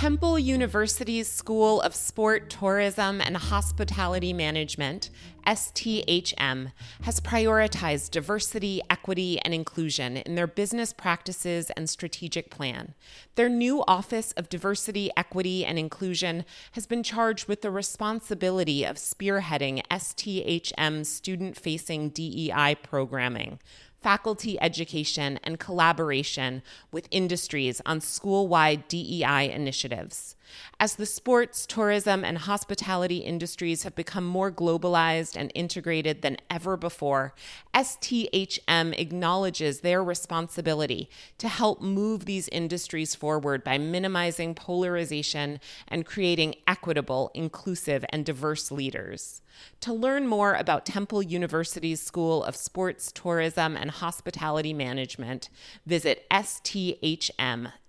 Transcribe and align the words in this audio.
Temple 0.00 0.38
University's 0.38 1.28
School 1.28 1.82
of 1.82 1.94
Sport, 1.94 2.48
Tourism, 2.48 3.20
and 3.20 3.36
Hospitality 3.36 4.32
Management, 4.32 5.10
STHM, 5.46 6.72
has 7.02 7.20
prioritized 7.20 8.10
diversity, 8.10 8.80
equity, 8.88 9.38
and 9.40 9.52
inclusion 9.52 10.16
in 10.16 10.36
their 10.36 10.46
business 10.46 10.94
practices 10.94 11.68
and 11.76 11.90
strategic 11.90 12.48
plan. 12.48 12.94
Their 13.34 13.50
new 13.50 13.84
Office 13.86 14.32
of 14.38 14.48
Diversity, 14.48 15.10
Equity, 15.18 15.66
and 15.66 15.78
Inclusion 15.78 16.46
has 16.72 16.86
been 16.86 17.02
charged 17.02 17.46
with 17.46 17.60
the 17.60 17.70
responsibility 17.70 18.84
of 18.84 18.96
spearheading 18.96 19.82
STHM's 19.90 21.10
student 21.10 21.58
facing 21.58 22.08
DEI 22.08 22.76
programming 22.82 23.58
faculty 24.02 24.60
education, 24.60 25.38
and 25.44 25.60
collaboration 25.60 26.62
with 26.90 27.08
industries 27.10 27.80
on 27.84 28.00
school 28.00 28.48
wide 28.48 28.88
DEI 28.88 29.50
initiatives. 29.50 30.36
As 30.78 30.96
the 30.96 31.06
sports, 31.06 31.66
tourism, 31.66 32.24
and 32.24 32.38
hospitality 32.38 33.18
industries 33.18 33.82
have 33.82 33.94
become 33.94 34.24
more 34.24 34.50
globalized 34.50 35.36
and 35.36 35.52
integrated 35.54 36.22
than 36.22 36.38
ever 36.48 36.76
before, 36.76 37.34
STHM 37.74 38.98
acknowledges 38.98 39.80
their 39.80 40.02
responsibility 40.02 41.10
to 41.38 41.48
help 41.48 41.82
move 41.82 42.24
these 42.24 42.48
industries 42.48 43.14
forward 43.14 43.62
by 43.62 43.78
minimizing 43.78 44.54
polarization 44.54 45.60
and 45.88 46.06
creating 46.06 46.54
equitable, 46.66 47.30
inclusive, 47.34 48.04
and 48.10 48.24
diverse 48.24 48.70
leaders. 48.70 49.42
To 49.80 49.92
learn 49.92 50.26
more 50.26 50.54
about 50.54 50.86
Temple 50.86 51.22
University's 51.22 52.00
School 52.00 52.42
of 52.44 52.56
Sports, 52.56 53.12
Tourism, 53.12 53.76
and 53.76 53.90
Hospitality 53.90 54.72
Management, 54.72 55.48
visit 55.86 56.26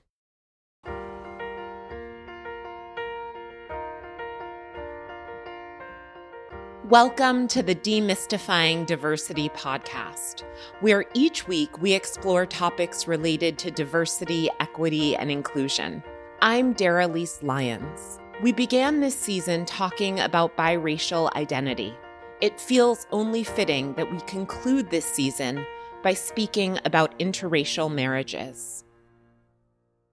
Welcome 6.89 7.47
to 7.49 7.63
the 7.63 7.75
Demystifying 7.77 8.85
Diversity 8.85 9.49
podcast, 9.51 10.43
where 10.81 11.05
each 11.15 11.47
week 11.47 11.81
we 11.81 11.93
explore 11.93 12.47
topics 12.47 13.07
related 13.07 13.57
to 13.59 13.71
diversity, 13.71 14.51
equity, 14.59 15.15
and 15.15 15.31
inclusion. 15.31 16.03
I'm 16.43 16.75
Daralyse 16.75 17.45
Lyons. 17.45 18.19
We 18.43 18.51
began 18.51 18.99
this 18.99 19.17
season 19.17 19.67
talking 19.67 20.19
about 20.19 20.57
biracial 20.57 21.33
identity. 21.37 21.95
It 22.41 22.59
feels 22.59 23.07
only 23.13 23.45
fitting 23.45 23.93
that 23.95 24.11
we 24.11 24.19
conclude 24.21 24.89
this 24.89 25.05
season 25.05 25.67
by 26.03 26.15
speaking 26.15 26.79
about 26.87 27.19
interracial 27.19 27.93
marriages. 27.93 28.83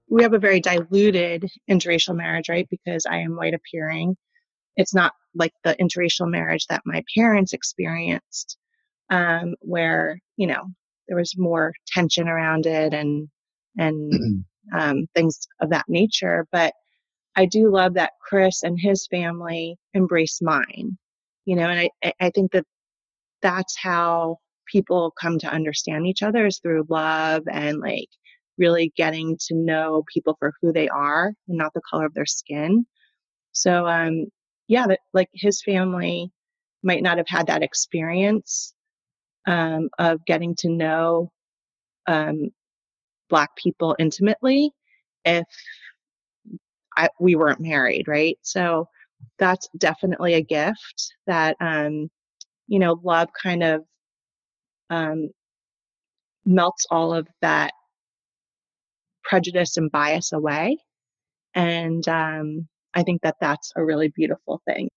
We 0.10 0.24
have 0.24 0.34
a 0.34 0.40
very 0.40 0.60
diluted 0.60 1.50
interracial 1.70 2.18
marriage, 2.18 2.50
right? 2.50 2.68
Because 2.70 3.06
I 3.06 3.20
am 3.20 3.38
white 3.38 3.54
appearing. 3.54 4.18
It's 4.76 4.94
not 4.94 5.14
like 5.36 5.54
the 5.64 5.76
interracial 5.76 6.30
marriage 6.30 6.66
that 6.68 6.82
my 6.86 7.02
parents 7.16 7.54
experienced, 7.54 8.58
um, 9.10 9.56
where 9.62 10.20
you 10.36 10.48
know 10.48 10.66
there 11.08 11.18
was 11.18 11.38
more 11.38 11.72
tension 11.88 12.28
around 12.28 12.66
it 12.66 12.94
and 12.94 13.30
and 13.78 14.46
um, 14.78 15.08
things 15.16 15.48
of 15.62 15.70
that 15.70 15.86
nature. 15.88 16.46
But 16.52 16.74
I 17.38 17.46
do 17.46 17.72
love 17.72 17.94
that 17.94 18.14
Chris 18.22 18.64
and 18.64 18.78
his 18.78 19.08
family 19.08 19.78
embrace 19.94 20.42
mine, 20.42 20.98
you 21.48 21.58
know, 21.58 21.70
and 21.70 21.92
I 22.06 22.14
I 22.22 22.32
think 22.32 22.54
that 22.54 22.66
that's 23.42 23.78
how 23.78 24.38
people 24.72 25.14
come 25.22 25.40
to 25.40 25.48
understand 25.48 26.08
each 26.08 26.24
other 26.24 26.48
is 26.48 26.60
through 26.60 26.86
love 26.90 27.44
and 27.52 27.80
like 27.82 28.10
really 28.60 28.94
getting 28.98 29.38
to 29.48 29.56
know 29.56 30.04
people 30.14 30.36
for 30.40 30.54
who 30.62 30.74
they 30.74 30.90
are 30.90 31.34
and 31.50 31.58
not 31.58 31.74
the 31.76 31.82
color 31.90 32.06
of 32.08 32.14
their 32.16 32.26
skin. 32.28 32.86
So 33.54 33.88
um 33.88 34.28
yeah, 34.68 34.88
that 34.88 35.00
like 35.14 35.30
his 35.34 35.62
family 35.64 36.32
might 36.84 37.04
not 37.04 37.18
have 37.18 37.28
had 37.30 37.48
that 37.48 37.64
experience 37.64 38.74
um, 39.48 39.90
of 40.00 40.26
getting 40.26 40.56
to 40.60 40.70
know 40.70 41.32
um, 42.08 42.50
Black 43.30 43.56
people 43.58 43.96
intimately 44.00 44.72
if 45.26 45.46
I, 46.98 47.10
we 47.20 47.36
weren't 47.36 47.60
married, 47.60 48.08
right? 48.08 48.38
So 48.42 48.88
that's 49.40 49.68
definitely 49.78 50.34
a 50.34 50.42
gift 50.42 51.14
that, 51.26 51.58
um, 51.60 52.10
you 52.68 52.80
know, 52.80 53.00
love 53.04 53.30
kind 53.42 53.64
of 53.64 53.82
um, 54.90 55.30
melts 56.46 56.86
all 56.90 57.14
of 57.14 57.28
that 57.42 57.72
prejudice 59.24 59.78
and 59.78 59.92
bias 59.92 60.32
away. 60.32 60.78
And 61.54 62.08
um, 62.08 62.68
I 62.94 63.04
think 63.04 63.22
that 63.22 63.36
that's 63.42 63.72
a 63.76 63.84
really 63.84 64.12
beautiful 64.16 64.62
thing. 64.66 64.90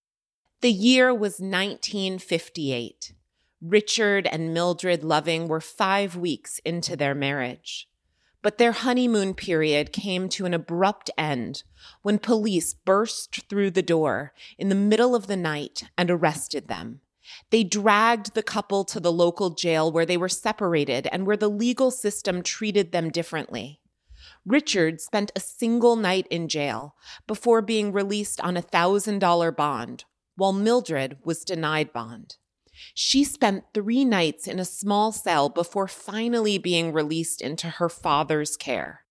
The 0.61 0.71
year 0.71 1.13
was 1.13 1.41
1958. 1.41 3.15
Richard 3.63 4.27
and 4.27 4.55
Mildred 4.55 5.03
Loving 5.03 5.49
were 5.49 5.61
five 5.61 6.17
weeks 6.17 6.61
into 6.65 6.97
their 6.97 7.15
marriage. 7.15 7.89
But 8.43 8.59
their 8.59 8.73
honeymoon 8.73 9.35
period 9.35 9.93
came 9.93 10.29
to 10.31 10.47
an 10.47 10.55
abrupt 10.55 11.11
end 11.19 11.63
when 12.03 12.19
police 12.19 12.73
burst 12.73 13.49
through 13.49 13.73
the 13.73 13.83
door 13.83 14.33
in 14.59 14.71
the 14.71 14.75
middle 14.75 15.15
of 15.15 15.27
the 15.27 15.37
night 15.37 15.85
and 15.99 16.11
arrested 16.11 16.69
them. 16.69 17.01
They 17.51 17.65
dragged 17.65 18.35
the 18.35 18.43
couple 18.43 18.85
to 18.85 18.99
the 18.99 19.13
local 19.13 19.51
jail 19.51 19.93
where 19.93 20.07
they 20.07 20.17
were 20.17 20.29
separated 20.29 21.07
and 21.13 21.27
where 21.27 21.37
the 21.37 21.51
legal 21.51 21.91
system 21.91 22.43
treated 22.43 22.93
them 22.93 23.11
differently. 23.11 23.81
Richard 24.47 25.01
spent 25.01 25.33
a 25.37 25.41
single 25.41 25.97
night 25.97 26.27
in 26.31 26.49
jail 26.49 26.95
before 27.27 27.63
being 27.63 27.93
released 27.93 28.41
on 28.41 28.57
a 28.57 28.63
$1,000 28.63 29.57
bond, 29.57 30.05
while 30.37 30.53
Mildred 30.53 31.19
was 31.25 31.45
denied 31.45 31.93
bond. 31.93 32.37
She 32.95 33.25
spent 33.25 33.65
three 33.73 34.05
nights 34.05 34.47
in 34.47 34.59
a 34.59 34.65
small 34.65 35.13
cell 35.13 35.49
before 35.49 35.89
finally 35.89 36.59
being 36.59 36.93
released 36.93 37.41
into 37.41 37.69
her 37.69 37.89
father's 37.89 38.57
care. 38.57 39.05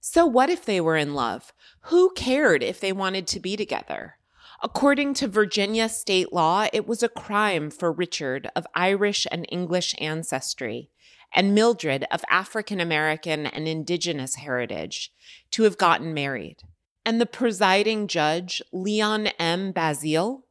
So, 0.00 0.26
what 0.26 0.50
if 0.50 0.64
they 0.64 0.80
were 0.80 0.96
in 0.96 1.14
love? 1.14 1.52
Who 1.82 2.12
cared 2.14 2.62
if 2.62 2.80
they 2.80 2.92
wanted 2.92 3.26
to 3.28 3.40
be 3.40 3.56
together? 3.56 4.16
According 4.62 5.14
to 5.14 5.28
Virginia 5.28 5.88
state 5.88 6.32
law, 6.32 6.68
it 6.72 6.86
was 6.86 7.02
a 7.02 7.08
crime 7.08 7.70
for 7.70 7.90
Richard 7.90 8.48
of 8.54 8.66
Irish 8.74 9.26
and 9.30 9.46
English 9.50 9.94
ancestry 9.98 10.90
and 11.34 11.54
Mildred 11.54 12.06
of 12.10 12.24
African 12.30 12.80
American 12.80 13.46
and 13.46 13.66
Indigenous 13.66 14.36
heritage 14.36 15.12
to 15.52 15.64
have 15.64 15.78
gotten 15.78 16.14
married. 16.14 16.58
And 17.04 17.20
the 17.20 17.26
presiding 17.26 18.06
judge, 18.06 18.62
Leon 18.72 19.28
M. 19.38 19.72
Bazile, 19.72 20.42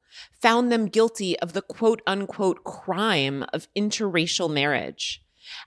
found 0.41 0.71
them 0.71 0.87
guilty 0.87 1.37
of 1.39 1.53
the 1.53 1.61
quote 1.61 2.01
unquote 2.05 2.63
crime 2.63 3.45
of 3.53 3.67
interracial 3.75 4.51
marriage. 4.51 5.23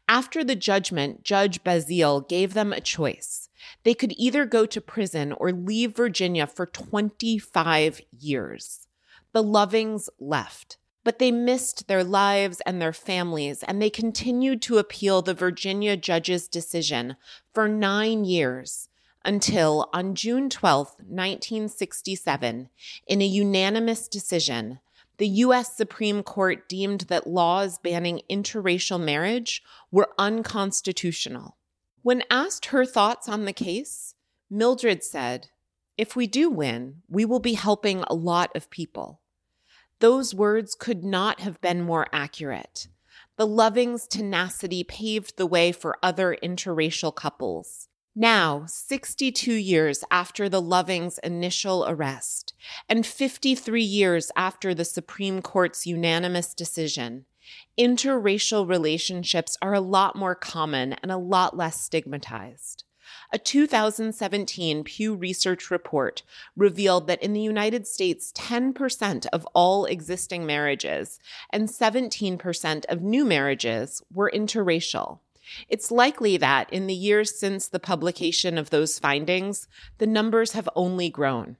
After 0.08 0.44
the 0.44 0.56
judgment, 0.56 1.24
Judge 1.24 1.62
Bazile 1.62 2.28
gave 2.28 2.54
them 2.54 2.72
a 2.72 2.80
choice. 2.80 3.48
They 3.82 3.94
could 3.94 4.14
either 4.16 4.44
go 4.44 4.66
to 4.66 4.80
prison 4.80 5.32
or 5.32 5.52
leave 5.52 5.96
Virginia 5.96 6.46
for 6.46 6.66
25 6.66 8.00
years. 8.18 8.86
The 9.32 9.42
Lovings 9.42 10.08
left 10.18 10.78
but 11.04 11.18
they 11.18 11.30
missed 11.30 11.86
their 11.86 12.02
lives 12.02 12.60
and 12.64 12.80
their 12.80 12.92
families, 12.92 13.62
and 13.62 13.80
they 13.80 13.90
continued 13.90 14.62
to 14.62 14.78
appeal 14.78 15.20
the 15.20 15.34
Virginia 15.34 15.96
judge's 15.96 16.48
decision 16.48 17.16
for 17.52 17.68
nine 17.68 18.24
years 18.24 18.88
until 19.24 19.88
on 19.92 20.14
June 20.14 20.48
12, 20.50 20.88
1967, 20.98 22.68
in 23.06 23.22
a 23.22 23.26
unanimous 23.26 24.08
decision, 24.08 24.80
the 25.18 25.28
U.S. 25.28 25.76
Supreme 25.76 26.22
Court 26.22 26.68
deemed 26.68 27.02
that 27.02 27.26
laws 27.26 27.78
banning 27.78 28.22
interracial 28.28 29.00
marriage 29.00 29.62
were 29.90 30.10
unconstitutional. 30.18 31.56
When 32.02 32.24
asked 32.30 32.66
her 32.66 32.84
thoughts 32.84 33.28
on 33.28 33.44
the 33.44 33.52
case, 33.52 34.14
Mildred 34.50 35.02
said, 35.04 35.48
If 35.96 36.16
we 36.16 36.26
do 36.26 36.50
win, 36.50 37.02
we 37.08 37.24
will 37.24 37.40
be 37.40 37.54
helping 37.54 38.02
a 38.02 38.14
lot 38.14 38.54
of 38.54 38.70
people. 38.70 39.20
Those 40.00 40.34
words 40.34 40.74
could 40.74 41.04
not 41.04 41.40
have 41.40 41.60
been 41.60 41.82
more 41.82 42.08
accurate. 42.12 42.88
The 43.36 43.46
Lovings' 43.46 44.06
tenacity 44.06 44.84
paved 44.84 45.36
the 45.36 45.46
way 45.46 45.72
for 45.72 45.96
other 46.02 46.36
interracial 46.42 47.14
couples. 47.14 47.88
Now, 48.16 48.66
62 48.66 49.52
years 49.52 50.04
after 50.08 50.48
the 50.48 50.62
Lovings' 50.62 51.18
initial 51.24 51.84
arrest, 51.84 52.54
and 52.88 53.04
53 53.04 53.82
years 53.82 54.30
after 54.36 54.72
the 54.72 54.84
Supreme 54.84 55.42
Court's 55.42 55.84
unanimous 55.84 56.54
decision, 56.54 57.24
interracial 57.76 58.68
relationships 58.68 59.58
are 59.60 59.74
a 59.74 59.80
lot 59.80 60.14
more 60.14 60.36
common 60.36 60.92
and 60.92 61.10
a 61.10 61.16
lot 61.16 61.56
less 61.56 61.80
stigmatized. 61.80 62.84
A 63.32 63.38
2017 63.38 64.84
Pew 64.84 65.16
Research 65.16 65.68
report 65.72 66.22
revealed 66.54 67.08
that 67.08 67.20
in 67.20 67.32
the 67.32 67.40
United 67.40 67.84
States, 67.84 68.32
10% 68.36 69.26
of 69.32 69.44
all 69.54 69.86
existing 69.86 70.46
marriages 70.46 71.18
and 71.50 71.68
17% 71.68 72.84
of 72.84 73.02
new 73.02 73.24
marriages 73.24 74.02
were 74.12 74.30
interracial. 74.32 75.18
It's 75.68 75.90
likely 75.90 76.36
that 76.38 76.72
in 76.72 76.86
the 76.86 76.94
years 76.94 77.38
since 77.38 77.68
the 77.68 77.80
publication 77.80 78.58
of 78.58 78.70
those 78.70 78.98
findings, 78.98 79.68
the 79.98 80.06
numbers 80.06 80.52
have 80.52 80.68
only 80.74 81.10
grown. 81.10 81.56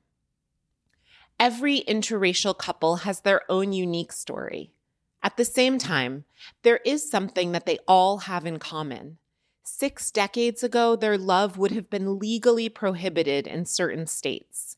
Every 1.39 1.81
interracial 1.81 2.57
couple 2.57 2.97
has 2.97 3.21
their 3.21 3.43
own 3.51 3.73
unique 3.73 4.13
story. 4.13 4.73
At 5.23 5.37
the 5.37 5.45
same 5.45 5.79
time, 5.79 6.25
there 6.63 6.81
is 6.85 7.11
something 7.11 7.53
that 7.53 7.67
they 7.67 7.79
all 7.89 8.19
have 8.19 8.47
in 8.47 8.59
common. 8.59 9.19
Six 9.63 10.11
decades 10.11 10.63
ago, 10.63 10.95
their 10.95 11.17
love 11.17 11.57
would 11.57 11.71
have 11.73 11.89
been 11.89 12.19
legally 12.19 12.69
prohibited 12.69 13.47
in 13.47 13.65
certain 13.65 14.07
states. 14.07 14.77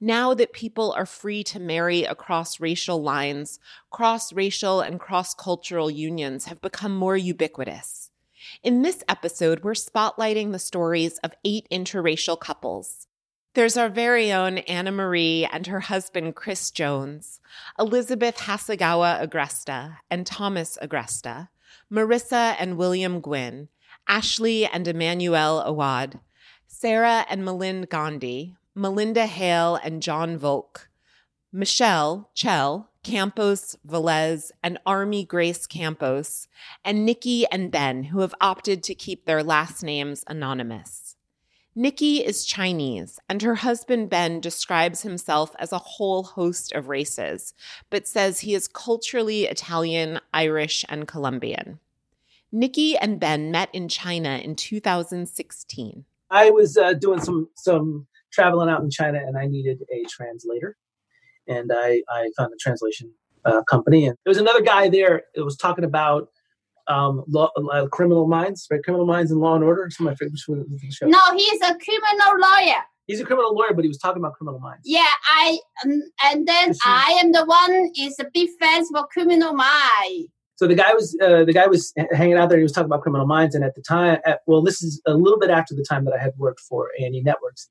Now 0.00 0.34
that 0.34 0.52
people 0.52 0.92
are 0.92 1.06
free 1.06 1.42
to 1.44 1.58
marry 1.58 2.04
across 2.04 2.60
racial 2.60 3.02
lines, 3.02 3.58
cross 3.90 4.32
racial 4.32 4.82
and 4.82 5.00
cross 5.00 5.34
cultural 5.34 5.90
unions 5.90 6.44
have 6.44 6.60
become 6.60 6.94
more 6.94 7.16
ubiquitous. 7.16 8.05
In 8.62 8.82
this 8.82 9.04
episode, 9.08 9.62
we're 9.62 9.72
spotlighting 9.72 10.52
the 10.52 10.58
stories 10.58 11.18
of 11.18 11.34
eight 11.44 11.66
interracial 11.70 12.38
couples. 12.38 13.06
There's 13.54 13.76
our 13.76 13.88
very 13.88 14.32
own 14.32 14.58
Anna 14.58 14.92
Marie 14.92 15.46
and 15.50 15.66
her 15.66 15.80
husband, 15.80 16.36
Chris 16.36 16.70
Jones, 16.70 17.40
Elizabeth 17.78 18.36
Hasegawa 18.38 19.26
Agresta 19.26 19.98
and 20.10 20.26
Thomas 20.26 20.78
Agresta, 20.82 21.48
Marissa 21.92 22.56
and 22.58 22.76
William 22.76 23.20
Gwynn, 23.20 23.68
Ashley 24.08 24.66
and 24.66 24.88
Emmanuel 24.88 25.60
Awad, 25.60 26.20
Sarah 26.66 27.26
and 27.28 27.42
Milind 27.42 27.88
Gandhi, 27.88 28.56
Melinda 28.74 29.26
Hale 29.26 29.76
and 29.82 30.02
John 30.02 30.36
Volk, 30.36 30.88
Michelle 31.56 32.28
Chell, 32.34 32.90
Campos 33.02 33.78
Velez, 33.88 34.50
and 34.62 34.76
Army 34.84 35.24
Grace 35.24 35.66
Campos, 35.66 36.48
and 36.84 37.06
Nikki 37.06 37.46
and 37.50 37.70
Ben, 37.70 38.04
who 38.04 38.20
have 38.20 38.34
opted 38.42 38.82
to 38.82 38.94
keep 38.94 39.24
their 39.24 39.42
last 39.42 39.82
names 39.82 40.22
anonymous. 40.26 41.16
Nikki 41.74 42.18
is 42.18 42.44
Chinese, 42.44 43.18
and 43.26 43.40
her 43.40 43.54
husband 43.54 44.10
Ben 44.10 44.38
describes 44.38 45.00
himself 45.00 45.56
as 45.58 45.72
a 45.72 45.78
whole 45.78 46.24
host 46.24 46.72
of 46.72 46.88
races, 46.88 47.54
but 47.88 48.06
says 48.06 48.40
he 48.40 48.54
is 48.54 48.68
culturally 48.68 49.44
Italian, 49.44 50.20
Irish, 50.34 50.84
and 50.90 51.08
Colombian. 51.08 51.80
Nikki 52.52 52.98
and 52.98 53.18
Ben 53.18 53.50
met 53.50 53.70
in 53.72 53.88
China 53.88 54.42
in 54.44 54.56
2016. 54.56 56.04
I 56.30 56.50
was 56.50 56.76
uh, 56.76 56.92
doing 56.92 57.20
some 57.20 57.48
some 57.54 58.06
traveling 58.30 58.68
out 58.68 58.82
in 58.82 58.90
China, 58.90 59.20
and 59.26 59.38
I 59.38 59.46
needed 59.46 59.82
a 59.90 60.04
translator, 60.06 60.76
and 61.48 61.70
I 61.74 62.02
I 62.08 62.30
found 62.36 62.52
a 62.52 62.56
translation 62.56 63.12
uh, 63.44 63.62
company, 63.64 64.06
and 64.06 64.16
there 64.24 64.30
was 64.30 64.38
another 64.38 64.62
guy 64.62 64.88
there 64.88 65.22
that 65.34 65.44
was 65.44 65.56
talking 65.56 65.84
about 65.84 66.28
um, 66.88 67.24
law, 67.28 67.50
uh, 67.72 67.86
Criminal 67.88 68.26
Minds, 68.26 68.66
right? 68.70 68.82
Criminal 68.82 69.06
Minds 69.06 69.30
and 69.30 69.40
Law 69.40 69.54
and 69.54 69.64
Order. 69.64 69.84
Of 69.84 70.00
my 70.00 70.14
favorite 70.14 70.38
shows. 70.38 70.64
No, 71.02 71.18
he's 71.34 71.60
a 71.62 71.74
criminal 71.74 72.38
lawyer. 72.38 72.82
He's 73.06 73.20
a 73.20 73.24
criminal 73.24 73.54
lawyer, 73.54 73.72
but 73.72 73.84
he 73.84 73.88
was 73.88 73.98
talking 73.98 74.20
about 74.20 74.34
Criminal 74.34 74.60
Minds. 74.60 74.82
Yeah, 74.84 75.06
I 75.28 75.58
um, 75.84 76.02
and 76.24 76.46
then 76.46 76.74
I 76.84 77.20
am 77.22 77.32
the 77.32 77.44
one 77.44 77.90
is 77.96 78.18
a 78.18 78.26
big 78.32 78.48
fan 78.60 78.84
for 78.86 79.06
Criminal 79.12 79.52
Minds. 79.52 80.28
So 80.56 80.66
the 80.66 80.74
guy 80.74 80.92
was 80.94 81.16
uh, 81.22 81.44
the 81.44 81.52
guy 81.52 81.66
was 81.66 81.92
hanging 82.12 82.36
out 82.36 82.48
there. 82.48 82.58
He 82.58 82.62
was 82.62 82.72
talking 82.72 82.86
about 82.86 83.02
Criminal 83.02 83.26
Minds, 83.26 83.54
and 83.54 83.62
at 83.62 83.74
the 83.74 83.82
time, 83.82 84.18
at, 84.24 84.40
well, 84.46 84.62
this 84.62 84.82
is 84.82 85.00
a 85.06 85.14
little 85.14 85.38
bit 85.38 85.50
after 85.50 85.74
the 85.74 85.84
time 85.88 86.04
that 86.06 86.14
I 86.14 86.18
had 86.18 86.32
worked 86.36 86.60
for 86.60 86.90
A 86.98 87.04
and 87.04 87.14
E 87.14 87.22
Networks, 87.22 87.68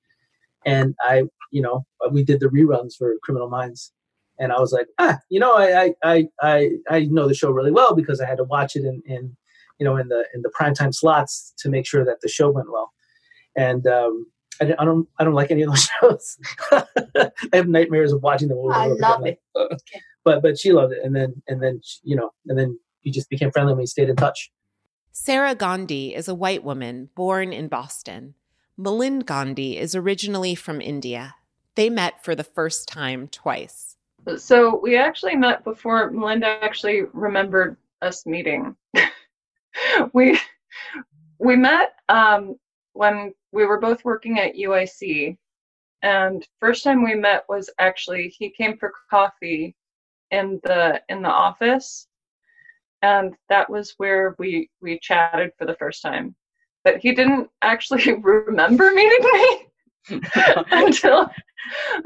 and 0.65 0.95
I, 1.01 1.23
you 1.51 1.61
know, 1.61 1.85
we 2.11 2.23
did 2.23 2.39
the 2.39 2.47
reruns 2.47 2.95
for 2.97 3.15
Criminal 3.23 3.49
Minds, 3.49 3.91
and 4.39 4.51
I 4.51 4.59
was 4.59 4.73
like, 4.73 4.87
ah, 4.99 5.17
you 5.29 5.39
know, 5.39 5.53
I 5.53 5.93
I 6.03 6.27
I 6.41 6.69
I 6.89 6.99
know 7.05 7.27
the 7.27 7.33
show 7.33 7.51
really 7.51 7.71
well 7.71 7.95
because 7.95 8.19
I 8.19 8.27
had 8.27 8.37
to 8.37 8.43
watch 8.43 8.75
it 8.75 8.83
in, 8.83 9.01
in 9.05 9.35
you 9.79 9.85
know 9.85 9.95
in 9.97 10.07
the 10.07 10.25
in 10.33 10.41
the 10.41 10.51
primetime 10.59 10.93
slots 10.93 11.53
to 11.59 11.69
make 11.69 11.85
sure 11.85 12.03
that 12.05 12.21
the 12.21 12.29
show 12.29 12.49
went 12.49 12.71
well. 12.71 12.91
And 13.55 13.87
um, 13.87 14.25
I, 14.61 14.73
I 14.79 14.85
don't 14.85 15.07
I 15.19 15.23
don't 15.23 15.33
like 15.33 15.51
any 15.51 15.61
of 15.63 15.69
those 15.69 15.89
shows. 16.01 16.37
I 16.71 17.27
have 17.53 17.67
nightmares 17.67 18.11
of 18.11 18.23
watching 18.23 18.47
them. 18.49 18.57
Over 18.57 18.73
I 18.73 18.85
over 18.85 18.95
love 18.95 19.21
again. 19.21 19.33
it. 19.33 19.39
okay. 19.57 20.01
But 20.23 20.41
but 20.41 20.57
she 20.57 20.73
loved 20.73 20.93
it, 20.93 20.99
and 21.03 21.15
then 21.15 21.41
and 21.47 21.61
then 21.61 21.81
you 22.03 22.15
know 22.15 22.31
and 22.47 22.57
then 22.57 22.79
you 23.03 23.11
just 23.11 23.29
became 23.29 23.51
friendly 23.51 23.71
and 23.71 23.79
we 23.79 23.85
stayed 23.85 24.09
in 24.09 24.15
touch. 24.15 24.51
Sarah 25.11 25.55
Gandhi 25.55 26.13
is 26.13 26.27
a 26.27 26.35
white 26.35 26.63
woman 26.63 27.09
born 27.15 27.53
in 27.53 27.69
Boston. 27.69 28.33
Milind 28.77 29.25
Gandhi 29.25 29.77
is 29.77 29.95
originally 29.95 30.53
from 30.53 30.81
India. 30.81 31.35
They 31.75 31.89
met 31.89 32.23
for 32.23 32.35
the 32.35 32.43
first 32.43 32.87
time 32.87 33.27
twice. 33.29 33.95
So 34.37 34.79
we 34.81 34.97
actually 34.97 35.35
met 35.35 35.63
before 35.63 36.11
Milind 36.11 36.43
actually 36.43 37.03
remembered 37.13 37.77
us 38.01 38.25
meeting. 38.25 38.75
we 40.13 40.39
we 41.39 41.55
met 41.55 41.95
um, 42.09 42.55
when 42.93 43.33
we 43.51 43.65
were 43.65 43.79
both 43.79 44.03
working 44.03 44.39
at 44.39 44.55
UIC, 44.55 45.37
and 46.01 46.45
first 46.59 46.83
time 46.83 47.03
we 47.03 47.15
met 47.15 47.45
was 47.47 47.69
actually 47.79 48.27
he 48.27 48.49
came 48.49 48.77
for 48.77 48.91
coffee 49.09 49.75
in 50.31 50.59
the 50.63 51.01
in 51.07 51.21
the 51.21 51.29
office, 51.29 52.07
and 53.01 53.35
that 53.47 53.69
was 53.69 53.93
where 53.97 54.35
we 54.37 54.69
we 54.81 54.99
chatted 54.99 55.51
for 55.57 55.65
the 55.65 55.75
first 55.75 56.01
time. 56.01 56.35
But 56.85 56.99
he 56.99 57.13
didn't 57.13 57.49
actually 57.61 58.13
remember 58.21 58.91
meeting 58.91 59.31
me. 59.33 59.65
until 60.71 61.27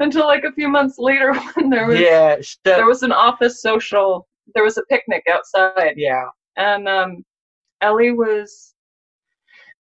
until 0.00 0.26
like 0.26 0.44
a 0.44 0.52
few 0.52 0.68
months 0.68 0.96
later 0.98 1.34
when 1.54 1.68
there 1.68 1.86
was 1.86 2.00
yeah 2.00 2.36
there 2.64 2.86
was 2.86 3.02
an 3.02 3.12
office 3.12 3.60
social 3.60 4.26
there 4.54 4.64
was 4.64 4.78
a 4.78 4.82
picnic 4.84 5.22
outside. 5.30 5.94
Yeah. 5.96 6.24
And 6.56 6.88
um 6.88 7.24
ellie 7.82 8.12
was 8.12 8.74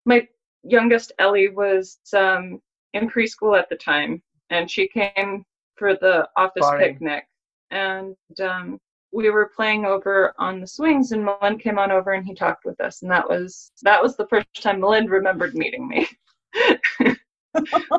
my 0.05 0.27
youngest 0.63 1.11
ellie 1.19 1.49
was 1.49 1.97
um 2.15 2.61
in 2.93 3.09
preschool 3.09 3.57
at 3.57 3.69
the 3.69 3.75
time 3.75 4.21
and 4.51 4.69
she 4.69 4.87
came 4.87 5.43
for 5.75 5.95
the 5.95 6.27
office 6.37 6.69
picnic. 6.77 7.25
And 7.71 8.15
um 8.39 8.79
we 9.15 9.29
were 9.29 9.49
playing 9.55 9.85
over 9.85 10.33
on 10.37 10.59
the 10.59 10.67
swings 10.67 11.13
and 11.13 11.25
Milind 11.25 11.61
came 11.61 11.79
on 11.79 11.89
over 11.89 12.11
and 12.11 12.25
he 12.25 12.35
talked 12.35 12.65
with 12.65 12.79
us 12.81 13.01
and 13.01 13.09
that 13.09 13.27
was 13.27 13.71
that 13.81 14.03
was 14.03 14.17
the 14.17 14.27
first 14.27 14.47
time 14.61 14.81
Milind 14.81 15.09
remembered 15.09 15.55
meeting 15.55 15.87
me 15.87 16.05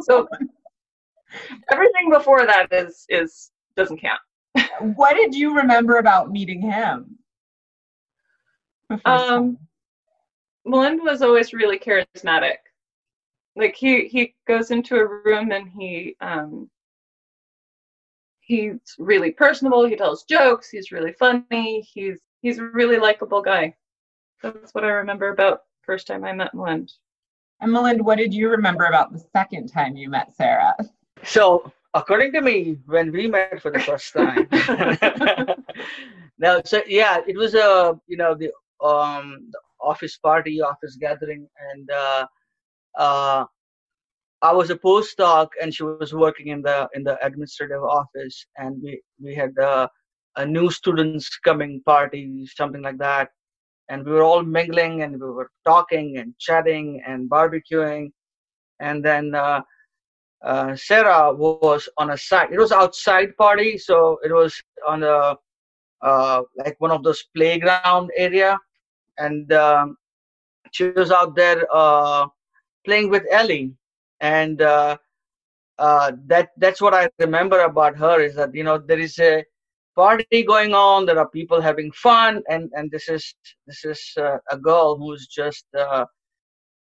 so 0.03 0.29
everything 1.73 2.11
before 2.11 2.47
that 2.47 2.71
is 2.71 3.07
is 3.09 3.51
doesn't 3.77 4.01
count. 4.01 4.21
what 4.97 5.17
did 5.17 5.35
you 5.35 5.57
remember 5.57 5.97
about 5.99 6.31
meeting 6.31 6.61
him? 6.61 7.19
Um, 9.05 9.59
Milind 10.67 11.03
was 11.03 11.23
always 11.23 11.53
really 11.53 11.79
charismatic. 11.79 12.57
Like 13.57 13.75
he 13.75 14.07
he 14.07 14.35
goes 14.47 14.71
into 14.71 14.97
a 14.97 15.07
room 15.07 15.51
and 15.53 15.69
he 15.69 16.15
um 16.21 16.71
he's 18.47 18.79
really 18.99 19.33
personable. 19.33 19.85
He 19.85 19.97
tells 19.97 20.25
jokes. 20.25 20.71
He's 20.71 20.93
really 20.93 21.13
funny. 21.13 21.87
He's 21.93 22.21
he's 22.41 22.59
a 22.59 22.65
really 22.65 22.99
likable 22.99 23.43
guy. 23.43 23.75
That's 24.43 24.73
what 24.73 24.85
I 24.85 24.89
remember 24.89 25.29
about 25.29 25.63
first 25.83 26.07
time 26.07 26.25
I 26.25 26.33
met 26.33 26.55
Milind. 26.55 26.91
And 27.61 27.73
Milind, 27.73 28.03
what 28.03 28.19
did 28.19 28.33
you 28.33 28.49
remember 28.49 28.85
about 28.85 29.13
the 29.13 29.23
second 29.33 29.69
time 29.69 29.97
you 29.97 30.09
met 30.09 30.35
Sarah? 30.35 30.75
So, 31.25 31.73
according 31.95 32.33
to 32.33 32.41
me, 32.41 32.79
when 32.87 33.11
we 33.11 33.27
met 33.27 33.61
for 33.61 33.71
the 33.71 33.81
first 33.81 34.13
time, 34.13 34.47
now, 36.39 36.61
so 36.65 36.83
yeah, 36.87 37.19
it 37.27 37.37
was 37.37 37.55
a 37.55 37.99
you 38.07 38.17
know 38.17 38.35
the 38.35 38.51
um 38.87 39.49
the 39.51 39.59
office 39.81 40.17
party, 40.19 40.61
office 40.61 40.97
gathering, 40.97 41.49
and 41.73 41.91
uh, 41.91 42.27
uh, 42.97 43.45
I 44.43 44.53
was 44.53 44.71
a 44.71 44.77
postdoc, 44.77 45.49
and 45.61 45.75
she 45.75 45.83
was 45.83 46.13
working 46.13 46.49
in 46.49 46.63
the 46.63 46.89
in 46.95 47.03
the 47.05 47.17
administrative 47.25 47.83
office, 47.83 48.47
and 48.57 48.81
we 48.83 49.01
we 49.23 49.35
had 49.35 49.59
uh, 49.59 49.89
a 50.37 50.47
new 50.47 50.71
students 50.71 51.39
coming 51.39 51.83
party, 51.87 52.47
something 52.55 52.83
like 52.83 52.99
that, 52.99 53.31
and 53.89 54.05
we 54.05 54.13
were 54.13 54.23
all 54.23 54.43
mingling 54.43 55.03
and 55.03 55.13
we 55.21 55.31
were 55.31 55.51
talking 55.65 56.19
and 56.19 56.35
chatting 56.39 57.03
and 57.07 57.31
barbecuing. 57.31 58.11
And 58.81 59.05
then 59.05 59.35
uh, 59.35 59.63
uh, 60.45 60.77
sarah 60.77 61.33
was 61.33 61.89
on 61.97 62.11
a 62.11 62.19
side 62.19 62.53
it 62.53 62.59
was 62.59 62.71
outside 62.71 63.35
party 63.39 63.79
so 63.79 64.19
it 64.23 64.31
was 64.31 64.55
on 64.87 65.03
a 65.03 65.35
uh, 66.03 66.43
like 66.57 66.77
one 66.79 66.91
of 66.91 67.03
those 67.03 67.25
playground 67.35 68.11
area. 68.17 68.59
And 69.19 69.51
um, 69.53 69.97
she 70.73 70.91
was 70.91 71.11
out 71.11 71.35
there 71.35 71.67
uh, 71.73 72.27
playing 72.85 73.11
with 73.11 73.25
ellie 73.31 73.73
and 74.21 74.63
uh, 74.63 74.97
uh, 75.79 76.13
that 76.27 76.51
that's 76.59 76.81
what 76.81 76.95
i 76.95 77.09
remember 77.19 77.61
about 77.61 77.97
her 77.97 78.21
is 78.21 78.35
that 78.35 78.55
you 78.55 78.65
know 78.65 78.79
there 78.79 78.99
is 78.99 79.19
a 79.19 79.45
party 79.95 80.43
going 80.43 80.75
on 80.75 81.07
there 81.07 81.19
are 81.19 81.29
people 81.31 81.61
having 81.61 81.91
fun 81.93 82.43
and 82.49 82.71
and 82.75 82.91
this 82.91 83.09
is 83.09 83.35
this 83.67 83.85
is 83.85 84.13
uh, 84.19 84.39
a 84.51 84.57
girl 84.57 84.97
who's 84.97 85.27
just 85.27 85.67
uh, 85.79 86.05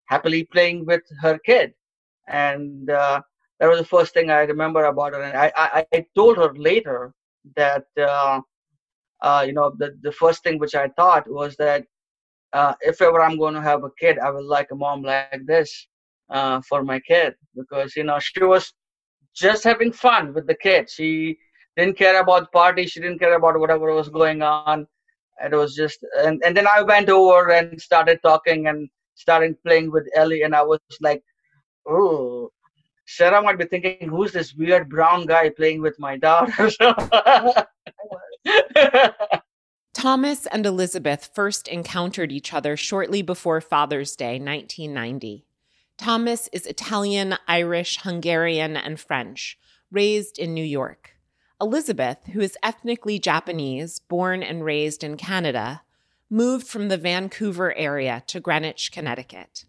happily 0.06 0.44
playing 0.46 0.86
with 0.86 1.02
her 1.22 1.38
kid 1.46 1.74
and 2.28 2.90
uh, 2.90 3.22
that 3.60 3.68
was 3.68 3.80
the 3.80 3.86
first 3.86 4.14
thing 4.14 4.30
I 4.30 4.42
remember 4.42 4.86
about 4.86 5.14
her. 5.14 5.22
And 5.22 5.38
I, 5.38 5.52
I, 5.56 5.86
I 5.94 6.06
told 6.16 6.38
her 6.38 6.54
later 6.56 7.14
that 7.56 7.86
uh, 9.22 9.44
you 9.46 9.54
know 9.54 9.74
the 9.78 9.98
the 10.02 10.12
first 10.12 10.44
thing 10.44 10.60
which 10.60 10.76
I 10.76 10.88
thought 10.90 11.30
was 11.30 11.56
that 11.58 11.86
uh, 12.54 12.74
if 12.82 13.02
ever 13.02 13.22
I'm 13.22 13.38
going 13.38 13.54
to 13.56 13.62
have 13.62 13.84
a 13.84 13.92
kid, 14.00 14.20
I 14.20 14.32
would 14.32 14.46
like 14.46 14.70
a 14.72 14.76
mom 14.76 15.04
like 15.04 15.42
this 15.46 15.88
uh, 16.30 16.62
for 16.62 16.84
my 16.84 17.00
kid 17.00 17.34
because 17.56 17.96
you 17.96 18.04
know 18.04 18.20
she 18.20 18.44
was 18.44 18.74
just 19.36 19.64
having 19.64 19.92
fun 19.92 20.34
with 20.34 20.48
the 20.48 20.56
kid. 20.56 20.90
She 20.90 21.38
didn't 21.78 21.98
care 21.98 22.20
about 22.20 22.52
party. 22.52 22.86
She 22.86 23.00
didn't 23.00 23.20
care 23.20 23.36
about 23.36 23.60
whatever 23.60 23.94
was 23.94 24.10
going 24.10 24.42
on. 24.42 24.88
It 25.44 25.54
was 25.56 25.76
just 25.76 26.00
and 26.18 26.42
and 26.46 26.56
then 26.56 26.68
I 26.68 26.82
went 26.82 27.10
over 27.10 27.50
and 27.50 27.80
started 27.82 28.20
talking 28.22 28.68
and 28.68 28.90
started 29.16 29.62
playing 29.64 29.92
with 29.92 30.08
Ellie, 30.16 30.44
and 30.44 30.56
I 30.56 30.64
was 30.64 30.80
like, 31.02 31.24
oh. 31.88 32.52
Sarah 33.12 33.42
might 33.42 33.58
be 33.58 33.66
thinking, 33.66 34.08
who's 34.08 34.32
this 34.32 34.54
weird 34.54 34.88
brown 34.88 35.26
guy 35.26 35.50
playing 35.50 35.82
with 35.82 35.98
my 36.00 36.16
daughter? 36.16 36.70
Thomas 39.96 40.46
and 40.46 40.64
Elizabeth 40.64 41.32
first 41.34 41.68
encountered 41.68 42.32
each 42.32 42.54
other 42.54 42.78
shortly 42.78 43.24
before 43.24 43.62
Father's 43.62 44.16
Day, 44.16 44.40
1990. 44.40 45.49
Thomas 46.00 46.48
is 46.54 46.66
Italian, 46.66 47.36
Irish, 47.46 48.00
Hungarian, 48.04 48.78
and 48.78 48.98
French, 48.98 49.60
raised 49.92 50.40
in 50.40 50.54
New 50.54 50.64
York. 50.64 51.12
Elizabeth, 51.60 52.20
who 52.32 52.40
is 52.40 52.58
ethnically 52.64 53.20
Japanese, 53.20 54.00
born 54.00 54.42
and 54.42 54.64
raised 54.64 55.04
in 55.04 55.18
Canada, 55.18 55.82
moved 56.30 56.66
from 56.66 56.88
the 56.88 56.98
Vancouver 56.98 57.76
area 57.76 58.24
to 58.28 58.40
Greenwich, 58.40 58.94
Connecticut. 58.94 59.66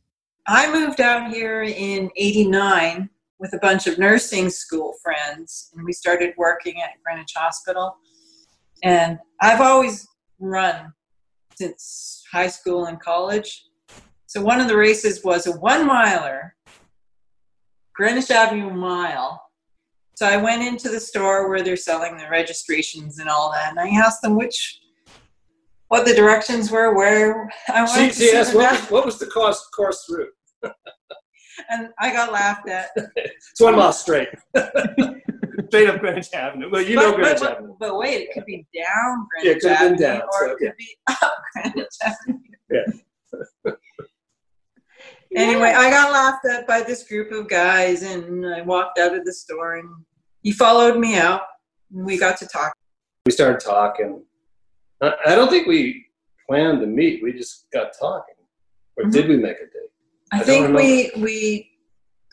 I 0.47 0.73
moved 0.73 1.01
out 1.01 1.33
here 1.33 1.65
in 1.65 2.13
89 2.15 3.11
with 3.41 3.53
a 3.53 3.59
bunch 3.59 3.89
of 3.89 3.99
nursing 3.99 4.51
school 4.51 4.95
friends, 5.03 5.73
and 5.75 5.85
we 5.85 5.93
started 5.93 6.33
working 6.37 6.81
at 6.81 6.91
Greenwich 7.05 7.33
Hospital. 7.35 7.97
And 8.85 9.19
I've 9.41 9.61
always 9.61 10.07
run 10.39 10.93
since 11.57 12.23
high 12.31 12.49
school 12.49 12.85
and 12.85 13.01
college. 13.01 13.65
So 14.31 14.41
one 14.41 14.61
of 14.61 14.69
the 14.69 14.77
races 14.77 15.25
was 15.25 15.49
a 15.49 15.59
one 15.59 15.85
miler, 15.85 16.55
Greenwich 17.93 18.31
Avenue 18.31 18.71
mile. 18.71 19.43
So 20.15 20.25
I 20.25 20.37
went 20.37 20.63
into 20.63 20.89
the 20.89 21.01
store 21.01 21.49
where 21.49 21.63
they're 21.63 21.77
selling 21.77 22.17
the 22.17 22.29
registrations 22.31 23.19
and 23.19 23.29
all 23.29 23.51
that, 23.51 23.71
and 23.71 23.81
I 23.81 23.89
asked 23.89 24.23
them 24.23 24.37
which, 24.37 24.83
what 25.89 26.07
the 26.07 26.15
directions 26.15 26.71
were, 26.71 26.95
where 26.95 27.51
I 27.71 27.83
wanted 27.83 28.15
She, 28.15 28.27
she 28.27 28.31
to 28.31 28.37
asked, 28.37 28.51
see 28.51 28.59
the 28.59 28.63
what, 28.63 28.71
was, 28.71 28.91
what 28.93 29.05
was 29.05 29.19
the 29.19 29.27
course, 29.27 29.67
course 29.75 30.07
route? 30.09 30.29
and 31.69 31.89
I 31.99 32.13
got 32.13 32.31
laughed 32.31 32.69
at. 32.69 32.91
It's 33.17 33.61
one 33.61 33.75
mile 33.75 33.93
straight. 33.93 34.29
straight 34.55 35.89
up 35.89 35.99
Greenwich 35.99 36.33
Avenue. 36.33 36.71
Well, 36.71 36.83
you 36.83 36.95
know 36.95 37.17
Greenwich 37.17 37.41
but, 37.41 37.51
Avenue. 37.57 37.75
but, 37.81 37.89
but 37.89 37.99
wait, 37.99 38.29
it 38.29 38.33
could 38.33 38.45
be 38.45 38.65
down 38.73 39.27
Yeah, 39.43 39.51
it 39.51 39.61
Greenwich 39.61 39.63
could 39.63 39.71
have 39.73 39.79
been 39.81 39.93
Avenue, 39.95 40.07
down, 40.07 40.23
or 40.23 40.39
so, 40.39 40.51
it 40.53 40.59
could 40.59 40.77
be 40.79 40.97
up 41.09 41.33
Greenwich 41.53 41.89
Avenue. 42.05 42.39
Yeah. 42.71 42.93
Anyway, 45.35 45.69
I 45.77 45.91
got 45.91 46.13
laughed 46.13 46.45
at 46.47 46.67
by 46.67 46.83
this 46.83 47.05
group 47.07 47.31
of 47.33 47.49
guys, 47.49 48.03
and 48.03 48.45
I 48.47 48.63
walked 48.63 48.99
out 48.99 49.15
of 49.17 49.25
the 49.25 49.33
store, 49.33 49.77
and 49.77 49.89
he 50.43 50.51
followed 50.53 50.99
me 50.99 51.17
out, 51.17 51.43
and 51.95 52.05
we 52.05 52.19
got 52.19 52.37
to 52.39 52.47
talk. 52.47 52.73
We 53.27 53.33
started 53.33 53.61
talking. 53.61 54.25
I, 55.01 55.15
I 55.27 55.35
don't 55.37 55.49
think 55.49 55.67
we 55.69 56.07
planned 56.49 56.81
to 56.81 56.87
meet. 56.87 57.23
We 57.23 57.33
just 57.33 57.67
got 57.73 57.93
talking. 57.99 58.35
Or 58.97 59.05
Mhm. 59.05 59.13
did 59.13 59.29
we 59.29 59.37
make 59.37 59.57
a 59.57 59.67
date? 59.67 59.91
I 60.33 60.41
I 60.41 60.43
think 60.43 60.77
we 60.77 61.13
we 61.17 61.71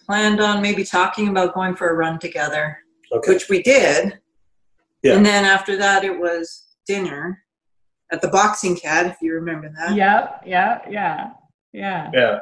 planned 0.05 0.39
on 0.41 0.61
maybe 0.61 0.83
talking 0.83 1.27
about 1.27 1.53
going 1.53 1.75
for 1.75 1.89
a 1.89 1.93
run 1.93 2.17
together, 2.17 2.79
Okay. 3.11 3.31
which 3.33 3.47
we 3.49 3.61
did. 3.61 4.19
Yeah. 5.03 5.13
And 5.15 5.25
then 5.25 5.45
after 5.45 5.75
that, 5.77 6.03
it 6.03 6.17
was 6.19 6.75
dinner 6.87 7.43
at 8.11 8.21
the 8.21 8.27
Boxing 8.29 8.75
Cat, 8.75 9.05
if 9.05 9.17
you 9.21 9.33
remember 9.33 9.69
that. 9.77 9.95
Yep, 9.95 10.43
yeah, 10.45 10.81
yeah, 10.89 11.29
yeah. 11.73 12.09
yeah. 12.13 12.39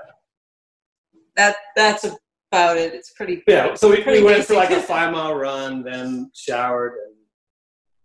That 1.35 1.55
that's 1.75 2.05
about 2.51 2.77
it. 2.77 2.93
It's 2.93 3.11
pretty. 3.11 3.43
Yeah. 3.47 3.73
So 3.73 3.89
we, 3.89 3.97
we 3.97 4.03
Pretty 4.03 4.23
went 4.23 4.45
for 4.45 4.55
like 4.55 4.71
a 4.71 4.81
five 4.81 5.11
mile 5.11 5.35
run, 5.35 5.83
then 5.83 6.31
showered 6.33 6.93
and 7.05 7.15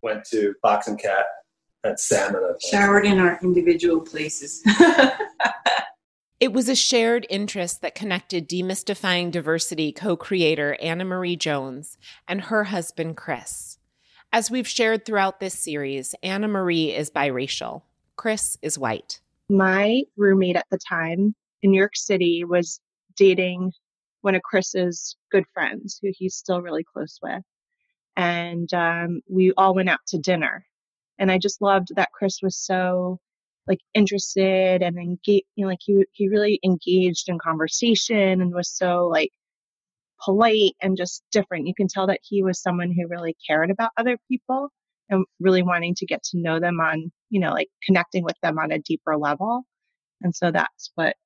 went 0.03 0.25
to 0.27 0.55
Boxing 0.63 0.97
Cat 0.97 1.27
at 1.85 2.01
Salmon. 2.01 2.43
Showered 2.71 3.07
in 3.07 3.19
our 3.19 3.39
individual 3.43 4.01
places. 4.01 4.63
It 6.41 6.55
was 6.55 6.71
a 6.71 6.75
shared 6.75 7.27
interest 7.29 7.83
that 7.83 7.95
connected 7.95 8.49
Demystifying 8.49 9.31
Diversity 9.31 9.93
co 9.93 10.17
creator 10.17 10.75
Anna 10.81 11.05
Marie 11.05 11.37
Jones 11.37 11.99
and 12.27 12.41
her 12.41 12.65
husband 12.65 13.19
Chris. 13.19 13.77
As 14.33 14.51
we've 14.51 14.67
shared 14.67 15.05
throughout 15.05 15.39
this 15.39 15.59
series, 15.59 16.15
Anna 16.23 16.49
Marie 16.49 16.95
is 16.95 17.11
biracial, 17.11 17.83
Chris 18.17 18.57
is 18.63 18.79
white. 18.79 19.21
My 19.51 20.05
roommate 20.17 20.57
at 20.57 20.65
the 20.71 20.79
time 20.79 21.35
in 21.61 21.73
New 21.73 21.79
York 21.79 21.95
City 21.95 22.43
was 22.45 22.81
dating 23.21 23.73
one 24.23 24.35
of 24.35 24.43
Chris's 24.43 25.17
good 25.31 25.45
friends, 25.55 25.99
who 26.01 26.11
he's 26.13 26.35
still 26.35 26.63
really 26.63 26.85
close 26.85 27.19
with. 27.23 27.43
And 28.17 28.73
um, 28.75 29.21
we 29.29 29.53
all 29.57 29.75
went 29.75 29.91
out 29.91 30.01
to 30.09 30.19
dinner. 30.19 30.65
And 31.19 31.31
I 31.31 31.39
just 31.39 31.63
loved 31.63 31.89
that 31.97 32.13
Chris 32.13 32.39
was 32.43 32.57
so 32.57 33.19
like 33.67 33.81
interested 33.95 34.83
and 34.83 34.97
engaged, 34.99 35.47
you 35.55 35.65
know, 35.65 35.69
like 35.69 35.79
he 35.83 36.05
he 36.13 36.29
really 36.29 36.59
engaged 36.65 37.29
in 37.29 37.39
conversation 37.39 38.41
and 38.41 38.55
was 38.55 38.71
so 38.75 39.09
like 39.09 39.31
polite 40.25 40.75
and 40.83 40.97
just 40.97 41.23
different. 41.31 41.67
You 41.67 41.75
can 41.75 41.89
tell 41.89 42.07
that 42.09 42.21
he 42.23 42.43
was 42.43 42.63
someone 42.63 42.93
who 42.93 43.07
really 43.09 43.37
cared 43.47 43.71
about 43.71 43.91
other 43.97 44.17
people 44.29 44.71
and 45.11 45.25
really 45.41 45.63
wanting 45.63 45.95
to 45.97 46.07
get 46.07 46.23
to 46.25 46.39
know 46.39 46.61
them 46.61 46.81
on, 46.81 47.13
you 47.31 47.41
know, 47.41 47.53
like 47.53 47.69
connecting 47.85 48.25
with 48.25 48.37
them 48.43 48.59
on 48.59 48.73
a 48.73 48.79
deeper 48.79 49.17
level. 49.17 49.63
And 50.23 50.35
so 50.35 50.51
that's 50.51 50.91
what, 50.95 51.17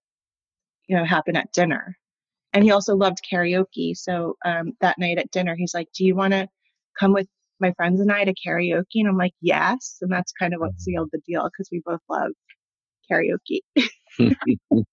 you 0.89 0.97
know, 0.97 1.05
happen 1.05 1.37
at 1.37 1.53
dinner. 1.53 1.97
And 2.53 2.63
he 2.63 2.71
also 2.71 2.95
loved 2.95 3.19
karaoke. 3.31 3.97
So 3.97 4.37
um, 4.45 4.73
that 4.81 4.99
night 4.99 5.19
at 5.19 5.31
dinner, 5.31 5.57
he's 5.57 5.75
like, 5.75 5.89
Do 5.95 6.05
you 6.05 6.15
want 6.15 6.33
to 6.33 6.49
come 6.99 7.13
with 7.13 7.27
my 7.61 7.73
friends 7.73 8.01
and 8.01 8.13
I 8.13 8.25
to 8.25 8.35
karaoke? 8.35 8.85
And 8.97 9.09
I'm 9.09 9.17
like, 9.17 9.35
Yes. 9.41 9.97
And 10.01 10.11
that's 10.13 10.33
kind 10.33 10.55
of 10.55 10.61
what 10.61 10.79
sealed 10.79 11.11
the 11.13 11.21
deal 11.27 11.45
because 11.45 11.69
we 11.73 11.83
both 11.85 12.01
love 12.09 12.31
karaoke. 13.11 13.61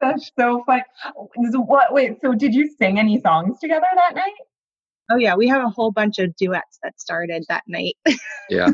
That's 0.00 0.30
so 0.38 0.64
fun. 0.66 0.82
What? 1.36 1.92
Wait. 1.92 2.20
So 2.20 2.34
did 2.34 2.54
you 2.54 2.70
sing 2.78 2.98
any 2.98 3.20
songs 3.20 3.58
together 3.60 3.86
that 3.94 4.14
night? 4.14 4.34
Oh, 5.10 5.16
yeah. 5.16 5.34
We 5.36 5.48
have 5.48 5.64
a 5.64 5.70
whole 5.70 5.92
bunch 5.92 6.18
of 6.18 6.34
duets 6.36 6.78
that 6.82 7.00
started 7.00 7.44
that 7.48 7.64
night. 7.66 7.96
Yeah. 8.50 8.68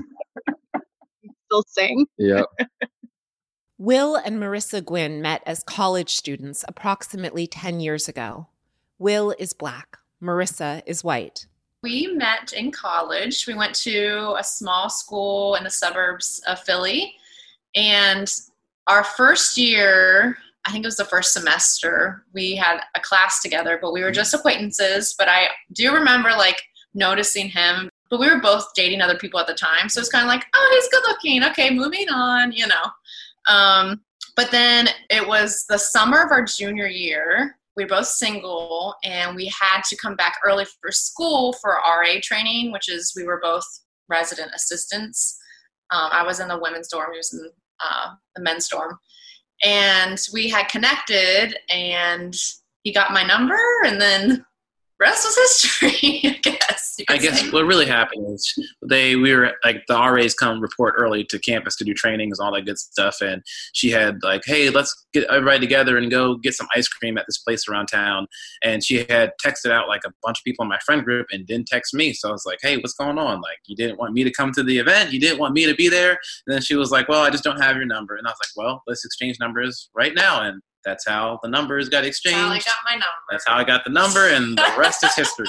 Still 1.47 1.65
sing. 1.69 2.07
Yeah. 2.19 2.43
Will 3.79 4.15
and 4.15 4.41
Marissa 4.41 4.85
Gwynn 4.85 5.21
met 5.21 5.43
as 5.47 5.65
college 5.65 6.15
students 6.15 6.65
approximately 6.69 7.49
10 7.49 7.81
years 7.81 8.09
ago. 8.09 8.47
Will 9.01 9.35
is 9.37 9.53
black, 9.53 9.99
Marissa 10.23 10.81
is 10.87 11.03
white. 11.03 11.47
We 11.83 12.07
met 12.15 12.53
in 12.53 12.71
college. 12.71 13.47
We 13.49 13.55
went 13.55 13.75
to 13.77 14.37
a 14.39 14.45
small 14.45 14.89
school 14.89 15.57
in 15.57 15.65
the 15.65 15.71
suburbs 15.71 16.41
of 16.47 16.61
Philly. 16.61 17.15
And 17.75 18.33
our 18.87 19.03
first 19.03 19.59
year, 19.59 20.39
I 20.65 20.71
think 20.71 20.85
it 20.85 20.87
was 20.87 20.97
the 20.97 21.05
first 21.05 21.33
semester, 21.33 22.25
we 22.33 22.55
had 22.55 22.79
a 22.95 23.01
class 23.01 23.43
together, 23.43 23.79
but 23.83 23.93
we 23.93 24.03
were 24.03 24.13
just 24.13 24.33
acquaintances. 24.33 25.17
But 25.19 25.29
I 25.29 25.49
do 25.73 25.93
remember 25.93 26.31
like 26.31 26.63
noticing 26.95 27.49
him. 27.49 27.91
But 28.09 28.21
we 28.21 28.31
were 28.31 28.41
both 28.41 28.67
dating 28.77 29.01
other 29.01 29.19
people 29.19 29.41
at 29.41 29.49
the 29.49 29.55
time. 29.55 29.89
So 29.89 29.99
it's 29.99 30.11
kind 30.11 30.25
of 30.25 30.29
like, 30.29 30.45
oh, 30.55 30.71
he's 30.75 30.89
good 30.89 31.09
looking. 31.09 31.43
Okay, 31.43 31.71
moving 31.71 32.09
on, 32.09 32.53
you 32.53 32.67
know. 32.69 32.85
Um, 33.49 34.01
but 34.37 34.51
then 34.51 34.89
it 35.11 35.27
was 35.27 35.65
the 35.69 35.79
summer 35.79 36.23
of 36.23 36.33
our 36.33 36.45
junior 36.45 36.87
year. 36.87 37.57
We 37.77 37.85
were 37.85 37.89
both 37.89 38.07
single, 38.07 38.95
and 39.05 39.35
we 39.35 39.47
had 39.61 39.83
to 39.89 39.97
come 39.97 40.17
back 40.17 40.37
early 40.45 40.65
for 40.65 40.93
school 40.93 41.53
for 41.55 41.81
RA 41.85 42.15
training, 42.23 42.73
which 42.73 42.89
is 42.89 43.13
we 43.17 43.25
were 43.25 43.41
both 43.43 43.65
resident 44.09 44.51
assistants. 44.55 45.39
Um, 45.91 46.11
I 46.13 46.23
was 46.25 46.41
in 46.41 46.49
the 46.49 46.59
women's 46.59 46.89
dorm, 46.89 47.13
he 47.13 47.19
was 47.19 47.33
in 47.33 47.51
uh, 47.85 48.11
the 48.37 48.43
men's 48.43 48.69
dorm, 48.69 48.99
and 49.63 50.21
we 50.33 50.49
had 50.49 50.69
connected, 50.69 51.57
and 51.69 52.35
he 52.83 52.93
got 52.93 53.13
my 53.13 53.25
number, 53.25 53.59
and 53.85 54.01
then 54.01 54.45
rest 55.01 55.25
was 55.25 55.37
history. 55.37 56.21
I 56.25 56.39
guess. 56.43 56.97
I 57.09 57.17
guess 57.17 57.41
say. 57.41 57.51
what 57.51 57.65
really 57.65 57.87
happened 57.87 58.35
is 58.35 58.55
they 58.89 59.17
we 59.17 59.35
were 59.35 59.53
like 59.65 59.83
the 59.89 59.95
RAs 59.95 60.35
come 60.35 60.61
report 60.61 60.95
early 60.97 61.25
to 61.25 61.39
campus 61.39 61.77
to 61.77 61.85
do 61.85 61.93
trainings 61.93 62.39
all 62.39 62.53
that 62.55 62.63
good 62.63 62.79
stuff 62.79 63.17
and 63.21 63.43
she 63.73 63.91
had 63.91 64.23
like 64.23 64.43
hey 64.47 64.71
let's 64.71 65.07
get 65.13 65.25
everybody 65.25 65.59
together 65.59 65.99
and 65.99 66.11
go 66.11 66.37
get 66.37 66.55
some 66.55 66.69
ice 66.75 66.87
cream 66.87 67.19
at 67.19 67.25
this 67.27 67.39
place 67.39 67.69
around 67.69 67.87
town 67.87 68.27
and 68.63 68.85
she 68.85 69.05
had 69.09 69.33
texted 69.45 69.73
out 69.73 69.89
like 69.89 70.03
a 70.07 70.13
bunch 70.23 70.39
of 70.39 70.45
people 70.45 70.63
in 70.63 70.69
my 70.69 70.79
friend 70.87 71.05
group 71.05 71.27
and 71.33 71.47
didn't 71.47 71.67
text 71.67 71.95
me 71.95 72.13
so 72.13 72.29
I 72.29 72.33
was 72.33 72.47
like 72.47 72.59
hey 72.63 72.77
what's 72.77 72.95
going 72.95 73.19
on 73.19 73.41
like 73.41 73.59
you 73.67 73.75
didn't 73.75 73.99
want 73.99 74.13
me 74.13 74.23
to 74.23 74.33
come 74.33 74.53
to 74.53 74.63
the 74.63 74.79
event 74.79 75.13
you 75.13 75.21
didn't 75.21 75.39
want 75.39 75.55
me 75.55 75.67
to 75.67 75.75
be 75.75 75.89
there 75.89 76.11
and 76.11 76.55
then 76.55 76.63
she 76.63 76.77
was 76.77 76.91
like 76.91 77.09
well 77.09 77.23
I 77.23 77.31
just 77.31 77.45
don't 77.45 77.61
have 77.61 77.77
your 77.77 77.87
number 77.87 78.17
and 78.17 78.27
I 78.27 78.31
was 78.31 78.39
like 78.41 78.65
well 78.65 78.83
let's 78.87 79.05
exchange 79.05 79.39
numbers 79.41 79.91
right 79.95 80.15
now 80.15 80.43
and 80.43 80.63
That's 80.85 81.07
how 81.07 81.39
the 81.43 81.49
numbers 81.49 81.89
got 81.89 82.05
exchanged. 82.05 82.39
That's 82.39 82.67
how 82.67 82.73
I 82.73 82.75
got 82.75 82.85
my 82.85 82.93
number. 82.93 83.23
That's 83.31 83.47
how 83.47 83.57
I 83.57 83.65
got 83.65 83.85
the 83.85 83.91
number, 83.91 84.29
and 84.29 84.57
the 84.57 84.75
rest 84.79 85.05
is 85.05 85.15
history. 85.17 85.47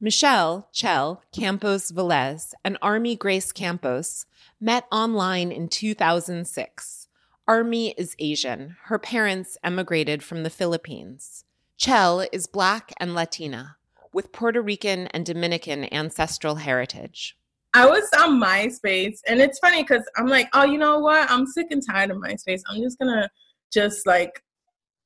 Michelle 0.00 0.68
Chell 0.72 1.22
Campos 1.32 1.90
Velez 1.90 2.52
and 2.64 2.76
Army 2.82 3.16
Grace 3.16 3.50
Campos 3.50 4.26
met 4.60 4.84
online 4.92 5.50
in 5.50 5.68
2006. 5.68 7.08
Army 7.48 7.94
is 7.96 8.14
Asian. 8.18 8.76
Her 8.84 8.98
parents 8.98 9.56
emigrated 9.62 10.22
from 10.22 10.42
the 10.42 10.50
Philippines. 10.50 11.44
Chell 11.78 12.26
is 12.32 12.46
Black 12.46 12.92
and 12.98 13.14
Latina 13.14 13.76
with 14.12 14.32
Puerto 14.32 14.60
Rican 14.60 15.06
and 15.08 15.24
Dominican 15.24 15.92
ancestral 15.92 16.56
heritage. 16.56 17.36
I 17.74 17.86
was 17.86 18.08
on 18.18 18.40
MySpace, 18.40 19.20
and 19.28 19.40
it's 19.40 19.58
funny 19.58 19.82
because 19.82 20.02
I'm 20.16 20.28
like, 20.28 20.48
oh, 20.54 20.64
you 20.64 20.78
know 20.78 20.98
what? 20.98 21.30
I'm 21.30 21.46
sick 21.46 21.66
and 21.70 21.82
tired 21.86 22.10
of 22.10 22.16
MySpace. 22.16 22.62
I'm 22.66 22.82
just 22.82 22.98
gonna 22.98 23.30
just 23.72 24.06
like 24.06 24.42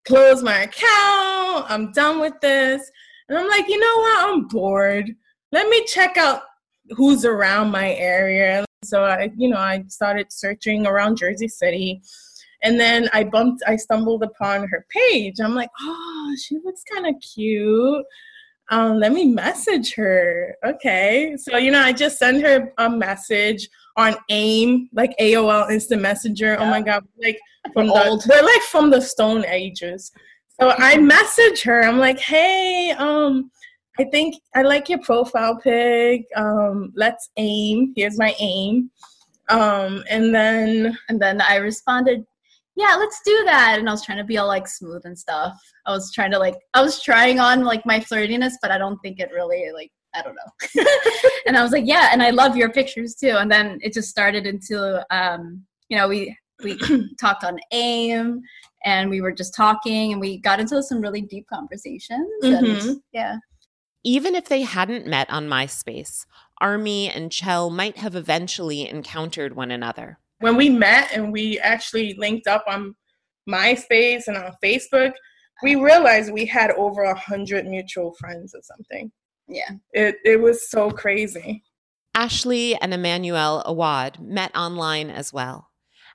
close 0.07 0.43
my 0.43 0.63
account. 0.63 1.71
I'm 1.71 1.93
done 1.93 2.21
with 2.21 2.35
this. 2.41 2.91
And 3.29 3.39
I'm 3.39 3.49
like, 3.49 3.69
you 3.69 3.79
know 3.79 3.97
what? 3.97 4.29
I'm 4.29 4.49
bored. 4.49 5.15
Let 5.53 5.69
me 5.69 5.85
check 5.85 6.17
out 6.17 6.43
who's 6.91 7.25
around 7.25 7.71
my 7.71 7.95
area. 7.95 8.65
So 8.85 9.05
I, 9.05 9.31
you 9.37 9.49
know, 9.49 9.59
I 9.59 9.85
started 9.89 10.33
searching 10.33 10.87
around 10.87 11.17
Jersey 11.17 11.49
City. 11.49 12.03
And 12.63 12.79
then 12.79 13.09
I 13.13 13.25
bumped, 13.25 13.63
I 13.67 13.77
stumbled 13.77 14.23
upon 14.23 14.69
her 14.69 14.87
page. 14.91 15.41
I'm 15.41 15.55
like, 15.55 15.71
oh, 15.81 16.37
she 16.43 16.59
looks 16.65 16.83
kind 16.93 17.07
of 17.07 17.15
cute. 17.21 18.05
Um, 18.71 18.99
let 18.99 19.13
me 19.13 19.27
message 19.27 19.95
her. 19.95 20.55
Okay. 20.65 21.37
So, 21.37 21.57
you 21.57 21.71
know, 21.71 21.81
I 21.81 21.93
just 21.93 22.19
send 22.19 22.43
her 22.43 22.73
a 22.79 22.89
message 22.89 23.69
on 23.97 24.15
AIM, 24.29 24.89
like 24.93 25.15
AOL 25.21 25.71
Instant 25.71 26.03
Messenger. 26.03 26.53
Yeah. 26.53 26.57
Oh 26.61 26.67
my 26.67 26.81
God. 26.81 27.05
Like 27.23 27.39
from 27.73 27.89
the, 27.89 28.23
they're 28.27 28.43
like 28.43 28.63
from 28.63 28.91
the 28.91 29.01
Stone 29.01 29.45
Ages. 29.47 30.13
So 30.61 30.75
I 30.77 30.99
message 30.99 31.63
her. 31.63 31.83
I'm 31.83 31.99
like, 31.99 32.19
hey, 32.19 32.95
um, 32.99 33.51
I 33.99 34.05
think 34.05 34.37
I 34.55 34.63
like 34.63 34.89
your 34.89 35.01
profile 35.01 35.59
pic. 35.59 36.27
Um, 36.37 36.93
let's 36.95 37.31
aim. 37.37 37.93
Here's 37.97 38.19
my 38.19 38.35
aim. 38.39 38.91
Um, 39.49 40.05
and 40.09 40.35
then 40.35 40.97
and 41.09 41.21
then 41.21 41.41
I 41.41 41.57
responded, 41.57 42.25
yeah, 42.77 42.97
let's 42.97 43.21
do 43.25 43.43
that. 43.45 43.79
And 43.79 43.89
I 43.89 43.93
was 43.93 44.05
trying 44.05 44.19
to 44.19 44.25
be 44.25 44.39
all 44.39 44.47
like 44.47 44.69
smooth 44.69 45.03
and 45.05 45.19
stuff. 45.19 45.59
I 45.87 45.91
was 45.91 46.13
trying 46.13 46.31
to 46.31 46.39
like 46.39 46.57
I 46.75 46.83
was 46.83 47.03
trying 47.03 47.41
on 47.41 47.65
like 47.65 47.85
my 47.85 48.01
flirtiness, 48.01 48.53
but 48.63 48.71
I 48.71 48.79
don't 48.79 48.99
think 48.99 49.19
it 49.19 49.31
really 49.35 49.71
like 49.75 49.91
I 50.15 50.23
don't 50.23 50.35
know. 50.35 50.85
and 51.47 51.57
I 51.57 51.63
was 51.63 51.73
like, 51.73 51.85
yeah, 51.87 52.09
and 52.13 52.23
I 52.23 52.31
love 52.31 52.57
your 52.57 52.71
pictures 52.71 53.15
too. 53.15 53.37
And 53.39 53.51
then 53.51 53.79
it 53.83 53.93
just 53.93 54.09
started 54.09 54.47
into 54.47 55.05
um, 55.15 55.65
you 55.91 55.99
know, 55.99 56.09
we 56.09 56.37
we 56.63 56.79
talked 57.21 57.45
on 57.45 57.59
AIM 57.73 58.41
and 58.85 59.11
we 59.11 59.21
were 59.21 59.33
just 59.33 59.55
talking 59.55 60.13
and 60.13 60.21
we 60.21 60.39
got 60.39 60.61
into 60.61 60.83
some 60.83 61.01
really 61.01 61.23
deep 61.23 61.47
conversations. 61.49 62.29
Mm-hmm. 62.43 62.89
And 62.89 63.03
yeah. 63.13 63.37
Even 64.03 64.35
if 64.35 64.49
they 64.49 64.63
hadn't 64.63 65.07
met 65.07 65.29
on 65.29 65.49
MySpace, 65.49 66.25
Army 66.61 67.11
and 67.11 67.31
Chell 67.31 67.69
might 67.69 67.99
have 67.99 68.15
eventually 68.15 68.89
encountered 68.89 69.55
one 69.55 69.71
another. 69.71 70.19
When 70.39 70.57
we 70.57 70.71
met 70.71 71.11
and 71.13 71.33
we 71.33 71.59
actually 71.59 72.15
linked 72.15 72.47
up 72.47 72.65
on 72.67 72.95
MySpace 73.49 74.27
and 74.27 74.39
on 74.39 74.53
Facebook, 74.65 75.13
we 75.63 75.75
realized 75.75 76.33
we 76.33 76.47
had 76.47 76.71
over 76.73 77.03
a 77.03 77.19
hundred 77.19 77.67
mutual 77.67 78.15
friends 78.15 78.55
or 78.55 78.63
something. 78.63 79.13
Yeah. 79.51 79.71
It 79.93 80.17
it 80.25 80.41
was 80.41 80.71
so 80.71 80.91
crazy. 80.91 81.65
Ashley 82.15 82.77
and 82.77 82.95
Emmanuel 82.95 83.63
Awad 83.67 84.21
met 84.21 84.55
online 84.57 85.11
as 85.11 85.33
well. 85.33 85.69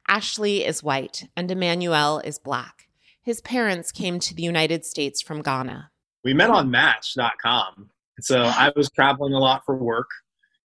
Ashley 0.07 0.63
is 0.65 0.83
white 0.83 1.27
and 1.35 1.51
Emmanuel 1.51 2.19
is 2.19 2.39
black. 2.39 2.87
His 3.21 3.41
parents 3.41 3.91
came 3.91 4.19
to 4.19 4.35
the 4.35 4.43
United 4.43 4.85
States 4.85 5.21
from 5.21 5.41
Ghana. 5.41 5.89
We 6.23 6.33
met 6.33 6.49
on 6.49 6.71
Match.com. 6.71 7.89
So 8.21 8.43
I 8.43 8.71
was 8.75 8.89
traveling 8.91 9.33
a 9.33 9.39
lot 9.39 9.63
for 9.65 9.75
work, 9.75 10.07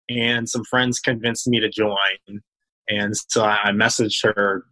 and 0.09 0.49
some 0.49 0.63
friends 0.63 0.99
convinced 0.99 1.47
me 1.47 1.59
to 1.59 1.69
join. 1.69 2.41
And 2.89 3.15
so 3.15 3.43
I 3.43 3.69
messaged 3.71 4.23
her 4.23 4.65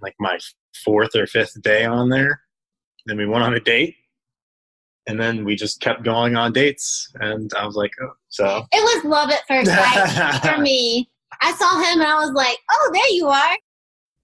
like 0.00 0.14
my 0.20 0.38
fourth 0.84 1.16
or 1.16 1.26
fifth 1.26 1.60
day 1.62 1.84
on 1.84 2.10
there. 2.10 2.42
Then 3.06 3.16
we 3.16 3.26
went 3.26 3.44
on 3.44 3.54
a 3.54 3.60
date, 3.60 3.96
and 5.06 5.20
then 5.20 5.44
we 5.44 5.56
just 5.56 5.80
kept 5.80 6.02
going 6.02 6.36
on 6.36 6.52
dates. 6.52 7.12
And 7.20 7.50
I 7.58 7.64
was 7.64 7.76
like, 7.76 7.92
oh, 8.02 8.12
so 8.28 8.66
it 8.72 8.82
was 8.82 9.04
love 9.04 9.30
at 9.30 9.46
first 9.46 9.70
sight 9.70 10.40
for 10.54 10.60
me. 10.60 11.08
I 11.40 11.52
saw 11.52 11.78
him 11.78 12.00
and 12.00 12.08
I 12.08 12.16
was 12.16 12.32
like, 12.32 12.58
oh, 12.70 12.90
there 12.92 13.10
you 13.10 13.28
are. 13.28 13.56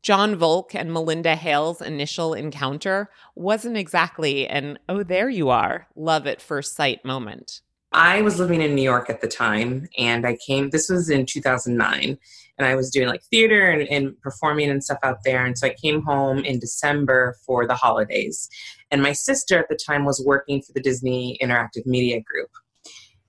John 0.02 0.34
Volk 0.34 0.74
and 0.74 0.92
Melinda 0.92 1.36
Hale's 1.36 1.80
initial 1.80 2.34
encounter 2.34 3.08
wasn't 3.36 3.76
exactly 3.76 4.48
an, 4.48 4.78
oh, 4.88 5.04
there 5.04 5.30
you 5.30 5.48
are, 5.48 5.86
love 5.94 6.26
at 6.26 6.42
first 6.42 6.74
sight 6.74 7.04
moment. 7.04 7.60
I 7.92 8.22
was 8.22 8.40
living 8.40 8.62
in 8.62 8.74
New 8.74 8.82
York 8.82 9.10
at 9.10 9.20
the 9.20 9.28
time, 9.28 9.88
and 9.98 10.26
I 10.26 10.38
came, 10.44 10.70
this 10.70 10.88
was 10.88 11.10
in 11.10 11.26
2009, 11.26 12.18
and 12.62 12.70
I 12.70 12.76
was 12.76 12.90
doing 12.90 13.08
like 13.08 13.22
theater 13.24 13.70
and, 13.70 13.88
and, 13.88 14.20
performing 14.20 14.70
and 14.70 14.82
stuff 14.82 14.98
out 15.02 15.18
there. 15.24 15.44
And 15.44 15.58
so 15.58 15.66
I 15.66 15.74
came 15.74 16.02
home 16.02 16.38
in 16.38 16.58
December 16.58 17.36
for 17.44 17.66
the 17.66 17.74
holidays. 17.74 18.48
And 18.90 19.02
my 19.02 19.12
sister 19.12 19.58
at 19.58 19.68
the 19.68 19.78
time 19.86 20.04
was 20.04 20.22
working 20.24 20.62
for 20.62 20.72
the 20.72 20.80
Disney 20.80 21.38
Interactive 21.42 21.86
Media 21.86 22.20
Group 22.20 22.50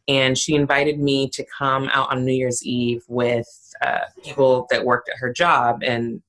and 0.08 0.38
she 0.38 0.56
invited 0.56 1.00
me 1.00 1.30
to 1.30 1.46
come 1.58 1.90
out 1.92 2.12
on 2.12 2.26
New 2.26 2.34
Year's 2.34 2.66
Eve 2.66 3.04
with 3.08 3.48
uh, 3.82 4.02
people 4.24 4.68
that 4.70 4.86
worked 4.86 5.10
at 5.10 5.18
her 5.18 5.32
job, 5.32 5.82
and 5.84 6.22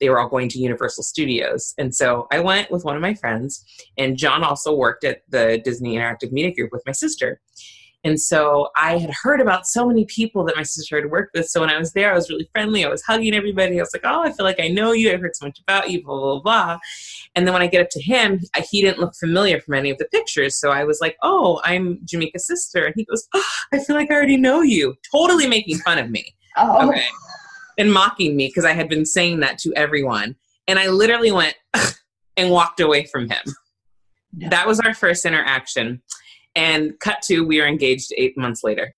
they 0.00 0.08
were 0.08 0.18
all 0.18 0.28
going 0.28 0.48
to 0.50 0.58
Universal 0.58 1.04
Studios. 1.04 1.72
And 1.78 1.94
so 1.94 2.26
I 2.30 2.40
went 2.40 2.70
with 2.70 2.84
one 2.84 2.96
of 2.96 3.02
my 3.02 3.14
friends, 3.14 3.64
and 3.96 4.16
John 4.16 4.42
also 4.42 4.74
worked 4.74 5.04
at 5.04 5.22
the 5.28 5.60
Disney 5.64 5.96
Interactive 5.96 6.32
Media 6.32 6.54
Group 6.54 6.72
with 6.72 6.82
my 6.84 6.92
sister. 6.92 7.40
And 8.04 8.20
so 8.20 8.68
I 8.74 8.98
had 8.98 9.10
heard 9.22 9.40
about 9.40 9.66
so 9.66 9.86
many 9.86 10.04
people 10.06 10.44
that 10.44 10.56
my 10.56 10.64
sister 10.64 11.00
had 11.00 11.10
worked 11.10 11.36
with. 11.36 11.46
So 11.46 11.60
when 11.60 11.70
I 11.70 11.78
was 11.78 11.92
there, 11.92 12.10
I 12.10 12.16
was 12.16 12.28
really 12.28 12.48
friendly. 12.52 12.84
I 12.84 12.88
was 12.88 13.02
hugging 13.02 13.32
everybody. 13.32 13.78
I 13.78 13.82
was 13.82 13.92
like, 13.94 14.02
oh, 14.04 14.24
I 14.24 14.32
feel 14.32 14.44
like 14.44 14.58
I 14.58 14.66
know 14.68 14.90
you. 14.90 15.12
I've 15.12 15.20
heard 15.20 15.36
so 15.36 15.46
much 15.46 15.60
about 15.60 15.88
you, 15.90 16.02
blah, 16.02 16.18
blah, 16.18 16.40
blah. 16.40 16.78
And 17.36 17.46
then 17.46 17.52
when 17.52 17.62
I 17.62 17.68
get 17.68 17.80
up 17.80 17.90
to 17.90 18.02
him, 18.02 18.40
he 18.68 18.80
didn't 18.82 18.98
look 18.98 19.14
familiar 19.14 19.60
from 19.60 19.74
any 19.74 19.90
of 19.90 19.98
the 19.98 20.06
pictures. 20.06 20.56
So 20.56 20.70
I 20.70 20.82
was 20.82 21.00
like, 21.00 21.16
oh, 21.22 21.60
I'm 21.64 22.00
Jamaica's 22.04 22.46
sister. 22.46 22.84
And 22.84 22.94
he 22.96 23.04
goes, 23.04 23.28
oh, 23.34 23.44
I 23.72 23.78
feel 23.78 23.94
like 23.94 24.10
I 24.10 24.14
already 24.14 24.36
know 24.36 24.62
you. 24.62 24.96
Totally 25.12 25.46
making 25.46 25.78
fun 25.78 25.98
of 25.98 26.10
me. 26.10 26.34
Oh. 26.56 26.88
Okay. 26.88 27.04
And 27.78 27.92
mocking 27.92 28.36
me 28.36 28.48
because 28.48 28.64
I 28.64 28.72
had 28.72 28.88
been 28.88 29.06
saying 29.06 29.40
that 29.40 29.58
to 29.58 29.72
everyone. 29.74 30.34
And 30.66 30.78
I 30.78 30.88
literally 30.88 31.30
went 31.30 31.54
and 32.36 32.50
walked 32.50 32.80
away 32.80 33.04
from 33.04 33.28
him. 33.28 33.42
Yeah. 34.36 34.48
That 34.48 34.66
was 34.66 34.80
our 34.80 34.92
first 34.92 35.24
interaction. 35.24 36.02
And 36.54 36.98
cut 37.00 37.22
to, 37.22 37.40
we 37.40 37.60
are 37.60 37.66
engaged 37.66 38.12
eight 38.16 38.36
months 38.36 38.62
later. 38.62 38.94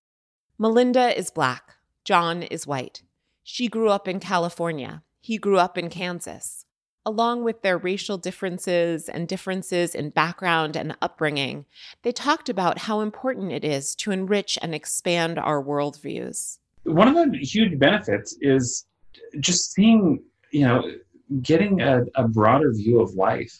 Melinda 0.57 1.17
is 1.17 1.31
black. 1.31 1.75
John 2.03 2.43
is 2.43 2.67
white. 2.67 3.01
She 3.43 3.67
grew 3.67 3.89
up 3.89 4.07
in 4.07 4.19
California. 4.19 5.03
He 5.21 5.37
grew 5.37 5.57
up 5.57 5.77
in 5.77 5.89
Kansas. 5.89 6.65
Along 7.05 7.43
with 7.43 7.61
their 7.61 7.77
racial 7.77 8.17
differences 8.17 9.07
and 9.07 9.27
differences 9.27 9.93
in 9.93 10.09
background 10.09 10.75
and 10.75 10.97
upbringing, 11.01 11.65
they 12.01 12.11
talked 12.11 12.49
about 12.49 12.79
how 12.79 13.01
important 13.01 13.51
it 13.51 13.63
is 13.63 13.95
to 13.97 14.11
enrich 14.11 14.57
and 14.61 14.73
expand 14.73 15.37
our 15.37 15.63
worldviews. 15.63 16.57
One 16.83 17.07
of 17.07 17.13
the 17.15 17.37
huge 17.37 17.77
benefits 17.77 18.35
is 18.41 18.85
just 19.39 19.73
seeing, 19.73 20.23
you 20.51 20.65
know, 20.65 20.83
getting 21.41 21.81
a, 21.81 22.01
a 22.15 22.27
broader 22.27 22.71
view 22.73 23.01
of 23.01 23.13
life 23.13 23.59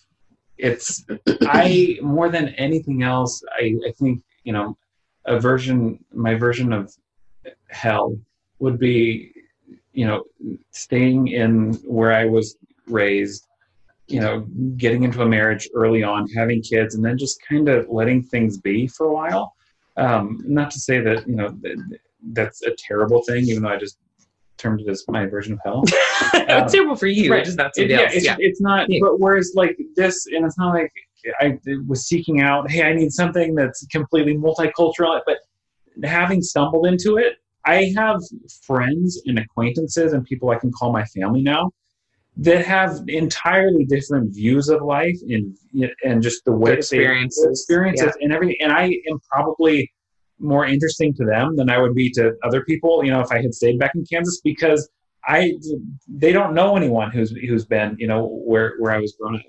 it's 0.58 1.06
I 1.42 1.98
more 2.02 2.30
than 2.30 2.50
anything 2.50 3.04
else, 3.04 3.44
I, 3.52 3.76
I 3.88 3.92
think 3.92 4.24
you 4.44 4.54
know 4.54 4.78
a 5.26 5.40
version 5.40 6.04
my 6.14 6.36
version 6.36 6.72
of 6.72 6.94
hell 7.70 8.18
would 8.60 8.80
be 8.80 9.32
you 9.94 10.06
know 10.06 10.24
staying 10.72 11.28
in 11.30 11.74
where 11.86 12.12
I 12.12 12.26
was 12.26 12.58
raised, 12.88 13.48
you 14.08 14.20
know, 14.20 14.42
getting 14.78 15.04
into 15.04 15.22
a 15.22 15.26
marriage 15.26 15.68
early 15.74 16.04
on, 16.04 16.30
having 16.30 16.62
kids, 16.62 16.96
and 16.96 17.04
then 17.04 17.18
just 17.18 17.42
kind 17.48 17.68
of 17.70 17.90
letting 17.90 18.24
things 18.24 18.58
be 18.58 18.88
for 18.88 19.08
a 19.08 19.14
while. 19.14 19.54
Um, 19.98 20.42
not 20.46 20.72
to 20.72 20.80
say 20.80 21.00
that 21.00 21.28
you 21.28 21.36
know 21.36 21.58
that's 22.32 22.62
a 22.64 22.76
terrible 22.78 23.24
thing, 23.24 23.46
even 23.46 23.64
though 23.64 23.70
I 23.70 23.78
just 23.78 23.98
termed 24.58 24.82
it 24.82 24.90
as 24.90 25.04
my 25.08 25.26
version 25.26 25.54
of 25.54 25.60
hell. 25.64 25.84
um, 26.64 26.70
terrible 26.70 26.96
for 26.96 27.08
you. 27.08 27.32
Right. 27.32 27.46
It's 27.46 27.56
not 27.56 27.72
it, 27.78 27.90
yeah, 27.90 28.10
it's, 28.12 28.26
yeah, 28.26 28.36
it's, 28.40 28.62
not. 28.62 28.88
Yeah. 28.90 29.00
But 29.02 29.20
whereas 29.20 29.54
like 29.56 29.78
this, 29.96 30.26
and 30.28 30.46
it's 30.46 30.58
not 30.58 30.74
like 30.74 30.92
I 31.40 31.58
was 31.88 32.08
seeking 32.08 32.42
out. 32.42 32.70
Hey, 32.70 32.84
I 32.84 32.94
need 32.94 33.12
something 33.12 33.56
that's 33.56 33.86
completely 33.88 34.38
multicultural. 34.38 35.20
But 35.26 35.38
having 36.08 36.42
stumbled 36.42 36.88
into 36.88 37.18
it, 37.18 37.38
I 37.66 37.92
have 37.96 38.22
friends 38.64 39.22
and 39.26 39.40
acquaintances 39.40 40.14
and 40.14 40.24
people 40.24 40.50
I 40.50 40.58
can 40.58 40.72
call 40.72 40.92
my 40.92 41.06
family 41.06 41.42
now 41.42 41.72
that 42.38 42.66
have 42.66 43.02
entirely 43.08 43.86
different 43.86 44.34
views 44.34 44.68
of 44.68 44.82
life 44.82 45.18
and 45.30 45.58
and 46.04 46.22
just 46.22 46.44
the 46.46 46.52
way 46.52 46.74
experiences, 46.74 47.44
they 47.44 47.50
experiences 47.50 48.14
yeah. 48.20 48.26
and 48.26 48.34
everything. 48.34 48.58
And 48.62 48.72
I 48.72 48.98
am 49.10 49.20
probably 49.32 49.92
more 50.40 50.66
interesting 50.66 51.14
to 51.14 51.26
them 51.26 51.56
than 51.56 51.70
I 51.70 51.78
would 51.78 51.96
be 51.96 52.12
to 52.12 52.34
other 52.44 52.64
people. 52.66 53.04
You 53.04 53.12
know, 53.12 53.22
if 53.22 53.32
I 53.32 53.42
had 53.42 53.54
stayed 53.54 53.80
back 53.80 53.92
in 53.96 54.06
Kansas, 54.06 54.42
because 54.44 54.90
I 55.28 55.54
they 56.08 56.32
don't 56.32 56.54
know 56.54 56.76
anyone 56.76 57.12
who's 57.12 57.32
who's 57.32 57.66
been 57.66 57.96
you 58.00 58.08
know 58.08 58.28
where 58.28 58.76
where 58.80 58.92
I 58.92 59.00
was 59.00 59.16
growing 59.20 59.36
up. 59.38 59.42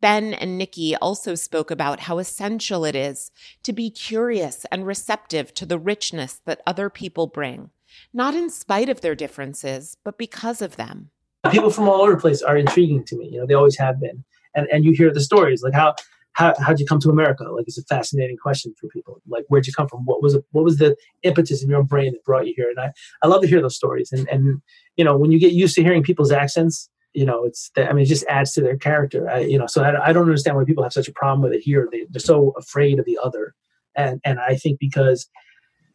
Ben 0.00 0.34
and 0.34 0.58
Nikki 0.58 0.94
also 0.96 1.34
spoke 1.34 1.70
about 1.70 2.00
how 2.00 2.18
essential 2.18 2.84
it 2.84 2.94
is 2.94 3.30
to 3.62 3.72
be 3.72 3.90
curious 3.90 4.66
and 4.70 4.86
receptive 4.86 5.54
to 5.54 5.64
the 5.64 5.78
richness 5.78 6.40
that 6.44 6.60
other 6.66 6.90
people 6.90 7.26
bring, 7.26 7.70
not 8.12 8.34
in 8.34 8.50
spite 8.50 8.88
of 8.88 9.00
their 9.00 9.14
differences, 9.14 9.96
but 10.04 10.18
because 10.18 10.60
of 10.60 10.76
them. 10.76 11.10
People 11.50 11.70
from 11.70 11.88
all 11.88 12.02
over 12.02 12.12
the 12.12 12.20
place 12.20 12.42
are 12.42 12.56
intriguing 12.56 13.04
to 13.04 13.16
me. 13.16 13.30
You 13.32 13.40
know, 13.40 13.46
they 13.46 13.54
always 13.54 13.78
have 13.78 14.00
been. 14.00 14.24
And 14.54 14.66
and 14.72 14.84
you 14.84 14.92
hear 14.92 15.12
the 15.12 15.20
stories 15.20 15.62
like 15.62 15.74
how 15.74 15.94
how 16.32 16.54
how'd 16.58 16.78
you 16.78 16.86
come 16.86 17.00
to 17.00 17.10
America? 17.10 17.44
Like 17.44 17.66
it's 17.66 17.78
a 17.78 17.84
fascinating 17.84 18.36
question 18.36 18.74
for 18.78 18.88
people. 18.88 19.20
Like 19.26 19.44
where'd 19.48 19.66
you 19.66 19.72
come 19.72 19.88
from? 19.88 20.04
What 20.04 20.22
was 20.22 20.34
it? 20.34 20.44
What 20.52 20.64
was 20.64 20.76
the 20.78 20.94
impetus 21.22 21.62
in 21.62 21.70
your 21.70 21.82
brain 21.82 22.12
that 22.12 22.24
brought 22.24 22.46
you 22.46 22.54
here? 22.56 22.68
And 22.68 22.78
I 22.78 22.90
I 23.22 23.28
love 23.28 23.40
to 23.42 23.48
hear 23.48 23.62
those 23.62 23.76
stories. 23.76 24.12
And 24.12 24.28
and 24.28 24.60
you 24.96 25.04
know 25.04 25.16
when 25.16 25.30
you 25.30 25.38
get 25.38 25.52
used 25.52 25.74
to 25.76 25.82
hearing 25.82 26.02
people's 26.02 26.32
accents, 26.32 26.88
you 27.12 27.24
know 27.24 27.44
it's 27.44 27.70
I 27.76 27.92
mean 27.92 28.04
it 28.04 28.08
just 28.08 28.26
adds 28.28 28.52
to 28.52 28.60
their 28.60 28.76
character. 28.76 29.28
I, 29.28 29.40
you 29.40 29.58
know 29.58 29.66
so 29.66 29.82
I, 29.82 30.08
I 30.08 30.12
don't 30.12 30.24
understand 30.24 30.56
why 30.56 30.64
people 30.64 30.82
have 30.82 30.92
such 30.92 31.08
a 31.08 31.12
problem 31.12 31.42
with 31.42 31.52
it 31.52 31.62
here. 31.62 31.88
They, 31.90 32.06
they're 32.10 32.20
so 32.20 32.52
afraid 32.58 32.98
of 32.98 33.04
the 33.04 33.18
other. 33.22 33.54
And 33.96 34.20
and 34.24 34.38
I 34.38 34.56
think 34.56 34.78
because 34.78 35.28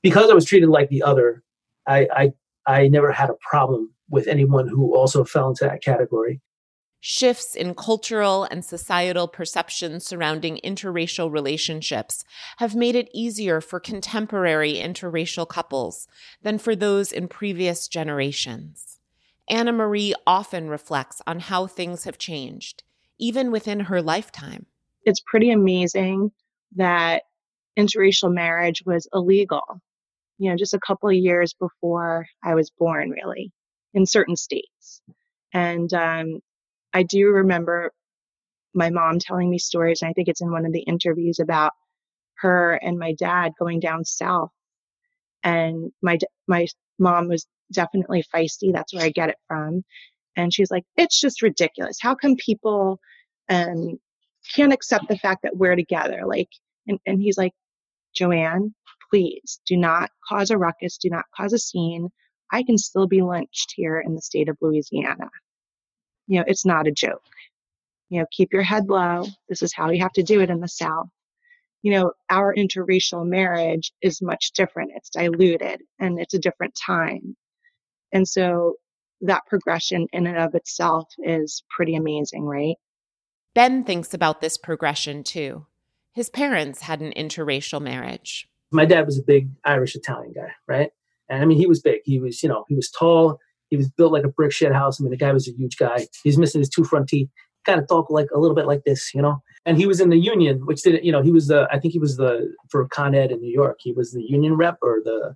because 0.02 0.30
I 0.30 0.34
was 0.34 0.46
treated 0.46 0.70
like 0.70 0.90
the 0.90 1.04
other, 1.04 1.44
I 1.88 2.08
I 2.14 2.32
I 2.68 2.88
never 2.88 3.12
had 3.12 3.30
a 3.30 3.36
problem 3.50 3.94
with 4.10 4.28
anyone 4.28 4.68
who 4.68 4.96
also 4.96 5.24
fell 5.24 5.50
into 5.50 5.66
that 5.66 5.84
category. 5.84 6.42
Shifts 7.04 7.56
in 7.56 7.74
cultural 7.74 8.44
and 8.44 8.64
societal 8.64 9.28
perceptions 9.28 10.06
surrounding 10.06 10.60
interracial 10.64 11.32
relationships 11.32 12.24
have 12.58 12.76
made 12.76 12.96
it 12.96 13.10
easier 13.12 13.60
for 13.60 13.80
contemporary 13.80 14.76
interracial 14.76 15.48
couples 15.48 16.08
than 16.44 16.60
for 16.60 16.76
those 16.76 17.12
in 17.12 17.28
previous 17.28 17.88
generations. 17.88 19.00
Anna 19.50 19.72
Marie 19.72 20.14
often 20.28 20.70
reflects 20.70 21.24
on 21.26 21.40
how 21.40 21.66
things 21.66 22.04
have 22.04 22.20
changed, 22.20 22.84
even 23.18 23.50
within 23.50 23.80
her 23.80 24.00
lifetime. 24.04 24.68
It's 25.04 25.24
pretty 25.26 25.50
amazing 25.50 26.32
that 26.76 27.24
interracial 27.80 28.32
marriage 28.32 28.84
was 28.86 29.10
illegal, 29.12 29.82
you 30.38 30.52
know, 30.52 30.56
just 30.56 30.76
a 30.76 30.80
couple 30.80 31.10
of 31.10 31.16
years 31.16 31.56
before 31.60 32.28
I 32.44 32.54
was 32.54 32.70
born, 32.70 33.10
really, 33.10 33.52
in 33.96 34.06
certain 34.06 34.36
states. 34.36 35.02
And 35.52 35.92
um, 35.94 36.42
I 36.94 37.04
do 37.04 37.30
remember 37.30 37.92
my 38.74 38.90
mom 38.90 39.20
telling 39.20 39.50
me 39.50 39.60
stories, 39.60 40.02
and 40.02 40.10
I 40.10 40.14
think 40.14 40.28
it's 40.28 40.42
in 40.42 40.52
one 40.52 40.66
of 40.66 40.74
the 40.74 40.82
interviews 40.82 41.40
about 41.40 41.74
her 42.38 42.74
and 42.74 42.98
my 43.00 43.14
dad 43.14 43.54
going 43.60 43.80
down 43.80 44.06
south. 44.06 44.52
And 45.44 45.92
my 46.02 46.20
my 46.48 46.68
mom 47.00 47.28
was 47.30 47.48
definitely 47.74 48.24
feisty. 48.34 48.74
That's 48.74 48.94
where 48.94 49.06
I 49.06 49.10
get 49.10 49.30
it 49.30 49.38
from. 49.48 49.84
And 50.38 50.54
she's 50.54 50.72
like, 50.72 50.86
"It's 50.98 51.20
just 51.20 51.42
ridiculous. 51.42 51.98
How 52.02 52.16
come 52.16 52.36
people 52.38 53.00
um, 53.50 54.00
can't 54.56 54.74
accept 54.74 55.08
the 55.08 55.18
fact 55.18 55.44
that 55.44 55.58
we're 55.58 55.76
together?" 55.76 56.24
Like, 56.26 56.50
and, 56.88 57.00
and 57.06 57.22
he's 57.22 57.38
like, 57.38 57.54
"Joanne, 58.16 58.76
please 59.12 59.62
do 59.68 59.78
not 59.78 60.12
cause 60.28 60.52
a 60.52 60.58
ruckus. 60.58 60.98
Do 60.98 61.10
not 61.10 61.26
cause 61.36 61.54
a 61.54 61.60
scene. 61.60 62.10
I 62.52 62.64
can 62.64 62.78
still 62.78 63.08
be 63.08 63.22
lynched 63.22 63.74
here 63.76 64.00
in 64.00 64.16
the 64.16 64.22
state 64.22 64.50
of 64.50 64.58
Louisiana." 64.62 65.30
You 66.28 66.40
know, 66.40 66.46
it's 66.48 66.66
not 66.66 66.88
a 66.88 66.92
joke. 66.92 67.24
You 68.10 68.20
know, 68.20 68.26
keep 68.32 68.54
your 68.54 68.64
head 68.64 68.90
low. 68.90 69.26
This 69.48 69.62
is 69.62 69.74
how 69.74 69.90
you 69.90 70.02
have 70.02 70.14
to 70.14 70.24
do 70.24 70.42
it 70.42 70.50
in 70.50 70.60
the 70.60 70.68
South. 70.68 71.08
You 71.82 71.94
know, 71.94 72.12
our 72.30 72.54
interracial 72.54 73.26
marriage 73.26 73.92
is 74.02 74.22
much 74.22 74.52
different. 74.54 74.92
It's 74.96 75.10
diluted 75.10 75.82
and 76.00 76.20
it's 76.20 76.34
a 76.34 76.40
different 76.40 76.76
time. 76.76 77.36
And 78.14 78.28
so 78.28 78.76
that 79.22 79.46
progression 79.48 80.08
in 80.12 80.28
and 80.28 80.38
of 80.38 80.56
itself 80.56 81.08
is 81.20 81.64
pretty 81.76 81.96
amazing, 81.96 82.44
right? 82.44 82.76
Ben 83.54 83.84
thinks 83.84 84.14
about 84.14 84.42
this 84.42 84.58
progression 84.58 85.24
too. 85.24 85.66
His 86.14 86.30
parents 86.30 86.82
had 86.82 87.02
an 87.02 87.14
interracial 87.16 87.82
marriage. 87.82 88.48
My 88.72 88.86
dad 88.86 89.06
was 89.06 89.18
a 89.18 89.24
big 89.24 89.50
Irish 89.64 89.96
Italian 89.96 90.34
guy, 90.34 90.52
right? 90.68 90.92
And 91.30 91.42
I 91.42 91.46
mean, 91.46 91.58
he 91.58 91.68
was 91.68 91.82
big. 91.82 92.02
He 92.04 92.20
was, 92.20 92.44
you 92.44 92.50
know, 92.50 92.66
he 92.68 92.76
was 92.76 92.90
tall. 92.92 93.40
He 93.72 93.78
was 93.78 93.90
built 93.90 94.12
like 94.12 94.24
a 94.24 94.30
brick 94.30 94.52
shed 94.52 94.74
house. 94.74 95.00
I 95.00 95.04
mean, 95.04 95.12
the 95.12 95.18
guy 95.18 95.32
was 95.34 95.48
a 95.48 95.52
huge 95.52 95.78
guy. 95.78 96.06
He's 96.24 96.38
missing 96.38 96.60
his 96.60 96.70
two 96.70 96.84
front 96.84 97.10
teeth. 97.10 97.30
Kind 97.66 97.80
of 97.80 97.88
talk 97.88 98.10
like 98.10 98.28
a 98.36 98.40
little 98.40 98.56
bit 98.56 98.68
like 98.68 98.84
this, 98.86 99.12
you 99.16 99.22
know. 99.22 99.42
And 99.66 99.78
he 99.78 99.88
was 99.88 100.00
in 100.00 100.10
the 100.10 100.18
union, 100.18 100.66
which 100.66 100.82
didn't, 100.82 101.04
you 101.04 101.12
know, 101.12 101.22
he 101.24 101.32
was 101.32 101.48
the. 101.48 101.68
I 101.72 101.80
think 101.80 101.94
he 101.94 102.00
was 102.00 102.18
the 102.18 102.54
for 102.70 102.88
Con 102.88 103.16
Ed 103.16 103.32
in 103.32 103.40
New 103.40 103.52
York. 103.52 103.78
He 103.80 103.94
was 103.94 104.12
the 104.12 104.22
union 104.22 104.56
rep 104.56 104.78
or 104.82 105.00
the. 105.04 105.36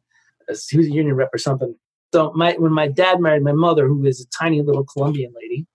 He 0.70 0.78
was 0.78 0.88
a 0.88 0.92
union 0.92 1.16
rep 1.16 1.30
or 1.34 1.40
something. 1.40 1.76
So 2.14 2.32
my 2.36 2.54
when 2.54 2.72
my 2.72 2.88
dad 2.88 3.20
married 3.20 3.44
my 3.44 3.52
mother, 3.52 3.88
who 3.88 4.06
is 4.06 4.22
a 4.22 4.38
tiny 4.38 4.62
little 4.62 4.86
Colombian 4.86 5.34
lady, 5.42 5.68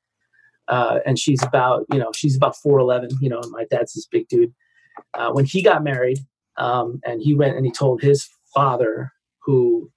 uh, 0.69 1.01
and 1.07 1.19
she's 1.19 1.43
about 1.43 1.87
you 1.93 1.99
know 1.99 2.11
she's 2.15 2.37
about 2.37 2.57
four 2.57 2.79
eleven, 2.79 3.11
you 3.21 3.29
know, 3.29 3.41
and 3.41 3.51
my 3.53 3.65
dad's 3.71 3.95
this 3.95 4.07
big 4.07 4.29
dude. 4.29 4.53
Uh, 5.15 5.31
when 5.31 5.45
he 5.45 5.63
got 5.63 5.85
married, 5.85 6.19
um, 6.57 7.01
and 7.05 7.23
he 7.23 7.35
went 7.35 7.57
and 7.57 7.65
he 7.65 7.73
told 7.73 8.03
his 8.03 8.29
father, 8.55 9.13
who 9.45 9.91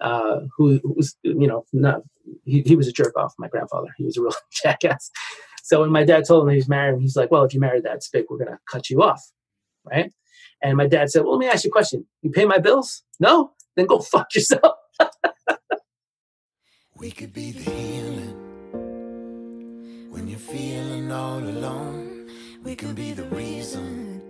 uh, 0.00 0.40
who 0.56 0.80
was, 0.84 1.16
you 1.22 1.46
know, 1.46 1.64
not, 1.72 2.02
he, 2.44 2.62
he 2.62 2.76
was 2.76 2.88
a 2.88 2.92
jerk 2.92 3.16
off, 3.16 3.34
my 3.38 3.48
grandfather. 3.48 3.88
He 3.96 4.04
was 4.04 4.16
a 4.16 4.22
real 4.22 4.32
jackass. 4.62 5.10
So 5.62 5.80
when 5.80 5.90
my 5.90 6.04
dad 6.04 6.24
told 6.26 6.44
him 6.44 6.50
he 6.50 6.56
was 6.56 6.68
married, 6.68 7.00
he's 7.00 7.16
like, 7.16 7.30
well, 7.30 7.44
if 7.44 7.54
you 7.54 7.60
marry 7.60 7.80
that 7.82 8.02
spick, 8.02 8.26
we're 8.28 8.38
going 8.38 8.50
to 8.50 8.58
cut 8.70 8.90
you 8.90 9.02
off. 9.02 9.22
Right. 9.84 10.12
And 10.62 10.76
my 10.76 10.86
dad 10.86 11.10
said, 11.10 11.22
well, 11.22 11.32
let 11.32 11.40
me 11.40 11.46
ask 11.46 11.64
you 11.64 11.70
a 11.70 11.72
question. 11.72 12.06
You 12.22 12.30
pay 12.30 12.44
my 12.44 12.58
bills? 12.58 13.02
No? 13.18 13.52
Then 13.76 13.86
go 13.86 13.98
fuck 14.00 14.34
yourself. 14.34 14.74
we 16.96 17.10
could 17.10 17.32
be 17.32 17.52
the 17.52 17.70
healing 17.70 18.36
when 20.10 20.28
you're 20.28 20.38
feeling 20.38 21.10
all 21.12 21.38
alone. 21.38 22.28
We 22.62 22.76
can 22.76 22.94
be 22.94 23.12
the 23.12 23.24
reason 23.24 24.20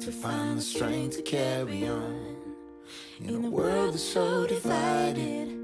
to 0.00 0.10
find 0.10 0.58
the 0.58 0.62
strength 0.62 1.16
to 1.16 1.22
carry 1.22 1.86
on. 1.86 2.51
In 3.20 3.44
a 3.44 3.50
world 3.50 3.94
that's 3.94 4.02
so 4.02 4.46
divided, 4.46 5.58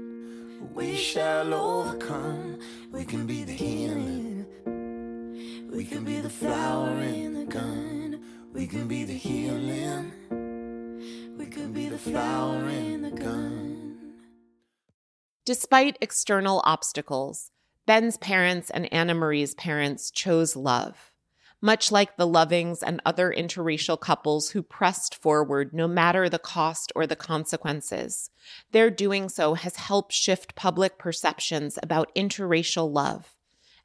we 0.73 0.95
shall 0.95 1.53
overcome. 1.53 2.59
We 2.91 3.05
can 3.05 3.25
be 3.25 3.43
the 3.43 3.53
healing. 3.53 4.45
We 5.71 5.85
can 5.85 6.03
be 6.03 6.19
the 6.19 6.29
flower 6.29 6.99
in 6.99 7.33
the 7.33 7.45
gun. 7.45 8.23
We 8.53 8.67
can 8.67 8.87
be 8.87 9.03
the 9.03 9.13
healing. 9.13 10.11
We 11.37 11.45
can 11.45 11.73
be 11.73 11.89
the 11.89 11.97
flower 11.97 12.67
in 12.67 13.01
the 13.01 13.11
gun. 13.11 14.19
Despite 15.45 15.97
external 16.01 16.61
obstacles, 16.65 17.51
Ben's 17.85 18.17
parents 18.17 18.69
and 18.69 18.91
Anna 18.93 19.13
Marie's 19.13 19.55
parents 19.55 20.11
chose 20.11 20.55
love 20.55 21.08
much 21.61 21.91
like 21.91 22.15
the 22.15 22.27
Lovings 22.27 22.81
and 22.81 23.01
other 23.05 23.33
interracial 23.35 23.99
couples 23.99 24.51
who 24.51 24.63
pressed 24.63 25.15
forward 25.15 25.73
no 25.73 25.87
matter 25.87 26.29
the 26.29 26.39
cost 26.39 26.91
or 26.95 27.05
the 27.05 27.15
consequences. 27.15 28.29
Their 28.71 28.89
doing 28.89 29.29
so 29.29 29.55
has 29.55 29.75
helped 29.75 30.13
shift 30.13 30.55
public 30.55 30.97
perceptions 30.97 31.77
about 31.83 32.13
interracial 32.15 32.91
love, 32.91 33.35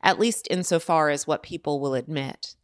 at 0.03 0.21
least 0.21 0.47
insofar 0.51 1.11
as 1.11 1.27
what 1.27 1.43
people 1.43 1.81
will 1.81 1.95
admit. 1.95 2.55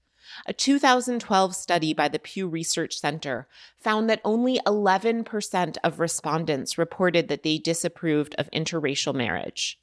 A 0.46 0.52
2012 0.52 1.56
study 1.56 1.92
by 1.92 2.06
the 2.06 2.20
Pew 2.20 2.46
Research 2.46 2.98
Center 3.00 3.48
found 3.78 4.08
that 4.08 4.20
only 4.24 4.60
11% 4.64 5.76
of 5.82 5.98
respondents 5.98 6.78
reported 6.78 7.26
that 7.28 7.42
they 7.42 7.58
disapproved 7.58 8.36
of 8.38 8.50
interracial 8.52 9.14
marriage. 9.14 9.80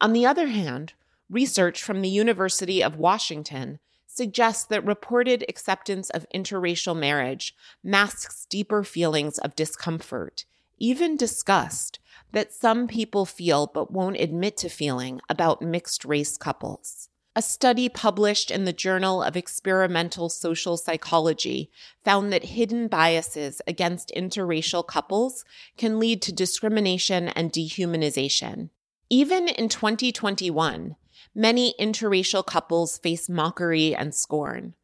On 0.00 0.12
the 0.12 0.24
other 0.24 0.46
hand, 0.46 0.92
research 1.28 1.82
from 1.82 2.00
the 2.00 2.08
University 2.08 2.82
of 2.82 2.96
Washington 2.96 3.80
suggests 4.18 4.66
that 4.66 4.84
reported 4.84 5.44
acceptance 5.48 6.10
of 6.10 6.26
interracial 6.34 6.94
marriage 6.94 7.54
masks 7.82 8.46
deeper 8.50 8.84
feelings 8.84 9.38
of 9.38 9.56
discomfort, 9.56 10.44
even 10.76 11.16
disgust, 11.16 12.00
that 12.32 12.52
some 12.52 12.86
people 12.86 13.24
feel 13.24 13.70
but 13.72 13.90
won't 13.90 14.20
admit 14.20 14.58
to 14.58 14.68
feeling 14.68 15.20
about 15.30 15.62
mixed 15.62 16.04
race 16.04 16.36
couples. 16.36 17.08
A 17.36 17.42
study 17.42 17.88
published 17.88 18.50
in 18.50 18.64
the 18.64 18.72
Journal 18.72 19.22
of 19.22 19.36
Experimental 19.36 20.28
Social 20.28 20.76
Psychology 20.76 21.70
found 22.04 22.32
that 22.32 22.46
hidden 22.46 22.88
biases 22.88 23.62
against 23.68 24.12
interracial 24.16 24.84
couples 24.84 25.44
can 25.76 26.00
lead 26.00 26.20
to 26.22 26.32
discrimination 26.32 27.28
and 27.28 27.52
dehumanization. 27.52 28.70
Even 29.08 29.46
in 29.46 29.68
2021, 29.68 30.96
many 31.38 31.72
interracial 31.80 32.44
couples 32.44 32.98
face 32.98 33.28
mockery 33.28 33.94
and 33.94 34.14
scorn. 34.14 34.74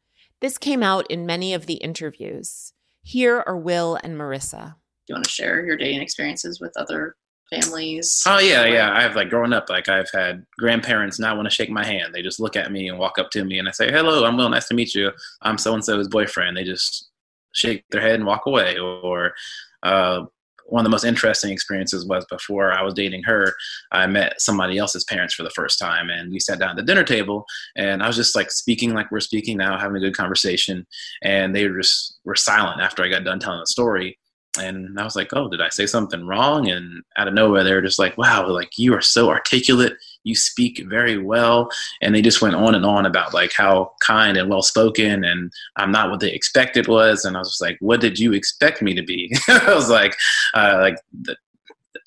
This 0.40 0.56
came 0.56 0.82
out 0.82 1.10
in 1.10 1.26
many 1.26 1.52
of 1.52 1.66
the 1.66 1.74
interviews. 1.74 2.72
Here 3.02 3.42
are 3.46 3.58
Will 3.58 3.98
and 4.02 4.16
Marissa. 4.16 4.76
Do 5.06 5.12
you 5.12 5.14
want 5.16 5.24
to 5.24 5.30
share 5.30 5.66
your 5.66 5.76
dating 5.76 6.00
experiences 6.00 6.60
with 6.60 6.72
other 6.76 7.16
families? 7.50 8.22
Oh 8.26 8.38
yeah, 8.38 8.64
yeah. 8.64 8.92
I've 8.94 9.16
like 9.16 9.28
growing 9.28 9.52
up, 9.52 9.68
like 9.68 9.88
I've 9.88 10.10
had 10.12 10.46
grandparents 10.58 11.18
not 11.18 11.36
want 11.36 11.46
to 11.46 11.54
shake 11.54 11.70
my 11.70 11.84
hand. 11.84 12.14
They 12.14 12.22
just 12.22 12.40
look 12.40 12.56
at 12.56 12.72
me 12.72 12.88
and 12.88 12.98
walk 12.98 13.18
up 13.18 13.30
to 13.32 13.44
me, 13.44 13.58
and 13.58 13.68
I 13.68 13.72
say, 13.72 13.90
"Hello, 13.90 14.24
I'm 14.24 14.36
Will. 14.36 14.48
Nice 14.48 14.68
to 14.68 14.74
meet 14.74 14.94
you. 14.94 15.10
I'm 15.42 15.58
so 15.58 15.74
and 15.74 15.84
so's 15.84 16.08
boyfriend." 16.08 16.56
They 16.56 16.64
just 16.64 17.10
shake 17.52 17.84
their 17.90 18.00
head 18.00 18.14
and 18.14 18.26
walk 18.26 18.46
away. 18.46 18.78
Or 18.78 19.34
uh, 19.82 20.24
one 20.66 20.80
of 20.80 20.84
the 20.84 20.94
most 20.94 21.04
interesting 21.04 21.52
experiences 21.52 22.06
was 22.06 22.24
before 22.30 22.72
I 22.72 22.82
was 22.82 22.94
dating 22.94 23.22
her, 23.24 23.54
I 23.92 24.06
met 24.06 24.40
somebody 24.40 24.78
else's 24.78 25.04
parents 25.04 25.34
for 25.34 25.42
the 25.42 25.50
first 25.50 25.78
time, 25.78 26.10
and 26.10 26.30
we 26.32 26.40
sat 26.40 26.58
down 26.58 26.70
at 26.70 26.76
the 26.76 26.82
dinner 26.82 27.04
table, 27.04 27.44
and 27.76 28.02
I 28.02 28.06
was 28.06 28.16
just 28.16 28.34
like 28.34 28.50
speaking 28.50 28.94
like 28.94 29.10
we're 29.10 29.20
speaking 29.20 29.56
now, 29.56 29.78
having 29.78 29.96
a 29.96 30.00
good 30.00 30.16
conversation, 30.16 30.86
and 31.22 31.54
they 31.54 31.68
were 31.68 31.80
just 31.80 32.18
were 32.24 32.36
silent 32.36 32.80
after 32.80 33.04
I 33.04 33.08
got 33.08 33.24
done 33.24 33.40
telling 33.40 33.60
the 33.60 33.66
story, 33.66 34.18
and 34.58 34.98
I 34.98 35.04
was 35.04 35.16
like, 35.16 35.30
oh, 35.32 35.48
did 35.48 35.60
I 35.60 35.68
say 35.68 35.86
something 35.86 36.26
wrong? 36.26 36.68
And 36.68 37.02
out 37.18 37.28
of 37.28 37.34
nowhere, 37.34 37.64
they 37.64 37.74
were 37.74 37.82
just 37.82 37.98
like, 37.98 38.16
wow, 38.16 38.48
like 38.48 38.78
you 38.78 38.94
are 38.94 39.00
so 39.00 39.28
articulate. 39.28 39.94
You 40.24 40.34
speak 40.34 40.82
very 40.86 41.18
well. 41.18 41.68
And 42.02 42.14
they 42.14 42.22
just 42.22 42.42
went 42.42 42.54
on 42.54 42.74
and 42.74 42.84
on 42.84 43.06
about 43.06 43.34
like 43.34 43.52
how 43.52 43.92
kind 44.04 44.36
and 44.36 44.50
well 44.50 44.62
spoken 44.62 45.24
and 45.24 45.52
I'm 45.76 45.92
not 45.92 46.10
what 46.10 46.20
they 46.20 46.32
expected 46.32 46.88
was. 46.88 47.24
And 47.24 47.36
I 47.36 47.40
was 47.40 47.50
just 47.50 47.62
like, 47.62 47.76
what 47.80 48.00
did 48.00 48.18
you 48.18 48.32
expect 48.32 48.82
me 48.82 48.94
to 48.94 49.02
be? 49.02 49.34
I 49.48 49.74
was 49.74 49.88
like, 49.88 50.16
uh, 50.54 50.78
like 50.80 50.96
the, 51.12 51.36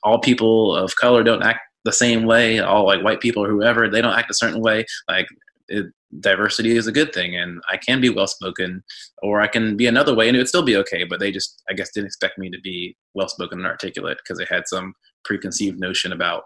all 0.03 0.19
people 0.19 0.75
of 0.75 0.95
color 0.95 1.23
don't 1.23 1.43
act 1.43 1.61
the 1.85 1.93
same 1.93 2.25
way. 2.25 2.59
All 2.59 2.85
like 2.85 3.03
white 3.03 3.21
people 3.21 3.43
or 3.43 3.49
whoever, 3.49 3.89
they 3.89 4.01
don't 4.01 4.17
act 4.17 4.31
a 4.31 4.35
certain 4.35 4.61
way. 4.61 4.85
Like 5.07 5.27
it, 5.69 5.87
diversity 6.19 6.75
is 6.75 6.87
a 6.87 6.91
good 6.91 7.13
thing 7.13 7.35
and 7.35 7.61
I 7.69 7.77
can 7.77 7.99
be 7.99 8.09
well 8.09 8.27
spoken 8.27 8.83
or 9.21 9.41
I 9.41 9.47
can 9.47 9.75
be 9.75 9.87
another 9.87 10.15
way 10.15 10.27
and 10.27 10.35
it 10.35 10.39
would 10.39 10.47
still 10.47 10.63
be 10.63 10.77
okay. 10.77 11.03
But 11.03 11.19
they 11.19 11.31
just, 11.31 11.61
I 11.69 11.73
guess, 11.73 11.91
didn't 11.91 12.07
expect 12.07 12.37
me 12.37 12.49
to 12.49 12.59
be 12.61 12.95
well 13.13 13.27
spoken 13.27 13.59
and 13.59 13.67
articulate 13.67 14.17
because 14.23 14.37
they 14.37 14.47
had 14.49 14.67
some 14.67 14.93
preconceived 15.23 15.79
notion 15.79 16.11
about 16.11 16.43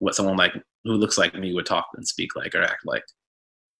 what 0.00 0.14
someone 0.14 0.36
like 0.36 0.52
who 0.84 0.94
looks 0.94 1.16
like 1.16 1.34
me 1.34 1.54
would 1.54 1.66
talk 1.66 1.86
and 1.94 2.06
speak 2.06 2.34
like 2.34 2.54
or 2.54 2.62
act 2.62 2.84
like. 2.84 3.04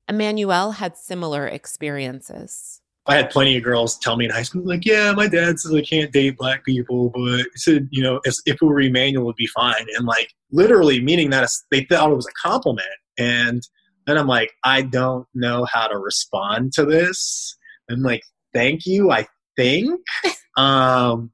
Emmanuel 0.08 0.72
had 0.72 0.96
similar 0.96 1.46
experiences. 1.46 2.80
I 3.06 3.16
had 3.16 3.30
plenty 3.30 3.56
of 3.56 3.62
girls 3.62 3.98
tell 3.98 4.16
me 4.16 4.26
in 4.26 4.30
high 4.30 4.42
school, 4.42 4.62
like, 4.64 4.84
yeah, 4.84 5.12
my 5.12 5.26
dad 5.26 5.58
says 5.58 5.74
I 5.74 5.82
can't 5.82 6.12
date 6.12 6.36
black 6.36 6.64
people, 6.64 7.10
but 7.10 7.38
he 7.38 7.56
said, 7.56 7.88
you 7.90 8.02
know, 8.02 8.20
if, 8.24 8.34
if 8.44 8.56
it 8.56 8.62
were 8.62 8.80
Emmanuel, 8.80 9.22
it 9.22 9.26
would 9.26 9.36
be 9.36 9.46
fine. 9.46 9.86
And 9.96 10.06
like, 10.06 10.28
literally 10.52 11.00
meaning 11.00 11.30
that 11.30 11.48
they 11.70 11.84
thought 11.84 12.10
it 12.10 12.16
was 12.16 12.26
a 12.26 12.48
compliment. 12.48 12.86
And 13.18 13.62
then 14.06 14.18
I'm 14.18 14.26
like, 14.26 14.52
I 14.64 14.82
don't 14.82 15.26
know 15.34 15.64
how 15.64 15.86
to 15.88 15.98
respond 15.98 16.72
to 16.74 16.84
this. 16.84 17.56
I'm 17.90 18.02
like, 18.02 18.22
thank 18.52 18.84
you, 18.84 19.10
I 19.10 19.26
think. 19.56 19.98
um, 20.56 21.32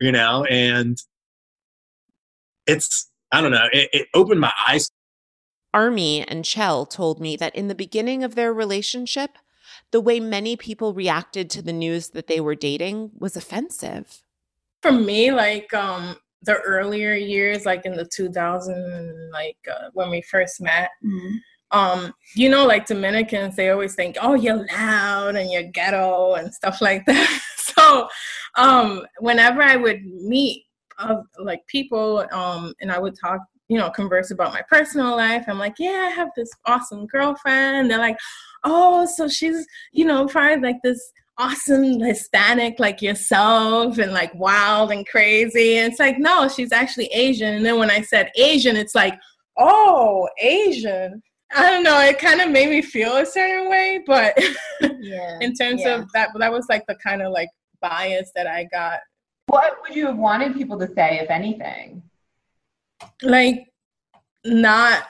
you 0.00 0.12
know, 0.12 0.44
and 0.44 0.98
it's, 2.66 3.10
I 3.32 3.40
don't 3.40 3.50
know, 3.52 3.66
it, 3.72 3.88
it 3.92 4.08
opened 4.14 4.40
my 4.40 4.52
eyes. 4.68 4.90
Army 5.74 6.22
and 6.22 6.44
Chell 6.44 6.84
told 6.84 7.18
me 7.20 7.34
that 7.36 7.54
in 7.56 7.68
the 7.68 7.74
beginning 7.74 8.22
of 8.22 8.34
their 8.34 8.52
relationship, 8.52 9.38
the 9.90 10.00
way 10.00 10.20
many 10.20 10.56
people 10.56 10.92
reacted 10.92 11.48
to 11.50 11.62
the 11.62 11.72
news 11.72 12.10
that 12.10 12.26
they 12.26 12.40
were 12.40 12.54
dating 12.54 13.10
was 13.18 13.36
offensive. 13.36 14.22
For 14.82 14.92
me, 14.92 15.32
like 15.32 15.72
um 15.72 16.16
the 16.42 16.58
earlier 16.58 17.14
years, 17.14 17.64
like 17.64 17.86
in 17.86 17.96
the 17.96 18.04
2000, 18.04 19.30
like 19.32 19.56
uh, 19.70 19.88
when 19.92 20.10
we 20.10 20.22
first 20.22 20.60
met, 20.60 20.90
Mm-hmm. 21.04 21.78
um, 21.78 22.12
you 22.34 22.48
know, 22.48 22.66
like 22.66 22.86
Dominicans, 22.86 23.54
they 23.56 23.70
always 23.70 23.94
think, 23.94 24.16
oh, 24.20 24.34
you're 24.34 24.66
loud 24.72 25.36
and 25.36 25.50
you're 25.50 25.70
ghetto 25.70 26.34
and 26.34 26.52
stuff 26.52 26.80
like 26.80 27.06
that. 27.06 27.40
so, 27.56 28.08
um, 28.56 29.06
whenever 29.20 29.62
I 29.62 29.76
would 29.76 30.04
meet 30.04 30.64
uh, 30.98 31.16
like 31.38 31.66
people, 31.66 32.26
um, 32.32 32.74
and 32.80 32.90
I 32.92 32.98
would 32.98 33.14
talk, 33.18 33.40
you 33.68 33.78
know, 33.78 33.90
converse 33.90 34.30
about 34.30 34.52
my 34.52 34.62
personal 34.68 35.16
life, 35.16 35.44
I'm 35.48 35.58
like, 35.58 35.74
yeah, 35.78 36.08
I 36.10 36.14
have 36.14 36.28
this 36.36 36.50
awesome 36.66 37.06
girlfriend. 37.06 37.90
They're 37.90 37.98
like, 37.98 38.18
oh, 38.64 39.06
so 39.06 39.28
she's, 39.28 39.66
you 39.92 40.04
know, 40.04 40.26
probably 40.26 40.60
like 40.62 40.76
this 40.84 41.12
awesome 41.38 41.98
Hispanic 42.00 42.78
like 42.78 43.00
yourself 43.00 43.98
and 43.98 44.12
like 44.12 44.34
wild 44.34 44.92
and 44.92 45.06
crazy. 45.06 45.78
And 45.78 45.90
it's 45.90 46.00
like, 46.00 46.18
no, 46.18 46.48
she's 46.48 46.72
actually 46.72 47.06
Asian. 47.06 47.54
And 47.54 47.64
then 47.66 47.78
when 47.78 47.90
I 47.90 48.02
said 48.02 48.30
Asian, 48.36 48.76
it's 48.76 48.94
like, 48.94 49.18
oh, 49.58 50.28
Asian. 50.38 51.22
I 51.54 51.70
don't 51.70 51.82
know. 51.82 52.00
It 52.00 52.18
kind 52.18 52.40
of 52.40 52.50
made 52.50 52.70
me 52.70 52.80
feel 52.82 53.16
a 53.16 53.26
certain 53.26 53.68
way, 53.70 54.02
but 54.06 54.34
yeah, 55.00 55.38
in 55.40 55.54
terms 55.54 55.82
Yeah. 55.84 55.96
of 56.00 56.12
that, 56.12 56.30
that 56.38 56.52
was 56.52 56.66
like 56.68 56.84
the 56.88 56.94
kind 56.96 57.20
of 57.22 57.32
like 57.32 57.48
bias 57.80 58.30
that 58.34 58.46
I 58.46 58.64
got. 58.72 59.00
What 59.52 59.82
would 59.82 59.94
you 59.94 60.06
have 60.06 60.16
wanted 60.16 60.54
people 60.54 60.78
to 60.78 60.86
say, 60.94 61.18
if 61.18 61.28
anything? 61.28 62.02
Like, 63.22 63.66
not 64.46 65.02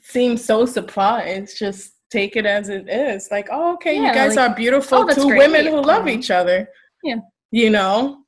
seem 0.00 0.36
so 0.36 0.64
surprised. 0.64 1.58
Just 1.58 1.94
take 2.08 2.36
it 2.36 2.46
as 2.46 2.68
it 2.68 2.88
is. 2.88 3.32
Like, 3.32 3.48
oh, 3.50 3.74
okay, 3.74 3.96
Yeah, 3.96 4.10
you 4.10 4.14
guys 4.14 4.36
like, 4.36 4.50
are 4.50 4.54
beautiful 4.54 4.98
oh, 4.98 5.12
two 5.12 5.26
great. 5.26 5.38
women 5.38 5.66
who 5.66 5.82
love 5.82 6.06
each 6.06 6.30
other. 6.30 6.68
Yeah. 7.02 7.16
You 7.50 7.70
know? 7.70 8.18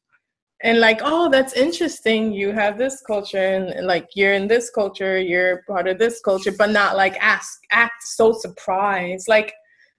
And 0.65 0.81
like, 0.81 1.01
oh, 1.05 1.31
that's 1.31 1.53
interesting. 1.53 2.33
You 2.33 2.51
have 2.51 2.77
this 2.77 3.01
culture, 3.07 3.39
and, 3.39 3.69
and, 3.69 3.87
like 3.87 4.09
you're 4.17 4.33
in 4.33 4.49
this 4.49 4.69
culture, 4.69 5.17
you're 5.17 5.63
part 5.69 5.87
of 5.87 5.97
this 5.97 6.21
culture, 6.23 6.51
but 6.59 6.71
not 6.71 6.97
like 6.97 7.17
ask 7.21 7.61
act 7.71 8.03
so 8.03 8.33
surprised. 8.33 9.29
Like, 9.29 9.55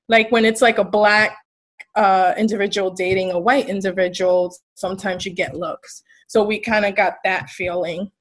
like 0.09 0.29
when 0.29 0.43
it's 0.43 0.61
like 0.61 0.77
a 0.77 0.83
black 0.83 1.37
uh, 1.95 2.33
individual 2.37 2.91
dating 2.91 3.31
a 3.31 3.39
white 3.39 3.69
individual, 3.69 4.55
sometimes 4.75 5.25
you 5.25 5.33
get 5.33 5.55
looks. 5.55 6.03
So 6.27 6.43
we 6.43 6.59
kind 6.59 6.85
of 6.85 6.95
got 6.95 7.15
that 7.23 7.49
feeling 7.49 8.11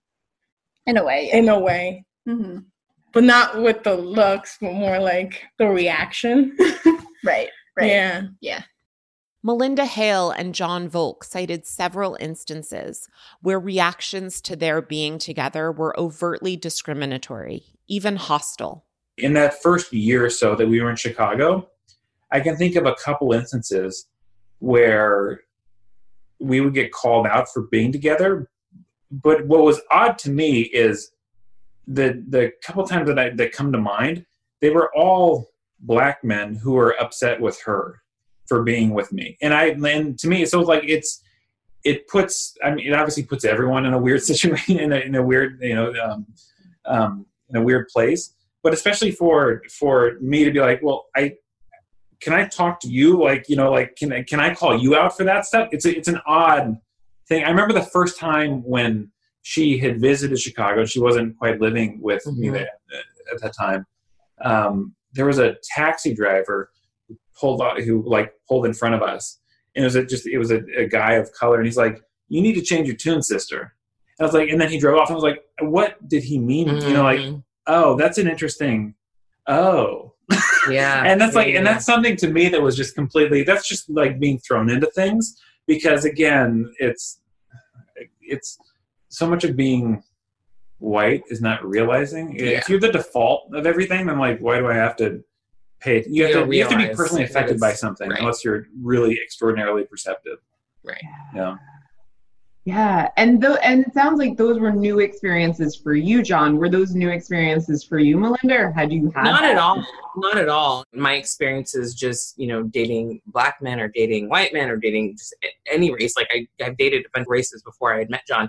in 0.87 0.97
a 0.97 1.05
way. 1.05 1.31
In 1.33 1.49
a 1.49 1.59
way. 1.59 2.05
Mm-hmm. 2.29 2.59
But 3.13 3.25
not 3.25 3.63
with 3.63 3.85
the 3.85 3.97
looks, 3.97 4.59
but 4.61 4.73
more 4.73 4.99
like 4.99 5.43
the 5.59 5.69
reaction. 5.69 6.57
right. 7.25 7.49
Right. 7.77 7.91
Yeah. 7.91 8.23
Yeah. 8.41 8.63
Melinda 9.43 9.85
Hale 9.85 10.31
and 10.31 10.55
John 10.55 10.89
Volk 10.89 11.23
cited 11.23 11.67
several 11.67 12.17
instances 12.19 13.09
where 13.43 13.61
reactions 13.61 14.41
to 14.41 14.57
their 14.57 14.81
being 14.81 15.19
together 15.19 15.71
were 15.71 15.99
overtly 16.01 16.57
discriminatory, 16.57 17.65
even 17.87 18.17
hostile. 18.17 18.87
in 19.19 19.35
that 19.35 19.63
first 19.63 19.93
year 19.93 20.25
or 20.25 20.31
so 20.31 20.55
that 20.57 20.67
we 20.67 20.81
were 20.81 20.89
in 20.89 20.97
Chicago, 20.97 21.69
I 22.31 22.41
can 22.41 22.57
think 22.57 22.77
of 22.77 22.87
a 22.87 22.95
couple 22.95 23.33
instances 23.33 24.07
where 24.59 25.41
we 26.39 26.61
would 26.61 26.75
get 26.75 26.93
called 26.93 27.27
out 27.27 27.53
for 27.53 27.63
being 27.63 27.93
together. 27.93 28.49
But 29.11 29.47
what 29.47 29.63
was 29.63 29.81
odd 29.91 30.19
to 30.19 30.31
me 30.31 30.63
is 30.63 31.13
the 31.87 32.25
the 32.29 32.53
couple 32.63 32.87
times 32.87 33.09
that 33.09 33.19
I 33.19 33.31
that 33.31 33.53
come 33.53 33.73
to 33.73 33.79
mind, 33.79 34.27
they 34.61 34.71
were 34.71 34.91
all 34.95 35.51
black 35.81 36.25
men 36.25 36.55
who 36.55 36.73
were 36.73 37.01
upset 37.01 37.41
with 37.41 37.61
her 37.63 38.01
for 38.47 38.63
being 38.63 38.91
with 38.91 39.13
me. 39.13 39.37
And 39.41 39.55
I 39.55 39.67
and 39.67 40.19
to 40.19 40.29
me, 40.29 40.45
so 40.47 40.61
like 40.61 40.85
it's 40.85 41.23
it 41.85 42.09
puts 42.09 42.57
I 42.65 42.75
mean 42.75 42.87
it 42.87 42.95
obviously 42.95 43.23
puts 43.23 43.45
everyone 43.45 43.87
in 43.87 43.93
a 43.93 43.99
weird 43.99 44.23
situation 44.31 44.81
in 44.81 44.93
a, 44.93 44.97
in 44.97 45.15
a 45.15 45.23
weird 45.23 45.59
you 45.61 45.75
know 45.75 45.93
um, 46.03 46.27
um, 46.87 47.27
in 47.51 47.57
a 47.57 47.63
weird 47.63 47.89
place 47.89 48.35
but 48.63 48.73
especially 48.73 49.11
for 49.11 49.63
for 49.71 50.17
me 50.21 50.45
to 50.45 50.51
be 50.51 50.61
like 50.61 50.81
well 50.83 51.07
i 51.15 51.35
can 52.25 52.33
i 52.33 52.43
talk 52.61 52.81
to 52.81 52.89
you? 52.89 53.09
Like 53.29 53.43
you 53.51 53.57
know 53.57 53.71
like 53.79 53.91
can 54.01 54.13
I, 54.13 54.23
can 54.31 54.41
i 54.41 54.55
call 54.55 54.73
you 54.85 54.97
out 54.97 55.17
for 55.17 55.25
that 55.25 55.45
stuff? 55.51 55.69
It's 55.73 55.85
a, 55.87 55.93
it's 55.99 56.09
an 56.09 56.21
odd 56.27 56.77
thing. 57.29 57.45
I 57.45 57.51
remember 57.51 57.75
the 57.75 57.83
first 57.97 58.19
time 58.19 58.53
when 58.75 59.11
she 59.43 59.67
had 59.85 60.01
visited 60.01 60.39
chicago 60.47 60.85
she 60.87 60.99
wasn't 61.01 61.37
quite 61.39 61.61
living 61.61 61.91
with 62.01 62.23
me 62.27 62.49
Mhm. 62.49 62.53
there 62.55 62.69
at 63.33 63.41
that 63.43 63.55
time 63.65 63.85
um, 64.51 64.95
there 65.13 65.27
was 65.27 65.39
a 65.39 65.57
taxi 65.77 66.13
driver 66.15 66.71
who 67.07 67.17
pulled 67.39 67.61
out 67.63 67.79
who 67.81 68.03
like 68.17 68.33
pulled 68.49 68.65
in 68.67 68.75
front 68.75 68.95
of 68.95 69.03
us. 69.03 69.39
And 69.77 69.83
it 69.85 69.87
was 69.87 69.97
a, 69.97 70.05
just 70.05 70.27
it 70.27 70.39
was 70.39 70.51
a, 70.51 70.61
a 70.85 70.87
guy 70.89 71.13
of 71.15 71.31
color 71.33 71.57
and 71.59 71.67
he's 71.67 71.77
like 71.77 72.01
you 72.29 72.41
need 72.41 72.55
to 72.55 72.63
change 72.63 72.87
your 72.89 72.97
tune 72.97 73.23
sister. 73.23 73.61
And 74.19 74.25
i 74.25 74.25
was 74.25 74.35
like 74.35 74.49
and 74.49 74.59
then 74.61 74.71
he 74.71 74.79
drove 74.79 74.99
off 74.99 75.09
and 75.09 75.15
i 75.15 75.21
was 75.23 75.29
like 75.31 75.43
what 75.61 75.91
did 76.09 76.23
he 76.25 76.39
mean? 76.39 76.69
You 76.69 76.93
know 76.95 77.03
like 77.03 77.21
Mhm. 77.21 77.43
oh 77.67 77.97
that's 77.97 78.19
an 78.19 78.29
interesting 78.29 78.95
oh 79.47 80.14
Yeah. 80.71 81.03
and 81.07 81.21
that's 81.21 81.35
like 81.35 81.49
yeah, 81.49 81.59
and 81.59 81.67
yeah. 81.67 81.73
that's 81.73 81.87
something 81.87 82.17
to 82.17 82.29
me 82.29 82.49
that 82.49 82.61
was 82.63 82.77
just 82.77 82.95
completely 82.95 83.43
that's 83.43 83.69
just 83.69 83.89
like 83.91 84.19
being 84.19 84.39
thrown 84.39 84.71
into 84.71 84.87
things 84.89 85.41
because 85.67 86.05
again 86.05 86.73
it's 86.79 87.21
it's 88.21 88.59
so 89.09 89.29
much 89.29 89.45
of 89.45 89.57
being 89.57 90.03
white 90.79 91.23
is 91.29 91.41
not 91.41 91.65
realizing 91.65 92.37
if 92.37 92.69
you're 92.69 92.81
the 92.81 92.93
default 92.93 93.55
of 93.55 93.67
everything 93.67 94.07
then 94.07 94.19
like 94.19 94.39
why 94.41 94.59
do 94.59 94.67
i 94.67 94.75
have 94.75 94.97
to 94.97 95.23
pay 95.81 96.05
you 96.09 96.25
have, 96.25 96.47
to, 96.47 96.55
you 96.55 96.63
have 96.63 96.71
to 96.71 96.77
be 96.77 96.95
personally 96.95 97.25
affected 97.25 97.59
by 97.61 97.73
something 97.73 98.11
right. 98.11 98.19
unless 98.19 98.45
you're 98.45 98.67
really 98.83 99.19
extraordinarily 99.23 99.85
perceptive 99.85 100.39
right 100.85 101.03
yeah 101.35 101.57
Yeah, 102.65 103.11
and 103.19 103.43
though, 103.43 103.57
and 103.57 103.85
it 103.87 103.93
sounds 103.93 104.19
like 104.19 104.39
those 104.39 104.59
were 104.59 104.73
new 104.73 105.01
experiences 105.01 105.77
for 105.77 105.95
you, 105.95 106.23
John. 106.23 106.57
Were 106.57 106.71
those 106.71 106.95
new 106.95 107.11
experiences 107.11 107.85
for 107.85 107.99
you, 107.99 108.17
Melinda, 108.17 108.57
or 108.57 108.73
had 108.73 108.91
you 108.91 109.13
had 109.15 109.25
not 109.25 109.43
that? 109.43 109.53
at 109.53 109.59
all 109.59 109.85
not 110.17 110.39
at 110.39 110.49
all 110.49 110.85
my 110.93 111.15
experience 111.15 111.75
is 111.75 111.95
just 111.95 112.39
you 112.39 112.47
know 112.47 112.63
dating 112.63 113.21
black 113.27 113.57
men 113.61 113.81
or 113.81 113.89
dating 113.89 114.29
white 114.29 114.53
men 114.53 114.71
or 114.71 114.77
dating 114.77 115.17
just 115.17 115.35
any 115.71 115.93
race 115.93 116.15
like 116.17 116.29
I, 116.33 116.47
i've 116.65 116.77
dated 116.77 117.05
a 117.07 117.09
bunch 117.13 117.25
of 117.25 117.31
races 117.31 117.63
before 117.63 117.95
i 117.95 117.99
had 117.99 118.11
met 118.11 118.23
john 118.27 118.49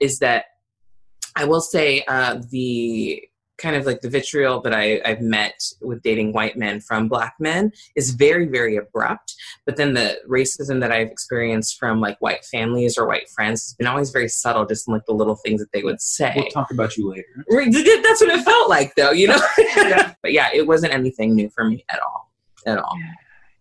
is 0.00 0.18
that 0.18 0.46
i 1.36 1.44
will 1.44 1.60
say 1.60 2.04
uh, 2.08 2.40
the 2.50 3.22
kind 3.58 3.76
of 3.76 3.86
like 3.86 4.00
the 4.00 4.10
vitriol 4.10 4.60
that 4.60 4.74
I, 4.74 5.00
I've 5.04 5.20
met 5.20 5.62
with 5.80 6.02
dating 6.02 6.32
white 6.32 6.56
men 6.56 6.80
from 6.80 7.08
black 7.08 7.34
men 7.38 7.72
is 7.94 8.10
very, 8.10 8.46
very 8.46 8.76
abrupt. 8.76 9.34
But 9.64 9.76
then 9.76 9.94
the 9.94 10.18
racism 10.28 10.80
that 10.80 10.90
I've 10.90 11.08
experienced 11.08 11.78
from 11.78 12.00
like 12.00 12.18
white 12.20 12.44
families 12.44 12.98
or 12.98 13.06
white 13.06 13.28
friends 13.28 13.64
has 13.64 13.74
been 13.74 13.86
always 13.86 14.10
very 14.10 14.28
subtle, 14.28 14.66
just 14.66 14.88
in 14.88 14.94
like 14.94 15.06
the 15.06 15.14
little 15.14 15.36
things 15.36 15.60
that 15.60 15.72
they 15.72 15.82
would 15.82 16.00
say. 16.00 16.32
We'll 16.36 16.50
talk 16.50 16.70
about 16.70 16.96
you 16.96 17.10
later. 17.10 17.26
That's 18.02 18.20
what 18.20 18.30
it 18.30 18.44
felt 18.44 18.68
like, 18.68 18.94
though, 18.96 19.12
you 19.12 19.28
know? 19.28 19.40
but 20.22 20.32
yeah, 20.32 20.50
it 20.52 20.66
wasn't 20.66 20.92
anything 20.92 21.34
new 21.34 21.48
for 21.50 21.64
me 21.64 21.84
at 21.88 22.00
all. 22.00 22.30
At 22.66 22.78
all. 22.78 22.98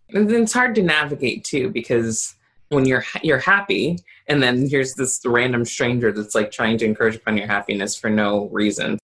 And 0.10 0.30
then 0.30 0.44
it's 0.44 0.54
hard 0.54 0.76
to 0.76 0.84
navigate 0.84 1.44
too 1.44 1.70
because 1.70 2.36
when 2.70 2.86
you're 2.86 3.04
you're 3.22 3.40
happy 3.40 4.00
and 4.28 4.42
then 4.42 4.68
here's 4.68 4.94
this 4.94 5.20
random 5.26 5.66
stranger 5.66 6.12
that's 6.12 6.34
like 6.34 6.52
trying 6.52 6.78
to 6.78 6.86
encourage 6.86 7.16
upon 7.16 7.38
your 7.38 7.48
happiness 7.48 7.96
for 7.96 8.10
no 8.10 8.48
reason 8.50 8.98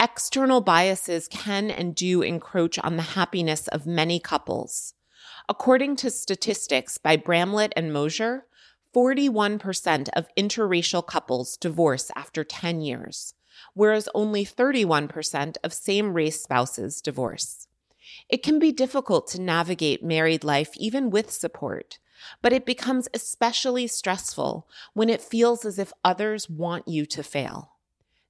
External 0.00 0.60
biases 0.60 1.26
can 1.26 1.72
and 1.72 1.92
do 1.92 2.22
encroach 2.22 2.78
on 2.78 2.96
the 2.96 3.02
happiness 3.02 3.66
of 3.66 3.84
many 3.84 4.20
couples. 4.20 4.94
According 5.48 5.96
to 5.96 6.10
statistics 6.10 6.98
by 6.98 7.16
Bramlett 7.16 7.72
and 7.74 7.92
Mosher, 7.92 8.46
41% 8.94 10.08
of 10.14 10.28
interracial 10.36 11.04
couples 11.04 11.56
divorce 11.56 12.12
after 12.14 12.44
10 12.44 12.80
years, 12.80 13.34
whereas 13.74 14.08
only 14.14 14.46
31% 14.46 15.56
of 15.64 15.72
same 15.72 16.14
race 16.14 16.44
spouses 16.44 17.00
divorce. 17.00 17.66
It 18.28 18.44
can 18.44 18.60
be 18.60 18.70
difficult 18.70 19.26
to 19.28 19.40
navigate 19.40 20.04
married 20.04 20.44
life 20.44 20.76
even 20.76 21.10
with 21.10 21.32
support, 21.32 21.98
but 22.40 22.52
it 22.52 22.64
becomes 22.64 23.08
especially 23.12 23.88
stressful 23.88 24.68
when 24.94 25.10
it 25.10 25.20
feels 25.20 25.64
as 25.64 25.76
if 25.76 25.92
others 26.04 26.48
want 26.48 26.86
you 26.86 27.04
to 27.06 27.24
fail. 27.24 27.72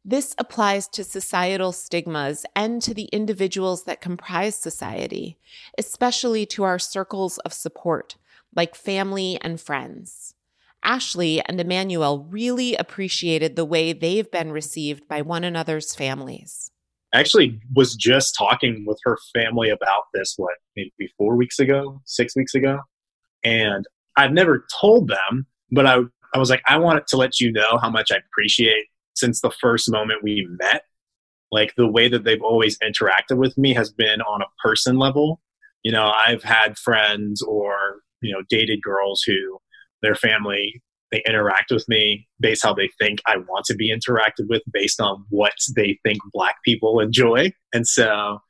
This 0.05 0.35
applies 0.39 0.89
to 0.89 1.05
societal 1.05 1.73
stigmas 1.73 2.47
and 2.55 2.81
to 2.83 2.95
the 2.95 3.07
individuals 3.07 3.85
that 3.85 4.01
comprise 4.01 4.55
society, 4.55 5.39
especially 5.77 6.47
to 6.47 6.63
our 6.63 6.79
circles 6.79 7.39
of 7.39 7.53
support, 7.53 8.17
like 8.55 8.75
family 8.75 9.39
and 9.43 9.61
friends. 9.61 10.35
Ashley 10.83 11.43
and 11.43 11.61
Emmanuel 11.61 12.27
really 12.31 12.77
appreciated 12.77 13.57
the 13.57 13.65
way 13.65 13.93
they've 13.93 14.31
been 14.31 14.53
received 14.53 15.09
by 15.09 15.23
one 15.23 15.45
another's 15.45 15.95
families. 15.95 16.71
I 17.13 17.21
actually 17.21 17.61
was 17.75 17.97
just 17.97 18.35
talking 18.37 18.85
with 18.87 18.99
her 19.05 19.19
family 19.35 19.71
about 19.71 20.05
this, 20.15 20.35
what, 20.37 20.55
maybe 20.77 21.13
four 21.17 21.37
weeks 21.37 21.59
ago, 21.59 22.01
six 22.05 22.37
weeks 22.37 22.55
ago. 22.55 22.81
And 23.45 23.87
I've 24.17 24.33
never 24.33 24.67
told 24.81 25.09
them, 25.09 25.47
but 25.71 25.87
I, 25.87 26.01
I 26.35 26.39
was 26.39 26.51
like, 26.51 26.63
I 26.67 26.79
wanted 26.79 27.07
to 27.09 27.17
let 27.17 27.41
you 27.41 27.51
know 27.51 27.79
how 27.81 27.91
much 27.91 28.13
I 28.13 28.17
appreciate 28.17 28.87
since 29.19 29.41
the 29.41 29.51
first 29.51 29.91
moment 29.91 30.23
we 30.23 30.47
met. 30.61 30.83
Like 31.51 31.75
the 31.77 31.91
way 31.91 32.09
that 32.09 32.25
they've 32.25 32.43
always 32.43 32.79
interacted 32.79 33.39
with 33.39 33.57
me 33.57 33.73
has 33.75 33.91
been 33.91 34.21
on 34.21 34.43
a 34.43 34.63
person 34.63 34.99
level. 34.99 35.41
You 35.83 35.93
know, 35.93 36.13
I've 36.27 36.43
had 36.43 36.77
friends 36.77 37.41
or, 37.43 38.03
you 38.21 38.33
know, 38.33 38.43
dated 38.51 38.83
girls 38.83 39.23
who 39.27 39.59
their 40.03 40.15
family 40.15 40.83
they 41.11 41.23
interact 41.27 41.71
with 41.71 41.89
me 41.89 42.29
based 42.39 42.63
how 42.63 42.75
they 42.75 42.91
think 43.01 43.21
I 43.27 43.39
want 43.39 43.65
to 43.67 43.75
be 43.75 43.91
interacted 43.91 44.49
with 44.49 44.63
based 44.71 45.01
on 45.01 45.25
what 45.31 45.55
they 45.75 45.99
think 46.05 46.19
black 46.33 46.57
people 46.65 47.01
enjoy. 47.01 47.53
And 47.73 47.87
so, 47.87 48.41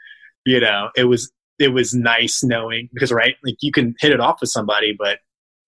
you 0.44 0.60
know, 0.60 0.90
it 0.96 1.04
was 1.04 1.30
it 1.58 1.68
was 1.68 1.94
nice 1.94 2.42
knowing 2.42 2.88
because 2.92 3.12
right, 3.12 3.36
like 3.44 3.56
you 3.60 3.72
can 3.72 3.94
hit 4.00 4.12
it 4.12 4.20
off 4.20 4.40
with 4.40 4.50
somebody, 4.50 4.94
but 4.98 5.18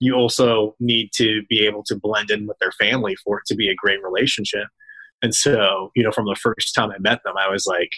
you 0.01 0.15
also 0.15 0.75
need 0.81 1.11
to 1.15 1.43
be 1.49 1.67
able 1.67 1.83
to 1.85 1.97
blend 1.97 2.31
in 2.31 2.47
with 2.47 2.57
their 2.59 2.73
family 2.73 3.15
for 3.17 3.39
it 3.39 3.45
to 3.47 3.55
be 3.55 3.69
a 3.69 3.75
great 3.75 4.03
relationship. 4.03 4.67
And 5.23 5.35
so, 5.35 5.91
you 5.95 6.03
know, 6.03 6.13
from 6.13 6.27
the 6.27 6.37
first 6.41 6.75
time 6.75 6.91
I 6.91 6.99
met 6.99 7.21
them, 7.25 7.35
I 7.37 7.51
was 7.51 7.67
like, 7.67 7.91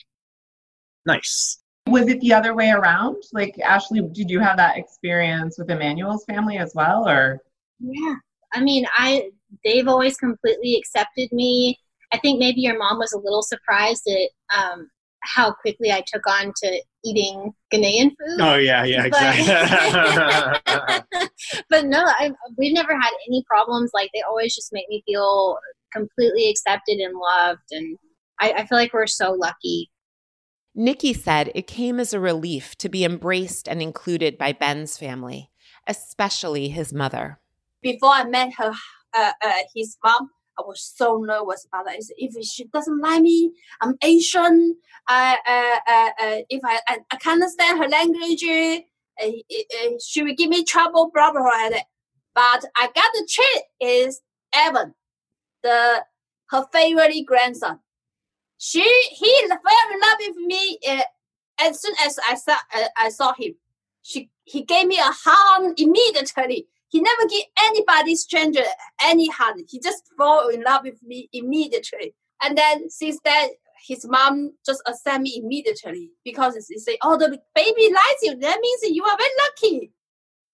nice. 1.06 1.58
Was 1.88 2.08
it 2.08 2.20
the 2.20 2.32
other 2.32 2.54
way 2.54 2.70
around? 2.70 3.22
Like, 3.32 3.58
Ashley, 3.60 4.00
did 4.12 4.30
you 4.30 4.40
have 4.40 4.56
that 4.56 4.76
experience 4.76 5.56
with 5.58 5.70
Emmanuel's 5.70 6.24
family 6.24 6.58
as 6.58 6.72
well, 6.74 7.08
or? 7.08 7.40
Yeah. 7.80 8.14
I 8.52 8.60
mean, 8.60 8.86
I 8.96 9.30
they've 9.64 9.88
always 9.88 10.16
completely 10.16 10.76
accepted 10.76 11.32
me. 11.32 11.78
I 12.12 12.18
think 12.18 12.38
maybe 12.38 12.60
your 12.60 12.78
mom 12.78 12.98
was 12.98 13.12
a 13.12 13.18
little 13.18 13.42
surprised 13.42 14.06
at 14.06 14.56
um, 14.56 14.90
how 15.20 15.52
quickly 15.52 15.90
I 15.92 16.02
took 16.06 16.26
on 16.26 16.52
to 16.62 16.82
eating 17.04 17.52
Ghanaian 17.72 18.10
food. 18.10 18.40
Oh 18.40 18.56
yeah, 18.56 18.84
yeah, 18.84 19.04
exactly. 19.06 19.46
but 21.70 21.86
no, 21.86 22.04
I, 22.04 22.32
we've 22.56 22.74
never 22.74 22.92
had 22.92 23.10
any 23.28 23.42
problems. 23.48 23.90
Like 23.94 24.10
they 24.12 24.22
always 24.22 24.54
just 24.54 24.72
make 24.72 24.88
me 24.88 25.02
feel 25.06 25.58
completely 25.94 26.48
accepted 26.48 26.98
and 26.98 27.14
loved, 27.16 27.70
and 27.70 27.98
I, 28.40 28.52
I 28.52 28.66
feel 28.66 28.78
like 28.78 28.92
we're 28.92 29.06
so 29.06 29.32
lucky. 29.32 29.90
Nikki 30.74 31.12
said 31.12 31.52
it 31.54 31.66
came 31.66 32.00
as 32.00 32.14
a 32.14 32.20
relief 32.20 32.76
to 32.76 32.88
be 32.88 33.04
embraced 33.04 33.68
and 33.68 33.82
included 33.82 34.38
by 34.38 34.52
Ben's 34.52 34.96
family, 34.96 35.50
especially 35.86 36.68
his 36.68 36.92
mother. 36.92 37.38
Before 37.82 38.10
I 38.10 38.24
met 38.24 38.54
her, 38.56 38.72
uh, 39.14 39.32
uh, 39.44 39.52
his 39.74 39.98
mom, 40.02 40.30
I 40.58 40.62
was 40.66 40.82
so 40.82 41.18
nervous 41.18 41.66
about 41.66 41.86
that. 41.86 41.96
If 42.16 42.44
she 42.46 42.64
doesn't 42.64 43.00
like 43.00 43.22
me, 43.22 43.52
I'm 43.80 43.96
Asian. 44.02 44.76
Uh, 45.08 45.36
uh, 45.46 45.76
uh, 45.88 46.10
uh 46.22 46.38
if 46.48 46.60
I, 46.64 46.80
I, 46.88 46.98
I 47.10 47.16
can't 47.16 47.42
understand 47.42 47.78
her 47.78 47.88
language, 47.88 48.44
uh, 48.44 49.26
uh, 49.26 49.90
she 50.04 50.22
will 50.22 50.34
give 50.34 50.48
me 50.48 50.64
trouble, 50.64 51.10
blah, 51.12 51.32
blah, 51.32 51.42
blah. 51.42 51.78
But 52.34 52.64
I 52.76 52.86
got 52.94 53.10
the 53.12 53.28
trick 53.30 53.64
is 53.80 54.20
Evan, 54.54 54.94
the 55.62 56.04
her 56.50 56.66
favorite 56.72 57.24
grandson. 57.26 57.80
She 58.58 58.82
he 59.10 59.48
fell 59.48 59.92
in 59.92 60.00
love 60.00 60.18
with 60.20 60.36
me 60.36 60.78
uh, 60.88 61.02
as 61.60 61.80
soon 61.80 61.94
as 62.04 62.18
I 62.28 62.34
saw 62.34 62.56
uh, 62.74 62.88
I 62.96 63.08
saw 63.08 63.32
him. 63.34 63.54
She 64.02 64.30
he 64.44 64.62
gave 64.62 64.86
me 64.86 64.98
a 64.98 65.12
hug 65.24 65.74
immediately. 65.78 66.66
He 66.88 67.00
never 67.00 67.26
give 67.26 67.44
anybody 67.58 68.14
stranger 68.16 68.64
any 69.02 69.28
hug. 69.30 69.56
He 69.68 69.80
just 69.80 70.10
fall 70.16 70.48
in 70.48 70.62
love 70.62 70.82
with 70.84 71.02
me 71.02 71.28
immediately. 71.32 72.14
And 72.42 72.58
then 72.58 72.90
since 72.90 73.18
then, 73.24 73.48
his 73.86 74.06
mom 74.06 74.52
just 74.66 74.82
accept 74.86 75.22
me 75.22 75.40
immediately 75.42 76.10
because 76.24 76.54
he 76.68 76.78
say, 76.78 76.98
"Oh, 77.02 77.16
the 77.16 77.40
baby 77.54 77.92
likes 77.92 78.22
you. 78.22 78.36
That 78.36 78.60
means 78.60 78.82
you 78.82 79.04
are 79.04 79.16
very 79.16 79.30
lucky." 79.44 79.92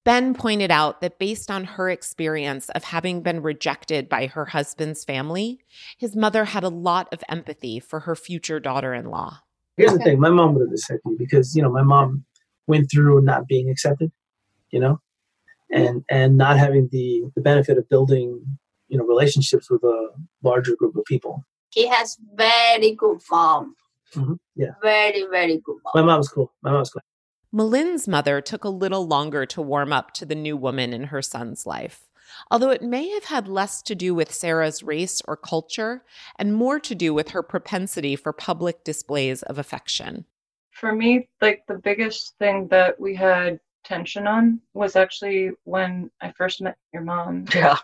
Ben 0.08 0.32
pointed 0.32 0.70
out 0.70 1.02
that 1.02 1.18
based 1.18 1.50
on 1.50 1.64
her 1.64 1.90
experience 1.90 2.70
of 2.70 2.82
having 2.82 3.20
been 3.20 3.42
rejected 3.42 4.08
by 4.08 4.24
her 4.24 4.46
husband's 4.46 5.04
family, 5.04 5.60
his 5.98 6.16
mother 6.16 6.46
had 6.46 6.64
a 6.64 6.70
lot 6.70 7.12
of 7.12 7.22
empathy 7.28 7.78
for 7.78 8.00
her 8.00 8.16
future 8.16 8.58
daughter 8.58 8.94
in 8.94 9.10
law. 9.10 9.40
Here's 9.76 9.92
the 9.92 9.98
thing 9.98 10.18
my 10.18 10.30
mom 10.30 10.54
would 10.54 10.62
have 10.62 10.72
accepted 10.72 11.02
me 11.04 11.16
because, 11.18 11.54
you 11.54 11.60
know, 11.60 11.70
my 11.70 11.82
mom 11.82 12.24
went 12.66 12.90
through 12.90 13.20
not 13.20 13.46
being 13.48 13.68
accepted, 13.68 14.10
you 14.70 14.80
know, 14.80 14.98
and 15.70 16.02
and 16.08 16.38
not 16.38 16.56
having 16.56 16.88
the, 16.90 17.24
the 17.34 17.42
benefit 17.42 17.76
of 17.76 17.86
building, 17.90 18.40
you 18.88 18.96
know, 18.96 19.04
relationships 19.04 19.70
with 19.70 19.82
a 19.82 20.08
larger 20.42 20.74
group 20.74 20.96
of 20.96 21.04
people. 21.04 21.44
He 21.68 21.86
has 21.86 22.16
very 22.32 22.94
good 22.94 23.20
mom. 23.30 23.76
Mm-hmm. 24.14 24.32
Yeah. 24.56 24.70
Very, 24.80 25.26
very 25.30 25.58
good 25.62 25.76
mom. 25.84 25.92
My 25.94 26.00
mom's 26.00 26.30
cool. 26.30 26.50
My 26.62 26.72
mom's 26.72 26.88
cool. 26.88 27.02
Milind's 27.50 28.06
mother 28.06 28.42
took 28.42 28.64
a 28.64 28.68
little 28.68 29.06
longer 29.06 29.46
to 29.46 29.62
warm 29.62 29.90
up 29.90 30.12
to 30.12 30.26
the 30.26 30.34
new 30.34 30.54
woman 30.54 30.92
in 30.92 31.04
her 31.04 31.22
son's 31.22 31.64
life, 31.64 32.06
although 32.50 32.68
it 32.68 32.82
may 32.82 33.08
have 33.08 33.24
had 33.24 33.48
less 33.48 33.80
to 33.82 33.94
do 33.94 34.14
with 34.14 34.34
Sarah's 34.34 34.82
race 34.82 35.22
or 35.26 35.34
culture 35.34 36.04
and 36.36 36.54
more 36.54 36.78
to 36.80 36.94
do 36.94 37.14
with 37.14 37.30
her 37.30 37.42
propensity 37.42 38.16
for 38.16 38.34
public 38.34 38.84
displays 38.84 39.42
of 39.44 39.58
affection. 39.58 40.26
For 40.72 40.94
me, 40.94 41.30
like 41.40 41.64
the 41.66 41.78
biggest 41.78 42.36
thing 42.38 42.68
that 42.68 43.00
we 43.00 43.14
had 43.14 43.58
tension 43.82 44.26
on 44.26 44.60
was 44.74 44.94
actually 44.94 45.52
when 45.64 46.10
I 46.20 46.32
first 46.32 46.60
met 46.60 46.76
your 46.92 47.02
mom. 47.02 47.46
Yeah. 47.54 47.78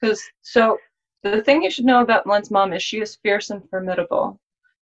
Because 0.00 0.24
so 0.40 0.78
the 1.22 1.40
thing 1.42 1.62
you 1.62 1.70
should 1.70 1.84
know 1.84 2.02
about 2.02 2.26
Milind's 2.26 2.50
mom 2.50 2.72
is 2.72 2.82
she 2.82 3.00
is 3.00 3.14
fierce 3.22 3.50
and 3.50 3.62
formidable. 3.70 4.40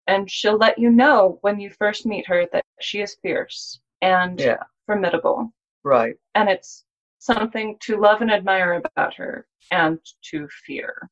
And 0.07 0.31
she'll 0.31 0.57
let 0.57 0.79
you 0.79 0.91
know 0.91 1.39
when 1.43 1.61
you 1.61 1.69
first 1.71 2.07
meet 2.07 2.27
her 2.27 2.47
that 2.53 2.65
she 2.81 3.03
is 3.03 3.17
fierce 3.23 3.82
and 4.03 4.39
Yeah. 4.41 4.63
formidable. 4.87 5.53
Right. 5.85 6.17
And 6.35 6.49
it's 6.49 6.85
something 7.19 7.79
to 7.81 7.97
love 7.97 8.21
and 8.21 8.31
admire 8.31 8.75
about 8.85 9.15
her 9.15 9.47
and 9.71 9.99
to 10.31 10.49
fear. 10.67 11.09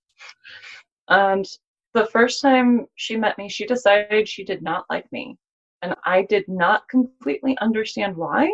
And 1.09 1.47
the 1.95 2.07
first 2.07 2.43
time 2.43 2.87
she 2.97 3.17
met 3.17 3.39
me, 3.39 3.49
she 3.49 3.67
decided 3.67 4.29
she 4.29 4.45
did 4.45 4.63
not 4.63 4.85
like 4.91 5.11
me. 5.13 5.39
And 5.83 5.95
I 6.05 6.23
did 6.23 6.47
not 6.47 6.89
completely 6.89 7.57
understand 7.59 8.17
why. 8.17 8.45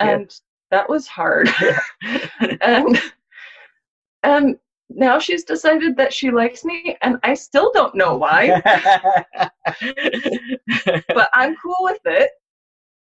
Yeah. 0.00 0.14
And 0.14 0.40
that 0.70 0.88
was 0.88 1.06
hard. 1.06 1.48
and 2.60 3.00
and 4.22 4.58
now 4.90 5.18
she's 5.18 5.44
decided 5.44 5.96
that 5.96 6.12
she 6.12 6.30
likes 6.30 6.64
me 6.64 6.96
and 7.02 7.18
I 7.22 7.34
still 7.34 7.70
don't 7.74 7.94
know 7.94 8.16
why. 8.16 8.60
but 11.14 11.28
I'm 11.34 11.56
cool 11.56 11.76
with 11.80 12.00
it. 12.06 12.30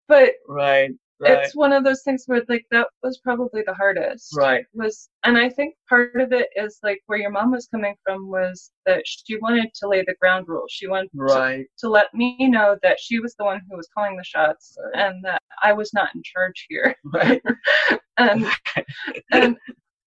But 0.10 0.32
Right. 0.50 0.92
it's 1.22 1.56
one 1.56 1.72
of 1.74 1.84
those 1.84 2.02
things 2.04 2.24
where 2.26 2.42
like 2.50 2.66
that 2.72 2.88
was 3.04 3.20
probably 3.20 3.62
the 3.66 3.74
hardest 3.74 4.30
Right. 4.38 4.66
was 4.74 5.10
and 5.26 5.38
i 5.38 5.50
think 5.50 5.76
part 5.90 6.16
of 6.16 6.32
it 6.32 6.48
is 6.56 6.80
like 6.82 7.02
where 7.08 7.20
your 7.20 7.30
mom 7.30 7.52
was 7.52 7.68
coming 7.68 7.94
from 8.06 8.30
was 8.30 8.72
that 8.86 9.02
she 9.06 9.36
wanted 9.38 9.70
to 9.76 9.88
lay 9.90 10.02
the 10.08 10.16
ground 10.22 10.46
rules 10.48 10.72
she 10.72 10.88
wanted 10.88 11.10
to- 11.12 11.18
Right. 11.22 11.66
to, 11.80 11.90
let 11.90 12.08
me 12.14 12.38
know 12.48 12.78
that 12.84 13.02
she 13.02 13.20
was 13.20 13.36
the 13.36 13.44
one 13.44 13.60
who 13.70 13.76
was 13.76 13.90
calling 13.94 14.16
the 14.16 14.24
shots 14.24 14.78
and 14.94 15.22
that 15.26 15.42
i 15.62 15.74
was 15.74 15.94
not 15.94 16.10
in 16.16 16.22
charge 16.24 16.66
here 16.70 16.96
Right. 17.04 17.42
and 18.18 18.46
and 19.34 19.58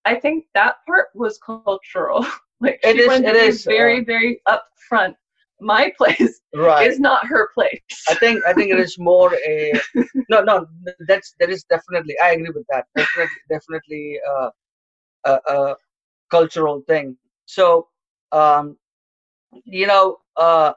i 0.05 0.15
think 0.15 0.45
that 0.55 0.77
part 0.87 1.07
was 1.15 1.39
cultural 1.39 2.27
like 2.61 2.81
It 2.83 2.97
she 2.97 3.01
is- 3.03 3.09
wanted 3.09 3.29
it 3.31 3.33
to 3.33 3.41
be 3.41 3.47
is, 3.47 3.67
uh, 3.67 3.71
very 3.71 4.05
very 4.05 4.43
upfront 4.47 5.15
my 5.61 5.93
place 5.99 6.41
Right. 6.55 6.93
is 6.93 7.01
not 7.01 7.27
her 7.27 7.49
place 7.55 7.91
I 8.09 8.15
think 8.15 8.45
I 8.47 8.53
think 8.55 8.71
it 8.73 8.79
is 8.79 8.99
more 8.99 9.35
a 9.47 9.81
no 10.31 10.41
no 10.43 10.67
that's 11.07 11.35
that 11.41 11.51
is 11.51 11.65
definitely 11.65 12.15
I 12.23 12.31
agree 12.33 12.51
with 12.55 12.67
that 12.71 12.87
definitely 12.97 13.41
definitely 13.51 14.21
uh, 14.31 14.51
a, 15.25 15.39
a 15.55 15.77
cultural 16.31 16.83
thing. 16.87 17.17
So 17.47 17.89
um, 18.33 18.77
you 19.65 19.87
know 19.87 20.19
uh, 20.37 20.73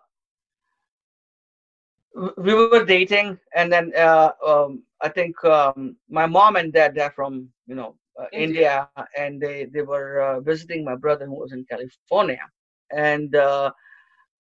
we 2.38 2.54
were 2.54 2.86
dating 2.86 3.38
and 3.56 3.72
then 3.72 3.92
uh, 3.98 4.32
um, 4.46 4.84
I 5.02 5.10
think 5.10 5.44
um, 5.46 5.96
my 6.10 6.26
mom 6.26 6.56
and 6.56 6.74
dad 6.74 6.96
they're 6.96 7.12
from 7.12 7.50
you 7.68 7.76
know 7.76 7.96
uh, 8.20 8.28
India. 8.34 8.90
and 9.18 9.42
they 9.42 9.66
they 9.74 9.82
were 9.82 10.22
uh, 10.22 10.40
visiting 10.42 10.84
my 10.86 10.96
brother 10.96 11.26
who 11.28 11.40
was 11.40 11.54
in 11.54 11.66
California 11.70 12.46
and. 12.92 13.36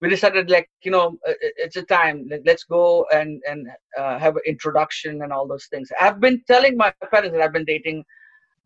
Uh, 0.01 0.07
we 0.07 0.09
decided 0.09 0.49
like 0.49 0.69
you 0.83 0.91
know 0.91 1.17
uh, 1.27 1.33
it's 1.57 1.75
a 1.75 1.83
time. 1.83 2.27
Let- 2.29 2.45
let's 2.45 2.63
go 2.63 3.05
and 3.13 3.41
and 3.47 3.67
uh, 3.97 4.19
have 4.19 4.35
an 4.35 4.41
introduction 4.45 5.21
and 5.21 5.33
all 5.33 5.47
those 5.47 5.67
things. 5.67 5.89
I've 5.99 6.19
been 6.19 6.43
telling 6.47 6.77
my 6.77 6.93
parents 7.11 7.33
that 7.33 7.41
i've 7.41 7.53
been 7.53 7.65
dating. 7.65 8.03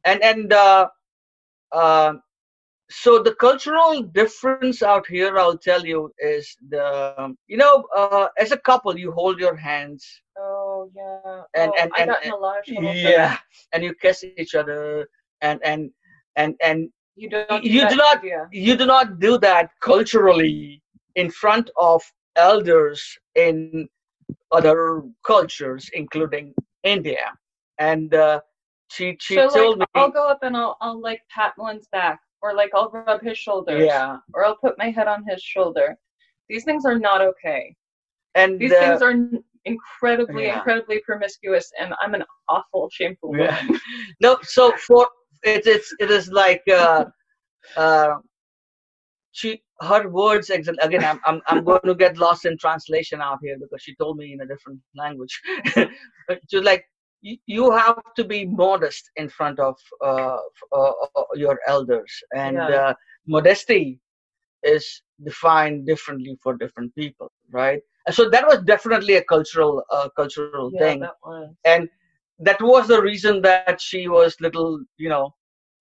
And 0.06 0.24
and 0.24 0.54
uh, 0.54 0.88
uh, 1.72 2.14
so 2.90 3.24
the 3.24 3.34
cultural 3.36 4.04
difference 4.04 4.84
out 4.84 5.08
here 5.08 5.40
i'll 5.40 5.58
tell 5.58 5.84
you 5.84 6.14
is 6.20 6.56
the 6.70 7.36
you 7.48 7.58
know 7.58 7.86
uh, 7.98 8.28
as 8.38 8.52
a 8.52 8.58
couple 8.58 8.98
you 8.98 9.12
hold 9.12 9.40
your 9.40 9.56
hands. 9.56 10.22
Oh 10.38 10.90
yeah. 10.96 11.42
And 11.56 11.72
oh, 11.72 11.82
and, 11.82 11.92
and, 11.98 12.10
got 12.12 12.26
in 12.26 12.32
a 12.32 12.36
lot 12.36 12.60
of 12.60 12.66
trouble 12.66 12.92
for 12.92 12.98
yeah. 12.98 13.38
and 13.74 13.84
you 13.84 13.94
kiss 13.96 14.24
each 14.24 14.56
other. 14.56 15.08
And 15.42 15.60
and 15.64 15.92
and 16.36 16.56
and 16.64 16.90
you 17.16 17.30
don't 17.30 17.64
do 17.64 17.70
you 17.70 17.88
do 17.90 17.96
not 17.96 18.24
India. 18.24 18.48
you 18.52 18.76
do 18.76 18.86
not 18.86 19.20
do 19.20 19.38
that 19.40 19.70
culturally 19.82 20.82
in 21.16 21.30
front 21.30 21.70
of 21.80 22.02
elders 22.36 23.18
in 23.36 23.88
other 24.52 25.04
cultures 25.26 25.90
including 25.94 26.54
india 26.84 27.26
and 27.80 28.14
uh, 28.14 28.40
she 28.92 29.18
she 29.20 29.36
so 29.36 29.48
told 29.50 29.80
like 29.80 29.90
me 29.96 30.02
I'll 30.02 30.12
go 30.12 30.28
up 30.28 30.40
and 30.44 30.56
I'll 30.56 30.78
I'll 30.82 31.02
like 31.02 31.22
pat 31.30 31.54
one's 31.58 31.88
back 31.92 32.20
or 32.42 32.54
like 32.54 32.70
I'll 32.76 32.92
rub 32.92 33.22
his 33.22 33.38
shoulders. 33.38 33.84
Yeah. 33.84 34.18
Or 34.34 34.46
I'll 34.46 34.58
put 34.58 34.78
my 34.78 34.92
head 34.92 35.08
on 35.08 35.26
his 35.28 35.42
shoulder. 35.42 35.98
These 36.48 36.64
things 36.64 36.86
are 36.86 37.00
not 37.00 37.22
okay. 37.22 37.76
and 38.36 38.60
These 38.60 38.74
uh, 38.74 38.80
things 38.80 39.02
are 39.02 39.14
incredibly, 39.66 40.44
Yeah. 40.46 40.58
incredibly 40.58 41.00
promiscuous 41.00 41.72
and 41.80 41.94
I'm 42.02 42.14
an 42.14 42.24
awful, 42.48 42.90
shameful 42.92 43.32
Yeah. 43.36 43.60
woman. 43.66 43.80
no 44.22 44.38
so 44.44 44.72
for 44.74 45.08
it, 45.44 45.66
it's 45.66 45.94
it 46.00 46.12
is 46.12 46.30
like 46.30 46.64
uh 46.72 47.06
uh 47.76 48.14
she 49.32 49.64
her 49.82 50.10
words 50.10 50.50
exa- 50.50 50.82
again 50.82 51.04
I'm, 51.04 51.20
I'm 51.26 51.42
i'm 51.48 51.64
going 51.64 51.82
to 51.86 51.96
get 51.96 52.18
lost 52.18 52.46
in 52.46 52.58
translation 52.58 53.22
out 53.22 53.40
here 53.42 53.58
because 53.60 53.82
she 53.82 53.96
told 53.96 54.18
me 54.18 54.34
in 54.34 54.42
a 54.42 54.48
different 54.48 54.80
language. 54.96 55.42
But 56.28 56.40
she 56.50 56.58
was 56.58 56.66
like 56.66 56.86
you, 57.22 57.38
you 57.48 57.72
have 57.72 58.00
to 58.16 58.24
be 58.24 58.46
modest 58.46 59.10
in 59.16 59.30
front 59.30 59.60
of 59.60 59.76
uh, 60.04 60.38
uh, 60.74 60.92
uh, 61.16 61.24
your 61.36 61.60
elders. 61.68 62.12
And 62.34 62.68
Yeah. 62.68 62.70
uh, 62.70 62.94
modesty 63.28 64.00
is 64.64 65.02
defined 65.24 65.86
differently 65.86 66.38
for 66.42 66.56
different 66.58 66.96
people 66.96 67.32
right? 67.52 67.82
So 68.12 68.30
that 68.30 68.48
was 68.48 68.60
definitely 68.64 69.16
a 69.16 69.24
cultural 69.24 69.84
uh, 69.92 70.10
cultural 70.16 70.62
Yeah, 70.70 70.80
thing. 70.80 71.00
that 71.00 71.16
and 71.66 71.90
that 72.40 72.62
was 72.62 72.88
the 72.88 73.02
reason 73.02 73.42
that 73.44 73.64
she 73.82 74.08
was 74.08 74.36
little 74.40 74.80
you 74.98 75.10
know 75.10 75.34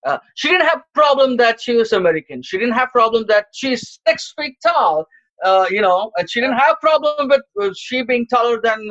uh, 0.07 0.19
she 0.35 0.49
didn't 0.49 0.67
have 0.67 0.83
problem 0.95 1.37
that 1.37 1.61
she 1.61 1.75
was 1.75 1.93
american. 1.93 2.43
She 2.43 2.59
didn't 2.59 2.75
have 2.75 2.91
problem 2.91 3.25
that 3.29 3.47
she's 3.53 3.99
six 4.07 4.33
feet 4.37 4.57
tall 4.67 5.07
uh, 5.45 5.67
you 5.71 5.81
know 5.81 6.11
and 6.17 6.29
she 6.31 6.41
didn't 6.41 6.59
have 6.59 6.77
problem 6.81 7.31
with 7.57 7.77
she 7.77 8.03
being 8.03 8.27
taller 8.27 8.61
than 8.63 8.91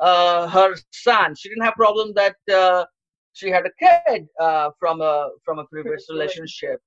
uh, 0.00 0.48
her 0.48 0.74
son. 0.92 1.34
She 1.36 1.48
didn't 1.48 1.64
have 1.64 1.74
problem 1.74 2.12
that 2.16 2.36
uh, 2.52 2.84
she 3.32 3.50
had 3.50 3.64
a 3.66 3.70
kid 3.82 4.26
uh, 4.40 4.70
from 4.78 5.00
a 5.00 5.28
from 5.44 5.58
a 5.58 5.66
previous 5.66 6.06
relationship. 6.10 6.80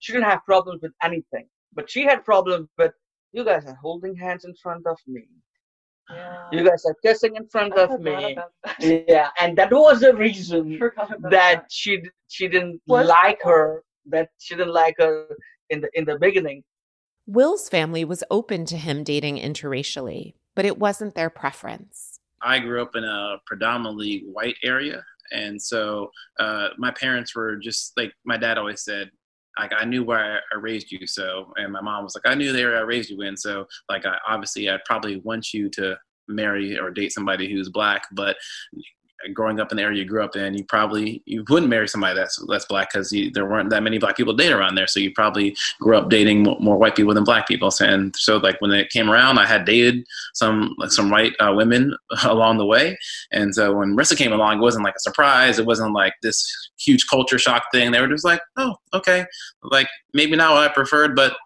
she 0.00 0.12
didn't 0.12 0.30
have 0.30 0.44
problems 0.44 0.80
with 0.82 0.92
anything 1.02 1.46
but 1.78 1.90
she 1.90 2.02
had 2.04 2.24
problems 2.24 2.68
with 2.78 2.92
you 3.32 3.44
guys 3.44 3.64
are 3.66 3.78
holding 3.82 4.14
hands 4.16 4.44
in 4.44 4.54
front 4.62 4.86
of 4.86 4.98
me 5.06 5.24
you 6.52 6.64
guys 6.64 6.84
are 6.86 6.96
kissing 7.04 7.36
in 7.36 7.46
front 7.48 7.76
I 7.78 7.82
of 7.82 8.00
me. 8.00 8.36
yeah 8.80 9.28
and 9.40 9.56
that 9.58 9.70
was 9.70 10.00
the 10.00 10.14
reason 10.14 10.78
Forgot 10.84 11.14
about 11.16 11.30
that 11.30 11.66
she 11.70 12.02
she 12.28 12.48
didn't 12.48 12.80
Was- 12.86 13.08
like 13.08 13.40
her 13.42 13.82
that 14.06 14.30
she 14.38 14.54
didn't 14.56 14.72
like 14.72 14.94
her 14.98 15.26
in 15.70 15.80
the 15.82 15.90
in 15.94 16.04
the 16.06 16.18
beginning. 16.18 16.64
Will's 17.26 17.68
family 17.68 18.04
was 18.06 18.24
open 18.30 18.64
to 18.66 18.78
him 18.78 19.04
dating 19.04 19.36
interracially, 19.36 20.32
but 20.56 20.64
it 20.64 20.78
wasn't 20.78 21.14
their 21.14 21.28
preference. 21.28 22.18
I 22.40 22.58
grew 22.58 22.80
up 22.80 22.96
in 22.96 23.04
a 23.04 23.36
predominantly 23.44 24.22
white 24.32 24.56
area, 24.64 25.04
and 25.30 25.60
so 25.60 26.10
uh, 26.40 26.68
my 26.78 26.90
parents 26.90 27.34
were 27.36 27.56
just 27.56 27.92
like 27.98 28.12
my 28.24 28.38
dad 28.38 28.56
always 28.56 28.82
said. 28.82 29.10
Like 29.58 29.72
I 29.76 29.84
knew 29.84 30.04
where 30.04 30.40
I, 30.52 30.56
raised 30.56 30.90
you, 30.92 31.06
so 31.06 31.52
and 31.56 31.72
my 31.72 31.80
mom 31.80 32.04
was 32.04 32.14
like, 32.14 32.30
I 32.30 32.34
knew 32.34 32.52
the 32.52 32.60
area 32.60 32.78
I 32.78 32.82
raised 32.82 33.10
you 33.10 33.22
in, 33.22 33.36
so 33.36 33.66
like 33.88 34.06
I 34.06 34.18
obviously 34.28 34.68
I'd 34.68 34.84
probably 34.84 35.16
want 35.18 35.52
you 35.52 35.68
to 35.70 35.96
marry 36.28 36.78
or 36.78 36.90
date 36.90 37.12
somebody 37.12 37.50
who's 37.50 37.70
black, 37.70 38.02
but 38.12 38.36
growing 39.32 39.60
up 39.60 39.70
in 39.72 39.76
the 39.76 39.82
area 39.82 39.98
you 39.98 40.04
grew 40.04 40.22
up 40.22 40.36
in, 40.36 40.54
you 40.54 40.64
probably 40.64 41.22
you 41.26 41.44
wouldn't 41.48 41.70
marry 41.70 41.88
somebody 41.88 42.14
that's 42.14 42.42
that's 42.48 42.64
black 42.66 42.92
because 42.92 43.14
there 43.32 43.46
weren't 43.46 43.70
that 43.70 43.82
many 43.82 43.98
black 43.98 44.16
people 44.16 44.36
to 44.36 44.42
date 44.42 44.52
around 44.52 44.74
there. 44.74 44.86
So 44.86 45.00
you 45.00 45.12
probably 45.12 45.56
grew 45.80 45.96
up 45.96 46.08
dating 46.08 46.44
more, 46.44 46.56
more 46.60 46.78
white 46.78 46.96
people 46.96 47.14
than 47.14 47.24
black 47.24 47.48
people. 47.48 47.70
And 47.80 48.14
so 48.16 48.36
like 48.36 48.60
when 48.60 48.70
it 48.70 48.90
came 48.90 49.10
around, 49.10 49.38
I 49.38 49.46
had 49.46 49.64
dated 49.64 50.06
some 50.34 50.74
like 50.78 50.92
some 50.92 51.10
white 51.10 51.32
uh, 51.40 51.52
women 51.54 51.96
along 52.24 52.58
the 52.58 52.66
way. 52.66 52.96
And 53.32 53.54
so 53.54 53.74
when 53.74 53.96
Marissa 53.96 54.16
came 54.16 54.32
along, 54.32 54.58
it 54.58 54.62
wasn't 54.62 54.84
like 54.84 54.96
a 54.96 55.00
surprise. 55.00 55.58
It 55.58 55.66
wasn't 55.66 55.92
like 55.92 56.14
this 56.22 56.70
huge 56.78 57.06
culture 57.08 57.38
shock 57.38 57.64
thing. 57.72 57.90
They 57.90 58.00
were 58.00 58.08
just 58.08 58.24
like, 58.24 58.40
oh, 58.56 58.76
okay, 58.94 59.26
like 59.62 59.88
maybe 60.14 60.36
not 60.36 60.54
what 60.54 60.70
I 60.70 60.72
preferred, 60.72 61.16
but 61.16 61.36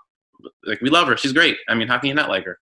like 0.65 0.81
we 0.81 0.91
love 0.91 1.09
her. 1.09 1.17
She's 1.17 1.33
great. 1.33 1.57
I 1.69 1.75
mean, 1.75 1.89
how 1.89 1.99
can 1.99 2.09
you 2.09 2.15
not 2.15 2.29
like 2.29 2.45
her? 2.45 2.59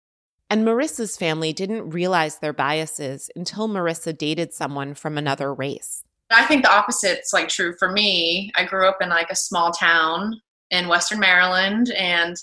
And 0.51 0.66
Marissa's 0.66 1.16
family 1.16 1.53
didn't 1.53 1.90
realize 1.90 2.38
their 2.38 2.53
biases 2.53 3.30
until 3.36 3.68
Marissa 3.68 4.16
dated 4.16 4.53
someone 4.53 4.94
from 4.94 5.16
another 5.16 5.55
race. 5.55 6.03
I 6.28 6.44
think 6.44 6.64
the 6.64 6.76
opposite's 6.76 7.32
like 7.32 7.48
true 7.48 7.74
for 7.78 7.90
me. 7.90 8.51
I 8.57 8.64
grew 8.64 8.88
up 8.88 8.98
in 9.01 9.09
like 9.09 9.30
a 9.30 9.36
small 9.36 9.70
town 9.70 10.40
in 10.70 10.88
Western 10.88 11.20
Maryland, 11.20 11.90
and 11.96 12.36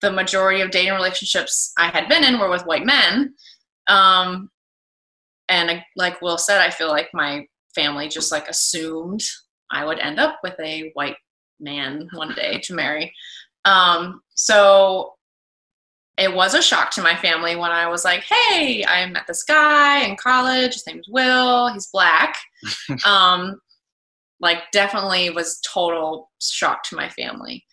the 0.00 0.10
majority 0.10 0.60
of 0.60 0.70
dating 0.70 0.94
relationships 0.94 1.72
I 1.78 1.88
had 1.88 2.08
been 2.08 2.24
in 2.24 2.38
were 2.38 2.50
with 2.50 2.66
white 2.66 2.84
men. 2.84 3.34
Um, 3.86 4.50
and 5.48 5.82
like 5.96 6.20
Will 6.22 6.38
said, 6.38 6.60
I 6.60 6.70
feel 6.70 6.88
like 6.88 7.08
my 7.12 7.46
family 7.74 8.08
just 8.08 8.32
like 8.32 8.48
assumed 8.48 9.22
I 9.70 9.84
would 9.84 9.98
end 9.98 10.18
up 10.18 10.38
with 10.42 10.58
a 10.60 10.90
white 10.94 11.16
man 11.60 12.08
one 12.12 12.34
day 12.34 12.60
to 12.64 12.74
marry. 12.74 13.12
Um, 13.64 14.20
so 14.34 15.14
it 16.16 16.32
was 16.32 16.54
a 16.54 16.62
shock 16.62 16.90
to 16.92 17.02
my 17.02 17.16
family 17.16 17.56
when 17.56 17.70
I 17.70 17.88
was 17.88 18.04
like, 18.04 18.24
"Hey, 18.24 18.84
I 18.84 19.06
met 19.06 19.26
this 19.26 19.42
guy 19.42 20.04
in 20.04 20.16
college. 20.16 20.74
His 20.74 20.86
name's 20.86 21.08
Will. 21.08 21.72
He's 21.72 21.88
black." 21.88 22.36
um, 23.06 23.60
like, 24.40 24.70
definitely 24.72 25.30
was 25.30 25.60
total 25.60 26.30
shock 26.40 26.82
to 26.84 26.96
my 26.96 27.08
family. 27.08 27.64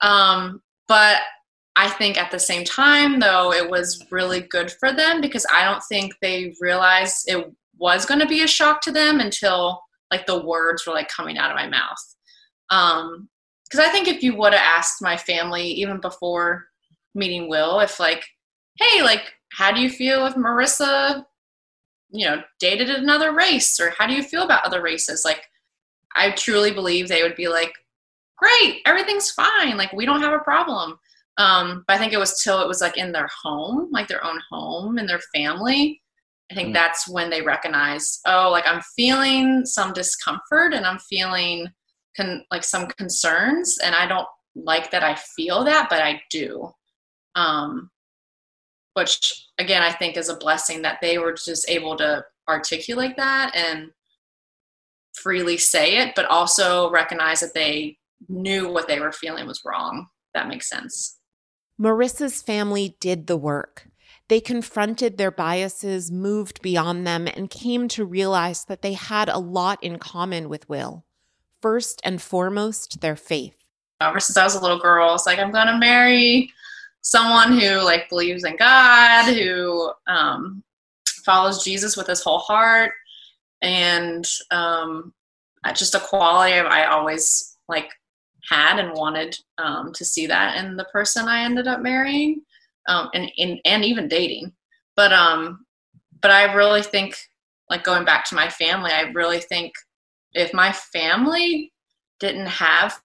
Um, 0.00 0.62
but 0.86 1.18
I 1.76 1.88
think 1.88 2.18
at 2.18 2.30
the 2.30 2.38
same 2.38 2.64
time, 2.64 3.20
though, 3.20 3.52
it 3.52 3.68
was 3.68 4.04
really 4.10 4.40
good 4.40 4.72
for 4.80 4.92
them 4.92 5.20
because 5.20 5.46
I 5.52 5.64
don't 5.64 5.82
think 5.88 6.12
they 6.20 6.54
realized 6.60 7.28
it 7.28 7.52
was 7.78 8.04
going 8.04 8.20
to 8.20 8.26
be 8.26 8.42
a 8.42 8.48
shock 8.48 8.80
to 8.82 8.92
them 8.92 9.20
until 9.20 9.80
like 10.10 10.26
the 10.26 10.44
words 10.44 10.86
were 10.86 10.92
like 10.92 11.08
coming 11.08 11.38
out 11.38 11.50
of 11.50 11.56
my 11.56 11.68
mouth. 11.68 12.16
Um, 12.70 13.28
because 13.64 13.86
I 13.86 13.90
think 13.90 14.08
if 14.08 14.22
you 14.22 14.34
would 14.36 14.54
have 14.54 14.62
asked 14.62 15.02
my 15.02 15.16
family 15.16 15.64
even 15.64 16.00
before 16.00 16.64
meeting 17.18 17.48
Will, 17.48 17.80
if 17.80 18.00
like, 18.00 18.24
hey, 18.78 19.02
like, 19.02 19.22
how 19.52 19.72
do 19.72 19.80
you 19.80 19.90
feel 19.90 20.24
if 20.26 20.34
Marissa, 20.34 21.24
you 22.10 22.26
know, 22.26 22.42
dated 22.60 22.88
another 22.90 23.34
race, 23.34 23.78
or 23.80 23.90
how 23.98 24.06
do 24.06 24.14
you 24.14 24.22
feel 24.22 24.42
about 24.44 24.64
other 24.64 24.80
races? 24.82 25.22
Like, 25.24 25.42
I 26.16 26.30
truly 26.30 26.70
believe 26.70 27.08
they 27.08 27.22
would 27.22 27.36
be 27.36 27.48
like, 27.48 27.72
great, 28.38 28.80
everything's 28.86 29.30
fine, 29.32 29.76
like 29.76 29.92
we 29.92 30.06
don't 30.06 30.22
have 30.22 30.32
a 30.32 30.38
problem. 30.38 30.98
Um, 31.38 31.84
but 31.86 31.94
I 31.94 31.98
think 31.98 32.12
it 32.12 32.18
was 32.18 32.42
till 32.42 32.60
it 32.60 32.68
was 32.68 32.80
like 32.80 32.96
in 32.96 33.12
their 33.12 33.28
home, 33.42 33.88
like 33.92 34.08
their 34.08 34.24
own 34.24 34.40
home 34.50 34.98
and 34.98 35.08
their 35.08 35.20
family, 35.34 36.00
I 36.50 36.54
think 36.54 36.70
Mm. 36.70 36.74
that's 36.74 37.08
when 37.08 37.30
they 37.30 37.42
recognize, 37.42 38.20
oh, 38.26 38.50
like 38.50 38.66
I'm 38.66 38.80
feeling 38.96 39.66
some 39.66 39.92
discomfort 39.92 40.72
and 40.72 40.86
I'm 40.86 40.98
feeling 40.98 41.68
con- 42.16 42.44
like 42.50 42.64
some 42.64 42.86
concerns, 42.86 43.78
and 43.84 43.94
I 43.94 44.06
don't 44.06 44.26
like 44.54 44.90
that 44.90 45.04
I 45.04 45.14
feel 45.14 45.62
that, 45.64 45.88
but 45.90 46.00
I 46.00 46.22
do. 46.30 46.72
Um, 47.38 47.90
which 48.94 49.46
again, 49.58 49.82
I 49.82 49.92
think 49.92 50.16
is 50.16 50.28
a 50.28 50.36
blessing 50.36 50.82
that 50.82 50.98
they 51.00 51.18
were 51.18 51.32
just 51.32 51.68
able 51.68 51.96
to 51.98 52.24
articulate 52.48 53.16
that 53.16 53.54
and 53.54 53.90
freely 55.14 55.56
say 55.56 55.98
it, 55.98 56.14
but 56.16 56.26
also 56.26 56.90
recognize 56.90 57.40
that 57.40 57.54
they 57.54 57.98
knew 58.28 58.72
what 58.72 58.88
they 58.88 58.98
were 59.00 59.12
feeling 59.12 59.46
was 59.46 59.62
wrong. 59.64 60.06
That 60.34 60.48
makes 60.48 60.68
sense. 60.68 61.18
Marissa's 61.80 62.42
family 62.42 62.96
did 63.00 63.26
the 63.26 63.36
work. 63.36 63.88
They 64.28 64.40
confronted 64.40 65.16
their 65.16 65.30
biases, 65.30 66.10
moved 66.10 66.60
beyond 66.60 67.06
them, 67.06 67.26
and 67.28 67.48
came 67.48 67.88
to 67.88 68.04
realize 68.04 68.64
that 68.64 68.82
they 68.82 68.92
had 68.92 69.28
a 69.28 69.38
lot 69.38 69.82
in 69.82 69.98
common 69.98 70.48
with 70.48 70.68
Will. 70.68 71.04
First 71.62 72.00
and 72.04 72.20
foremost, 72.20 73.00
their 73.00 73.16
faith. 73.16 73.56
ever 74.00 74.20
since 74.20 74.36
I 74.36 74.44
was 74.44 74.54
a 74.54 74.60
little 74.60 74.78
girl. 74.78 75.14
It's 75.14 75.26
like 75.26 75.38
I'm 75.38 75.50
gonna 75.50 75.78
marry 75.78 76.52
someone 77.08 77.58
who 77.58 77.80
like 77.82 78.08
believes 78.10 78.44
in 78.44 78.54
God, 78.56 79.32
who 79.32 79.90
um, 80.06 80.62
follows 81.24 81.64
Jesus 81.64 81.96
with 81.96 82.06
his 82.06 82.22
whole 82.22 82.40
heart, 82.40 82.92
and 83.62 84.28
um, 84.50 85.14
just 85.74 85.94
a 85.94 86.00
quality 86.00 86.52
I 86.52 86.84
always 86.86 87.56
like 87.66 87.90
had 88.50 88.78
and 88.78 88.92
wanted 88.92 89.36
um, 89.56 89.92
to 89.94 90.04
see 90.04 90.26
that 90.26 90.62
in 90.62 90.76
the 90.76 90.84
person 90.84 91.28
I 91.28 91.44
ended 91.44 91.66
up 91.66 91.80
marrying, 91.80 92.42
um, 92.88 93.08
and, 93.14 93.32
and 93.38 93.58
and 93.64 93.84
even 93.86 94.06
dating. 94.08 94.52
But 94.94 95.14
um, 95.14 95.64
but 96.20 96.30
I 96.30 96.52
really 96.52 96.82
think 96.82 97.16
like 97.70 97.84
going 97.84 98.04
back 98.04 98.26
to 98.26 98.34
my 98.34 98.50
family, 98.50 98.90
I 98.90 99.10
really 99.14 99.40
think 99.40 99.72
if 100.34 100.52
my 100.52 100.72
family 100.72 101.72
didn't 102.20 102.46
have 102.46 103.00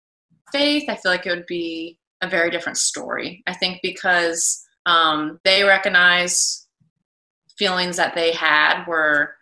faith, 0.51 0.89
I 0.89 0.95
feel 0.95 1.11
like 1.11 1.25
it 1.25 1.29
would 1.29 1.45
be 1.45 1.97
a 2.23 2.29
very 2.29 2.49
different 2.49 2.77
story. 2.77 3.43
I 3.47 3.53
think 3.53 3.79
because 3.83 4.63
um, 4.85 5.39
they 5.43 5.63
recognize 5.63 6.67
feelings 7.57 7.97
that 7.97 8.15
they 8.15 8.31
had 8.31 8.85
were 8.85 9.35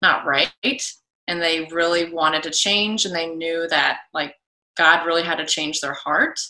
not 0.00 0.24
right, 0.24 0.82
and 1.26 1.42
they 1.42 1.68
really 1.70 2.12
wanted 2.12 2.42
to 2.44 2.50
change, 2.50 3.04
and 3.04 3.14
they 3.14 3.26
knew 3.26 3.66
that 3.68 4.00
like 4.14 4.34
God 4.76 5.04
really 5.04 5.22
had 5.22 5.38
to 5.38 5.46
change 5.46 5.80
their 5.80 5.94
heart, 5.94 6.40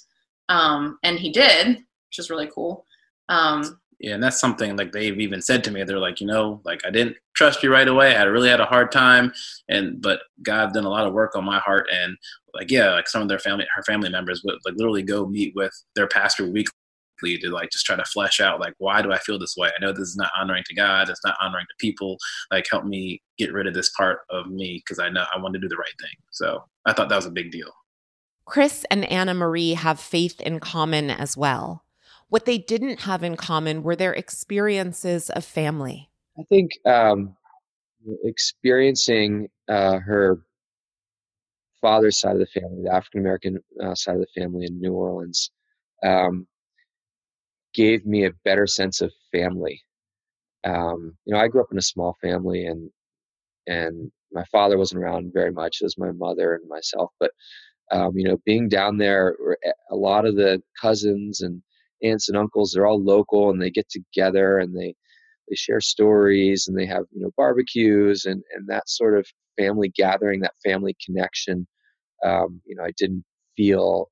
um, 0.48 0.98
and 1.02 1.18
He 1.18 1.30
did, 1.30 1.68
which 1.68 2.18
is 2.18 2.30
really 2.30 2.50
cool. 2.54 2.84
Um, 3.28 3.80
Yeah, 4.00 4.14
and 4.14 4.22
that's 4.22 4.40
something 4.40 4.76
like 4.76 4.92
they've 4.92 5.18
even 5.18 5.42
said 5.42 5.64
to 5.64 5.72
me. 5.72 5.82
They're 5.82 5.98
like, 5.98 6.20
you 6.20 6.26
know, 6.26 6.60
like 6.64 6.80
I 6.86 6.90
didn't 6.90 7.16
trust 7.34 7.62
you 7.64 7.72
right 7.72 7.88
away. 7.88 8.14
I 8.14 8.22
really 8.24 8.48
had 8.48 8.60
a 8.60 8.64
hard 8.64 8.92
time, 8.92 9.32
and 9.68 10.00
but 10.00 10.20
God 10.42 10.72
done 10.72 10.84
a 10.84 10.90
lot 10.90 11.06
of 11.06 11.12
work 11.12 11.34
on 11.34 11.44
my 11.44 11.58
heart. 11.58 11.88
And 11.92 12.16
like, 12.54 12.70
yeah, 12.70 12.92
like 12.92 13.08
some 13.08 13.22
of 13.22 13.28
their 13.28 13.40
family, 13.40 13.66
her 13.74 13.82
family 13.82 14.08
members 14.08 14.42
would 14.44 14.58
like 14.64 14.74
literally 14.76 15.02
go 15.02 15.26
meet 15.26 15.52
with 15.56 15.72
their 15.96 16.06
pastor 16.06 16.48
weekly 16.48 16.72
to 17.22 17.50
like 17.50 17.70
just 17.70 17.84
try 17.84 17.96
to 17.96 18.04
flesh 18.04 18.38
out 18.38 18.60
like 18.60 18.74
why 18.78 19.02
do 19.02 19.12
I 19.12 19.18
feel 19.18 19.40
this 19.40 19.56
way? 19.56 19.68
I 19.68 19.84
know 19.84 19.92
this 19.92 20.08
is 20.08 20.16
not 20.16 20.30
honoring 20.38 20.62
to 20.68 20.74
God. 20.74 21.08
It's 21.10 21.24
not 21.24 21.36
honoring 21.42 21.66
to 21.68 21.74
people. 21.80 22.18
Like, 22.52 22.66
help 22.70 22.84
me 22.84 23.20
get 23.36 23.52
rid 23.52 23.66
of 23.66 23.74
this 23.74 23.90
part 23.90 24.20
of 24.30 24.46
me 24.46 24.80
because 24.84 25.00
I 25.00 25.08
know 25.08 25.24
I 25.34 25.40
want 25.40 25.54
to 25.54 25.60
do 25.60 25.68
the 25.68 25.76
right 25.76 25.88
thing. 26.00 26.14
So 26.30 26.64
I 26.86 26.92
thought 26.92 27.08
that 27.08 27.16
was 27.16 27.26
a 27.26 27.30
big 27.30 27.50
deal. 27.50 27.72
Chris 28.44 28.86
and 28.90 29.04
Anna 29.06 29.34
Marie 29.34 29.74
have 29.74 29.98
faith 30.00 30.40
in 30.40 30.60
common 30.60 31.10
as 31.10 31.36
well. 31.36 31.82
What 32.28 32.44
they 32.44 32.58
didn't 32.58 33.00
have 33.00 33.22
in 33.22 33.36
common 33.36 33.82
were 33.82 33.96
their 33.96 34.12
experiences 34.12 35.30
of 35.30 35.44
family. 35.44 36.10
I 36.38 36.42
think 36.48 36.72
um, 36.84 37.36
experiencing 38.22 39.48
uh, 39.68 39.98
her 39.98 40.40
father's 41.80 42.20
side 42.20 42.34
of 42.34 42.40
the 42.40 42.60
family, 42.60 42.82
the 42.84 42.94
African 42.94 43.20
American 43.20 43.58
uh, 43.82 43.94
side 43.94 44.16
of 44.16 44.20
the 44.20 44.40
family 44.40 44.66
in 44.66 44.80
New 44.80 44.92
Orleans, 44.92 45.50
um, 46.04 46.46
gave 47.74 48.04
me 48.04 48.26
a 48.26 48.32
better 48.44 48.66
sense 48.66 49.00
of 49.00 49.12
family. 49.32 49.80
Um, 50.64 51.16
you 51.24 51.34
know, 51.34 51.40
I 51.40 51.48
grew 51.48 51.62
up 51.62 51.72
in 51.72 51.78
a 51.78 51.82
small 51.82 52.16
family, 52.20 52.66
and 52.66 52.90
and 53.66 54.10
my 54.32 54.44
father 54.52 54.76
wasn't 54.76 55.02
around 55.02 55.32
very 55.32 55.52
much. 55.52 55.78
It 55.80 55.84
was 55.84 55.98
my 55.98 56.12
mother 56.12 56.54
and 56.54 56.68
myself. 56.68 57.10
But 57.18 57.30
um, 57.90 58.16
you 58.16 58.24
know, 58.24 58.38
being 58.44 58.68
down 58.68 58.98
there, 58.98 59.36
a 59.90 59.96
lot 59.96 60.26
of 60.26 60.36
the 60.36 60.62
cousins 60.80 61.40
and 61.40 61.62
aunts 62.02 62.28
and 62.28 62.38
uncles, 62.38 62.72
they're 62.72 62.86
all 62.86 63.02
local, 63.02 63.50
and 63.50 63.60
they 63.60 63.70
get 63.70 63.88
together 63.90 64.58
and 64.58 64.76
they 64.76 64.94
they 65.48 65.56
share 65.56 65.80
stories 65.80 66.68
and 66.68 66.76
they 66.78 66.86
have 66.86 67.04
you 67.12 67.22
know 67.22 67.30
barbecues 67.36 68.24
and 68.26 68.42
and 68.54 68.68
that 68.68 68.88
sort 68.88 69.18
of 69.18 69.26
family 69.58 69.90
gathering, 69.96 70.40
that 70.40 70.54
family 70.64 70.96
connection. 71.04 71.66
Um, 72.24 72.60
you 72.66 72.74
know, 72.76 72.84
I 72.84 72.92
didn't 72.98 73.24
feel 73.56 74.10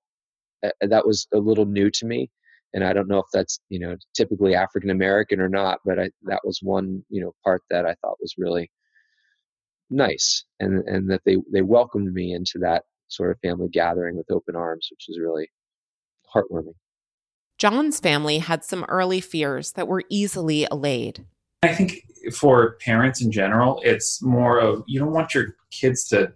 uh, 0.65 0.71
that 0.83 1.07
was 1.07 1.27
a 1.35 1.39
little 1.39 1.67
new 1.67 1.91
to 1.91 2.07
me 2.07 2.31
and 2.75 2.85
I 2.85 2.93
don't 2.93 3.09
know 3.09 3.19
if 3.19 3.27
that's 3.33 3.59
you 3.71 3.79
know 3.81 3.97
typically 4.15 4.55
African 4.55 4.91
American 4.91 5.41
or 5.41 5.49
not, 5.49 5.81
but 5.85 5.99
I, 5.99 6.11
that 6.25 6.41
was 6.45 6.61
one 6.63 7.03
you 7.09 7.23
know 7.23 7.35
part 7.45 7.63
that 7.71 7.87
I 7.87 7.95
thought 8.03 8.21
was 8.21 8.35
really 8.39 8.71
nice, 9.91 10.45
and 10.61 10.87
and 10.89 11.11
that 11.11 11.23
they 11.25 11.37
they 11.53 11.63
welcomed 11.63 12.13
me 12.13 12.35
into 12.35 12.59
that 12.61 12.85
sort 13.09 13.31
of 13.31 13.39
family 13.41 13.69
gathering 13.69 14.17
with 14.17 14.31
open 14.31 14.57
arms, 14.57 14.89
which 14.91 15.07
was 15.09 15.19
really 15.19 15.49
heartwarming. 16.35 16.75
John's 17.59 18.01
family 18.01 18.39
had 18.39 18.65
some 18.65 18.85
early 18.89 19.21
fears 19.21 19.73
that 19.73 19.89
were 19.89 20.03
easily 20.11 20.67
allayed. 20.71 21.25
I 21.63 21.75
think 21.75 22.03
for 22.35 22.77
parents 22.85 23.23
in 23.23 23.33
general, 23.33 23.81
it's 23.85 24.23
more 24.23 24.59
of 24.59 24.85
you 24.87 25.01
don't 25.01 25.13
want 25.13 25.35
your 25.35 25.57
kids 25.71 26.07
to 26.09 26.33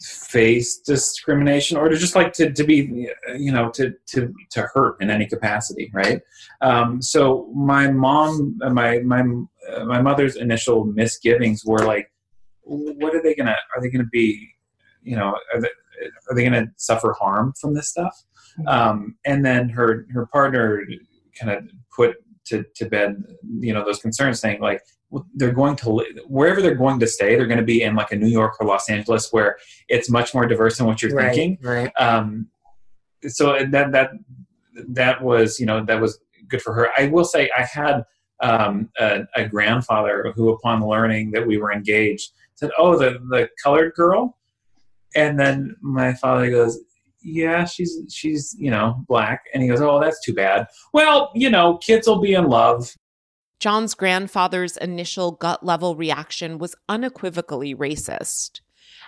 face 0.00 0.78
discrimination 0.78 1.76
or 1.76 1.88
to 1.88 1.96
just 1.96 2.14
like 2.14 2.32
to, 2.32 2.52
to 2.52 2.64
be 2.64 3.08
you 3.36 3.50
know 3.50 3.68
to 3.70 3.94
to 4.06 4.32
to 4.50 4.62
hurt 4.72 5.00
in 5.00 5.10
any 5.10 5.26
capacity 5.26 5.90
right 5.92 6.20
um, 6.60 7.02
so 7.02 7.50
my 7.54 7.90
mom 7.90 8.56
uh, 8.62 8.70
my 8.70 9.00
my 9.00 9.20
uh, 9.72 9.84
my 9.84 10.00
mother's 10.00 10.36
initial 10.36 10.84
misgivings 10.84 11.64
were 11.64 11.84
like 11.84 12.12
what 12.62 13.14
are 13.14 13.22
they 13.22 13.34
gonna 13.34 13.56
are 13.74 13.82
they 13.82 13.90
gonna 13.90 14.04
be 14.04 14.48
you 15.02 15.16
know 15.16 15.36
are 15.52 15.60
they, 15.60 15.68
are 16.30 16.34
they 16.34 16.44
gonna 16.44 16.66
suffer 16.76 17.12
harm 17.18 17.52
from 17.60 17.74
this 17.74 17.88
stuff 17.88 18.24
um, 18.66 19.16
and 19.24 19.44
then 19.44 19.68
her 19.68 20.06
her 20.12 20.26
partner 20.26 20.82
kind 21.38 21.52
of 21.56 21.64
put 21.94 22.16
to, 22.46 22.64
to 22.74 22.86
bed 22.86 23.22
you 23.60 23.72
know 23.72 23.84
those 23.84 24.00
concerns 24.00 24.40
saying 24.40 24.60
like 24.60 24.82
they're 25.34 25.52
going 25.52 25.76
to 25.76 26.04
wherever 26.26 26.60
they're 26.60 26.74
going 26.74 26.98
to 27.00 27.06
stay 27.06 27.36
they're 27.36 27.46
going 27.46 27.58
to 27.58 27.64
be 27.64 27.82
in 27.82 27.94
like 27.94 28.10
a 28.12 28.16
new 28.16 28.26
york 28.26 28.54
or 28.60 28.66
los 28.66 28.88
angeles 28.90 29.32
where 29.32 29.56
it's 29.88 30.10
much 30.10 30.34
more 30.34 30.46
diverse 30.46 30.76
than 30.78 30.86
what 30.86 31.00
you're 31.02 31.12
Right, 31.14 31.34
thinking. 31.34 31.58
right. 31.62 31.90
um, 31.98 32.48
so 33.26 33.58
that 33.70 33.92
that 33.92 34.10
that 34.88 35.22
was 35.22 35.58
you 35.60 35.66
know 35.66 35.84
that 35.84 36.00
was 36.00 36.18
good 36.48 36.62
for 36.62 36.72
her. 36.72 36.88
I 36.96 37.08
will 37.08 37.24
say 37.24 37.50
i 37.56 37.62
had 37.62 38.04
um, 38.40 38.88
a, 38.98 39.22
a 39.34 39.46
grandfather 39.48 40.32
who 40.36 40.50
upon 40.50 40.86
learning 40.86 41.32
that 41.32 41.46
we 41.46 41.58
were 41.58 41.72
engaged 41.72 42.32
said 42.54 42.70
oh 42.78 42.96
the 42.96 43.18
the 43.30 43.48
colored 43.62 43.92
girl? 43.94 44.36
And 45.16 45.40
then 45.40 45.74
my 45.80 46.12
father 46.14 46.50
goes 46.50 46.78
yeah 47.22 47.64
she's 47.64 47.98
she's 48.10 48.54
you 48.58 48.70
know 48.70 49.04
black 49.08 49.44
and 49.52 49.62
he 49.62 49.68
goes 49.68 49.80
oh 49.80 50.00
that's 50.00 50.24
too 50.24 50.34
bad 50.34 50.66
well 50.92 51.30
you 51.34 51.50
know 51.50 51.76
kids 51.78 52.06
will 52.06 52.20
be 52.20 52.34
in 52.34 52.46
love 52.46 52.94
John's 53.60 53.94
grandfather's 53.94 54.76
initial 54.76 55.32
gut 55.32 55.64
level 55.64 55.96
reaction 55.96 56.58
was 56.58 56.76
unequivocally 56.88 57.74
racist. 57.74 58.60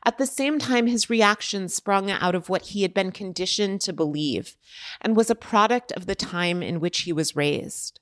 At 0.05 0.19
the 0.19 0.27
same 0.27 0.59
time, 0.59 0.87
his 0.87 1.11
reaction 1.11 1.69
sprung 1.69 2.11
out 2.11 2.35
of 2.35 2.49
what 2.49 2.63
he 2.67 2.83
had 2.83 2.95
been 2.95 3.13
conditioned 3.13 3.81
to 3.83 3.93
believe 3.93 4.57
and 5.01 5.15
was 5.15 5.31
a 5.31 5.35
product 5.35 5.93
of 5.93 6.07
the 6.07 6.15
time 6.15 6.63
in 6.63 6.81
which 6.81 7.01
he 7.01 7.13
was 7.13 7.37
raised. 7.37 8.01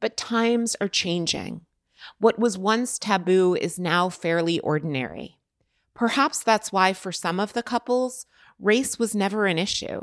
But 0.00 0.16
times 0.16 0.76
are 0.80 0.88
changing. 0.88 1.62
What 2.18 2.38
was 2.38 2.56
once 2.56 2.98
taboo 2.98 3.54
is 3.54 3.78
now 3.78 4.08
fairly 4.08 4.60
ordinary. 4.60 5.38
Perhaps 5.94 6.42
that's 6.42 6.72
why, 6.72 6.92
for 6.92 7.12
some 7.12 7.38
of 7.38 7.52
the 7.52 7.62
couples, 7.62 8.26
race 8.62 8.96
was 8.96 9.12
never 9.12 9.46
an 9.46 9.58
issue. 9.58 10.02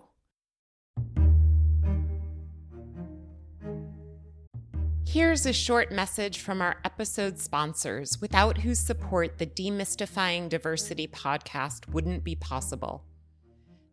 Here's 5.08 5.46
a 5.46 5.54
short 5.54 5.92
message 5.92 6.40
from 6.40 6.62
our 6.62 6.76
episode 6.84 7.40
sponsors, 7.40 8.20
without 8.22 8.60
whose 8.60 8.78
support 8.78 9.38
the 9.38 9.48
Demystifying 9.48 10.50
Diversity 10.50 11.08
podcast 11.08 11.88
wouldn't 11.88 12.24
be 12.24 12.36
possible. 12.36 13.06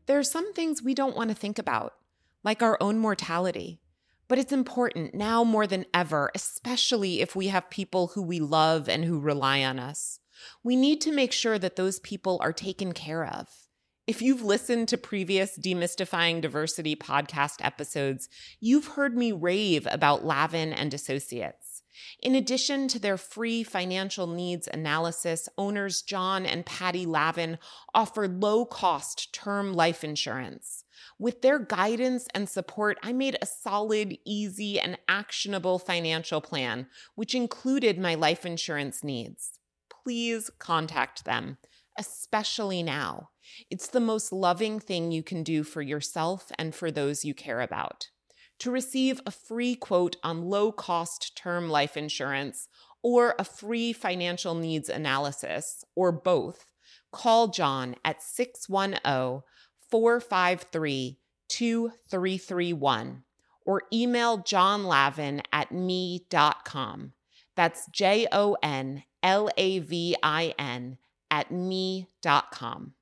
There 0.06 0.18
are 0.18 0.24
some 0.24 0.52
things 0.52 0.82
we 0.82 0.94
don't 0.94 1.16
want 1.16 1.30
to 1.30 1.36
think 1.36 1.58
about, 1.58 1.94
like 2.42 2.60
our 2.60 2.76
own 2.80 2.98
mortality, 2.98 3.80
but 4.28 4.38
it's 4.38 4.52
important 4.52 5.14
now 5.14 5.44
more 5.44 5.66
than 5.66 5.86
ever, 5.94 6.30
especially 6.34 7.20
if 7.20 7.36
we 7.36 7.46
have 7.46 7.70
people 7.70 8.08
who 8.08 8.22
we 8.22 8.40
love 8.40 8.88
and 8.88 9.04
who 9.04 9.20
rely 9.20 9.62
on 9.62 9.78
us. 9.78 10.18
We 10.62 10.74
need 10.76 11.00
to 11.02 11.12
make 11.12 11.32
sure 11.32 11.58
that 11.58 11.76
those 11.76 12.00
people 12.00 12.38
are 12.42 12.52
taken 12.52 12.92
care 12.92 13.24
of. 13.24 13.65
If 14.06 14.22
you've 14.22 14.44
listened 14.44 14.86
to 14.88 14.98
previous 14.98 15.58
Demystifying 15.58 16.40
Diversity 16.40 16.94
podcast 16.94 17.56
episodes, 17.60 18.28
you've 18.60 18.86
heard 18.86 19.16
me 19.16 19.32
rave 19.32 19.88
about 19.90 20.24
Lavin 20.24 20.72
and 20.72 20.94
Associates. 20.94 21.82
In 22.22 22.36
addition 22.36 22.86
to 22.88 23.00
their 23.00 23.16
free 23.16 23.64
financial 23.64 24.28
needs 24.28 24.68
analysis, 24.72 25.48
owners 25.58 26.02
John 26.02 26.46
and 26.46 26.64
Patty 26.64 27.04
Lavin 27.04 27.58
offer 27.94 28.28
low 28.28 28.64
cost 28.64 29.34
term 29.34 29.72
life 29.74 30.04
insurance. 30.04 30.84
With 31.18 31.42
their 31.42 31.58
guidance 31.58 32.28
and 32.32 32.48
support, 32.48 32.98
I 33.02 33.12
made 33.12 33.36
a 33.42 33.46
solid, 33.46 34.16
easy, 34.24 34.78
and 34.78 34.98
actionable 35.08 35.80
financial 35.80 36.40
plan, 36.40 36.86
which 37.16 37.34
included 37.34 37.98
my 37.98 38.14
life 38.14 38.46
insurance 38.46 39.02
needs. 39.02 39.58
Please 39.90 40.48
contact 40.60 41.24
them, 41.24 41.58
especially 41.98 42.82
now. 42.82 43.30
It's 43.70 43.88
the 43.88 44.00
most 44.00 44.32
loving 44.32 44.80
thing 44.80 45.12
you 45.12 45.22
can 45.22 45.42
do 45.42 45.62
for 45.62 45.82
yourself 45.82 46.50
and 46.58 46.74
for 46.74 46.90
those 46.90 47.24
you 47.24 47.34
care 47.34 47.60
about. 47.60 48.08
To 48.60 48.70
receive 48.70 49.20
a 49.26 49.30
free 49.30 49.74
quote 49.74 50.16
on 50.22 50.46
low 50.46 50.72
cost 50.72 51.36
term 51.36 51.68
life 51.68 51.96
insurance 51.96 52.68
or 53.02 53.34
a 53.38 53.44
free 53.44 53.92
financial 53.92 54.54
needs 54.54 54.88
analysis, 54.88 55.84
or 55.94 56.10
both, 56.10 56.72
call 57.12 57.48
John 57.48 57.94
at 58.04 58.22
610 58.22 59.42
453 59.90 61.18
2331 61.48 63.22
or 63.64 63.82
email 63.92 64.38
jonlavin 64.38 65.42
at 65.52 65.72
me.com. 65.72 67.12
That's 67.54 67.86
J 67.92 68.26
O 68.32 68.56
N 68.62 69.02
L 69.22 69.50
A 69.56 69.78
V 69.80 70.16
I 70.22 70.54
N 70.58 70.98
at 71.36 71.50
me.com. 71.50 72.94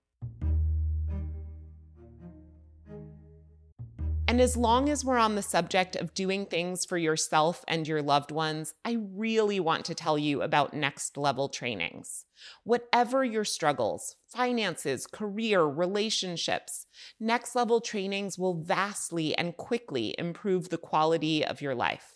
And 4.27 4.41
as 4.41 4.57
long 4.57 4.89
as 4.89 5.05
we're 5.05 5.19
on 5.19 5.37
the 5.37 5.43
subject 5.43 5.95
of 5.95 6.15
doing 6.15 6.47
things 6.47 6.85
for 6.85 6.99
yourself 6.99 7.65
and 7.69 7.87
your 7.87 8.03
loved 8.03 8.33
ones, 8.33 8.75
I 8.85 8.97
really 9.15 9.61
want 9.61 9.85
to 9.85 9.95
tell 9.95 10.19
you 10.19 10.43
about 10.43 10.75
next 10.75 11.17
level 11.17 11.49
trainings. 11.49 12.25
Whatever 12.65 13.25
your 13.25 13.45
struggles, 13.45 14.17
finances, 14.27 15.07
career, 15.07 15.63
relationships, 15.63 16.87
next 17.21 17.55
level 17.55 17.81
trainings 17.81 18.37
will 18.37 18.61
vastly 18.61 19.39
and 19.39 19.57
quickly 19.57 20.17
improve 20.19 20.71
the 20.71 20.79
quality 20.79 21.45
of 21.45 21.63
your 21.63 21.77
life. 21.77 22.14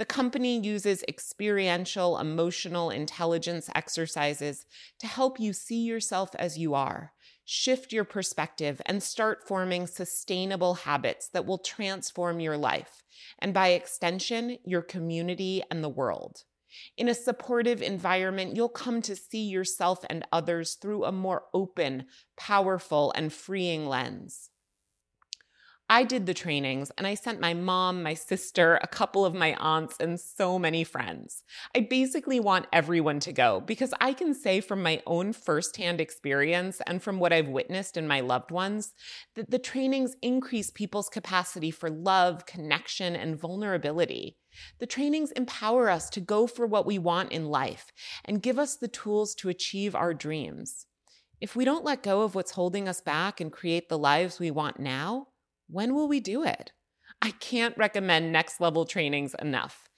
The 0.00 0.06
company 0.06 0.58
uses 0.58 1.04
experiential 1.08 2.16
emotional 2.16 2.88
intelligence 2.88 3.68
exercises 3.74 4.64
to 4.98 5.06
help 5.06 5.38
you 5.38 5.52
see 5.52 5.82
yourself 5.82 6.30
as 6.36 6.56
you 6.56 6.72
are 6.72 7.12
shift 7.44 7.92
your 7.92 8.04
perspective 8.04 8.80
and 8.86 9.02
start 9.02 9.46
forming 9.46 9.86
sustainable 9.86 10.72
habits 10.72 11.28
that 11.34 11.44
will 11.44 11.58
transform 11.58 12.40
your 12.40 12.56
life 12.56 13.02
and, 13.40 13.52
by 13.52 13.68
extension, 13.68 14.56
your 14.64 14.80
community 14.80 15.62
and 15.70 15.84
the 15.84 15.88
world. 15.90 16.44
In 16.96 17.08
a 17.08 17.14
supportive 17.14 17.82
environment, 17.82 18.56
you'll 18.56 18.70
come 18.70 19.02
to 19.02 19.16
see 19.16 19.48
yourself 19.48 20.02
and 20.08 20.24
others 20.32 20.76
through 20.80 21.04
a 21.04 21.12
more 21.12 21.42
open, 21.52 22.06
powerful, 22.38 23.12
and 23.16 23.30
freeing 23.30 23.86
lens. 23.86 24.49
I 25.92 26.04
did 26.04 26.24
the 26.24 26.34
trainings 26.34 26.92
and 26.96 27.04
I 27.04 27.14
sent 27.14 27.40
my 27.40 27.52
mom, 27.52 28.04
my 28.04 28.14
sister, 28.14 28.78
a 28.80 28.86
couple 28.86 29.24
of 29.24 29.34
my 29.34 29.56
aunts, 29.58 29.96
and 29.98 30.20
so 30.20 30.56
many 30.56 30.84
friends. 30.84 31.42
I 31.74 31.80
basically 31.80 32.38
want 32.38 32.68
everyone 32.72 33.18
to 33.18 33.32
go 33.32 33.60
because 33.60 33.92
I 34.00 34.12
can 34.12 34.32
say 34.32 34.60
from 34.60 34.84
my 34.84 35.02
own 35.04 35.32
firsthand 35.32 36.00
experience 36.00 36.80
and 36.86 37.02
from 37.02 37.18
what 37.18 37.32
I've 37.32 37.48
witnessed 37.48 37.96
in 37.96 38.06
my 38.06 38.20
loved 38.20 38.52
ones 38.52 38.94
that 39.34 39.50
the 39.50 39.58
trainings 39.58 40.14
increase 40.22 40.70
people's 40.70 41.08
capacity 41.08 41.72
for 41.72 41.90
love, 41.90 42.46
connection, 42.46 43.16
and 43.16 43.36
vulnerability. 43.36 44.36
The 44.78 44.86
trainings 44.86 45.32
empower 45.32 45.90
us 45.90 46.08
to 46.10 46.20
go 46.20 46.46
for 46.46 46.68
what 46.68 46.86
we 46.86 47.00
want 47.00 47.32
in 47.32 47.46
life 47.46 47.90
and 48.24 48.40
give 48.40 48.60
us 48.60 48.76
the 48.76 48.86
tools 48.86 49.34
to 49.36 49.48
achieve 49.48 49.96
our 49.96 50.14
dreams. 50.14 50.86
If 51.40 51.56
we 51.56 51.64
don't 51.64 51.84
let 51.84 52.04
go 52.04 52.22
of 52.22 52.36
what's 52.36 52.52
holding 52.52 52.86
us 52.86 53.00
back 53.00 53.40
and 53.40 53.50
create 53.50 53.88
the 53.88 53.98
lives 53.98 54.38
we 54.38 54.52
want 54.52 54.78
now, 54.78 55.26
when 55.70 55.94
will 55.94 56.08
we 56.08 56.20
do 56.20 56.42
it? 56.42 56.72
I 57.22 57.32
can't 57.32 57.76
recommend 57.76 58.32
next 58.32 58.60
level 58.60 58.84
trainings 58.84 59.34
enough. 59.40 59.88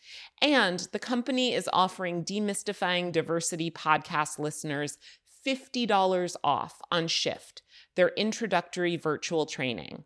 And 0.41 0.87
the 0.93 0.99
company 0.99 1.55
is 1.55 1.70
offering 1.73 2.25
Demystifying 2.25 3.12
Diversity 3.12 3.70
podcast 3.70 4.39
listeners 4.39 4.99
$50 5.47 6.37
off 6.45 6.81
on 6.91 7.09
Shift, 7.09 7.62
their 7.97 8.09
introductory 8.11 8.97
virtual 8.97 9.47
training 9.47 10.05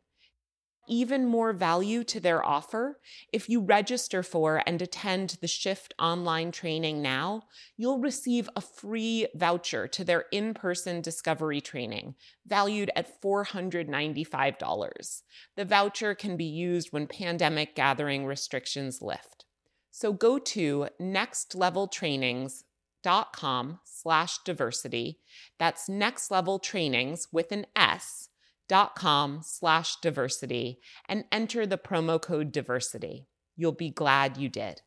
even 0.88 1.26
more 1.26 1.52
value 1.52 2.02
to 2.04 2.20
their 2.20 2.44
offer, 2.44 3.00
if 3.32 3.48
you 3.48 3.60
register 3.60 4.22
for 4.22 4.62
and 4.66 4.80
attend 4.80 5.38
the 5.40 5.46
Shift 5.46 5.94
online 5.98 6.52
training 6.52 7.02
now, 7.02 7.42
you'll 7.76 7.98
receive 7.98 8.48
a 8.56 8.60
free 8.60 9.26
voucher 9.34 9.86
to 9.88 10.04
their 10.04 10.26
in 10.32 10.54
person 10.54 11.00
discovery 11.00 11.60
training, 11.60 12.14
valued 12.46 12.90
at 12.96 13.20
$495. 13.22 15.22
The 15.56 15.64
voucher 15.64 16.14
can 16.14 16.36
be 16.36 16.44
used 16.44 16.92
when 16.92 17.06
pandemic 17.06 17.74
gathering 17.74 18.26
restrictions 18.26 19.02
lift. 19.02 19.44
So 19.90 20.12
go 20.12 20.38
to 20.38 20.88
nextleveltrainings.com 21.00 23.80
slash 23.84 24.38
diversity. 24.44 25.18
That's 25.58 25.88
next 25.88 26.30
level 26.30 26.58
trainings 26.58 27.28
with 27.32 27.50
an 27.52 27.64
S 27.74 28.28
dot 28.68 28.94
com 28.94 29.40
slash 29.42 29.96
diversity 30.02 30.80
and 31.08 31.24
enter 31.30 31.66
the 31.66 31.78
promo 31.78 32.20
code 32.20 32.52
diversity. 32.52 33.26
You'll 33.56 33.72
be 33.72 33.90
glad 33.90 34.36
you 34.36 34.48
did. 34.48 34.82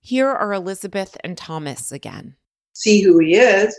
Here 0.00 0.28
are 0.28 0.52
Elizabeth 0.52 1.16
and 1.24 1.36
Thomas 1.36 1.92
again. 1.92 2.36
See 2.72 3.02
who 3.02 3.18
he 3.18 3.36
is, 3.36 3.78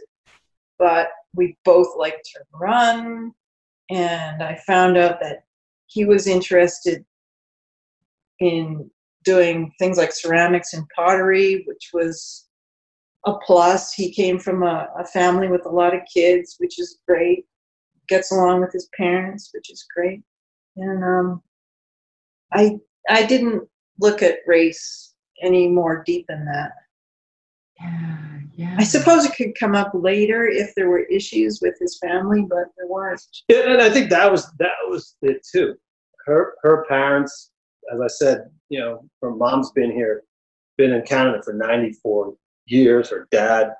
but 0.77 1.09
we 1.33 1.57
both 1.63 1.87
like 1.97 2.21
to 2.23 2.39
run. 2.53 3.31
And 3.89 4.43
I 4.43 4.59
found 4.67 4.97
out 4.97 5.19
that 5.21 5.43
he 5.85 6.03
was 6.05 6.27
interested 6.27 7.05
in 8.39 8.89
doing 9.23 9.71
things 9.79 9.97
like 9.97 10.11
ceramics 10.11 10.73
and 10.73 10.85
pottery, 10.95 11.63
which 11.67 11.91
was 11.93 12.47
a 13.25 13.33
plus. 13.45 13.93
He 13.93 14.11
came 14.11 14.39
from 14.39 14.63
a, 14.63 14.89
a 14.97 15.05
family 15.05 15.47
with 15.47 15.65
a 15.65 15.69
lot 15.69 15.95
of 15.95 16.01
kids, 16.13 16.55
which 16.59 16.79
is 16.79 16.99
great 17.07 17.45
gets 18.07 18.31
along 18.31 18.61
with 18.61 18.71
his 18.71 18.89
parents, 18.95 19.49
which 19.53 19.71
is 19.71 19.85
great. 19.95 20.21
And 20.75 21.03
um, 21.03 21.41
I 22.53 22.77
I 23.09 23.25
didn't 23.25 23.67
look 23.99 24.21
at 24.21 24.39
race 24.45 25.13
any 25.41 25.67
more 25.67 26.03
deep 26.05 26.25
than 26.27 26.45
that. 26.45 26.71
Yeah, 27.79 28.17
yeah. 28.55 28.75
I 28.79 28.83
suppose 28.83 29.25
it 29.25 29.35
could 29.35 29.57
come 29.59 29.75
up 29.75 29.91
later 29.93 30.47
if 30.47 30.73
there 30.75 30.89
were 30.89 31.03
issues 31.03 31.59
with 31.61 31.75
his 31.79 31.97
family, 31.99 32.45
but 32.47 32.65
there 32.77 32.87
weren't. 32.87 33.21
Yeah, 33.47 33.71
and 33.71 33.81
I 33.81 33.89
think 33.89 34.09
that 34.09 34.31
was 34.31 34.51
that 34.59 34.71
was 34.87 35.15
it 35.21 35.45
too. 35.49 35.75
Her 36.25 36.55
her 36.63 36.85
parents, 36.87 37.51
as 37.93 38.01
I 38.01 38.07
said, 38.07 38.49
you 38.69 38.79
know, 38.79 39.07
her 39.21 39.31
mom's 39.31 39.71
been 39.71 39.91
here, 39.91 40.23
been 40.77 40.91
in 40.91 41.03
Canada 41.03 41.41
for 41.43 41.53
94 41.53 42.33
years. 42.65 43.09
Her 43.09 43.27
dad, 43.31 43.73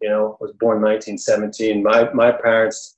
you 0.00 0.08
know, 0.08 0.36
was 0.40 0.52
born 0.60 0.80
1917. 0.80 1.82
My 1.82 2.12
my 2.12 2.32
parents 2.32 2.97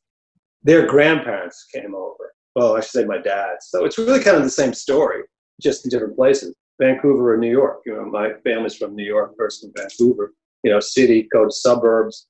their 0.63 0.87
grandparents 0.87 1.67
came 1.73 1.95
over. 1.95 2.35
Well, 2.55 2.77
I 2.77 2.81
should 2.81 2.91
say 2.91 3.05
my 3.05 3.19
dad. 3.19 3.57
So 3.61 3.85
it's 3.85 3.99
really 3.99 4.23
kind 4.23 4.37
of 4.37 4.43
the 4.43 4.51
same 4.51 4.75
story, 4.75 5.23
just 5.61 5.85
in 5.85 5.91
different 5.91 6.17
places. 6.17 6.55
Vancouver 6.81 7.35
or 7.35 7.37
New 7.37 7.51
York. 7.51 7.81
You 7.87 7.95
know, 7.95 8.05
my 8.07 8.33
family's 8.45 8.75
from 8.75 8.97
New 8.97 9.05
York, 9.05 9.35
first 9.39 9.65
in 9.65 9.73
Vancouver. 9.77 10.33
You 10.65 10.73
know, 10.73 10.81
city, 10.81 11.29
go 11.33 11.45
to 11.45 11.51
suburbs. 11.51 12.27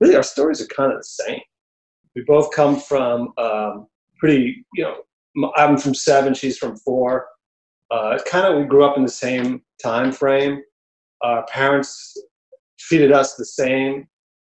Really, 0.00 0.16
our 0.16 0.22
stories 0.22 0.60
are 0.60 0.66
kind 0.66 0.92
of 0.92 0.98
the 0.98 1.04
same. 1.04 1.40
We 2.16 2.22
both 2.22 2.50
come 2.52 2.78
from 2.78 3.32
um, 3.38 3.86
pretty, 4.18 4.64
you 4.74 4.84
know, 4.84 5.50
I'm 5.56 5.76
from 5.76 5.94
seven, 5.94 6.34
she's 6.34 6.58
from 6.58 6.76
four. 6.76 7.26
Uh, 7.90 8.18
kind 8.26 8.46
of, 8.46 8.60
we 8.60 8.66
grew 8.66 8.84
up 8.84 8.96
in 8.96 9.02
the 9.02 9.08
same 9.08 9.62
time 9.82 10.12
frame. 10.12 10.62
Our 11.22 11.44
parents 11.46 12.16
treated 12.78 13.12
us 13.12 13.34
the 13.34 13.44
same. 13.44 14.06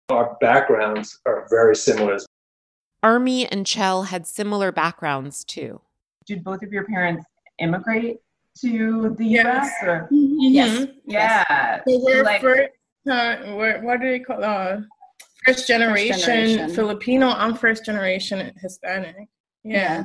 Our 0.09 0.37
backgrounds 0.41 1.19
are 1.25 1.47
very 1.49 1.75
similar 1.75 2.15
as 2.15 2.25
Army 3.03 3.45
and 3.45 3.65
Chell 3.67 4.03
had 4.03 4.25
similar 4.25 4.71
backgrounds 4.71 5.43
too. 5.43 5.81
Did 6.25 6.43
both 6.43 6.63
of 6.63 6.71
your 6.71 6.85
parents 6.85 7.25
immigrate 7.59 8.17
to 8.61 9.13
the 9.17 9.25
Yes. 9.25 9.45
U.S. 9.45 9.73
Or? 9.83 10.07
Mhm. 10.11 10.35
Yes. 10.39 10.87
Yeah. 11.05 11.81
They 11.85 11.97
were 11.97 12.23
Like- 12.23 12.41
first, 12.41 12.69
uh, 13.09 13.37
what, 13.55 13.83
what 13.83 13.99
do 13.99 14.09
they 14.09 14.19
call 14.19 14.43
uh, 14.43 14.81
first 15.45 15.67
generation, 15.67 16.17
generation. 16.19 16.69
Filipino. 16.73 17.27
I'm 17.29 17.55
first 17.55 17.83
generation 17.85 18.53
Hispanic. 18.61 19.27
Yeah. 19.63 19.73
Yeah. 19.73 20.03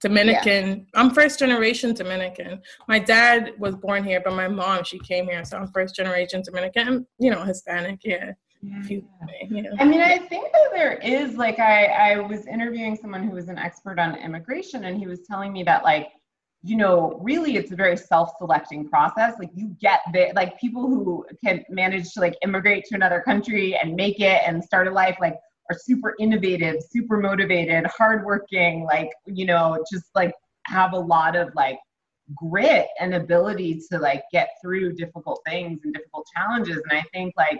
Dominican. 0.00 0.86
I'm 0.94 1.10
first 1.10 1.38
generation 1.38 1.92
Dominican. 1.92 2.62
My 2.88 2.98
dad 2.98 3.52
was 3.58 3.74
born 3.76 4.02
here, 4.02 4.22
but 4.24 4.32
my 4.32 4.48
mom, 4.48 4.82
she 4.82 4.98
came 4.98 5.26
here. 5.26 5.44
So 5.44 5.58
I'm 5.58 5.66
first 5.72 5.94
generation 5.94 6.40
Dominican. 6.42 7.06
You 7.18 7.30
know, 7.32 7.42
Hispanic. 7.44 8.00
Yeah. 8.02 8.32
You- 8.62 9.04
yeah. 9.48 9.62
I 9.78 9.84
mean, 9.84 10.02
I 10.02 10.18
think 10.18 10.52
that 10.52 10.70
there 10.72 10.94
is 10.98 11.36
like 11.36 11.58
I 11.58 11.86
I 11.86 12.18
was 12.18 12.46
interviewing 12.46 12.96
someone 12.96 13.22
who 13.26 13.34
was 13.34 13.48
an 13.48 13.58
expert 13.58 13.98
on 13.98 14.16
immigration, 14.16 14.84
and 14.84 14.98
he 14.98 15.06
was 15.06 15.20
telling 15.26 15.52
me 15.52 15.62
that 15.64 15.82
like 15.82 16.08
you 16.62 16.76
know, 16.76 17.18
really 17.22 17.56
it's 17.56 17.72
a 17.72 17.76
very 17.76 17.96
self-selecting 17.96 18.86
process. 18.88 19.34
Like 19.38 19.50
you 19.54 19.74
get 19.80 20.00
the 20.12 20.30
like 20.34 20.60
people 20.60 20.82
who 20.82 21.24
can 21.42 21.64
manage 21.70 22.12
to 22.12 22.20
like 22.20 22.36
immigrate 22.42 22.84
to 22.86 22.94
another 22.94 23.22
country 23.22 23.78
and 23.82 23.94
make 23.94 24.20
it 24.20 24.42
and 24.46 24.62
start 24.62 24.86
a 24.86 24.90
life 24.90 25.16
like 25.20 25.36
are 25.70 25.78
super 25.78 26.14
innovative, 26.18 26.76
super 26.90 27.16
motivated, 27.16 27.86
hardworking, 27.86 28.84
like, 28.84 29.08
you 29.26 29.46
know, 29.46 29.82
just 29.90 30.06
like 30.14 30.34
have 30.66 30.92
a 30.92 30.98
lot 30.98 31.36
of 31.36 31.48
like 31.54 31.78
grit 32.34 32.88
and 33.00 33.14
ability 33.14 33.80
to 33.90 33.98
like 33.98 34.22
get 34.32 34.50
through 34.62 34.92
difficult 34.94 35.40
things 35.46 35.80
and 35.84 35.94
difficult 35.94 36.26
challenges. 36.36 36.82
And 36.90 36.98
I 36.98 37.02
think 37.14 37.32
like 37.36 37.58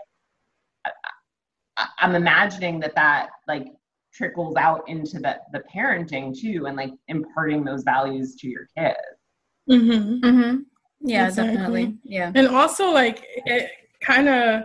I, 0.86 1.86
I'm 1.98 2.14
imagining 2.14 2.80
that 2.80 2.94
that 2.94 3.30
like 3.48 3.66
trickles 4.12 4.56
out 4.56 4.82
into 4.88 5.18
the 5.18 5.36
the 5.52 5.62
parenting 5.74 6.36
too 6.38 6.66
and 6.66 6.76
like 6.76 6.92
imparting 7.08 7.64
those 7.64 7.82
values 7.84 8.34
to 8.36 8.48
your 8.48 8.66
kids 8.76 8.96
Mm-hmm. 9.70 10.24
Mm-hmm. 10.26 10.56
Yeah, 11.02 11.26
Exactly. 11.28 11.54
definitely. 11.54 11.98
Yeah. 12.02 12.32
And 12.34 12.48
also, 12.48 12.90
like, 12.90 13.24
it 13.46 13.70
kind 14.02 14.28
of 14.28 14.62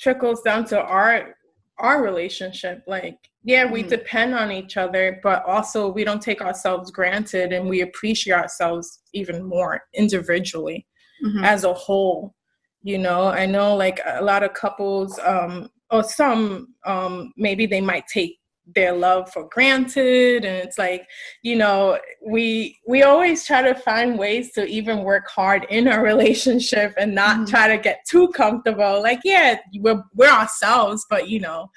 trickles 0.00 0.42
down 0.42 0.64
to 0.66 0.80
our 0.80 1.36
our 1.78 2.02
relationship. 2.02 2.82
Like, 2.88 3.16
yeah, 3.44 3.70
we 3.70 3.82
depend 3.84 4.34
on 4.34 4.50
each 4.50 4.76
other, 4.76 5.20
but 5.22 5.44
also 5.46 5.88
we 5.92 6.02
don't 6.02 6.20
take 6.20 6.40
ourselves 6.42 6.90
granted, 6.90 7.52
and 7.52 7.68
we 7.68 7.82
appreciate 7.82 8.34
ourselves 8.34 9.00
even 9.12 9.44
more 9.44 9.82
individually 9.94 10.86
Mhm. 11.24 11.44
as 11.44 11.62
a 11.64 11.72
whole. 11.72 12.34
You 12.82 12.98
know, 12.98 13.28
I 13.28 13.46
know 13.46 13.76
like 13.76 14.00
a 14.06 14.22
lot 14.22 14.42
of 14.42 14.54
couples, 14.54 15.18
um, 15.24 15.70
or 15.90 16.02
some, 16.02 16.74
um, 16.84 17.32
maybe 17.36 17.66
they 17.66 17.80
might 17.80 18.06
take 18.06 18.38
their 18.74 18.92
love 18.92 19.30
for 19.32 19.48
granted 19.48 20.44
and 20.44 20.56
it's 20.56 20.78
like 20.78 21.06
you 21.42 21.56
know 21.56 21.98
we 22.24 22.78
we 22.86 23.02
always 23.02 23.44
try 23.44 23.60
to 23.60 23.74
find 23.74 24.18
ways 24.18 24.52
to 24.52 24.64
even 24.66 25.02
work 25.02 25.28
hard 25.28 25.66
in 25.68 25.88
our 25.88 26.02
relationship 26.12 26.94
and 26.96 27.14
not 27.14 27.48
try 27.48 27.66
to 27.68 27.76
get 27.76 28.04
too 28.08 28.28
comfortable. 28.28 29.02
Like 29.02 29.20
yeah 29.24 29.58
we're 29.78 30.02
we're 30.14 30.30
ourselves 30.30 31.04
but 31.10 31.28
you 31.28 31.40
know 31.40 31.70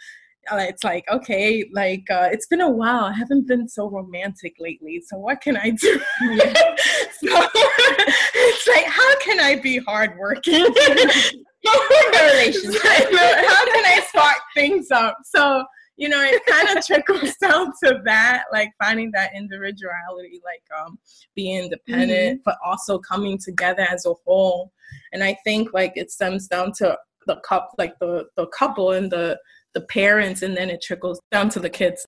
it's 0.54 0.84
like 0.84 1.04
okay 1.12 1.66
like 1.74 2.04
uh, 2.12 2.30
it's 2.32 2.48
been 2.48 2.62
a 2.62 2.70
while 2.70 3.06
i 3.06 3.14
haven't 3.14 3.48
been 3.48 3.68
so 3.68 3.90
romantic 3.90 4.56
lately 4.60 5.02
so 5.06 5.18
what 5.18 5.42
can 5.42 5.58
i 5.58 5.70
do? 5.70 6.02
So 7.24 7.48
it's 8.36 8.68
like 8.68 8.86
how 8.86 9.20
can 9.20 9.40
i 9.40 9.56
be 9.56 9.78
hardworking? 9.80 10.54
Relationship. 12.22 12.82
how 12.84 13.66
can 13.66 13.86
i 13.86 14.02
spark 14.08 14.38
things 14.54 14.92
up? 14.92 15.18
So 15.24 15.64
you 15.98 16.10
know 16.10 16.22
it 16.22 16.46
kind 16.46 16.78
of 16.78 16.86
trickles 16.86 17.36
down 17.38 17.72
to 17.84 18.02
that 18.04 18.44
like 18.52 18.70
finding 18.84 19.12
that 19.12 19.32
individuality 19.34 20.42
like 20.44 20.62
um 20.78 21.00
being 21.36 21.64
independent 21.64 22.42
but 22.44 22.58
also 22.66 23.00
coming 23.00 23.38
together 23.38 23.88
as 23.90 24.06
a 24.06 24.14
whole. 24.26 24.72
And 25.14 25.24
i 25.24 25.38
think 25.44 25.74
like 25.74 25.94
it 25.96 26.12
stems 26.12 26.48
down 26.48 26.74
to 26.80 26.98
the 27.28 27.38
cup 27.38 27.72
like 27.78 27.98
the 28.00 28.26
the 28.36 28.48
couple 28.48 28.92
and 28.92 29.12
the 29.12 29.40
the 29.76 29.82
parents 29.82 30.42
and 30.42 30.58
then 30.58 30.72
it 30.72 30.82
trickles 30.82 31.20
down 31.32 31.50
to 31.50 31.60
the 31.60 31.70
kids 31.70 32.08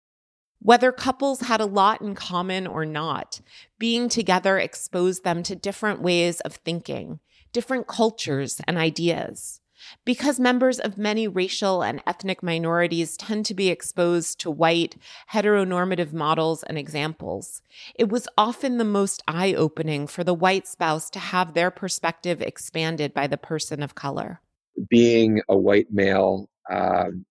Whether 0.59 0.91
couples 0.91 1.41
had 1.41 1.61
a 1.61 1.65
lot 1.65 2.01
in 2.01 2.15
common 2.15 2.65
or 2.65 2.84
not, 2.84 3.41
being 3.78 4.09
together 4.09 4.57
exposed 4.57 5.24
them 5.24 5.43
to 5.43 5.55
different 5.55 6.01
ways 6.01 6.39
of 6.41 6.55
thinking, 6.55 7.20
different 7.53 7.86
cultures 7.86 8.59
and 8.68 8.76
ideas. 8.78 9.61
Because 10.03 10.39
members 10.39 10.80
of 10.80 10.97
many 10.97 11.28
racial 11.28 11.84
and 11.84 12.01
ethnic 12.07 12.41
minorities 12.41 13.15
tend 13.15 13.45
to 13.45 13.53
be 13.53 13.70
exposed 13.70 14.39
to 14.39 14.49
white, 14.49 14.97
heteronormative 15.32 16.11
models 16.11 16.63
and 16.63 16.78
examples, 16.78 17.61
it 17.93 18.09
was 18.09 18.28
often 18.38 18.78
the 18.80 18.84
most 18.84 19.22
eye 19.28 19.53
opening 19.53 20.07
for 20.07 20.24
the 20.24 20.34
white 20.34 20.68
spouse 20.68 21.09
to 21.11 21.20
have 21.20 21.53
their 21.53 21.70
perspective 21.70 22.41
expanded 22.41 23.13
by 23.13 23.28
the 23.28 23.38
person 23.38 23.84
of 23.84 23.93
color. 23.93 24.41
being 24.89 25.41
a 25.49 25.57
white 25.57 25.91
male, 25.91 26.49
um, 26.70 27.26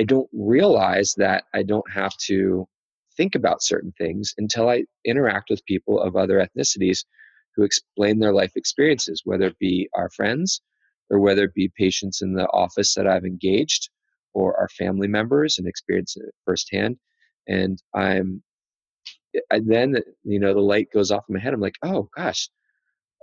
I 0.00 0.04
don't 0.04 0.30
realize 0.32 1.12
that 1.18 1.44
I 1.52 1.62
don't 1.62 1.90
have 1.92 2.16
to 2.28 2.66
think 3.18 3.34
about 3.34 3.62
certain 3.62 3.92
things 3.98 4.32
until 4.38 4.70
I 4.70 4.84
interact 5.04 5.50
with 5.50 5.64
people 5.66 6.00
of 6.00 6.16
other 6.16 6.38
ethnicities 6.38 7.04
who 7.54 7.64
explain 7.64 8.18
their 8.18 8.32
life 8.32 8.52
experiences, 8.56 9.20
whether 9.26 9.48
it 9.48 9.58
be 9.58 9.90
our 9.94 10.08
friends 10.08 10.62
or 11.10 11.18
whether 11.18 11.44
it 11.44 11.54
be 11.54 11.70
patients 11.76 12.22
in 12.22 12.32
the 12.32 12.46
office 12.48 12.94
that 12.94 13.06
I've 13.06 13.26
engaged 13.26 13.90
or 14.32 14.58
our 14.58 14.70
family 14.70 15.06
members 15.06 15.58
and 15.58 15.68
experience 15.68 16.16
it 16.16 16.34
firsthand. 16.46 16.96
And 17.46 17.78
I'm, 17.94 18.42
I 19.52 19.60
then, 19.62 19.98
you 20.24 20.40
know, 20.40 20.54
the 20.54 20.60
light 20.60 20.88
goes 20.94 21.10
off 21.10 21.24
in 21.28 21.34
my 21.34 21.42
head. 21.42 21.52
I'm 21.52 21.60
like, 21.60 21.76
oh 21.82 22.08
gosh, 22.16 22.48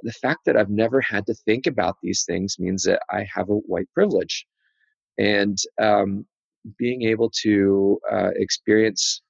the 0.03 0.13
fact 0.13 0.41
that 0.45 0.55
I've 0.55 0.69
never 0.69 1.01
had 1.01 1.25
to 1.25 1.33
think 1.33 1.65
about 1.65 1.97
these 2.03 2.23
things 2.23 2.59
means 2.59 2.83
that 2.83 3.01
I 3.09 3.25
have 3.33 3.49
a 3.49 3.55
white 3.55 3.91
privilege. 3.95 4.45
And 5.17 5.57
um, 5.81 6.27
being 6.77 7.03
able 7.03 7.31
to 7.43 7.99
uh, 8.11 8.29
experience 8.35 9.21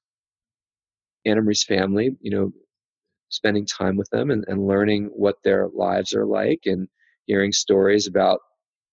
Anna 1.26 1.42
Marie's 1.42 1.64
family, 1.64 2.16
you 2.22 2.32
know, 2.32 2.52
spending 3.30 3.66
time 3.66 3.98
with 3.98 4.10
them 4.10 4.32
and, 4.32 4.46
and 4.48 4.68
learning 4.68 5.10
what 5.14 5.36
their 5.44 5.68
lives 5.74 6.14
are 6.14 6.26
like 6.26 6.62
and 6.66 6.88
hearing 7.26 7.52
stories 7.52 8.08
about, 8.08 8.40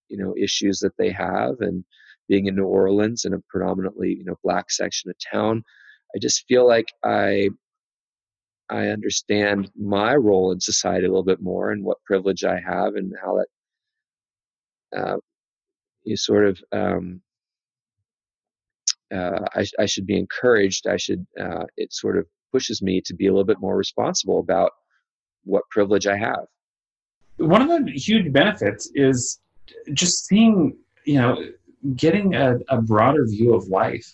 you 0.08 0.18
know, 0.18 0.34
issues 0.40 0.80
that 0.80 0.96
they 0.98 1.10
have 1.10 1.54
and 1.60 1.84
being 2.28 2.46
in 2.46 2.56
New 2.56 2.64
Orleans 2.66 3.24
in 3.24 3.34
a 3.34 3.38
predominantly, 3.48 4.10
you 4.10 4.24
know, 4.24 4.36
black 4.42 4.70
section 4.70 5.10
of 5.10 5.16
town. 5.32 5.62
I 6.14 6.18
just 6.18 6.44
feel 6.48 6.66
like 6.66 6.86
I 7.04 7.48
I 8.70 8.88
understand 8.88 9.70
my 9.76 10.14
role 10.16 10.50
in 10.52 10.60
society 10.60 11.04
a 11.06 11.08
little 11.08 11.24
bit 11.24 11.42
more 11.42 11.70
and 11.70 11.84
what 11.84 12.02
privilege 12.06 12.44
I 12.44 12.58
have 12.60 12.94
and 12.96 13.12
how 13.22 13.38
that 14.92 14.98
uh, 14.98 15.16
you 16.04 16.16
sort 16.16 16.46
of 16.46 16.58
um, 16.72 17.20
uh, 19.14 19.44
I, 19.54 19.66
I 19.78 19.86
should 19.86 20.06
be 20.06 20.18
encouraged. 20.18 20.86
I 20.86 20.96
should 20.96 21.26
uh, 21.40 21.64
it 21.76 21.92
sort 21.92 22.18
of 22.18 22.26
pushes 22.52 22.82
me 22.82 23.00
to 23.02 23.14
be 23.14 23.26
a 23.26 23.30
little 23.30 23.44
bit 23.44 23.60
more 23.60 23.76
responsible 23.76 24.38
about 24.38 24.70
what 25.44 25.68
privilege 25.70 26.06
I 26.06 26.16
have. 26.16 26.44
One 27.36 27.62
of 27.62 27.68
the 27.68 27.92
huge 27.92 28.32
benefits 28.32 28.90
is 28.94 29.40
just 29.92 30.26
seeing, 30.26 30.76
you 31.04 31.18
know, 31.20 31.36
getting 31.96 32.34
a, 32.34 32.58
a 32.68 32.80
broader 32.80 33.26
view 33.26 33.54
of 33.54 33.66
life. 33.68 34.06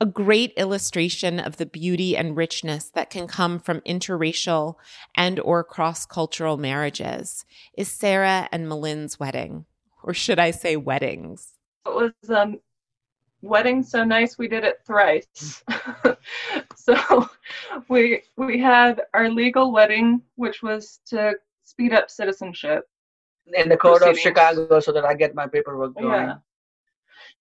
A 0.00 0.06
great 0.06 0.52
illustration 0.56 1.40
of 1.40 1.56
the 1.56 1.66
beauty 1.66 2.16
and 2.16 2.36
richness 2.36 2.90
that 2.90 3.10
can 3.10 3.26
come 3.26 3.58
from 3.58 3.80
interracial 3.80 4.76
and 5.16 5.40
or 5.40 5.64
cross-cultural 5.64 6.58
marriages 6.58 7.44
is 7.76 7.90
Sarah 7.90 8.48
and 8.52 8.68
Milind's 8.68 9.18
wedding, 9.18 9.64
or 10.02 10.12
should 10.12 10.38
I 10.38 10.50
say 10.50 10.76
weddings. 10.76 11.54
It 11.86 11.94
was 11.94 12.12
um 12.30 12.60
wedding 13.46 13.82
so 13.82 14.04
nice 14.04 14.38
we 14.38 14.48
did 14.48 14.64
it 14.64 14.80
thrice. 14.86 15.62
so 16.76 17.28
we 17.88 18.22
we 18.36 18.60
had 18.60 19.02
our 19.14 19.30
legal 19.30 19.72
wedding, 19.72 20.22
which 20.36 20.62
was 20.62 21.00
to 21.06 21.34
speed 21.64 21.92
up 21.92 22.10
citizenship. 22.10 22.84
in 23.54 23.68
the 23.68 23.76
code 23.76 24.02
of. 24.02 24.18
Chicago 24.18 24.80
so 24.80 24.92
that 24.92 25.04
I 25.04 25.14
get 25.14 25.34
my 25.34 25.46
paperwork 25.46 25.94
going. 25.94 26.10
Yeah. 26.10 26.36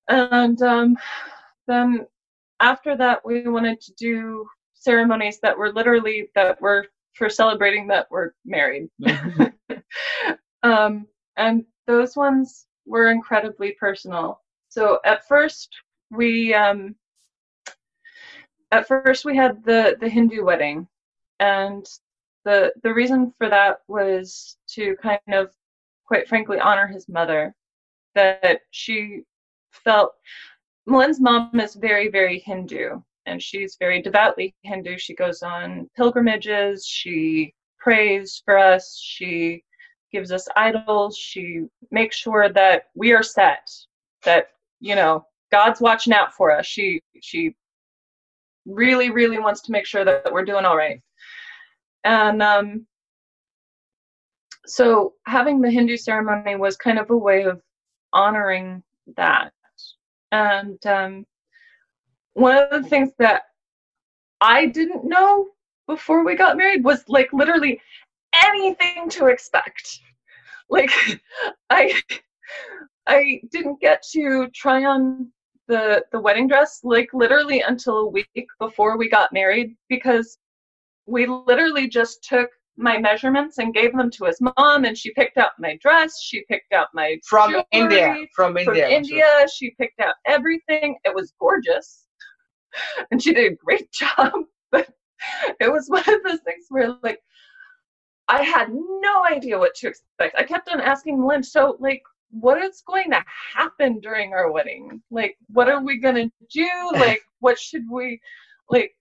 And 0.08 0.62
um, 0.62 0.98
then 1.68 2.06
after 2.60 2.96
that, 2.98 3.26
we 3.26 3.48
wanted 3.48 3.82
to 3.82 3.94
do 3.94 4.48
ceremonies 4.74 5.40
that 5.42 5.58
were 5.58 5.74
literally 5.74 6.30
that 6.36 6.62
were 6.62 6.88
for 7.14 7.30
celebrating 7.30 7.88
that 7.88 8.08
we're 8.12 8.32
married. 8.46 8.90
um, 10.64 11.08
and 11.38 11.66
those 11.88 12.16
ones 12.16 12.68
were 12.86 13.10
incredibly 13.10 13.72
personal. 13.80 14.42
So 14.70 15.00
at 15.06 15.28
first 15.28 15.70
we 16.16 16.54
um, 16.54 16.96
at 18.72 18.88
first 18.88 19.26
we 19.26 19.36
had 19.36 19.64
the 19.64 19.98
the 20.00 20.10
Hindu 20.10 20.44
wedding, 20.44 20.88
and 21.40 21.86
the 22.44 22.74
the 22.84 22.94
reason 22.94 23.34
for 23.38 23.50
that 23.50 23.80
was 23.88 24.58
to 24.70 24.96
kind 25.02 25.20
of, 25.30 25.52
quite 26.06 26.28
frankly, 26.28 26.60
honor 26.60 26.88
his 26.88 27.08
mother. 27.10 27.56
That 28.16 28.62
she 28.72 29.24
felt 29.72 30.14
Milind's 30.88 31.20
mom 31.20 31.60
is 31.60 31.76
very 31.76 32.10
very 32.10 32.40
Hindu, 32.40 33.02
and 33.26 33.42
she's 33.42 33.78
very 33.80 34.02
devoutly 34.02 34.56
Hindu. 34.64 34.98
She 34.98 35.16
goes 35.16 35.42
on 35.44 35.90
pilgrimages. 35.96 36.86
She 36.86 37.54
prays 37.80 38.42
for 38.46 38.58
us. 38.58 39.00
She 39.02 39.64
gives 40.12 40.32
us 40.32 40.48
idols. 40.56 41.18
She 41.18 41.66
makes 41.92 42.16
sure 42.16 42.50
that 42.50 42.86
we 42.96 43.14
are 43.14 43.24
set. 43.24 43.70
That 44.24 44.50
you 44.80 44.96
know 44.96 45.26
God's 45.56 45.80
watching 45.80 46.12
out 46.12 46.34
for 46.34 46.52
us. 46.52 46.66
She 46.66 47.02
she 47.22 47.56
really 48.66 49.10
really 49.10 49.40
wants 49.40 49.62
to 49.62 49.72
make 49.72 49.86
sure 49.86 50.04
that 50.04 50.34
we're 50.34 50.44
doing 50.44 50.66
all 50.66 50.76
right. 50.76 51.00
And 52.04 52.44
um, 52.44 52.86
so 54.66 55.14
having 55.26 55.62
the 55.62 55.72
Hindu 55.72 55.96
ceremony 55.96 56.58
was 56.58 56.76
kind 56.76 57.00
of 57.00 57.10
a 57.10 57.16
way 57.16 57.44
of 57.44 57.62
honoring 58.12 58.84
that. 59.16 59.54
And 60.34 60.86
um, 60.86 61.26
one 62.34 62.58
of 62.58 62.70
the 62.84 62.90
things 62.90 63.12
that 63.20 63.44
I 64.42 64.66
didn't 64.66 65.06
know 65.06 65.48
before 65.88 66.26
we 66.26 66.36
got 66.36 66.58
married 66.58 66.84
was 66.84 67.08
like 67.08 67.32
literally 67.32 67.80
anything 68.34 69.08
to 69.12 69.28
expect. 69.28 70.02
Like 70.70 70.92
I 71.70 72.02
I 73.08 73.40
didn't 73.52 73.80
get 73.80 74.04
to 74.12 74.50
try 74.54 74.84
on 74.84 75.32
the 75.68 76.04
the 76.12 76.20
wedding 76.20 76.48
dress 76.48 76.80
like 76.84 77.10
literally 77.14 77.62
until 77.62 77.98
a 78.00 78.10
week 78.10 78.48
before 78.60 78.98
we 78.98 79.10
got 79.10 79.34
married 79.34 79.76
because 79.90 80.38
we 81.06 81.26
literally 81.26 81.88
just 81.88 82.24
took 82.24 82.50
my 82.78 82.98
measurements 82.98 83.58
and 83.58 83.74
gave 83.74 83.96
them 83.96 84.12
to 84.12 84.26
his 84.26 84.40
mom 84.42 84.86
and 84.86 84.98
she 84.98 85.14
picked 85.14 85.38
out 85.38 85.52
my 85.60 85.78
dress 85.82 86.22
she 86.22 86.44
picked 86.50 86.74
out 86.74 86.88
my 86.94 87.18
From 87.26 87.52
jewelry, 87.52 87.66
India, 87.72 88.26
from 88.36 88.58
India, 88.58 88.86
I'm 88.86 88.94
india 88.94 89.24
she 89.54 89.72
picked 89.80 90.00
out 90.00 90.16
everything. 90.26 90.98
It 91.06 91.16
was 91.16 91.34
gorgeous 91.40 92.06
and 93.12 93.22
she 93.22 93.34
did 93.34 93.54
a 93.54 93.56
great 93.56 93.92
job 93.94 94.34
but 94.72 94.90
it 95.60 95.72
was 95.72 95.88
one 95.88 96.08
of 96.08 96.22
those 96.24 96.42
things 96.42 96.66
where 96.70 96.96
like 97.02 97.20
i 98.28 98.44
had 98.44 98.70
no 98.72 99.26
idea 99.26 99.58
what 99.58 99.74
to 99.76 99.88
expect. 99.88 100.36
I 100.38 100.44
kept 100.44 100.70
on 100.70 100.82
asking 100.82 101.26
lynn 101.26 101.44
so 101.44 101.78
like 101.80 102.02
what 102.40 102.62
is 102.62 102.84
going 102.86 103.12
to 103.12 103.24
happen 103.54 104.00
during 104.00 104.34
our 104.34 104.52
wedding? 104.52 105.02
Like 105.10 105.38
what 105.48 105.70
are 105.70 105.84
we 105.84 106.00
going 106.00 106.16
to 106.16 106.32
do? 106.52 106.70
Like 106.94 107.22
what 107.40 107.58
should 107.60 107.84
we 107.90 108.20
like 108.70 108.92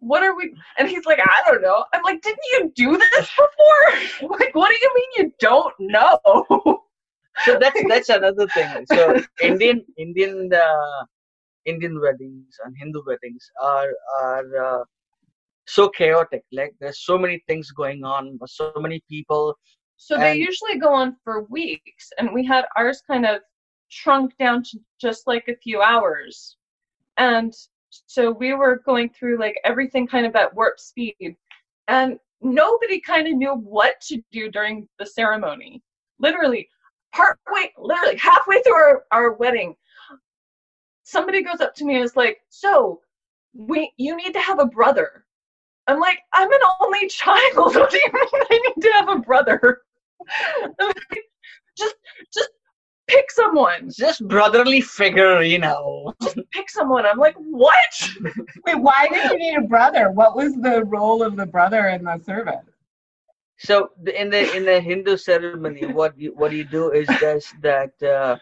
what 0.00 0.22
are 0.22 0.36
we 0.36 0.54
and 0.76 0.88
he's 0.88 1.06
like 1.06 1.20
i 1.20 1.50
don't 1.50 1.62
know. 1.62 1.84
I'm 1.94 2.02
like 2.02 2.20
didn't 2.22 2.38
you 2.52 2.72
do 2.74 2.98
this 2.98 3.30
before? 3.30 4.28
Like 4.38 4.54
what 4.54 4.68
do 4.68 4.76
you 4.80 4.90
mean 4.94 5.10
you 5.16 5.32
don't 5.38 5.74
know? 5.80 6.82
So 7.44 7.58
that's 7.58 7.80
that's 7.88 8.08
another 8.08 8.46
thing. 8.48 8.86
So 8.86 9.20
indian 9.42 9.84
indian 9.96 10.50
uh, 10.52 11.04
indian 11.64 12.00
weddings 12.00 12.54
and 12.64 12.74
hindu 12.78 13.02
weddings 13.06 13.50
are 13.62 13.92
are 14.20 14.56
uh, 14.66 14.84
so 15.66 15.88
chaotic. 15.88 16.42
Like 16.52 16.74
there's 16.80 17.04
so 17.04 17.16
many 17.16 17.42
things 17.48 17.70
going 17.70 18.04
on 18.04 18.38
so 18.46 18.72
many 18.76 19.02
people 19.08 19.54
so 19.96 20.18
they 20.18 20.36
usually 20.36 20.78
go 20.78 20.92
on 20.92 21.16
for 21.24 21.44
weeks 21.44 22.10
and 22.18 22.32
we 22.32 22.44
had 22.44 22.66
ours 22.76 23.02
kind 23.06 23.24
of 23.24 23.40
shrunk 23.88 24.36
down 24.38 24.62
to 24.64 24.78
just 25.00 25.26
like 25.26 25.48
a 25.48 25.56
few 25.56 25.80
hours. 25.80 26.56
And 27.16 27.54
so 28.06 28.32
we 28.32 28.54
were 28.54 28.82
going 28.84 29.10
through 29.10 29.38
like 29.38 29.56
everything 29.64 30.06
kind 30.06 30.26
of 30.26 30.34
at 30.34 30.54
warp 30.54 30.80
speed 30.80 31.36
and 31.88 32.18
nobody 32.42 33.00
kind 33.00 33.28
of 33.28 33.34
knew 33.34 33.54
what 33.54 34.00
to 34.08 34.20
do 34.32 34.50
during 34.50 34.88
the 34.98 35.06
ceremony. 35.06 35.80
Literally 36.18 36.68
part 37.14 37.38
way 37.52 37.72
literally 37.78 38.16
halfway 38.16 38.60
through 38.62 38.74
our, 38.74 39.04
our 39.12 39.32
wedding 39.34 39.74
somebody 41.04 41.42
goes 41.42 41.60
up 41.60 41.74
to 41.74 41.84
me 41.84 41.94
and 41.94 42.04
is 42.04 42.16
like 42.16 42.38
so 42.48 43.00
we 43.54 43.92
you 43.96 44.16
need 44.16 44.32
to 44.32 44.40
have 44.40 44.58
a 44.58 44.66
brother 44.66 45.23
i'm 45.86 46.00
like 46.00 46.18
i'm 46.32 46.50
an 46.50 46.58
only 46.80 47.08
child. 47.08 47.40
What 47.74 47.90
do 47.90 47.98
you 48.04 48.12
mean 48.12 48.42
i 48.50 48.60
need 48.66 48.82
to 48.82 48.92
have 48.96 49.08
a 49.08 49.18
brother? 49.18 49.82
Like, 50.80 51.24
just 51.76 51.96
just 52.32 52.48
pick 53.08 53.30
someone. 53.30 53.90
Just 53.90 54.26
brotherly 54.26 54.80
figure 54.80 55.42
you 55.42 55.58
know. 55.58 56.14
Just 56.22 56.38
pick 56.52 56.70
someone. 56.70 57.04
I'm 57.04 57.18
like 57.18 57.36
what? 57.36 58.10
Wait, 58.66 58.78
why 58.78 59.08
did 59.10 59.32
you 59.32 59.38
need 59.38 59.58
a 59.58 59.68
brother? 59.68 60.10
What 60.10 60.34
was 60.34 60.54
the 60.54 60.84
role 60.84 61.22
of 61.22 61.36
the 61.36 61.44
brother 61.44 61.88
in 61.88 62.04
the 62.04 62.18
service? 62.24 62.64
so 63.58 63.90
in 64.16 64.30
the 64.30 64.56
in 64.56 64.64
the 64.64 64.80
hindu 64.80 65.16
ceremony 65.16 65.86
what 65.86 66.18
you 66.18 66.34
what 66.34 66.52
you 66.52 66.64
do 66.64 66.90
is 66.90 67.06
this 67.20 67.54
that 67.60 67.92
uh, 68.02 68.36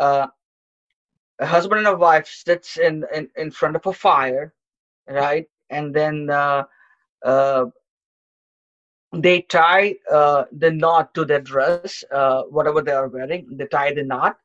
uh, 0.00 0.26
a 1.40 1.46
husband 1.46 1.80
and 1.80 1.88
a 1.88 1.96
wife 1.96 2.26
sits 2.26 2.78
in, 2.78 3.04
in 3.14 3.28
in 3.36 3.50
front 3.50 3.76
of 3.76 3.86
a 3.86 3.92
fire 3.92 4.54
right 5.08 5.46
and 5.70 5.94
then 5.94 6.30
uh, 6.30 6.64
uh, 7.24 7.64
they 9.12 9.42
tie 9.42 9.94
uh, 10.10 10.44
the 10.52 10.70
knot 10.70 11.14
to 11.14 11.24
their 11.24 11.40
dress 11.40 12.04
uh, 12.12 12.42
whatever 12.50 12.82
they 12.82 12.92
are 12.92 13.08
wearing 13.08 13.46
they 13.52 13.66
tie 13.66 13.92
the 13.92 14.02
knot 14.02 14.36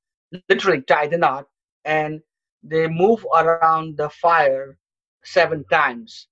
literally 0.50 0.82
tie 0.82 1.08
the 1.08 1.18
knot 1.18 1.46
and 1.86 2.22
they 2.64 2.88
move 2.88 3.26
around 3.36 3.98
the 3.98 4.10
fire 4.10 4.78
seven 5.24 5.64
times 5.72 6.28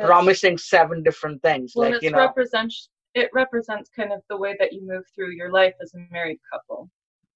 promising 0.00 0.56
seven 0.56 1.02
different 1.02 1.42
things 1.42 1.72
well, 1.74 1.90
like 1.90 2.02
you 2.02 2.08
it 2.08 2.12
know. 2.12 2.18
represents 2.18 2.88
it 3.14 3.28
represents 3.34 3.90
kind 3.94 4.12
of 4.12 4.20
the 4.30 4.36
way 4.36 4.56
that 4.58 4.72
you 4.72 4.86
move 4.86 5.04
through 5.14 5.30
your 5.32 5.50
life 5.50 5.74
as 5.82 5.92
a 5.94 5.98
married 6.10 6.38
couple 6.50 6.88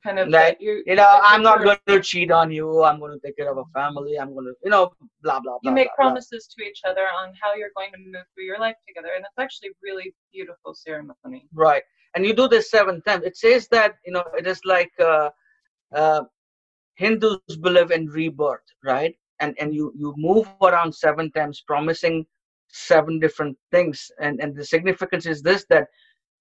kind 0.06 0.18
of 0.18 0.28
like 0.28 0.58
that 0.58 0.60
you 0.60 0.82
you 0.86 0.96
know 1.00 1.20
i'm 1.30 1.42
not 1.42 1.62
going 1.64 1.78
to 1.88 2.00
cheat 2.00 2.30
on 2.30 2.50
you. 2.50 2.82
I'm 2.82 2.98
going 2.98 3.14
to 3.18 3.20
take 3.24 3.36
care 3.36 3.50
of 3.50 3.58
a 3.58 3.64
family. 3.78 4.18
I'm 4.20 4.32
going 4.34 4.46
to 4.46 4.54
you 4.64 4.70
know 4.70 4.84
blah 5.22 5.40
blah 5.40 5.58
blah 5.58 5.70
you 5.70 5.72
make 5.72 5.88
blah, 5.88 5.96
blah. 5.96 6.04
promises 6.04 6.48
to 6.52 6.64
each 6.64 6.80
other 6.88 7.06
on 7.20 7.32
how 7.40 7.54
you're 7.54 7.74
going 7.76 7.92
to 7.92 7.98
move 7.98 8.26
through 8.32 8.44
your 8.44 8.60
life 8.66 8.76
together 8.88 9.10
and 9.16 9.24
it's 9.24 9.38
actually 9.38 9.70
really 9.82 10.14
beautiful 10.32 10.74
ceremony. 10.74 11.48
Right. 11.52 11.82
And 12.14 12.24
you 12.26 12.34
do 12.34 12.48
this 12.48 12.70
seven 12.70 13.02
times 13.02 13.24
it 13.24 13.36
says 13.36 13.68
that 13.68 13.96
you 14.06 14.12
know 14.12 14.24
it 14.38 14.46
is 14.46 14.60
like 14.64 14.92
uh, 15.00 15.30
uh, 15.94 16.22
hindus 16.94 17.56
believe 17.60 17.90
in 17.90 18.06
rebirth 18.06 18.68
right? 18.92 19.14
And 19.40 19.54
and 19.60 19.74
you 19.74 19.92
you 19.96 20.14
move 20.16 20.46
around 20.62 20.94
seven 20.94 21.30
times 21.32 21.62
promising 21.66 22.26
seven 22.68 23.18
different 23.24 23.56
things. 23.70 24.10
And 24.20 24.40
and 24.42 24.54
the 24.54 24.64
significance 24.64 25.26
is 25.26 25.42
this 25.42 25.64
that 25.70 25.88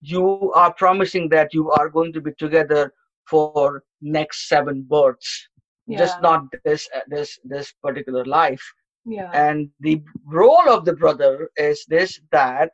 you 0.02 0.52
are 0.54 0.74
promising 0.74 1.30
that 1.30 1.54
you 1.54 1.72
are 1.72 1.90
going 1.90 2.14
to 2.14 2.22
be 2.22 2.32
together 2.38 2.94
for 3.30 3.84
next 4.02 4.48
seven 4.48 4.86
births 4.90 5.48
just 5.92 6.22
not 6.22 6.46
this 6.64 6.88
uh, 6.96 7.02
this 7.08 7.38
this 7.44 7.74
particular 7.84 8.26
life. 8.26 8.64
Yeah. 9.06 9.30
And 9.34 9.70
the 9.80 10.02
role 10.26 10.68
of 10.70 10.86
the 10.86 10.94
brother 10.94 11.50
is 11.58 11.86
this 11.88 12.20
that 12.32 12.72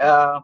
uh, 0.00 0.40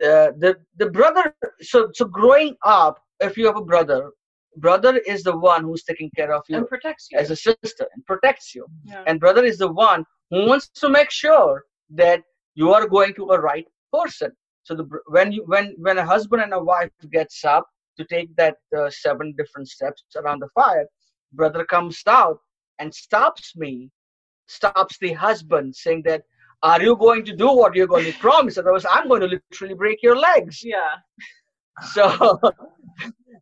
the, 0.00 0.34
the 0.38 0.56
the 0.76 0.90
brother 0.90 1.34
so 1.60 1.90
so 1.94 2.06
growing 2.06 2.56
up 2.64 2.98
if 3.20 3.36
you 3.36 3.46
have 3.46 3.56
a 3.56 3.64
brother 3.64 4.10
brother 4.56 4.96
is 5.06 5.22
the 5.22 5.36
one 5.36 5.62
who's 5.62 5.84
taking 5.84 6.10
care 6.16 6.32
of 6.34 6.42
you 6.48 6.56
and 6.56 6.68
protects 6.68 7.08
you. 7.10 7.18
as 7.18 7.30
a 7.30 7.36
sister 7.36 7.86
and 7.94 8.04
protects 8.04 8.54
you. 8.54 8.66
Yeah. 8.84 9.04
and 9.06 9.20
brother 9.20 9.44
is 9.44 9.58
the 9.58 9.72
one 9.72 10.04
who 10.30 10.46
wants 10.46 10.68
to 10.68 10.88
make 10.88 11.10
sure 11.10 11.64
that 11.90 12.22
you 12.54 12.72
are 12.72 12.86
going 12.86 13.14
to 13.14 13.30
a 13.30 13.40
right 13.40 13.66
person. 13.92 14.32
So 14.64 14.74
the 14.74 14.86
when 15.06 15.30
you 15.32 15.44
when 15.46 15.74
when 15.78 15.98
a 15.98 16.04
husband 16.04 16.42
and 16.42 16.52
a 16.52 16.62
wife 16.62 16.90
gets 17.12 17.44
up 17.44 17.66
to 17.96 18.04
take 18.04 18.34
that 18.36 18.56
uh, 18.76 18.88
seven 18.90 19.34
different 19.36 19.68
steps 19.68 20.02
around 20.16 20.40
the 20.40 20.48
fire 20.54 20.86
brother 21.32 21.64
comes 21.64 22.00
out 22.06 22.38
and 22.78 22.92
stops 22.94 23.52
me 23.56 23.90
stops 24.46 24.96
the 25.00 25.12
husband 25.12 25.74
saying 25.74 26.02
that 26.04 26.22
are 26.62 26.80
you 26.82 26.96
going 26.96 27.24
to 27.24 27.34
do 27.36 27.48
what 27.52 27.74
you're 27.74 27.86
going 27.86 28.04
to 28.04 28.12
promise 28.18 28.58
otherwise 28.58 28.86
i'm 28.90 29.08
going 29.08 29.20
to 29.20 29.28
literally 29.28 29.74
break 29.74 29.98
your 30.02 30.16
legs 30.16 30.60
yeah 30.62 30.94
so 31.92 32.38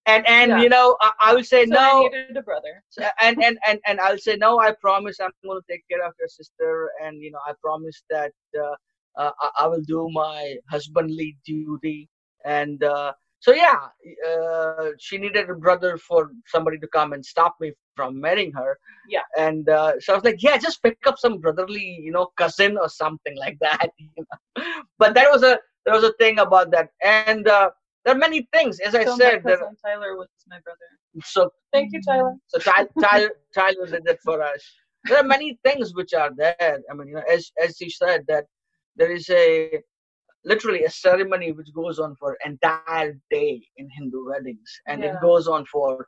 and 0.06 0.26
and 0.26 0.50
Yeah. 0.50 0.62
you 0.62 0.68
know 0.68 0.96
I, 1.00 1.10
I 1.20 1.34
will 1.34 1.44
say 1.44 1.64
so 1.66 1.74
I 1.76 1.78
no 1.78 2.02
needed 2.02 2.36
a 2.36 2.42
brother 2.42 2.82
and, 3.22 3.36
and 3.42 3.58
and 3.66 3.78
and 3.86 4.00
I'll 4.00 4.18
say 4.18 4.36
no. 4.36 4.60
I 4.60 4.72
promise 4.80 5.18
I'm 5.20 5.30
going 5.44 5.60
to 5.60 5.72
take 5.72 5.82
care 5.90 6.04
of 6.06 6.12
your 6.18 6.28
sister, 6.28 6.90
and 7.02 7.20
you 7.22 7.30
know 7.30 7.38
I 7.46 7.52
promise 7.62 8.02
that 8.10 8.32
uh, 8.58 8.74
uh, 9.16 9.30
I, 9.40 9.50
I 9.60 9.66
will 9.66 9.82
do 9.82 10.08
my 10.12 10.56
husbandly 10.70 11.36
duty. 11.44 12.08
And 12.44 12.82
uh, 12.82 13.12
so 13.40 13.52
yeah, 13.52 13.88
uh, 14.28 14.90
she 14.98 15.18
needed 15.18 15.48
a 15.48 15.54
brother 15.54 15.96
for 15.96 16.30
somebody 16.46 16.78
to 16.78 16.88
come 16.88 17.12
and 17.14 17.24
stop 17.24 17.56
me 17.60 17.72
from 17.96 18.20
marrying 18.20 18.52
her. 18.52 18.78
yeah 19.08 19.22
And 19.36 19.68
uh, 19.68 19.98
so 20.00 20.12
I 20.12 20.16
was 20.16 20.24
like, 20.24 20.42
yeah, 20.42 20.58
just 20.58 20.82
pick 20.82 20.98
up 21.06 21.18
some 21.18 21.38
brotherly, 21.38 21.98
you 22.02 22.12
know, 22.12 22.28
cousin 22.36 22.76
or 22.76 22.88
something 22.88 23.36
like 23.36 23.58
that. 23.66 23.88
you 23.96 24.08
know. 24.16 24.62
But 24.98 25.14
that 25.14 25.30
was 25.32 25.42
a 25.42 25.58
there 25.86 25.94
was 25.94 26.04
a 26.04 26.12
thing 26.18 26.38
about 26.38 26.70
that, 26.72 26.90
and 27.02 27.48
uh, 27.48 27.70
there 28.04 28.14
are 28.14 28.18
many 28.18 28.46
things. 28.52 28.78
As 28.80 28.94
I 28.94 29.04
so 29.04 29.16
said, 29.16 29.42
my 29.44 29.50
there, 29.50 29.58
tyler 29.84 30.16
was 30.16 30.28
my 30.48 30.60
brother 30.60 30.88
so 31.24 31.50
thank 31.72 31.92
you 31.92 32.00
tyler 32.06 32.34
so 32.46 32.58
Tyler, 32.58 32.88
Tyler, 33.00 33.30
Tyler 33.54 33.86
did 33.86 34.04
that 34.04 34.20
for 34.22 34.42
us. 34.42 34.62
There 35.04 35.18
are 35.18 35.24
many 35.24 35.58
things 35.64 35.94
which 35.94 36.12
are 36.12 36.30
there. 36.36 36.54
I 36.90 36.94
mean, 36.94 37.08
you 37.08 37.14
know, 37.14 37.22
as 37.30 37.50
as 37.62 37.78
he 37.78 37.88
said 37.90 38.24
that 38.28 38.44
there 38.96 39.10
is 39.10 39.28
a 39.30 39.80
literally 40.44 40.84
a 40.84 40.90
ceremony 40.90 41.52
which 41.52 41.72
goes 41.74 41.98
on 41.98 42.16
for 42.16 42.36
entire 42.44 43.18
day 43.30 43.62
in 43.76 43.88
Hindu 43.90 44.26
weddings, 44.28 44.70
and 44.86 45.02
Yeah. 45.02 45.14
it 45.14 45.20
goes 45.20 45.46
on 45.48 45.64
for 45.66 46.06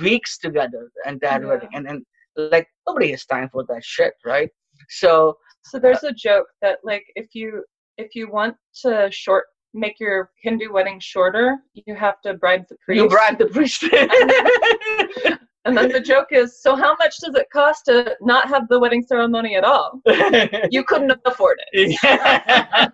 weeks 0.00 0.38
together, 0.38 0.90
entire 1.06 1.42
Yeah. 1.42 1.48
wedding, 1.48 1.70
and 1.74 1.88
and 1.88 2.04
like 2.36 2.66
nobody 2.86 3.10
has 3.10 3.24
time 3.26 3.48
for 3.50 3.64
that 3.64 3.84
shit, 3.84 4.14
right? 4.24 4.50
So 4.88 5.36
So 5.64 5.78
there's 5.78 6.04
uh, 6.04 6.08
a 6.08 6.12
joke 6.12 6.46
that 6.62 6.78
like 6.84 7.04
if 7.16 7.34
you 7.34 7.64
if 7.98 8.14
you 8.14 8.30
want 8.30 8.56
to 8.82 9.08
short 9.12 9.44
make 9.74 9.98
your 10.00 10.30
Hindu 10.42 10.72
wedding 10.72 11.00
shorter, 11.00 11.56
you 11.74 11.94
have 11.94 12.20
to 12.22 12.34
bribe 12.34 12.64
the 12.68 12.76
priest. 12.84 13.02
you 13.02 13.08
bribe 13.08 13.38
the 13.38 13.46
priest. 13.46 13.84
And 15.64 15.76
then 15.76 15.90
the 15.90 16.00
joke 16.00 16.28
is, 16.32 16.60
so 16.60 16.74
how 16.74 16.96
much 16.96 17.18
does 17.18 17.36
it 17.36 17.48
cost 17.52 17.84
to 17.84 18.16
not 18.20 18.48
have 18.48 18.66
the 18.68 18.80
wedding 18.80 19.02
ceremony 19.02 19.54
at 19.54 19.64
all? 19.64 20.00
you 20.70 20.82
couldn't 20.84 21.12
afford 21.24 21.60
it. 21.72 21.98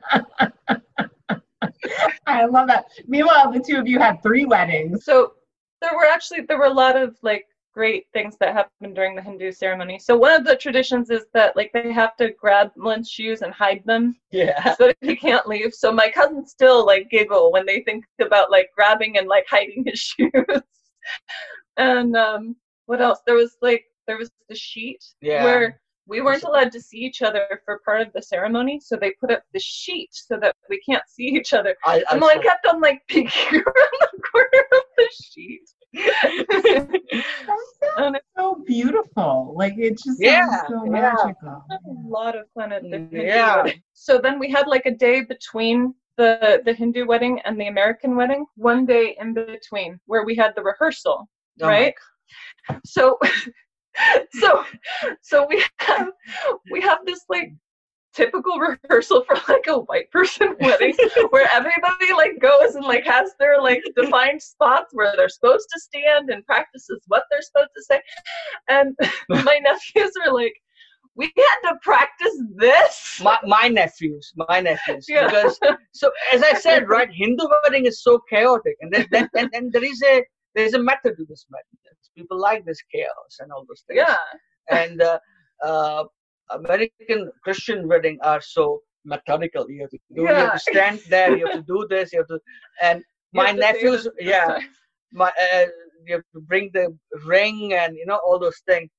I 2.26 2.44
love 2.44 2.68
that. 2.68 2.86
Meanwhile, 3.06 3.52
the 3.52 3.60
two 3.60 3.78
of 3.78 3.86
you 3.86 3.98
had 3.98 4.22
three 4.22 4.44
weddings. 4.44 5.04
So 5.04 5.32
there 5.80 5.94
were 5.94 6.06
actually 6.06 6.42
there 6.42 6.58
were 6.58 6.66
a 6.66 6.72
lot 6.72 6.96
of 6.96 7.16
like 7.22 7.46
great 7.72 8.06
things 8.12 8.36
that 8.40 8.52
happened 8.54 8.94
during 8.94 9.14
the 9.14 9.22
Hindu 9.22 9.52
ceremony. 9.52 9.98
So 9.98 10.16
one 10.16 10.32
of 10.32 10.44
the 10.44 10.56
traditions 10.56 11.10
is 11.10 11.26
that 11.32 11.56
like 11.56 11.70
they 11.72 11.92
have 11.92 12.16
to 12.16 12.32
grab 12.32 12.72
Lynn's 12.76 13.08
shoes 13.08 13.42
and 13.42 13.52
hide 13.52 13.82
them. 13.86 14.16
Yeah. 14.32 14.74
So 14.74 14.88
that 14.88 14.96
he 15.00 15.14
can't 15.14 15.46
leave. 15.46 15.72
So 15.72 15.92
my 15.92 16.10
cousins 16.10 16.50
still 16.50 16.84
like 16.84 17.08
giggle 17.08 17.52
when 17.52 17.66
they 17.66 17.80
think 17.80 18.04
about 18.20 18.50
like 18.50 18.70
grabbing 18.74 19.16
and 19.16 19.28
like 19.28 19.46
hiding 19.48 19.84
his 19.86 19.98
shoes. 20.18 20.62
And 21.78 22.16
um 22.16 22.56
what 22.86 23.00
else? 23.00 23.20
There 23.26 23.34
was 23.36 23.56
like 23.62 23.84
there 24.06 24.18
was 24.18 24.30
the 24.48 24.54
sheet 24.54 25.04
Yeah. 25.20 25.44
where 25.44 25.80
we 26.06 26.22
weren't 26.22 26.42
allowed 26.44 26.72
to 26.72 26.80
see 26.80 26.96
each 26.98 27.20
other 27.20 27.60
for 27.66 27.80
part 27.84 28.00
of 28.00 28.10
the 28.14 28.22
ceremony, 28.22 28.80
so 28.80 28.96
they 28.96 29.12
put 29.20 29.30
up 29.30 29.42
the 29.52 29.60
sheet 29.60 30.08
so 30.12 30.38
that 30.40 30.56
we 30.70 30.80
can't 30.80 31.02
see 31.06 31.24
each 31.24 31.52
other. 31.52 31.76
I, 31.84 32.02
I 32.10 32.14
and 32.14 32.24
I 32.24 32.38
kept 32.38 32.66
on 32.66 32.80
like 32.80 33.02
peeking 33.08 33.56
around 33.60 33.98
the 34.00 34.22
corner 34.32 34.64
of 34.72 34.82
the 34.96 35.08
sheet. 35.22 35.68
and 37.98 38.16
it's 38.16 38.26
so 38.36 38.62
beautiful. 38.66 39.54
Like 39.56 39.74
it 39.76 39.98
just 40.02 40.18
Yeah, 40.20 40.46
sounds 40.46 40.62
so 40.70 40.84
yeah. 40.86 40.90
magical. 40.90 41.64
a 41.70 41.78
lot 42.06 42.36
of 42.36 42.46
fun 42.54 42.72
at 42.72 42.82
the 42.82 43.06
Yeah. 43.12 43.62
wedding. 43.62 43.82
So 43.92 44.18
then 44.18 44.38
we 44.38 44.50
had 44.50 44.66
like 44.66 44.86
a 44.86 44.90
day 44.94 45.20
between 45.22 45.94
the 46.16 46.62
the 46.64 46.72
Hindu 46.72 47.06
wedding 47.06 47.40
and 47.44 47.60
the 47.60 47.68
American 47.68 48.16
wedding, 48.16 48.46
one 48.56 48.86
day 48.86 49.16
in 49.20 49.34
between 49.34 50.00
where 50.06 50.24
we 50.24 50.34
had 50.34 50.54
the 50.56 50.62
rehearsal, 50.62 51.28
Oh 51.60 51.68
right? 51.68 51.94
So 52.84 53.18
so 54.32 54.64
so 55.22 55.46
we 55.48 55.64
have 55.78 56.10
we 56.70 56.80
have 56.80 56.98
this 57.06 57.24
like 57.28 57.52
typical 58.14 58.58
rehearsal 58.58 59.22
for 59.24 59.36
like 59.52 59.66
a 59.68 59.78
white 59.78 60.10
person 60.10 60.56
wedding 60.60 60.94
where 61.30 61.48
everybody 61.52 62.12
like 62.12 62.40
goes 62.40 62.74
and 62.74 62.84
like 62.84 63.04
has 63.04 63.30
their 63.38 63.60
like 63.60 63.82
defined 63.96 64.42
spots 64.42 64.90
where 64.92 65.12
they're 65.16 65.28
supposed 65.28 65.68
to 65.72 65.80
stand 65.80 66.30
and 66.30 66.44
practices 66.46 67.00
what 67.08 67.22
they're 67.30 67.42
supposed 67.42 67.70
to 67.76 67.82
say 67.84 68.00
and 68.68 68.96
my 69.28 69.60
nephews 69.62 70.12
are 70.26 70.32
like 70.32 70.54
we 71.14 71.32
had 71.36 71.70
to 71.70 71.76
practice 71.82 72.42
this 72.56 73.20
my, 73.22 73.38
my 73.44 73.68
nephews 73.68 74.32
my 74.36 74.60
nephews 74.60 75.06
Yeah. 75.08 75.26
because 75.26 75.58
so 75.92 76.10
as 76.32 76.42
i 76.42 76.54
said 76.54 76.88
right 76.88 77.10
hindu 77.12 77.44
wedding 77.62 77.86
is 77.86 78.02
so 78.02 78.20
chaotic 78.28 78.76
and 78.80 78.92
then, 78.92 79.06
then 79.12 79.28
and, 79.36 79.50
and 79.52 79.72
there 79.72 79.84
is 79.84 80.02
a 80.02 80.24
there's 80.58 80.74
a 80.74 80.82
method 80.90 81.12
to 81.18 81.24
this 81.32 81.44
madness 81.54 82.10
people 82.16 82.38
like 82.48 82.62
this 82.64 82.80
chaos 82.92 83.32
and 83.40 83.52
all 83.52 83.64
those 83.68 83.82
things. 83.86 83.98
Yeah. 84.04 84.16
and 84.82 85.02
uh, 85.02 85.18
uh, 85.68 86.04
american 86.60 87.20
christian 87.44 87.88
wedding 87.88 88.18
are 88.22 88.40
so 88.40 88.64
methodical. 89.04 89.64
You 89.70 89.82
have 89.82 89.90
to 89.90 89.98
do 90.14 90.22
you 90.22 90.26
have 90.26 90.52
to 90.54 90.58
stand 90.58 91.00
there 91.08 91.30
you 91.36 91.46
have 91.46 91.56
to 91.60 91.66
do 91.74 91.86
this 91.92 92.12
you 92.12 92.18
have 92.22 92.28
to 92.34 92.40
and 92.88 92.98
You 93.32 93.42
my 93.42 93.52
to 93.52 93.58
nephews 93.66 94.02
yeah 94.32 94.58
my 95.12 95.30
uh, 95.46 95.66
you 96.06 96.14
have 96.16 96.24
to 96.34 96.40
bring 96.40 96.70
the 96.72 96.96
ring 97.26 97.74
and 97.74 97.96
you 97.96 98.06
know 98.06 98.20
all 98.26 98.38
those 98.38 98.60
things. 98.66 98.90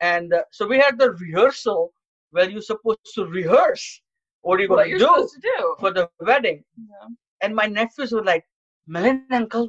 And 0.00 0.32
uh, 0.32 0.42
so 0.52 0.66
we 0.66 0.78
had 0.78 0.98
the 0.98 1.12
rehearsal 1.12 1.92
where 2.30 2.48
you're 2.50 2.62
supposed 2.62 3.00
to 3.14 3.24
rehearse 3.26 4.02
what 4.42 4.58
you're 4.58 4.68
going 4.68 4.90
to 4.92 4.98
do 4.98 5.28
do. 5.40 5.76
for 5.80 5.92
the 5.92 6.08
wedding. 6.20 6.62
Yeah. 6.76 7.08
and 7.42 7.54
my 7.54 7.66
nephews 7.66 8.12
were 8.12 8.24
like 8.24 8.44
Milind 8.88 9.32
uncle 9.32 9.68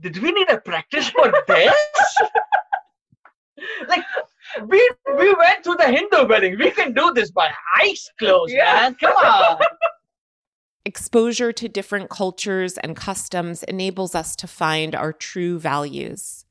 did 0.00 0.18
we 0.22 0.32
need 0.32 0.48
a 0.50 0.58
practice 0.58 1.08
for 1.10 1.32
this 1.46 1.74
like 3.88 4.04
we 4.66 4.90
we 5.18 5.34
went 5.34 5.62
to 5.64 5.74
the 5.76 5.86
hindu 5.86 6.26
wedding 6.26 6.56
we 6.58 6.70
can 6.70 6.92
do 6.92 7.12
this 7.14 7.30
by 7.30 7.50
eyes 7.80 8.08
closed 8.18 8.52
Yeah. 8.52 8.72
man 8.74 8.94
come 8.94 9.12
on 9.16 9.58
Exposure 10.84 11.52
to 11.52 11.68
different 11.68 12.08
cultures 12.08 12.78
and 12.78 12.96
customs 12.96 13.62
enables 13.64 14.14
us 14.14 14.34
to 14.36 14.46
find 14.46 14.94
our 14.94 15.12
true 15.12 15.58
values. 15.58 16.46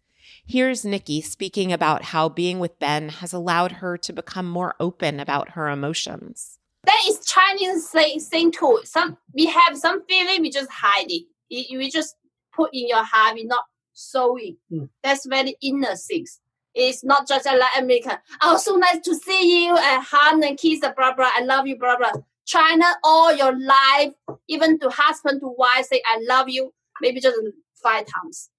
Here's 0.46 0.86
Nikki 0.86 1.22
speaking 1.22 1.74
about 1.74 2.04
how 2.04 2.30
being 2.30 2.60
with 2.60 2.78
Ben 2.78 3.10
has 3.10 3.34
allowed 3.34 3.72
her 3.82 3.98
to 3.98 4.14
become 4.14 4.48
more 4.48 4.76
open 4.80 5.20
about 5.20 5.52
her 5.52 5.70
emotions. 5.70 6.60
That 6.84 7.02
is 7.08 7.26
Chinese 7.26 7.90
thing, 7.90 8.20
thing 8.20 8.52
too. 8.52 8.80
Some 8.84 9.18
we 9.34 9.48
have 9.48 9.76
some 9.76 10.04
feeling 10.08 10.44
we 10.44 10.52
just 10.52 10.70
hide 10.72 11.10
it. 11.10 11.24
You, 11.50 11.80
you 11.80 11.90
just 11.90 12.16
put 12.58 12.72
in 12.74 12.88
your 12.90 13.04
heart, 13.04 13.36
we 13.36 13.46
not 13.46 13.64
showing. 13.96 14.58
Hmm. 14.70 14.86
That's 15.04 15.26
very 15.26 15.56
inner 15.62 15.96
things. 15.96 16.42
It's 16.74 17.04
not 17.04 17.28
just 17.28 17.46
like 17.46 17.62
American. 17.78 18.18
Oh, 18.42 18.58
so 18.58 18.76
nice 18.76 19.00
to 19.02 19.16
see 19.16 19.66
you 19.66 19.76
and 19.76 20.04
hug 20.06 20.44
and 20.44 20.58
kiss, 20.58 20.80
blah 20.80 21.14
blah. 21.16 21.32
I 21.36 21.44
love 21.44 21.66
you, 21.68 21.78
blah 21.78 21.98
blah. 21.98 22.12
China, 22.46 22.86
all 23.04 23.36
your 23.36 23.58
life, 23.58 24.14
even 24.48 24.80
to 24.80 24.90
husband 24.90 25.42
to 25.42 25.48
wife, 25.58 25.86
say 25.86 26.02
I 26.06 26.20
love 26.28 26.50
you, 26.50 26.74
maybe 27.02 27.20
just 27.20 27.38
five 27.82 28.06
times, 28.06 28.50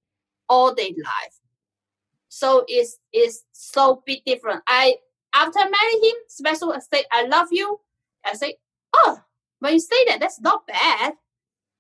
all 0.49 0.75
day 0.75 0.95
life. 1.03 1.39
So 2.29 2.65
it's 2.69 2.99
it's 3.13 3.45
so 3.53 4.03
big 4.05 4.25
different. 4.25 4.63
I 4.67 4.97
after 5.35 5.61
I 5.61 5.65
married 5.65 6.11
him, 6.11 6.17
special 6.29 6.73
I 6.73 6.81
say 6.81 7.05
I 7.13 7.27
love 7.27 7.49
you. 7.51 7.81
I 8.25 8.35
say, 8.35 8.57
oh, 8.93 9.21
when 9.61 9.75
you 9.75 9.81
say 9.81 10.05
that, 10.09 10.21
that's 10.21 10.41
not 10.41 10.67
bad. 10.67 11.15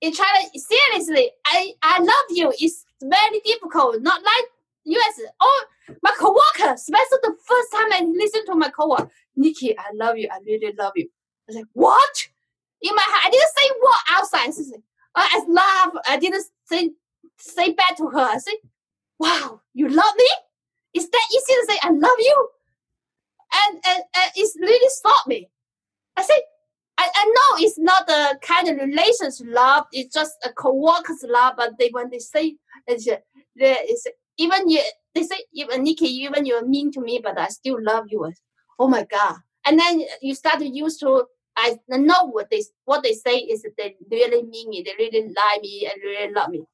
In 0.00 0.12
China, 0.12 0.38
seriously, 0.54 1.30
I 1.46 1.72
I 1.82 1.98
love 1.98 2.28
you. 2.30 2.52
It's 2.58 2.84
very 3.02 3.40
difficult. 3.44 4.00
Not 4.00 4.22
like 4.22 4.44
US. 4.84 5.20
Oh, 5.40 5.64
my 6.02 6.12
coworker, 6.18 6.74
especially 6.74 7.18
the 7.22 7.34
first 7.46 7.72
time 7.72 7.92
I 7.92 8.06
listened 8.06 8.44
to 8.46 8.54
my 8.54 8.70
coworker, 8.70 9.10
Nikki, 9.36 9.76
I 9.78 9.90
love 9.94 10.16
you. 10.16 10.28
I 10.30 10.38
really 10.46 10.72
love 10.78 10.92
you. 10.96 11.08
I 11.08 11.44
was 11.48 11.56
like, 11.56 11.66
what? 11.72 12.28
In 12.82 12.94
my 12.94 13.02
head, 13.02 13.26
I 13.26 13.30
didn't 13.30 13.52
say 13.56 13.70
what 13.80 13.98
outside. 14.10 14.46
Oh, 14.46 14.48
I, 14.48 14.50
said, 14.52 14.82
I 15.16 15.28
I 15.32 15.52
laugh. 15.52 16.02
I 16.08 16.16
didn't 16.18 16.44
say 16.66 16.90
say 17.38 17.72
back 17.72 17.96
to 17.96 18.08
her. 18.08 18.20
I 18.20 18.38
said, 18.38 18.54
wow, 19.18 19.60
you 19.74 19.88
love 19.88 20.14
me? 20.16 20.28
Is 20.94 21.08
that 21.08 21.26
easy 21.34 21.54
to 21.54 21.66
say 21.68 21.78
I 21.82 21.90
love 21.90 22.18
you? 22.18 22.48
And 23.66 23.80
and, 23.86 24.02
and 24.16 24.32
it's 24.36 24.56
really 24.60 24.88
stopped 24.90 25.26
me. 25.26 25.50
I 26.16 26.22
said, 26.22 26.40
I, 26.98 27.08
I 27.14 27.24
know 27.26 27.64
it's 27.64 27.78
not 27.78 28.06
the 28.06 28.38
kind 28.42 28.68
of 28.68 28.76
relationship 28.76 29.46
love. 29.48 29.84
It's 29.92 30.12
just 30.12 30.32
a 30.44 30.52
co-workers 30.52 31.24
love. 31.26 31.54
But 31.56 31.78
they 31.78 31.90
when 31.90 32.10
they 32.10 32.18
say 32.18 32.56
it's 32.86 33.06
there 33.56 33.76
is 33.88 34.06
even 34.36 34.68
you 34.68 34.82
they 35.14 35.22
say 35.22 35.36
even 35.54 35.84
Nikki 35.84 36.06
even 36.06 36.44
you're 36.44 36.66
mean 36.66 36.90
to 36.92 37.00
me, 37.00 37.20
but 37.22 37.38
I 37.38 37.48
still 37.48 37.78
love 37.80 38.06
you. 38.08 38.32
Oh 38.78 38.88
my 38.88 39.04
god! 39.04 39.36
And 39.64 39.78
then 39.78 40.02
you 40.22 40.34
start 40.34 40.58
to 40.58 40.68
use 40.68 40.98
to 40.98 41.24
I 41.56 41.78
know 41.88 42.30
what 42.30 42.50
they 42.50 42.62
what 42.84 43.02
they 43.02 43.12
say 43.12 43.38
is 43.38 43.62
that 43.62 43.72
they 43.76 43.96
really 44.10 44.42
mean 44.42 44.70
me. 44.70 44.82
They 44.84 44.92
really 44.98 45.22
like 45.22 45.62
me 45.62 45.90
and 45.92 46.02
really 46.02 46.32
love 46.32 46.50
me. 46.50 46.64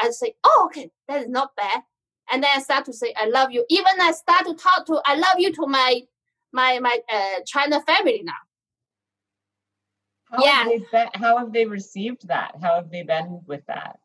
I 0.00 0.10
say, 0.10 0.34
oh 0.44 0.64
okay, 0.66 0.90
that 1.08 1.22
is 1.22 1.28
not 1.28 1.54
bad. 1.56 1.82
And 2.32 2.42
then 2.42 2.50
I 2.54 2.60
start 2.60 2.84
to 2.86 2.92
say 2.92 3.12
I 3.16 3.26
love 3.26 3.50
you. 3.50 3.64
Even 3.68 4.00
I 4.00 4.12
start 4.12 4.46
to 4.46 4.54
talk 4.54 4.86
to 4.86 5.00
I 5.04 5.16
love 5.16 5.38
you 5.38 5.52
to 5.52 5.66
my 5.66 6.02
my 6.52 6.78
my 6.80 6.98
uh, 7.12 7.40
China 7.46 7.80
family 7.82 8.22
now. 8.24 8.32
How 10.30 10.44
Yeah. 10.44 10.50
Have 10.50 10.68
they 10.68 10.78
been, 10.92 11.08
how 11.14 11.38
have 11.38 11.52
they 11.52 11.66
received 11.66 12.28
that? 12.28 12.54
How 12.62 12.76
have 12.76 12.90
they 12.90 13.02
been 13.02 13.42
with 13.46 13.64
that? 13.66 13.98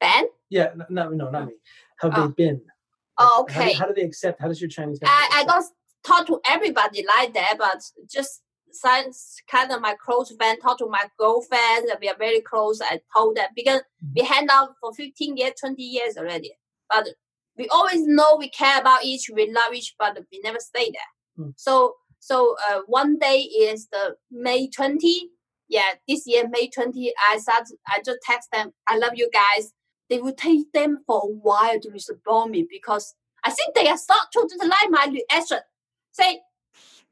Ben? 0.00 0.26
Yeah, 0.50 0.70
no, 0.76 0.84
no, 0.88 1.08
no, 1.10 1.30
not 1.30 1.46
me. 1.46 1.54
How 1.98 2.10
have 2.10 2.16
they 2.16 2.24
oh. 2.24 2.28
been? 2.28 2.62
Oh, 3.18 3.46
How 3.48 3.54
do, 3.54 3.60
okay. 3.60 3.72
how 3.74 3.86
do 3.86 3.94
they 3.94 4.02
accept? 4.02 4.40
How 4.40 4.48
does 4.48 4.60
your 4.60 4.68
Chinese? 4.68 4.98
I, 5.04 5.30
I 5.32 5.44
don't 5.44 5.64
talk 6.06 6.26
to 6.26 6.40
everybody 6.46 7.04
like 7.16 7.32
that, 7.34 7.56
but 7.58 7.82
just 8.10 8.42
some 8.72 9.10
kind 9.50 9.72
of 9.72 9.80
my 9.80 9.94
close 10.04 10.34
friend, 10.36 10.58
talk 10.60 10.78
to 10.78 10.86
my 10.86 11.04
girlfriend, 11.18 11.88
we 12.00 12.08
are 12.08 12.16
very 12.18 12.40
close. 12.40 12.80
I 12.82 13.00
told 13.16 13.36
them 13.36 13.48
because 13.54 13.80
mm-hmm. 13.80 14.12
we 14.16 14.22
hang 14.22 14.46
out 14.50 14.74
for 14.80 14.92
15 14.92 15.36
years, 15.36 15.52
20 15.60 15.82
years 15.82 16.16
already. 16.16 16.52
But 16.90 17.08
we 17.56 17.68
always 17.68 18.06
know 18.06 18.36
we 18.38 18.50
care 18.50 18.80
about 18.80 19.04
each, 19.04 19.30
we 19.32 19.50
love 19.50 19.72
each, 19.72 19.94
but 19.98 20.18
we 20.30 20.40
never 20.44 20.58
stay 20.60 20.90
there. 20.90 21.44
Hmm. 21.44 21.50
So 21.56 21.94
so 22.20 22.56
uh, 22.68 22.80
one 22.86 23.18
day 23.18 23.38
is 23.40 23.88
the 23.92 24.16
May 24.30 24.68
20. 24.68 25.30
Yeah, 25.68 25.94
this 26.06 26.22
year, 26.26 26.48
May 26.48 26.68
20, 26.68 27.12
I 27.32 27.38
start 27.38 27.64
I 27.88 28.00
just 28.04 28.18
text 28.22 28.50
them, 28.52 28.72
I 28.86 28.98
love 28.98 29.12
you 29.16 29.28
guys. 29.32 29.72
They 30.08 30.20
will 30.20 30.34
take 30.34 30.72
them 30.72 30.98
for 31.06 31.22
a 31.24 31.26
while 31.26 31.80
to 31.80 31.90
respond 31.90 32.52
me 32.52 32.64
because 32.68 33.14
I 33.44 33.50
think 33.50 33.74
they 33.74 33.88
are 33.88 33.96
start 33.96 34.28
to 34.32 34.48
like 34.62 34.90
my 34.90 35.12
reaction. 35.12 35.58
Say, 36.12 36.40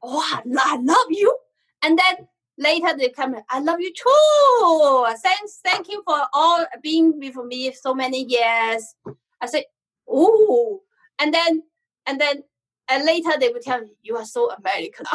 Oh, 0.01 0.19
I 0.19 0.41
I 0.59 0.77
love 0.77 1.07
you. 1.09 1.35
And 1.81 1.97
then 1.97 2.27
later 2.57 2.95
they 2.97 3.09
come, 3.09 3.35
I 3.49 3.59
love 3.59 3.79
you 3.79 3.91
too. 3.93 5.15
Thanks, 5.21 5.59
thank 5.63 5.89
you 5.89 6.01
for 6.05 6.21
all 6.33 6.65
being 6.81 7.19
with 7.19 7.35
me 7.35 7.71
so 7.71 7.93
many 7.93 8.23
years. 8.23 8.95
I 9.41 9.47
say, 9.47 9.65
Oh, 10.09 10.81
and 11.19 11.33
then 11.33 11.63
and 12.05 12.19
then 12.21 12.43
and 12.89 13.05
later 13.05 13.31
they 13.39 13.49
would 13.49 13.61
tell 13.61 13.81
me, 13.81 13.91
You 14.03 14.17
are 14.17 14.25
so 14.25 14.51
American. 14.51 15.05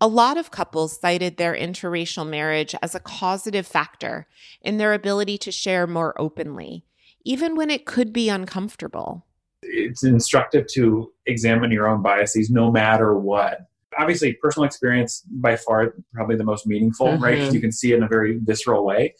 A 0.00 0.08
lot 0.08 0.36
of 0.36 0.50
couples 0.50 0.98
cited 1.00 1.36
their 1.38 1.54
interracial 1.54 2.28
marriage 2.28 2.74
as 2.82 2.94
a 2.94 3.00
causative 3.00 3.66
factor 3.66 4.26
in 4.60 4.76
their 4.76 4.92
ability 4.92 5.38
to 5.38 5.52
share 5.52 5.86
more 5.86 6.20
openly, 6.20 6.84
even 7.24 7.56
when 7.56 7.70
it 7.70 7.86
could 7.86 8.12
be 8.12 8.28
uncomfortable. 8.28 9.24
it's 9.62 10.04
instructive 10.04 10.66
to 10.74 11.10
examine 11.24 11.70
your 11.70 11.88
own 11.88 12.02
biases 12.02 12.50
no 12.50 12.70
matter 12.70 13.14
what. 13.18 13.60
Obviously, 13.98 14.34
personal 14.34 14.66
experience 14.66 15.22
by 15.30 15.56
far 15.56 15.94
probably 16.12 16.36
the 16.36 16.44
most 16.44 16.66
meaningful, 16.66 17.16
right? 17.18 17.38
'Cause 17.38 17.48
Mhm. 17.50 17.54
you 17.54 17.60
can 17.62 17.72
see 17.72 17.92
it 17.92 17.96
in 17.96 18.02
a 18.02 18.08
very 18.08 18.36
visceral 18.38 18.84
way. 18.84 19.14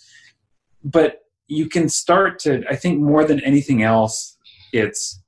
But 0.83 1.21
you 1.47 1.69
can 1.69 1.89
start 1.89 2.39
to 2.41 2.63
i 2.71 2.75
think 2.77 3.01
more 3.01 3.23
than 3.25 3.39
anything 3.41 3.83
else 3.83 4.37
it's 4.73 5.21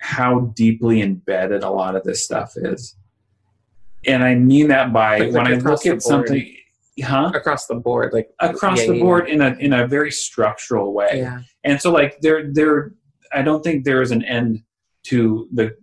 how 0.00 0.40
deeply 0.56 1.02
embedded 1.02 1.62
a 1.62 1.70
lot 1.70 1.94
of 1.94 2.02
this 2.04 2.24
stuff 2.24 2.54
is 2.56 2.96
and 4.06 4.24
i 4.24 4.34
mean 4.34 4.68
that 4.68 4.92
by 4.92 5.18
Like, 5.18 5.32
when 5.32 5.44
like 5.44 5.54
i 5.54 5.56
look 5.70 5.84
at 5.86 5.90
board. 5.90 6.02
something 6.02 6.56
huh 7.02 7.30
across 7.34 7.66
the 7.66 7.74
board 7.74 8.12
like 8.12 8.30
across 8.40 8.80
yeah, 8.80 8.86
the 8.88 8.96
yeah, 8.96 9.02
board 9.02 9.28
in 9.28 9.40
a 9.42 9.50
in 9.58 9.72
a 9.74 9.86
very 9.86 10.10
structural 10.10 10.92
way 10.94 11.10
Yeah. 11.18 11.40
and 11.64 11.80
so 11.80 11.92
like 11.92 12.18
there 12.20 12.50
there 12.52 12.92
i 13.32 13.42
don't 13.42 13.62
think 13.62 13.84
there 13.84 14.00
is 14.02 14.10
an 14.10 14.24
end 14.24 14.62
to 15.04 15.48
the 15.52 15.76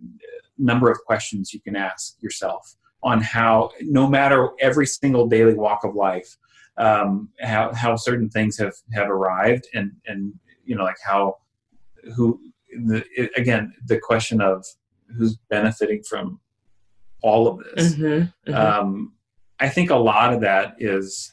number 0.58 0.90
of 0.90 0.98
questions 1.04 1.54
you 1.54 1.60
can 1.60 1.76
ask 1.76 2.16
yourself 2.20 2.74
on 3.04 3.20
how 3.20 3.70
no 3.82 4.08
matter 4.08 4.50
every 4.60 4.86
single 4.86 5.28
daily 5.28 5.54
walk 5.54 5.84
of 5.84 5.94
life 5.94 6.36
um, 6.76 7.28
how 7.40 7.72
how 7.74 7.96
certain 7.96 8.28
things 8.28 8.56
have 8.58 8.74
have 8.92 9.08
arrived 9.08 9.66
and 9.74 9.92
and 10.06 10.32
you 10.64 10.76
know 10.76 10.84
like 10.84 10.96
how 11.04 11.36
who 12.14 12.40
the, 12.70 13.04
it, 13.16 13.30
again 13.36 13.72
the 13.86 13.98
question 13.98 14.40
of 14.40 14.64
who's 15.16 15.36
benefiting 15.48 16.02
from 16.02 16.40
all 17.22 17.48
of 17.48 17.58
this 17.58 17.94
Mhm, 17.94 18.32
mhm. 18.46 18.54
um, 18.54 19.12
i 19.60 19.68
think 19.68 19.90
a 19.90 19.96
lot 19.96 20.32
of 20.34 20.40
that 20.42 20.74
is 20.78 21.32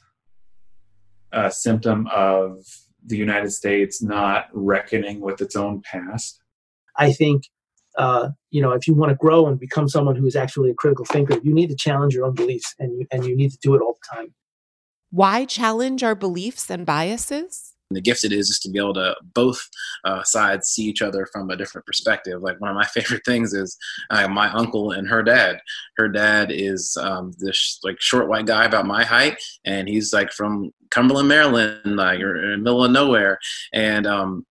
a 1.32 1.52
symptom 1.52 2.08
of 2.14 2.58
the 3.06 3.18
united 3.18 3.52
states 3.52 4.02
not 4.02 4.48
reckoning 4.54 5.20
with 5.20 5.42
its 5.42 5.56
own 5.56 5.82
past 5.82 6.42
I 6.98 7.12
think, 7.12 7.50
uh, 7.98 8.30
you 8.52 8.62
know, 8.62 8.72
if 8.72 8.88
you 8.88 8.94
want 8.94 9.10
to 9.10 9.16
grow 9.16 9.48
and 9.48 9.60
become 9.60 9.90
someone 9.90 10.16
who 10.16 10.26
is 10.26 10.36
actually 10.36 10.70
a 10.70 10.74
critical 10.74 11.06
thinker, 11.06 11.40
you 11.44 11.54
need 11.54 11.68
to 11.68 11.76
challenge 11.76 12.14
your 12.14 12.26
own 12.26 12.34
beliefs, 12.34 12.74
and 12.80 12.98
you 12.98 13.06
and 13.12 13.26
you 13.26 13.36
need 13.36 13.52
to 13.52 13.58
do 13.62 13.76
it 13.76 13.82
all 13.82 13.98
the 14.02 14.16
time. 14.16 14.34
Why 15.12 15.46
challenge 15.46 16.04
our 16.04 16.16
beliefs 16.16 16.70
and 16.70 16.86
biases? 16.86 17.75
The 17.92 18.02
gift 18.02 18.24
it 18.24 18.32
is 18.32 18.48
just 18.48 18.64
to 18.64 18.70
be 18.70 18.80
able 18.80 18.94
to 18.96 19.16
both 19.34 19.60
uh, 20.04 20.24
sides 20.24 20.70
see 20.70 20.84
each 20.84 21.02
other 21.02 21.28
from 21.32 21.50
a 21.50 21.56
different 21.56 21.86
perspective. 21.86 22.42
Like 22.42 22.60
one 22.60 22.70
of 22.70 22.76
my 22.76 22.86
favorite 22.94 23.24
things 23.26 23.54
is 23.54 23.78
uh, 24.10 24.28
my 24.28 24.50
uncle 24.52 24.92
and 24.92 25.08
her 25.08 25.24
dad. 25.24 25.60
Her 25.98 26.10
dad 26.10 26.52
is 26.52 26.98
um, 27.00 27.32
this 27.38 27.80
like 27.84 28.00
short 28.00 28.28
white 28.28 28.46
guy 28.46 28.66
about 28.66 28.88
my 28.88 29.04
height, 29.04 29.38
and 29.66 29.88
he's 29.88 30.14
like 30.14 30.32
from 30.32 30.72
Cumberland, 30.90 31.28
Maryland, 31.28 31.96
like 31.98 32.20
in 32.20 32.52
the 32.52 32.58
middle 32.58 32.84
of 32.84 32.92
nowhere, 32.92 33.38
and 33.74 34.08
um, 34.08 34.46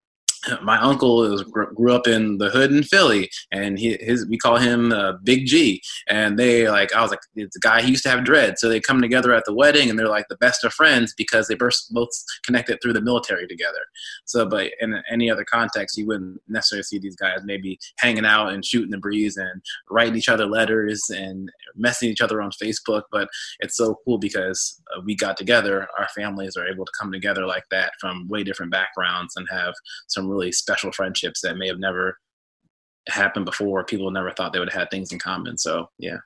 my 0.62 0.78
uncle 0.78 1.24
is, 1.24 1.42
grew 1.42 1.92
up 1.92 2.06
in 2.06 2.38
the 2.38 2.50
hood 2.50 2.72
in 2.72 2.82
Philly, 2.82 3.30
and 3.52 3.78
he, 3.78 3.96
his 4.00 4.26
we 4.28 4.38
call 4.38 4.56
him 4.56 4.92
uh, 4.92 5.12
Big 5.22 5.46
G. 5.46 5.82
And 6.08 6.38
they 6.38 6.68
like 6.68 6.94
I 6.94 7.02
was 7.02 7.10
like 7.10 7.20
it's 7.34 7.56
a 7.56 7.60
guy 7.60 7.82
he 7.82 7.90
used 7.90 8.02
to 8.04 8.10
have 8.10 8.24
dread, 8.24 8.58
so 8.58 8.68
they 8.68 8.80
come 8.80 9.00
together 9.00 9.32
at 9.32 9.44
the 9.44 9.54
wedding, 9.54 9.90
and 9.90 9.98
they're 9.98 10.08
like 10.08 10.26
the 10.28 10.36
best 10.36 10.64
of 10.64 10.72
friends 10.72 11.14
because 11.16 11.48
they 11.48 11.54
both 11.54 12.10
connected 12.44 12.78
through 12.82 12.92
the 12.92 13.00
military 13.00 13.46
together. 13.46 13.80
So, 14.24 14.46
but 14.46 14.70
in 14.80 15.00
any 15.10 15.30
other 15.30 15.44
context, 15.44 15.96
you 15.96 16.06
wouldn't 16.06 16.40
necessarily 16.48 16.84
see 16.84 16.98
these 16.98 17.16
guys 17.16 17.40
maybe 17.44 17.78
hanging 17.98 18.26
out 18.26 18.52
and 18.52 18.64
shooting 18.64 18.90
the 18.90 18.98
breeze 18.98 19.36
and 19.36 19.62
writing 19.90 20.16
each 20.16 20.28
other 20.28 20.46
letters 20.46 21.02
and 21.10 21.50
messing 21.74 22.10
each 22.10 22.20
other 22.20 22.40
on 22.40 22.50
Facebook. 22.62 23.02
But 23.10 23.28
it's 23.60 23.76
so 23.76 23.96
cool 24.04 24.18
because 24.18 24.80
uh, 24.94 25.00
we 25.04 25.16
got 25.16 25.36
together, 25.36 25.88
our 25.98 26.08
families 26.14 26.56
are 26.56 26.66
able 26.66 26.84
to 26.84 26.92
come 26.98 27.12
together 27.12 27.46
like 27.46 27.64
that 27.70 27.92
from 28.00 28.28
way 28.28 28.42
different 28.42 28.72
backgrounds 28.72 29.34
and 29.36 29.46
have 29.50 29.74
some 30.08 30.28
really 30.34 30.52
special 30.52 30.92
friendships 30.92 31.40
that 31.42 31.56
may 31.56 31.68
have 31.68 31.78
never 31.78 32.18
happened 33.08 33.44
before. 33.44 33.84
People 33.84 34.10
never 34.10 34.30
thought 34.30 34.52
they 34.52 34.58
would 34.58 34.70
have 34.70 34.82
had 34.82 34.90
things 34.90 35.12
in 35.12 35.18
common. 35.18 35.56
So, 35.58 35.88
yeah. 35.98 36.18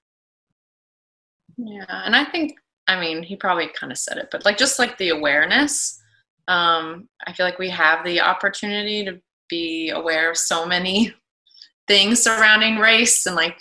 Yeah, 1.56 2.02
and 2.04 2.14
I 2.14 2.24
think 2.24 2.54
I 2.86 2.98
mean 2.98 3.22
he 3.22 3.36
probably 3.36 3.68
kind 3.68 3.92
of 3.92 3.98
said 3.98 4.18
it, 4.18 4.28
but 4.30 4.44
like 4.44 4.56
just 4.56 4.78
like 4.78 4.96
the 4.96 5.08
awareness, 5.08 6.00
um, 6.46 7.08
I 7.26 7.32
feel 7.32 7.44
like 7.44 7.58
we 7.58 7.70
have 7.70 8.04
the 8.04 8.20
opportunity 8.20 9.04
to 9.04 9.20
be 9.48 9.90
aware 9.90 10.30
of 10.30 10.36
so 10.36 10.66
many 10.66 11.14
things 11.88 12.22
surrounding 12.22 12.78
race 12.78 13.26
and 13.26 13.34
like 13.34 13.58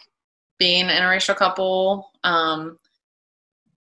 being 0.59 0.83
an 0.83 1.01
interracial 1.01 1.35
couple. 1.35 2.11
Um, 2.23 2.77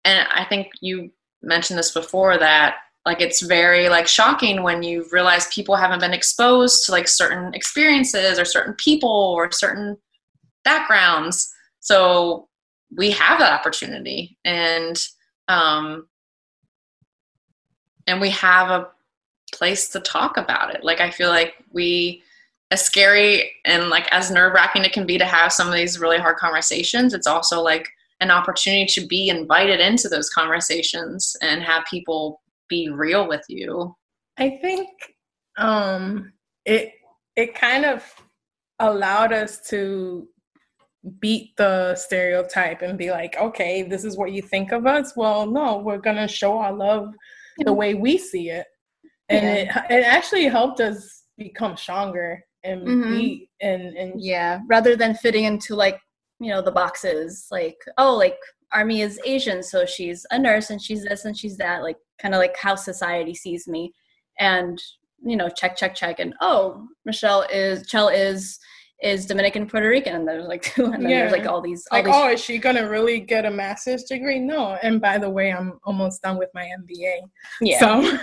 and 0.05 0.27
I 0.31 0.45
think 0.45 0.67
you 0.81 1.11
mentioned 1.41 1.79
this 1.79 1.91
before 1.91 2.37
that 2.37 2.75
like 3.05 3.21
it's 3.21 3.41
very 3.41 3.89
like 3.89 4.07
shocking 4.07 4.61
when 4.63 4.83
you 4.83 5.05
realize 5.11 5.47
people 5.47 5.75
haven't 5.75 6.01
been 6.01 6.13
exposed 6.13 6.85
to 6.85 6.91
like 6.91 7.07
certain 7.07 7.53
experiences 7.53 8.37
or 8.37 8.45
certain 8.45 8.73
people 8.75 9.09
or 9.09 9.51
certain 9.51 9.97
backgrounds. 10.63 11.51
So 11.79 12.49
we 12.95 13.11
have 13.11 13.39
that 13.39 13.53
opportunity 13.53 14.37
and 14.45 15.01
um 15.47 16.07
and 18.07 18.19
we 18.19 18.29
have 18.29 18.69
a 18.69 18.87
place 19.53 19.89
to 19.89 19.99
talk 19.99 20.37
about 20.37 20.73
it 20.73 20.83
like 20.83 21.01
i 21.01 21.09
feel 21.09 21.29
like 21.29 21.53
we 21.71 22.21
as 22.71 22.83
scary 22.83 23.51
and 23.65 23.89
like 23.89 24.07
as 24.11 24.31
nerve-wracking 24.31 24.83
it 24.83 24.93
can 24.93 25.05
be 25.05 25.17
to 25.17 25.25
have 25.25 25.51
some 25.51 25.67
of 25.67 25.73
these 25.73 25.99
really 25.99 26.17
hard 26.17 26.37
conversations 26.37 27.13
it's 27.13 27.27
also 27.27 27.61
like 27.61 27.87
an 28.21 28.31
opportunity 28.31 28.85
to 28.85 29.05
be 29.07 29.29
invited 29.29 29.79
into 29.79 30.09
those 30.09 30.29
conversations 30.29 31.35
and 31.41 31.63
have 31.63 31.85
people 31.89 32.41
be 32.69 32.89
real 32.89 33.27
with 33.27 33.43
you 33.49 33.93
I 34.37 34.57
think 34.61 34.89
um 35.57 36.31
it 36.65 36.93
it 37.35 37.55
kind 37.55 37.85
of 37.85 38.03
allowed 38.79 39.33
us 39.33 39.59
to 39.69 40.27
beat 41.19 41.55
the 41.57 41.95
stereotype 41.95 42.81
and 42.81 42.97
be 42.97 43.11
like, 43.11 43.35
okay, 43.37 43.83
this 43.83 44.03
is 44.03 44.17
what 44.17 44.31
you 44.33 44.41
think 44.41 44.71
of 44.73 44.85
us. 44.85 45.13
Well, 45.15 45.45
no, 45.45 45.77
we're 45.77 45.97
gonna 45.97 46.27
show 46.27 46.57
our 46.57 46.73
love 46.73 47.13
the 47.65 47.73
way 47.73 47.93
we 47.93 48.17
see 48.17 48.49
it, 48.49 48.65
and 49.29 49.41
Yeah. 49.45 49.85
it 49.89 49.91
it 49.99 50.05
actually 50.05 50.45
helped 50.45 50.79
us 50.81 51.23
become 51.37 51.77
stronger 51.77 52.43
and 52.63 52.81
Mhm. 52.87 53.09
be 53.09 53.49
and 53.61 53.95
and 53.97 54.21
yeah 54.21 54.59
rather 54.67 54.95
than 54.97 55.13
fitting 55.15 55.45
into 55.45 55.75
like 55.75 55.99
you 56.41 56.49
know 56.51 56.61
the 56.61 56.71
boxes 56.71 57.47
like 57.51 57.77
oh 57.97 58.13
like 58.15 58.37
army 58.73 59.01
is 59.01 59.19
asian 59.25 59.63
so 59.63 59.85
she's 59.85 60.25
a 60.31 60.37
nurse 60.37 60.69
and 60.69 60.81
she's 60.81 61.03
this 61.05 61.23
and 61.23 61.37
she's 61.37 61.55
that 61.55 61.81
like 61.83 61.95
kind 62.21 62.33
of 62.33 62.39
like 62.39 62.55
how 62.57 62.75
society 62.75 63.33
sees 63.33 63.67
me 63.67 63.93
and 64.39 64.81
you 65.23 65.35
know 65.35 65.49
check 65.49 65.75
check 65.75 65.93
check 65.93 66.19
and 66.19 66.33
oh 66.41 66.87
michelle 67.05 67.41
is 67.51 67.85
chell 67.87 68.07
is 68.07 68.59
is 69.01 69.25
dominican 69.25 69.65
puerto 69.65 69.87
rican 69.87 70.15
and 70.15 70.27
there's 70.27 70.47
like 70.47 70.61
two 70.75 70.85
and 70.85 71.05
then 71.05 71.09
there's 71.09 71.31
like 71.31 71.45
all 71.45 71.61
these 71.61 71.85
all 71.91 71.99
like, 71.99 72.05
these 72.05 72.13
oh, 72.15 72.29
is 72.29 72.41
she 72.43 72.57
gonna 72.57 72.87
really 72.87 73.19
get 73.19 73.45
a 73.45 73.51
master's 73.51 74.03
degree? 74.03 74.39
No. 74.39 74.77
And 74.83 74.99
by 74.99 75.17
the 75.17 75.29
way, 75.29 75.51
I'm 75.53 75.79
almost 75.83 76.21
done 76.21 76.37
with 76.37 76.49
my 76.53 76.69
MBA. 76.79 77.19
Yeah. 77.61 77.79
So 77.79 77.95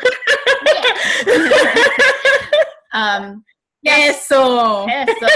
um 2.93 3.45
eso. 3.87 4.87
Eso. 4.87 5.27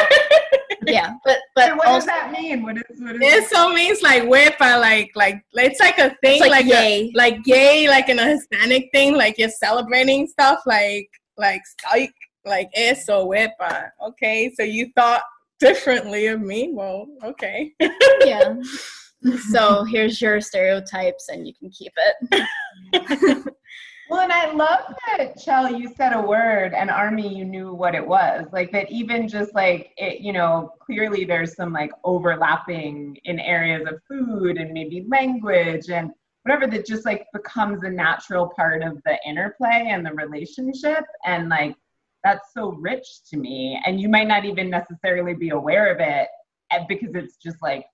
Yeah, 0.92 1.14
but 1.24 1.38
but 1.54 1.68
So 1.68 1.76
what 1.76 1.86
does 1.86 2.06
that 2.06 2.32
mean? 2.32 2.62
What 2.62 2.76
is 2.76 3.00
what 3.00 3.16
is 3.16 3.20
it? 3.22 3.50
So 3.50 3.72
means 3.72 4.02
like 4.02 4.24
wepa, 4.24 4.80
like 4.80 5.10
like 5.14 5.42
it's 5.54 5.80
like 5.80 5.98
a 5.98 6.14
thing, 6.22 6.40
like 6.40 6.50
like 6.50 6.66
yay. 6.66 7.10
A, 7.14 7.16
like 7.16 7.38
yay, 7.44 7.88
like 7.88 8.08
in 8.08 8.18
a 8.18 8.26
Hispanic 8.26 8.88
thing, 8.92 9.16
like 9.16 9.38
you're 9.38 9.48
celebrating 9.48 10.26
stuff, 10.26 10.60
like 10.66 11.08
like 11.36 11.62
like 11.92 12.14
like 12.44 12.68
eso 12.74 13.26
wepa. 13.26 13.90
Okay, 14.06 14.52
so 14.54 14.62
you 14.62 14.90
thought 14.96 15.22
differently 15.60 16.26
of 16.26 16.40
me. 16.40 16.70
Well, 16.72 17.06
okay. 17.24 17.72
yeah. 18.24 18.54
So 19.50 19.84
here's 19.84 20.18
your 20.18 20.40
stereotypes, 20.40 21.28
and 21.28 21.46
you 21.46 21.52
can 21.52 21.68
keep 21.68 21.92
it. 21.94 23.44
Well, 24.10 24.22
and 24.22 24.32
I 24.32 24.50
love 24.50 24.92
that, 25.06 25.38
Chell, 25.38 25.72
you 25.72 25.88
said 25.96 26.12
a 26.12 26.20
word 26.20 26.74
and 26.74 26.90
Army, 26.90 27.32
you 27.32 27.44
knew 27.44 27.72
what 27.72 27.94
it 27.94 28.04
was. 28.04 28.44
Like 28.52 28.72
that, 28.72 28.90
even 28.90 29.28
just 29.28 29.54
like 29.54 29.92
it, 29.96 30.20
you 30.20 30.32
know, 30.32 30.72
clearly 30.80 31.24
there's 31.24 31.54
some 31.54 31.72
like 31.72 31.92
overlapping 32.02 33.16
in 33.24 33.38
areas 33.38 33.86
of 33.86 34.02
food 34.08 34.56
and 34.56 34.72
maybe 34.72 35.06
language 35.08 35.90
and 35.90 36.10
whatever 36.42 36.66
that 36.66 36.86
just 36.86 37.04
like 37.04 37.28
becomes 37.32 37.84
a 37.84 37.88
natural 37.88 38.50
part 38.56 38.82
of 38.82 39.00
the 39.04 39.16
interplay 39.24 39.86
and 39.90 40.04
the 40.04 40.12
relationship. 40.12 41.04
And 41.24 41.48
like 41.48 41.76
that's 42.24 42.52
so 42.52 42.72
rich 42.72 43.06
to 43.30 43.36
me. 43.36 43.80
And 43.86 44.00
you 44.00 44.08
might 44.08 44.26
not 44.26 44.44
even 44.44 44.70
necessarily 44.70 45.34
be 45.34 45.50
aware 45.50 45.94
of 45.94 46.00
it 46.00 46.26
eh, 46.72 46.84
because 46.88 47.14
it's 47.14 47.36
just 47.36 47.62
like 47.62 47.86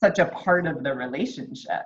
such 0.00 0.18
a 0.18 0.26
part 0.26 0.66
of 0.66 0.82
the 0.82 0.92
relationship. 0.94 1.84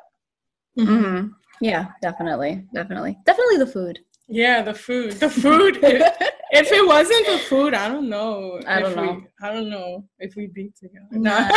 hmm 0.76 1.28
Yeah, 1.64 1.86
definitely, 2.02 2.62
definitely, 2.74 3.16
definitely 3.24 3.56
the 3.56 3.66
food. 3.66 3.98
Yeah, 4.28 4.60
the 4.60 4.74
food. 4.74 5.12
The 5.12 5.30
food. 5.30 5.78
if, 5.82 6.14
if 6.50 6.70
it 6.70 6.86
wasn't 6.86 7.26
the 7.26 7.38
food, 7.38 7.72
I 7.72 7.88
don't 7.88 8.10
know. 8.10 8.60
I 8.66 8.80
don't 8.80 8.94
know. 8.94 9.12
We, 9.14 9.26
I 9.42 9.50
don't 9.50 9.70
know 9.70 10.04
if 10.18 10.36
we'd 10.36 10.52
be 10.52 10.72
together. 10.78 11.06
Nah. 11.12 11.48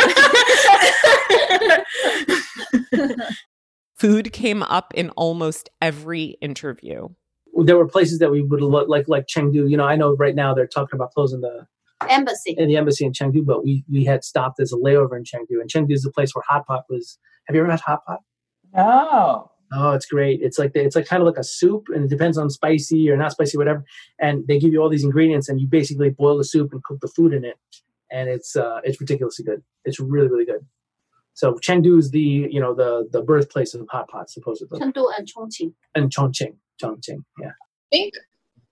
Food 3.98 4.32
came 4.32 4.62
up 4.62 4.94
in 4.94 5.10
almost 5.10 5.68
every 5.82 6.38
interview. 6.40 7.08
There 7.64 7.76
were 7.76 7.86
places 7.86 8.18
that 8.20 8.30
we 8.30 8.40
would 8.40 8.62
look 8.62 8.88
like 8.88 9.08
like 9.08 9.26
Chengdu. 9.26 9.68
You 9.68 9.76
know, 9.76 9.84
I 9.84 9.96
know 9.96 10.16
right 10.16 10.34
now 10.34 10.54
they're 10.54 10.66
talking 10.66 10.96
about 10.96 11.12
closing 11.12 11.42
the 11.42 11.66
Embassy. 12.08 12.54
in 12.56 12.68
the 12.68 12.76
embassy 12.76 13.04
in 13.04 13.12
Chengdu, 13.12 13.44
but 13.44 13.62
we 13.62 13.84
we 13.92 14.06
had 14.06 14.24
stopped 14.24 14.58
as 14.58 14.72
a 14.72 14.76
layover 14.76 15.18
in 15.18 15.24
Chengdu, 15.24 15.60
and 15.60 15.68
Chengdu 15.68 15.92
is 15.92 16.00
the 16.00 16.10
place 16.12 16.34
where 16.34 16.44
hot 16.48 16.66
pot 16.66 16.84
was. 16.88 17.18
Have 17.46 17.54
you 17.54 17.60
ever 17.60 17.70
had 17.70 17.80
hot 17.80 18.06
pot? 18.06 18.20
No. 18.74 19.50
Oh, 19.72 19.92
it's 19.92 20.06
great. 20.06 20.40
It's 20.42 20.58
like 20.58 20.72
the, 20.72 20.80
it's 20.80 20.96
like 20.96 21.06
kind 21.06 21.22
of 21.22 21.26
like 21.26 21.36
a 21.36 21.44
soup, 21.44 21.88
and 21.94 22.04
it 22.04 22.10
depends 22.10 22.38
on 22.38 22.48
spicy 22.50 23.10
or 23.10 23.16
not 23.16 23.32
spicy, 23.32 23.58
whatever. 23.58 23.84
And 24.18 24.46
they 24.46 24.58
give 24.58 24.72
you 24.72 24.80
all 24.80 24.88
these 24.88 25.04
ingredients, 25.04 25.48
and 25.48 25.60
you 25.60 25.66
basically 25.66 26.10
boil 26.10 26.38
the 26.38 26.44
soup 26.44 26.72
and 26.72 26.82
cook 26.84 27.00
the 27.00 27.08
food 27.08 27.32
in 27.34 27.44
it, 27.44 27.58
and 28.10 28.28
it's 28.28 28.56
uh, 28.56 28.80
it's 28.84 29.00
ridiculously 29.00 29.44
good. 29.44 29.62
It's 29.84 30.00
really 30.00 30.28
really 30.28 30.46
good. 30.46 30.64
So 31.34 31.54
Chengdu 31.54 31.98
is 31.98 32.10
the 32.10 32.48
you 32.50 32.60
know 32.60 32.74
the 32.74 33.08
the 33.12 33.22
birthplace 33.22 33.74
of 33.74 33.86
hot 33.90 34.08
pot 34.08 34.30
supposedly, 34.30 34.80
Chengdu 34.80 35.06
and 35.16 35.28
Chongqing. 35.28 35.72
and 35.94 36.10
Chongqing, 36.10 36.56
Chongqing, 36.82 37.24
yeah. 37.40 37.48
I 37.50 37.88
think 37.90 38.14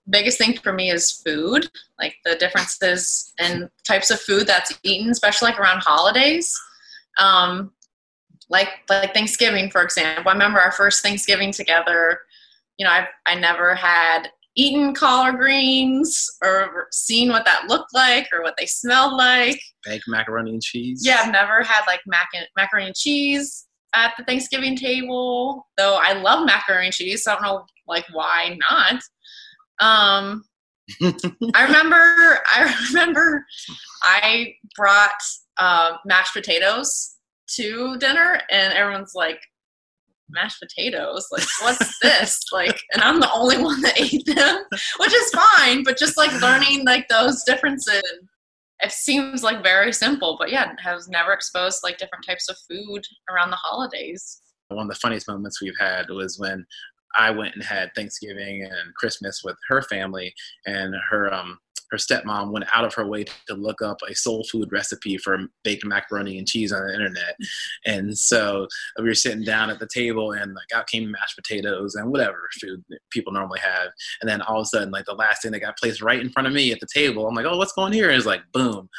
biggest 0.09 0.37
thing 0.37 0.57
for 0.57 0.73
me 0.73 0.89
is 0.89 1.11
food, 1.11 1.69
like 1.99 2.15
the 2.25 2.35
differences 2.35 3.33
in 3.39 3.69
types 3.85 4.09
of 4.09 4.19
food 4.19 4.47
that's 4.47 4.77
eaten, 4.83 5.09
especially 5.09 5.49
like 5.49 5.59
around 5.59 5.79
holidays. 5.79 6.53
Um, 7.19 7.71
like 8.49 8.69
like 8.89 9.13
Thanksgiving, 9.13 9.69
for 9.69 9.83
example. 9.83 10.29
I 10.29 10.33
remember 10.33 10.59
our 10.59 10.71
first 10.71 11.03
Thanksgiving 11.03 11.51
together. 11.51 12.19
You 12.77 12.85
know, 12.85 12.91
I 12.91 13.07
I 13.25 13.35
never 13.35 13.75
had 13.75 14.29
eaten 14.55 14.93
collard 14.93 15.37
greens 15.37 16.27
or 16.43 16.87
seen 16.91 17.29
what 17.29 17.45
that 17.45 17.65
looked 17.67 17.93
like 17.93 18.27
or 18.33 18.41
what 18.41 18.55
they 18.57 18.65
smelled 18.65 19.13
like. 19.13 19.59
Baked 19.85 20.05
macaroni 20.07 20.51
and 20.51 20.61
cheese. 20.61 21.03
Yeah, 21.05 21.21
I've 21.23 21.31
never 21.31 21.61
had 21.61 21.85
like 21.85 22.01
mac 22.07 22.29
and, 22.33 22.47
macaroni 22.57 22.87
and 22.87 22.95
cheese 22.95 23.67
at 23.93 24.13
the 24.17 24.23
Thanksgiving 24.23 24.75
table. 24.75 25.67
Though 25.77 25.99
I 26.01 26.13
love 26.13 26.45
macaroni 26.45 26.87
and 26.87 26.93
cheese, 26.93 27.23
so 27.23 27.31
I 27.31 27.35
don't 27.35 27.43
know 27.43 27.65
like 27.87 28.05
why 28.11 28.57
not. 28.69 29.01
Um, 29.79 30.43
I 31.53 31.63
remember, 31.65 32.39
I 32.47 32.73
remember, 32.87 33.45
I 34.03 34.53
brought 34.75 35.11
uh, 35.57 35.97
mashed 36.05 36.33
potatoes 36.33 37.16
to 37.55 37.97
dinner, 37.97 38.39
and 38.51 38.73
everyone's 38.73 39.13
like, 39.15 39.39
"Mashed 40.29 40.59
potatoes? 40.61 41.27
Like, 41.31 41.45
what's 41.61 41.99
this?" 41.99 42.41
like, 42.51 42.79
and 42.93 43.01
I'm 43.01 43.19
the 43.19 43.31
only 43.33 43.57
one 43.57 43.81
that 43.81 43.99
ate 43.99 44.25
them, 44.25 44.63
which 44.99 45.13
is 45.13 45.31
fine. 45.31 45.83
But 45.83 45.97
just 45.97 46.17
like 46.17 46.41
learning 46.41 46.85
like 46.85 47.07
those 47.07 47.43
differences, 47.43 48.03
it 48.81 48.91
seems 48.91 49.43
like 49.43 49.63
very 49.63 49.93
simple. 49.93 50.37
But 50.39 50.51
yeah, 50.51 50.73
I 50.85 50.93
was 50.93 51.07
never 51.07 51.33
exposed 51.33 51.79
to, 51.79 51.87
like 51.87 51.97
different 51.97 52.25
types 52.25 52.49
of 52.49 52.57
food 52.69 53.03
around 53.31 53.49
the 53.51 53.57
holidays. 53.57 54.41
one 54.69 54.85
of 54.85 54.89
the 54.89 54.99
funniest 54.99 55.27
moments 55.27 55.61
we've 55.61 55.79
had 55.79 56.09
was 56.09 56.39
when 56.39 56.65
I 57.17 57.31
went 57.31 57.55
and 57.55 57.63
had 57.63 57.91
Thanksgiving 57.95 58.63
and 58.63 58.93
Christmas 58.95 59.41
with 59.43 59.57
her 59.69 59.81
family, 59.81 60.33
and 60.65 60.93
her 61.09 61.33
um 61.33 61.59
her 61.91 61.97
stepmom 61.97 62.51
went 62.51 62.65
out 62.73 62.85
of 62.85 62.93
her 62.93 63.07
way 63.07 63.23
to 63.23 63.53
look 63.53 63.81
up 63.81 63.97
a 64.07 64.15
soul 64.15 64.45
food 64.51 64.71
recipe 64.71 65.17
for 65.17 65.39
baked 65.63 65.85
macaroni 65.85 66.37
and 66.37 66.47
cheese 66.47 66.71
on 66.71 66.85
the 66.85 66.93
internet. 66.93 67.35
And 67.85 68.17
so 68.17 68.67
we 68.97 69.05
were 69.05 69.13
sitting 69.13 69.43
down 69.43 69.69
at 69.69 69.79
the 69.79 69.87
table, 69.91 70.31
and 70.31 70.53
like 70.53 70.73
out 70.75 70.87
came 70.87 71.11
mashed 71.11 71.35
potatoes 71.35 71.95
and 71.95 72.11
whatever 72.11 72.47
food 72.61 72.83
people 73.11 73.33
normally 73.33 73.59
have. 73.59 73.89
And 74.21 74.29
then 74.29 74.41
all 74.41 74.59
of 74.59 74.63
a 74.63 74.65
sudden, 74.65 74.91
like 74.91 75.05
the 75.05 75.13
last 75.13 75.41
thing 75.41 75.51
that 75.51 75.59
got 75.59 75.77
placed 75.77 76.01
right 76.01 76.19
in 76.19 76.29
front 76.29 76.47
of 76.47 76.53
me 76.53 76.71
at 76.71 76.79
the 76.79 76.87
table, 76.93 77.27
I'm 77.27 77.35
like, 77.35 77.45
oh, 77.45 77.57
what's 77.57 77.73
going 77.73 77.93
here? 77.93 78.09
And 78.09 78.17
it's 78.17 78.25
like, 78.25 78.41
boom, 78.51 78.89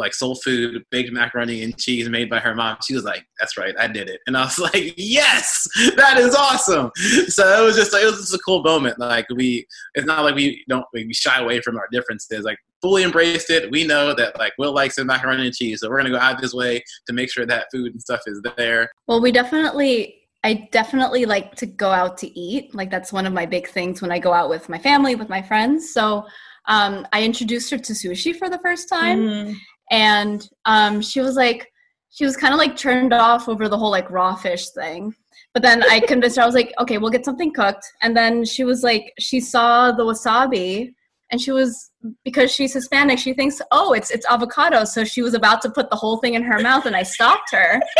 like 0.00 0.14
soul 0.14 0.34
food 0.34 0.82
baked 0.90 1.12
macaroni 1.12 1.62
and 1.62 1.76
cheese 1.78 2.08
made 2.08 2.28
by 2.28 2.38
her 2.38 2.54
mom. 2.54 2.76
She 2.86 2.94
was 2.94 3.04
like, 3.04 3.24
"That's 3.38 3.56
right, 3.56 3.74
I 3.78 3.86
did 3.86 4.08
it," 4.08 4.20
and 4.26 4.36
I 4.36 4.44
was 4.44 4.58
like, 4.74 4.94
"Yes, 4.96 5.66
that 5.96 6.18
is 6.18 6.34
awesome." 6.34 6.90
So 7.28 7.62
it 7.62 7.64
was 7.64 7.76
just 7.76 7.92
like 7.92 8.02
it 8.02 8.06
was 8.06 8.16
just 8.16 8.34
a 8.34 8.38
cool 8.38 8.62
moment. 8.62 8.98
Like 8.98 9.26
we, 9.34 9.66
it's 9.94 10.06
not 10.06 10.24
like 10.24 10.34
we 10.34 10.64
don't 10.68 10.84
we 10.92 11.12
shy 11.12 11.38
away 11.40 11.60
from 11.60 11.76
our 11.76 11.88
differences. 11.92 12.44
Like 12.44 12.58
fully 12.82 13.02
embraced 13.02 13.50
it. 13.50 13.70
We 13.70 13.86
know 13.86 14.14
that 14.14 14.38
like 14.38 14.52
Will 14.58 14.74
likes 14.74 14.96
the 14.96 15.04
macaroni 15.04 15.46
and 15.46 15.54
cheese, 15.54 15.80
so 15.80 15.88
we're 15.88 15.98
gonna 15.98 16.10
go 16.10 16.18
out 16.18 16.40
this 16.40 16.54
way 16.54 16.82
to 17.06 17.12
make 17.12 17.30
sure 17.30 17.46
that 17.46 17.66
food 17.72 17.92
and 17.92 18.00
stuff 18.00 18.20
is 18.26 18.40
there. 18.56 18.90
Well, 19.06 19.20
we 19.20 19.32
definitely, 19.32 20.22
I 20.42 20.68
definitely 20.72 21.24
like 21.24 21.54
to 21.56 21.66
go 21.66 21.90
out 21.90 22.18
to 22.18 22.38
eat. 22.38 22.74
Like 22.74 22.90
that's 22.90 23.12
one 23.12 23.26
of 23.26 23.32
my 23.32 23.46
big 23.46 23.68
things 23.68 24.02
when 24.02 24.12
I 24.12 24.18
go 24.18 24.32
out 24.32 24.50
with 24.50 24.68
my 24.68 24.78
family, 24.78 25.14
with 25.14 25.28
my 25.28 25.40
friends. 25.40 25.92
So 25.92 26.26
um, 26.66 27.06
I 27.12 27.22
introduced 27.22 27.70
her 27.70 27.78
to 27.78 27.92
sushi 27.92 28.34
for 28.36 28.48
the 28.48 28.58
first 28.58 28.88
time, 28.88 29.18
Mhm. 29.20 29.56
And 29.90 30.48
um, 30.64 31.00
she 31.00 31.20
was 31.20 31.36
like, 31.36 31.70
she 32.10 32.24
was 32.24 32.36
kind 32.36 32.54
of 32.54 32.58
like 32.58 32.76
turned 32.76 33.12
off 33.12 33.48
over 33.48 33.68
the 33.68 33.76
whole 33.76 33.90
like 33.90 34.10
raw 34.10 34.34
fish 34.34 34.68
thing. 34.70 35.14
But 35.52 35.62
then 35.62 35.82
I 35.84 36.00
convinced 36.06 36.36
her. 36.36 36.42
I 36.42 36.46
was 36.46 36.54
like, 36.54 36.72
okay, 36.80 36.98
we'll 36.98 37.10
get 37.10 37.24
something 37.24 37.52
cooked. 37.52 37.84
And 38.02 38.16
then 38.16 38.44
she 38.44 38.64
was 38.64 38.82
like, 38.82 39.12
she 39.18 39.40
saw 39.40 39.92
the 39.92 40.04
wasabi, 40.04 40.94
and 41.30 41.40
she 41.40 41.50
was 41.52 41.90
because 42.24 42.52
she's 42.52 42.72
Hispanic. 42.72 43.18
She 43.18 43.34
thinks, 43.34 43.60
oh, 43.72 43.92
it's 43.92 44.10
it's 44.10 44.26
avocado. 44.30 44.84
So 44.84 45.04
she 45.04 45.22
was 45.22 45.34
about 45.34 45.62
to 45.62 45.70
put 45.70 45.90
the 45.90 45.96
whole 45.96 46.18
thing 46.18 46.34
in 46.34 46.42
her 46.42 46.60
mouth, 46.60 46.86
and 46.86 46.94
I 46.96 47.02
stopped 47.02 47.50
her. 47.52 47.80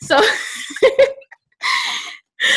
So 0.00 0.16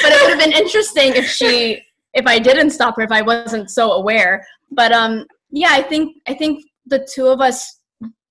but 0.03 0.11
it 0.11 0.21
would 0.21 0.29
have 0.29 0.39
been 0.39 0.51
interesting 0.51 1.13
if 1.15 1.27
she 1.27 1.81
if 2.13 2.27
I 2.27 2.39
didn't 2.39 2.69
stop 2.71 2.95
her 2.97 3.01
if 3.01 3.11
I 3.11 3.21
wasn't 3.21 3.69
so 3.71 3.93
aware. 3.93 4.45
But 4.71 4.91
um 4.91 5.25
yeah, 5.49 5.69
I 5.71 5.81
think 5.81 6.17
I 6.27 6.33
think 6.33 6.63
the 6.85 7.07
two 7.13 7.27
of 7.27 7.41
us 7.41 7.80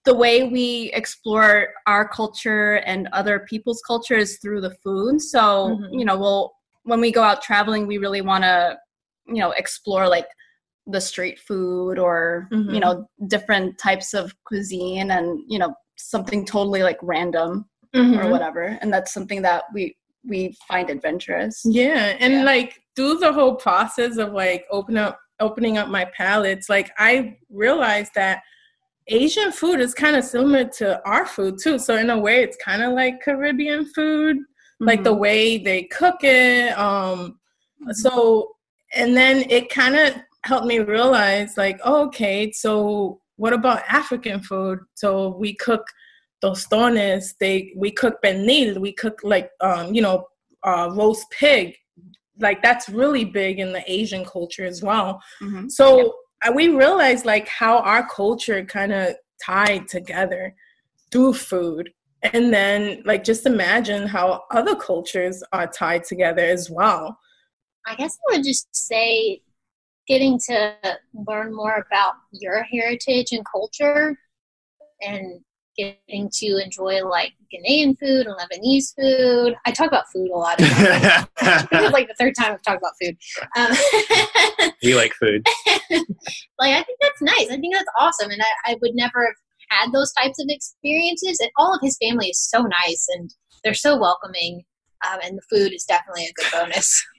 the 0.04 0.14
way 0.14 0.44
we 0.44 0.90
explore 0.94 1.68
our 1.86 2.08
culture 2.08 2.76
and 2.86 3.08
other 3.12 3.40
people's 3.40 3.82
culture 3.86 4.16
is 4.16 4.38
through 4.40 4.60
the 4.62 4.74
food. 4.82 5.20
So, 5.20 5.78
Mhm. 5.78 5.98
you 5.98 6.04
know, 6.04 6.18
we'll 6.18 6.52
when 6.84 7.00
we 7.00 7.12
go 7.12 7.22
out 7.22 7.42
traveling, 7.42 7.86
we 7.86 7.98
really 7.98 8.22
want 8.22 8.42
to, 8.42 8.78
you 9.26 9.34
know, 9.34 9.50
explore 9.52 10.08
like 10.08 10.26
the 10.86 11.00
street 11.00 11.38
food 11.38 11.98
or, 11.98 12.48
Mhm. 12.50 12.72
you 12.74 12.80
know, 12.80 13.06
different 13.26 13.76
types 13.78 14.14
of 14.14 14.34
cuisine 14.44 15.10
and, 15.10 15.40
you 15.46 15.58
know, 15.58 15.74
something 15.96 16.46
totally 16.46 16.82
like 16.82 16.98
random 17.02 17.68
or 17.94 18.00
Mhm. 18.00 18.30
whatever. 18.30 18.78
And 18.80 18.92
that's 18.92 19.12
something 19.12 19.42
that 19.42 19.64
we 19.74 19.96
we 20.28 20.54
find 20.68 20.90
adventurous. 20.90 21.62
Yeah, 21.64 22.14
and 22.20 22.44
like 22.44 22.82
through 22.94 23.16
the 23.18 23.32
whole 23.32 23.54
process 23.54 24.18
of 24.18 24.32
like 24.32 24.66
open 24.70 24.96
up 24.98 25.18
opening 25.40 25.78
up 25.78 25.88
my 25.88 26.04
palates, 26.16 26.68
like 26.68 26.90
I 26.98 27.38
realized 27.50 28.12
that 28.14 28.42
Asian 29.10 29.50
food 29.52 29.80
is 29.80 29.92
kind 29.92 30.16
of 30.16 30.24
similar 30.24 30.64
to 30.64 31.04
our 31.06 31.26
food 31.26 31.58
too. 31.62 31.78
So 31.78 31.96
in 31.96 32.10
a 32.10 32.18
way, 32.18 32.42
it's 32.42 32.56
kind 32.56 32.82
of 32.82 32.92
like 32.92 33.20
Caribbean 33.22 33.84
food, 33.94 34.38
like 34.78 35.02
the 35.04 35.14
Mhm. 35.14 35.18
way 35.18 35.58
they 35.58 35.82
cook 35.84 36.22
it. 36.22 36.78
Um, 36.78 37.38
so 37.92 38.52
and 38.94 39.16
then 39.16 39.44
it 39.50 39.68
kind 39.70 39.96
of 39.96 40.14
helped 40.44 40.66
me 40.66 40.78
realize, 40.80 41.56
like, 41.56 41.78
oh, 41.84 42.06
okay, 42.06 42.50
so 42.52 43.20
what 43.36 43.52
about 43.52 43.82
African 43.88 44.40
food? 44.42 44.80
So 44.94 45.36
we 45.38 45.54
cook 45.54 45.84
tostones. 46.42 47.34
They 47.38 47.72
we 47.76 47.90
cook 47.90 48.16
pernil. 48.24 48.78
We 48.78 48.92
cook 48.92 49.20
like 49.22 49.50
um, 49.60 49.94
you 49.94 50.02
know 50.02 50.26
uh, 50.62 50.90
roast 50.92 51.26
pig. 51.30 51.76
Like 52.38 52.62
that's 52.62 52.88
really 52.88 53.24
big 53.24 53.58
in 53.58 53.72
the 53.72 53.82
Asian 53.90 54.24
culture 54.24 54.64
as 54.64 54.82
well. 54.82 55.20
Mm-hmm. 55.42 55.68
So 55.68 55.86
uh, 56.08 56.10
we 56.54 56.68
realized 56.68 57.26
like 57.26 57.48
how 57.48 57.78
our 57.78 58.08
culture 58.08 58.64
kind 58.64 58.92
of 58.92 59.14
tied 59.44 59.88
together 59.88 60.54
through 61.12 61.34
food. 61.34 61.90
And 62.22 62.52
then 62.52 63.02
like 63.04 63.24
just 63.24 63.46
imagine 63.46 64.06
how 64.06 64.44
other 64.50 64.76
cultures 64.76 65.42
are 65.52 65.66
tied 65.66 66.04
together 66.04 66.42
as 66.42 66.70
well. 66.70 67.18
I 67.86 67.94
guess 67.94 68.18
I 68.28 68.36
would 68.36 68.44
just 68.44 68.68
say 68.74 69.42
getting 70.06 70.38
to 70.46 70.74
learn 71.14 71.54
more 71.54 71.84
about 71.86 72.14
your 72.32 72.62
heritage 72.62 73.32
and 73.32 73.44
culture 73.50 74.18
and 75.00 75.40
getting 75.76 76.28
to 76.32 76.62
enjoy 76.62 77.06
like 77.06 77.32
Ghanaian 77.52 77.98
food 77.98 78.26
and 78.26 78.36
Lebanese 78.36 78.94
food. 78.98 79.54
I 79.66 79.72
talk 79.72 79.88
about 79.88 80.04
food 80.12 80.30
a 80.30 80.36
lot. 80.36 80.58
this 80.58 80.68
is 80.68 81.92
like 81.92 82.08
the 82.08 82.14
third 82.18 82.34
time 82.38 82.52
I've 82.52 82.62
talked 82.62 82.78
about 82.78 82.92
food. 83.00 83.16
Um, 83.56 84.70
You 84.82 84.96
like 84.96 85.12
food. 85.14 85.46
like 86.58 86.72
I 86.72 86.82
think 86.82 86.98
that's 87.02 87.20
nice. 87.20 87.48
I 87.50 87.56
think 87.58 87.74
that's 87.74 87.88
awesome, 87.98 88.30
and 88.30 88.40
I, 88.40 88.72
I 88.72 88.76
would 88.80 88.92
never 88.94 89.26
have 89.26 89.34
had 89.68 89.92
those 89.92 90.12
types 90.12 90.38
of 90.40 90.46
experiences. 90.48 91.38
And 91.40 91.50
all 91.58 91.74
of 91.74 91.80
his 91.82 91.98
family 92.00 92.28
is 92.28 92.40
so 92.40 92.62
nice, 92.62 93.06
and 93.16 93.30
they're 93.62 93.74
so 93.74 93.98
welcoming. 93.98 94.62
Um, 95.06 95.18
and 95.22 95.38
the 95.38 95.42
food 95.50 95.72
is 95.72 95.84
definitely 95.84 96.26
a 96.26 96.32
good 96.32 96.50
bonus. 96.52 97.04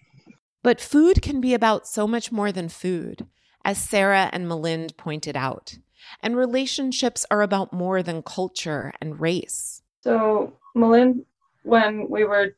But 0.63 0.79
food 0.79 1.23
can 1.23 1.41
be 1.41 1.55
about 1.55 1.87
so 1.87 2.05
much 2.07 2.31
more 2.31 2.51
than 2.51 2.69
food, 2.69 3.25
as 3.65 3.81
Sarah 3.81 4.29
and 4.31 4.45
Milind 4.45 4.95
pointed 4.95 5.35
out. 5.35 5.79
And 6.21 6.37
relationships 6.37 7.25
are 7.31 7.41
about 7.41 7.73
more 7.73 8.03
than 8.03 8.21
culture 8.21 8.93
and 9.01 9.19
race. 9.19 9.80
So 10.01 10.57
Milind, 10.75 11.25
when 11.63 12.09
we 12.09 12.25
were 12.25 12.55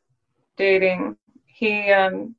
dating, 0.56 1.16
he 1.46 1.90
um 1.92 2.36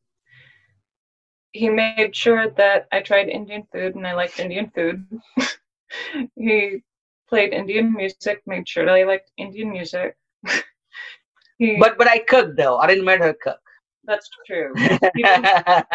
he 1.53 1.69
made 1.69 2.15
sure 2.15 2.49
that 2.49 2.87
I 2.91 3.01
tried 3.01 3.29
Indian 3.29 3.63
food 3.71 3.95
and 3.95 4.07
I 4.07 4.13
liked 4.13 4.39
Indian 4.39 4.69
food. 4.69 5.05
he 6.35 6.83
played 7.29 7.53
Indian 7.53 7.93
music, 7.93 8.41
made 8.45 8.67
sure 8.67 8.85
that 8.85 8.93
I 8.95 9.03
liked 9.03 9.31
Indian 9.37 9.71
music. 9.71 10.15
he, 11.57 11.79
But 11.79 11.97
but 11.97 12.07
I 12.07 12.19
cooked 12.19 12.55
though. 12.57 12.77
I 12.77 12.87
didn't 12.87 13.05
make 13.05 13.19
her 13.19 13.33
cook. 13.33 13.59
that's 14.05 14.29
true. 14.45 14.83
He 15.13 15.23
didn't, 15.25 15.51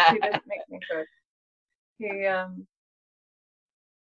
he 0.07 0.19
didn't 0.19 0.43
make 0.47 0.67
me 0.69 0.79
cook. 0.89 1.07
He 1.99 2.25
um 2.25 2.67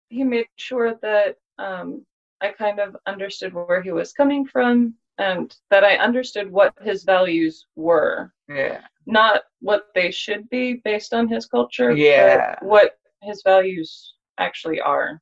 he 0.09 0.23
made 0.23 0.47
sure 0.57 0.95
that 1.01 1.37
um 1.57 2.05
I 2.43 2.49
kind 2.51 2.79
of 2.79 2.95
understood 3.07 3.53
where 3.53 3.81
he 3.81 3.91
was 3.91 4.13
coming 4.13 4.45
from 4.45 4.95
and 5.17 5.55
that 5.69 5.83
I 5.83 5.95
understood 5.97 6.51
what 6.51 6.73
his 6.81 7.03
values 7.03 7.67
were. 7.75 8.33
Yeah. 8.49 8.81
Not 9.05 9.43
what 9.61 9.83
they 9.95 10.11
should 10.11 10.49
be 10.49 10.81
based 10.83 11.13
on 11.13 11.27
his 11.27 11.45
culture, 11.45 11.91
Yeah. 11.91 12.55
but 12.59 12.67
what 12.67 12.91
his 13.21 13.41
values 13.45 14.15
actually 14.39 14.81
are. 14.81 15.21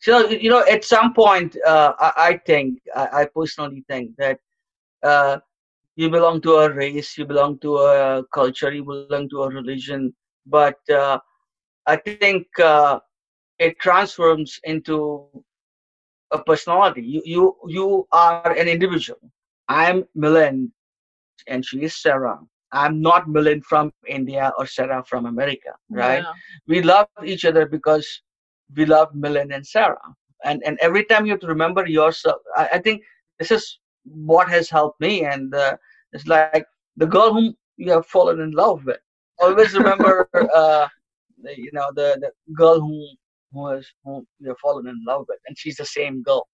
So 0.00 0.28
you 0.28 0.50
know, 0.50 0.64
at 0.70 0.84
some 0.84 1.12
point, 1.12 1.56
uh, 1.66 1.92
I, 1.98 2.12
I 2.16 2.40
think, 2.46 2.78
I, 2.94 3.08
I 3.22 3.28
personally 3.34 3.84
think 3.88 4.12
that 4.18 4.38
uh, 5.02 5.38
you 5.96 6.08
belong 6.10 6.40
to 6.42 6.52
a 6.54 6.72
race, 6.72 7.18
you 7.18 7.24
belong 7.26 7.58
to 7.60 7.78
a 7.78 8.24
culture, 8.32 8.72
you 8.72 8.84
belong 8.84 9.28
to 9.30 9.42
a 9.42 9.48
religion, 9.50 10.14
but 10.46 10.76
uh, 10.90 11.18
I 11.86 11.96
think 11.96 12.46
uh, 12.62 13.00
it 13.58 13.78
transforms 13.80 14.60
into 14.64 15.26
a 16.30 16.42
personality. 16.42 17.02
You 17.02 17.22
you 17.24 17.56
you 17.66 18.06
are 18.12 18.52
an 18.52 18.68
individual. 18.68 19.20
I'm 19.68 20.04
Milind, 20.16 20.70
and 21.46 21.64
she 21.64 21.82
is 21.82 21.96
Sarah. 21.96 22.38
I'm 22.72 23.00
not 23.00 23.26
Milind 23.28 23.64
from 23.64 23.92
India 24.06 24.52
or 24.58 24.66
Sarah 24.66 25.02
from 25.04 25.26
America, 25.26 25.72
right? 25.90 26.22
Yeah. 26.22 26.32
We 26.66 26.82
love 26.82 27.08
each 27.24 27.44
other 27.44 27.66
because 27.66 28.22
we 28.76 28.84
love 28.84 29.12
Milind 29.14 29.54
and 29.54 29.66
Sarah. 29.66 30.14
And 30.44 30.62
and 30.64 30.78
every 30.80 31.04
time 31.04 31.26
you 31.26 31.32
have 31.32 31.40
to 31.40 31.46
remember 31.46 31.86
yourself, 31.86 32.40
I, 32.56 32.68
I 32.74 32.78
think 32.78 33.02
this 33.38 33.50
is 33.50 33.78
what 34.04 34.48
has 34.48 34.68
helped 34.70 35.00
me. 35.00 35.24
And 35.24 35.54
uh, 35.54 35.76
it's 36.12 36.26
like 36.26 36.66
the 36.96 37.06
girl 37.06 37.32
whom 37.32 37.56
you 37.76 37.92
have 37.92 38.06
fallen 38.06 38.40
in 38.40 38.50
love 38.52 38.84
with. 38.84 38.98
Always 39.38 39.74
remember, 39.74 40.28
uh, 40.54 40.88
the, 41.42 41.58
you 41.58 41.70
know, 41.72 41.86
the, 41.94 42.18
the 42.20 42.30
girl 42.54 42.80
whom 42.80 43.16
who 43.52 43.68
has 43.68 43.86
whom 44.04 44.26
you 44.38 44.48
have 44.48 44.58
fallen 44.58 44.86
in 44.86 45.02
love 45.06 45.24
with, 45.28 45.38
and 45.46 45.58
she's 45.58 45.76
the 45.76 45.84
same 45.84 46.22
girl. 46.22 46.46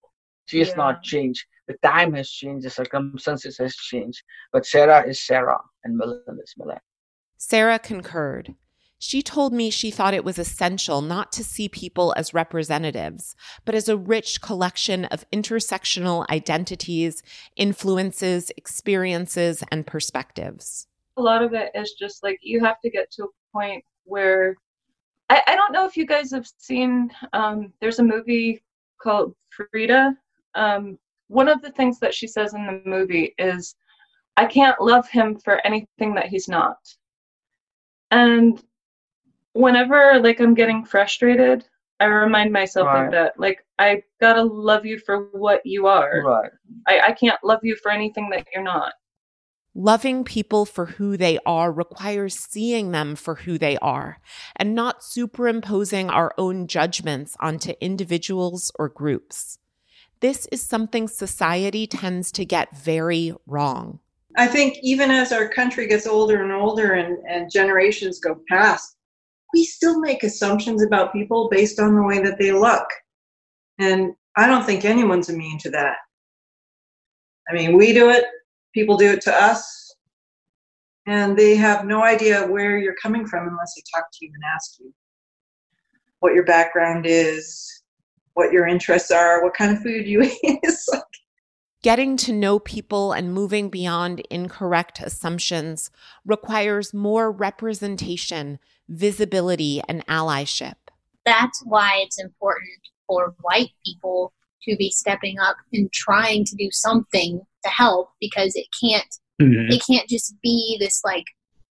She 0.46 0.58
has 0.58 0.76
not 0.76 1.02
changed. 1.02 1.44
The 1.68 1.76
time 1.82 2.12
has 2.14 2.30
changed. 2.30 2.66
The 2.66 2.70
circumstances 2.70 3.56
has 3.58 3.74
changed. 3.74 4.22
But 4.52 4.66
Sarah 4.66 5.06
is 5.08 5.24
Sarah, 5.24 5.60
and 5.84 5.98
Milind 5.98 6.38
is 6.42 6.54
Milind. 6.58 6.80
Sarah 7.38 7.78
concurred. 7.78 8.54
She 8.98 9.22
told 9.22 9.52
me 9.52 9.68
she 9.68 9.90
thought 9.90 10.14
it 10.14 10.24
was 10.24 10.38
essential 10.38 11.02
not 11.02 11.30
to 11.32 11.44
see 11.44 11.68
people 11.68 12.14
as 12.16 12.32
representatives, 12.32 13.36
but 13.64 13.74
as 13.74 13.88
a 13.88 13.98
rich 13.98 14.40
collection 14.40 15.04
of 15.06 15.28
intersectional 15.30 16.26
identities, 16.30 17.22
influences, 17.56 18.50
experiences, 18.56 19.62
and 19.70 19.86
perspectives. 19.86 20.86
A 21.18 21.22
lot 21.22 21.42
of 21.42 21.52
it 21.52 21.70
is 21.74 21.92
just 21.92 22.22
like 22.22 22.38
you 22.40 22.60
have 22.60 22.80
to 22.80 22.90
get 22.90 23.10
to 23.12 23.24
a 23.24 23.28
point 23.52 23.84
where 24.04 24.56
I, 25.30 25.42
I 25.46 25.56
don't 25.56 25.72
know 25.72 25.86
if 25.86 25.96
you 25.96 26.06
guys 26.06 26.30
have 26.32 26.46
seen 26.58 27.10
um, 27.32 27.72
there's 27.80 27.98
a 27.98 28.04
movie 28.04 28.62
called 29.00 29.34
Frida. 29.50 30.16
Um, 30.54 30.98
one 31.28 31.48
of 31.48 31.62
the 31.62 31.70
things 31.72 31.98
that 32.00 32.14
she 32.14 32.26
says 32.26 32.54
in 32.54 32.66
the 32.66 32.82
movie 32.84 33.34
is, 33.38 33.74
I 34.36 34.46
can't 34.46 34.80
love 34.80 35.08
him 35.08 35.36
for 35.38 35.64
anything 35.66 36.14
that 36.14 36.26
he's 36.26 36.48
not. 36.48 36.76
And 38.10 38.62
whenever 39.52 40.20
like 40.20 40.40
I'm 40.40 40.54
getting 40.54 40.84
frustrated, 40.84 41.64
I 42.00 42.06
remind 42.06 42.52
myself 42.52 42.86
Right. 42.86 43.06
of 43.06 43.12
that. 43.12 43.38
Like 43.38 43.64
I 43.78 44.02
gotta 44.20 44.42
love 44.42 44.84
you 44.84 44.98
for 44.98 45.28
what 45.32 45.64
you 45.64 45.86
are. 45.86 46.22
Right. 46.24 46.50
I, 46.86 47.00
I 47.08 47.12
can't 47.12 47.42
love 47.42 47.60
you 47.62 47.76
for 47.76 47.90
anything 47.90 48.28
that 48.30 48.46
you're 48.52 48.62
not. 48.62 48.92
Loving 49.76 50.22
people 50.22 50.64
for 50.64 50.86
who 50.86 51.16
they 51.16 51.38
are 51.44 51.72
requires 51.72 52.38
seeing 52.38 52.92
them 52.92 53.16
for 53.16 53.34
who 53.34 53.58
they 53.58 53.76
are 53.78 54.18
and 54.54 54.72
not 54.72 55.02
superimposing 55.02 56.10
our 56.10 56.32
own 56.38 56.68
judgments 56.68 57.36
onto 57.40 57.72
individuals 57.80 58.70
or 58.78 58.88
groups. 58.88 59.58
This 60.20 60.46
is 60.52 60.62
something 60.62 61.08
society 61.08 61.88
tends 61.88 62.30
to 62.32 62.44
get 62.44 62.76
very 62.76 63.34
wrong. 63.46 63.98
I 64.36 64.46
think 64.46 64.78
even 64.82 65.10
as 65.10 65.32
our 65.32 65.48
country 65.48 65.88
gets 65.88 66.06
older 66.06 66.42
and 66.42 66.52
older 66.52 66.92
and, 66.92 67.18
and 67.28 67.50
generations 67.50 68.20
go 68.20 68.40
past, 68.48 68.96
we 69.52 69.64
still 69.64 70.00
make 70.00 70.22
assumptions 70.22 70.84
about 70.84 71.12
people 71.12 71.48
based 71.50 71.80
on 71.80 71.94
the 71.96 72.02
way 72.02 72.20
that 72.22 72.38
they 72.38 72.52
look. 72.52 72.86
And 73.78 74.14
I 74.36 74.46
don't 74.46 74.64
think 74.64 74.84
anyone's 74.84 75.28
immune 75.28 75.58
to 75.58 75.70
that. 75.70 75.96
I 77.48 77.54
mean, 77.54 77.76
we 77.76 77.92
do 77.92 78.10
it, 78.10 78.24
people 78.74 78.96
do 78.96 79.10
it 79.10 79.22
to 79.22 79.34
us, 79.34 79.94
and 81.06 81.36
they 81.36 81.54
have 81.54 81.86
no 81.86 82.02
idea 82.02 82.46
where 82.46 82.76
you're 82.76 82.96
coming 83.00 83.26
from 83.26 83.48
unless 83.48 83.74
they 83.74 83.82
talk 83.94 84.08
to 84.12 84.26
you 84.26 84.32
and 84.34 84.42
ask 84.54 84.78
you 84.80 84.92
what 86.20 86.34
your 86.34 86.44
background 86.44 87.06
is, 87.06 87.82
what 88.34 88.52
your 88.52 88.66
interests 88.66 89.10
are, 89.10 89.42
what 89.42 89.54
kind 89.54 89.72
of 89.72 89.82
food 89.82 90.06
you 90.06 90.22
eat. 90.42 90.60
Like, 90.92 91.02
Getting 91.82 92.16
to 92.16 92.32
know 92.32 92.58
people 92.58 93.12
and 93.12 93.34
moving 93.34 93.68
beyond 93.68 94.20
incorrect 94.30 95.00
assumptions 95.00 95.90
requires 96.24 96.94
more 96.94 97.30
representation, 97.30 98.58
visibility, 98.88 99.82
and 99.86 100.04
allyship. 100.06 100.76
That's 101.26 101.62
why 101.66 102.00
it's 102.06 102.18
important 102.18 102.80
for 103.06 103.34
white 103.42 103.72
people 103.84 104.32
to 104.62 104.76
be 104.76 104.90
stepping 104.90 105.38
up 105.38 105.56
and 105.74 105.92
trying 105.92 106.46
to 106.46 106.56
do 106.56 106.70
something 106.70 107.42
to 107.64 107.70
help 107.70 108.10
because 108.20 108.54
it 108.54 108.66
can't 108.80 109.06
Mhm. 109.42 109.72
it 109.72 109.82
can't 109.84 110.08
just 110.08 110.34
be 110.42 110.76
this 110.78 111.00
like 111.04 111.24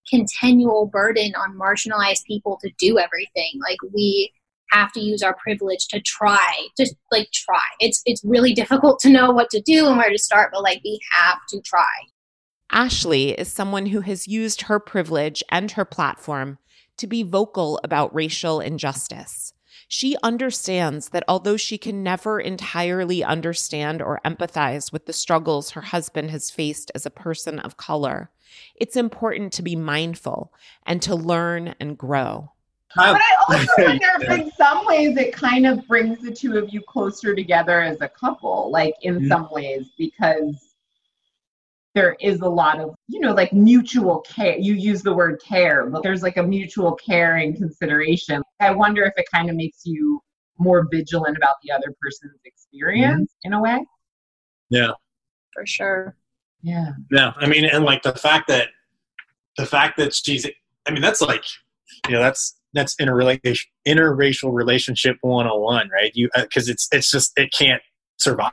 continual 0.10 0.86
burden 0.88 1.34
on 1.36 1.58
marginalized 1.58 2.26
people 2.26 2.60
to 2.62 2.70
do 2.78 3.00
everything. 3.00 3.52
Like 3.62 3.78
we 3.94 4.32
have 4.72 4.92
to 4.94 5.00
use 5.00 5.22
our 5.24 5.36
privilege 5.36 5.88
to 5.90 6.02
try, 6.02 6.68
just 6.78 6.96
like 7.12 7.30
try. 7.32 7.62
It's 7.80 8.02
it's 8.06 8.22
really 8.24 8.54
difficult 8.54 9.00
to 9.02 9.10
know 9.10 9.32
what 9.32 9.50
to 9.52 9.62
do 9.62 9.88
and 9.88 9.98
where 9.98 10.10
to 10.10 10.18
start, 10.18 10.50
but 10.52 10.64
like 10.64 10.82
we 10.84 11.00
have 11.14 11.38
to 11.50 11.62
try. 11.62 11.86
Ashley 12.72 13.32
is 13.32 13.52
someone 13.52 13.88
who 13.88 14.02
has 14.02 14.28
used 14.28 14.64
her 14.64 14.80
privilege 14.80 15.44
and 15.50 15.72
her 15.72 15.86
platform 15.86 16.58
to 16.98 17.08
be 17.08 17.24
vocal 17.24 17.80
about 17.84 18.14
racial 18.14 18.60
injustice. 18.60 19.54
She 19.88 20.16
understands 20.24 21.10
that 21.10 21.24
although 21.28 21.58
she 21.58 21.78
can 21.78 22.04
never 22.04 22.40
entirely 22.40 23.24
understand 23.24 24.02
or 24.02 24.22
empathize 24.26 24.92
with 24.92 25.06
the 25.06 25.14
struggles 25.14 25.72
her 25.72 25.82
husband 25.82 26.32
has 26.32 26.50
faced 26.50 26.92
as 26.96 27.06
a 27.06 27.12
person 27.12 27.60
of 27.60 27.78
color, 27.78 28.32
it's 28.76 28.96
important 28.96 29.54
to 29.54 29.62
be 29.62 29.76
mindful 29.76 30.54
and 30.86 31.02
to 31.04 31.16
learn 31.16 31.76
and 31.80 31.98
grow. 31.98 32.52
But 32.96 33.16
I 33.16 33.36
also 33.50 33.68
wonder 33.80 34.08
if 34.22 34.30
in 34.40 34.52
some 34.52 34.86
ways 34.86 35.18
it 35.18 35.34
kind 35.34 35.66
of 35.66 35.88
brings 35.88 36.20
the 36.20 36.32
two 36.32 36.58
of 36.58 36.72
you 36.72 36.82
closer 36.82 37.34
together 37.34 37.82
as 37.82 38.02
a 38.02 38.08
couple, 38.08 38.70
like 38.72 38.94
in 39.02 39.22
Mhm. 39.22 39.28
some 39.28 39.50
ways, 39.52 39.88
because 39.98 40.73
there 41.96 42.16
is 42.20 42.42
a 42.42 42.50
lot 42.50 42.80
of, 42.80 42.96
you 43.08 43.20
know, 43.20 43.34
like 43.34 43.54
mutual 43.54 44.22
care. 44.22 44.58
You 44.58 44.74
use 44.74 45.04
the 45.04 45.14
word 45.14 45.42
care, 45.48 45.88
but 45.88 46.02
there's 46.04 46.24
like 46.24 46.38
a 46.38 46.44
mutual 46.44 46.94
care 46.96 47.38
and 47.38 47.56
consideration. 47.56 48.42
I 48.60 48.72
wonder 48.72 49.04
if 49.04 49.14
it 49.18 49.26
kind 49.32 49.50
of 49.50 49.56
makes 49.56 49.82
you 49.86 50.20
more 50.58 50.88
vigilant 50.92 51.38
about 51.38 51.56
the 51.64 51.72
other 51.72 51.94
person's 52.02 52.40
experience 52.46 53.32
mm-hmm. 53.32 53.48
in 53.48 53.54
a 53.54 53.62
way. 53.62 53.86
Yeah. 54.70 54.92
For 55.54 55.66
sure. 55.66 56.16
Yeah. 56.64 56.92
Yeah, 57.12 57.34
I 57.36 57.46
mean, 57.46 57.66
and 57.66 57.84
like 57.84 58.02
the 58.04 58.14
fact 58.14 58.48
that 58.48 58.70
the 59.58 59.66
fact 59.66 59.98
that 59.98 60.16
she's, 60.16 60.48
I 60.88 60.92
mean, 60.92 61.02
that's 61.02 61.22
like, 61.22 61.44
you 62.08 62.14
know, 62.14 62.22
that's 62.22 62.58
that's 62.74 62.96
interrelation, 63.00 63.70
interracial 63.88 64.52
relationship 64.52 65.18
101, 65.22 65.90
right? 65.90 66.12
You 66.16 66.30
uh, 66.36 66.44
because 66.44 66.70
it's 66.70 66.88
it's 66.92 67.12
just 67.12 67.32
it 67.38 67.52
can't 67.52 67.82
survive 68.18 68.52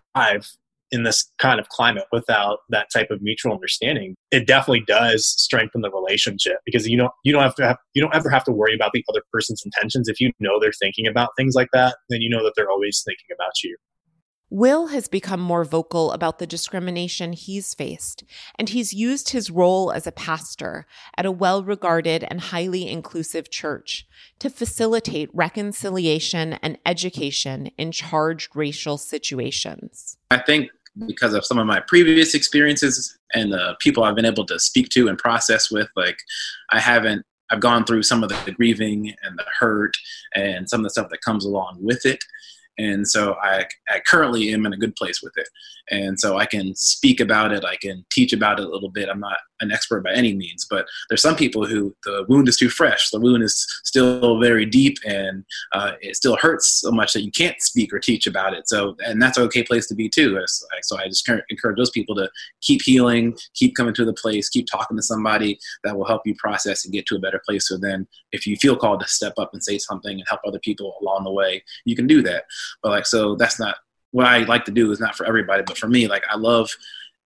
in 0.92 1.02
this 1.04 1.30
kind 1.38 1.60
of 1.60 1.68
climate 1.68 2.04
without 2.12 2.58
that 2.68 2.88
type 2.92 3.10
of 3.10 3.22
mutual 3.22 3.52
understanding. 3.52 4.14
It 4.30 4.46
definitely 4.46 4.84
does 4.86 5.26
strengthen 5.26 5.82
the 5.82 5.90
relationship 5.90 6.58
because 6.64 6.88
you 6.88 6.96
don't 6.96 7.12
you 7.24 7.32
don't 7.32 7.42
have 7.42 7.54
to 7.56 7.66
have 7.66 7.76
you 7.94 8.02
don't 8.02 8.14
ever 8.14 8.30
have 8.30 8.44
to 8.44 8.52
worry 8.52 8.74
about 8.74 8.92
the 8.92 9.04
other 9.10 9.22
person's 9.32 9.62
intentions. 9.64 10.08
If 10.08 10.20
you 10.20 10.32
know 10.40 10.58
they're 10.60 10.72
thinking 10.72 11.06
about 11.06 11.30
things 11.36 11.54
like 11.54 11.68
that, 11.72 11.96
then 12.08 12.20
you 12.20 12.30
know 12.30 12.42
that 12.44 12.52
they're 12.56 12.70
always 12.70 13.02
thinking 13.04 13.34
about 13.34 13.62
you. 13.62 13.76
Will 14.52 14.88
has 14.88 15.06
become 15.06 15.38
more 15.38 15.64
vocal 15.64 16.10
about 16.10 16.40
the 16.40 16.46
discrimination 16.46 17.34
he's 17.34 17.72
faced, 17.72 18.24
and 18.58 18.68
he's 18.68 18.92
used 18.92 19.28
his 19.28 19.48
role 19.48 19.92
as 19.92 20.08
a 20.08 20.12
pastor 20.12 20.86
at 21.16 21.24
a 21.24 21.30
well 21.30 21.62
regarded 21.62 22.24
and 22.24 22.40
highly 22.40 22.88
inclusive 22.88 23.48
church 23.48 24.08
to 24.40 24.50
facilitate 24.50 25.30
reconciliation 25.32 26.54
and 26.54 26.78
education 26.84 27.66
in 27.78 27.92
charged 27.92 28.56
racial 28.56 28.98
situations. 28.98 30.16
I 30.32 30.38
think 30.38 30.70
because 31.06 31.34
of 31.34 31.44
some 31.44 31.58
of 31.58 31.66
my 31.66 31.80
previous 31.80 32.34
experiences 32.34 33.16
and 33.32 33.52
the 33.52 33.76
people 33.80 34.02
I've 34.02 34.16
been 34.16 34.24
able 34.24 34.46
to 34.46 34.58
speak 34.58 34.88
to 34.90 35.08
and 35.08 35.16
process 35.16 35.70
with, 35.70 35.88
like 35.96 36.18
I 36.70 36.80
haven't, 36.80 37.24
I've 37.50 37.60
gone 37.60 37.84
through 37.84 38.02
some 38.02 38.22
of 38.22 38.28
the 38.28 38.52
grieving 38.52 39.14
and 39.22 39.38
the 39.38 39.44
hurt 39.58 39.94
and 40.34 40.68
some 40.68 40.80
of 40.80 40.84
the 40.84 40.90
stuff 40.90 41.08
that 41.10 41.20
comes 41.22 41.44
along 41.44 41.78
with 41.80 42.06
it. 42.06 42.18
And 42.78 43.06
so 43.06 43.36
I, 43.42 43.66
I 43.88 44.00
currently 44.06 44.52
am 44.54 44.64
in 44.66 44.72
a 44.72 44.78
good 44.78 44.96
place 44.96 45.20
with 45.22 45.32
it. 45.36 45.48
And 45.90 46.18
so 46.18 46.38
I 46.38 46.46
can 46.46 46.74
speak 46.74 47.20
about 47.20 47.52
it. 47.52 47.64
I 47.64 47.76
can 47.76 48.04
teach 48.10 48.32
about 48.32 48.58
it 48.58 48.66
a 48.66 48.70
little 48.70 48.90
bit. 48.90 49.08
I'm 49.08 49.20
not 49.20 49.36
an 49.60 49.72
expert 49.72 50.02
by 50.02 50.12
any 50.12 50.34
means, 50.34 50.66
but 50.68 50.86
there's 51.08 51.22
some 51.22 51.36
people 51.36 51.66
who 51.66 51.94
the 52.04 52.24
wound 52.28 52.48
is 52.48 52.56
too 52.56 52.68
fresh. 52.68 53.10
The 53.10 53.20
wound 53.20 53.42
is 53.42 53.66
still 53.84 54.40
very 54.40 54.66
deep 54.66 54.98
and 55.06 55.44
uh, 55.72 55.92
it 56.00 56.16
still 56.16 56.36
hurts 56.36 56.80
so 56.80 56.90
much 56.90 57.12
that 57.12 57.22
you 57.22 57.30
can't 57.30 57.60
speak 57.60 57.92
or 57.92 57.98
teach 57.98 58.26
about 58.26 58.54
it. 58.54 58.68
So, 58.68 58.96
and 59.04 59.20
that's 59.20 59.38
an 59.38 59.44
okay 59.44 59.62
place 59.62 59.86
to 59.88 59.94
be 59.94 60.08
too. 60.08 60.38
So 60.82 60.98
I 60.98 61.08
just 61.08 61.28
encourage 61.48 61.76
those 61.76 61.90
people 61.90 62.14
to 62.16 62.30
keep 62.60 62.82
healing, 62.82 63.36
keep 63.54 63.76
coming 63.76 63.94
to 63.94 64.04
the 64.04 64.12
place, 64.14 64.48
keep 64.48 64.66
talking 64.66 64.96
to 64.96 65.02
somebody 65.02 65.58
that 65.84 65.96
will 65.96 66.06
help 66.06 66.22
you 66.26 66.34
process 66.36 66.84
and 66.84 66.92
get 66.92 67.06
to 67.06 67.16
a 67.16 67.20
better 67.20 67.40
place. 67.46 67.68
So 67.68 67.76
then 67.76 68.06
if 68.32 68.46
you 68.46 68.56
feel 68.56 68.76
called 68.76 69.00
to 69.00 69.08
step 69.08 69.34
up 69.38 69.50
and 69.52 69.62
say 69.62 69.78
something 69.78 70.12
and 70.12 70.28
help 70.28 70.40
other 70.46 70.60
people 70.60 70.96
along 71.00 71.24
the 71.24 71.32
way, 71.32 71.62
you 71.84 71.96
can 71.96 72.06
do 72.06 72.22
that. 72.22 72.44
But 72.82 72.90
like, 72.90 73.06
so 73.06 73.34
that's 73.36 73.58
not 73.58 73.76
what 74.12 74.26
I 74.26 74.38
like 74.40 74.64
to 74.64 74.72
do 74.72 74.90
is 74.90 75.00
not 75.00 75.16
for 75.16 75.24
everybody, 75.24 75.62
but 75.64 75.78
for 75.78 75.88
me, 75.88 76.08
like 76.08 76.24
I 76.28 76.36
love 76.36 76.70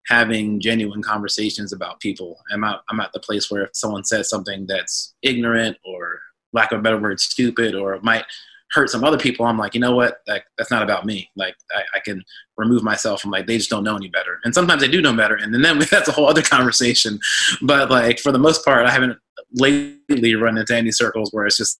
having 0.08 0.60
genuine 0.60 1.02
conversations 1.02 1.72
about 1.74 2.00
people. 2.00 2.40
I'm 2.52 2.64
at, 2.64 2.82
I'm 2.90 3.00
at 3.00 3.14
the 3.14 3.20
place 3.20 3.50
where 3.50 3.64
if 3.64 3.70
someone 3.74 4.04
says 4.04 4.30
something 4.30 4.66
that's 4.68 5.16
ignorant 5.22 5.78
or 5.86 6.20
lack 6.52 6.72
of 6.72 6.80
a 6.80 6.82
better 6.82 7.00
word, 7.00 7.20
stupid, 7.20 7.74
or 7.76 8.00
might 8.02 8.26
hurt 8.74 8.90
some 8.90 9.04
other 9.04 9.18
people, 9.18 9.46
I'm 9.46 9.58
like, 9.58 9.76
you 9.76 9.80
know 9.80 9.96
what? 9.96 10.18
That, 10.28 10.44
that's 10.58 10.72
not 10.72 10.84
about 10.84 11.06
me. 11.06 11.30
Like 11.36 11.56
I, 11.72 11.82
I, 11.96 12.00
can 12.00 12.24
remove 12.58 12.84
myself 12.84 13.22
from 13.22 13.32
like, 13.32 13.46
they 13.46 13.58
just 13.58 13.70
don't 13.70 13.84
know 13.84 13.96
any 13.96 14.10
better. 14.10 14.40
And 14.44 14.54
sometimes 14.54 14.82
they 14.82 14.88
do 14.88 15.02
know 15.02 15.16
better. 15.16 15.36
And 15.36 15.54
then 15.54 15.80
that's 15.92 16.10
a 16.10 16.12
whole 16.12 16.28
other 16.28 16.42
conversation. 16.42 17.20
But 17.62 17.90
like, 17.90 18.20
for 18.20 18.32
the 18.32 18.40
most 18.40 18.66
part, 18.66 18.86
I 18.86 18.92
haven't 18.92 19.18
lately 19.54 20.36
run 20.36 20.58
into 20.58 20.76
any 20.76 20.92
circles 20.92 21.30
where 21.32 21.46
it's 21.46 21.58
just 21.58 21.80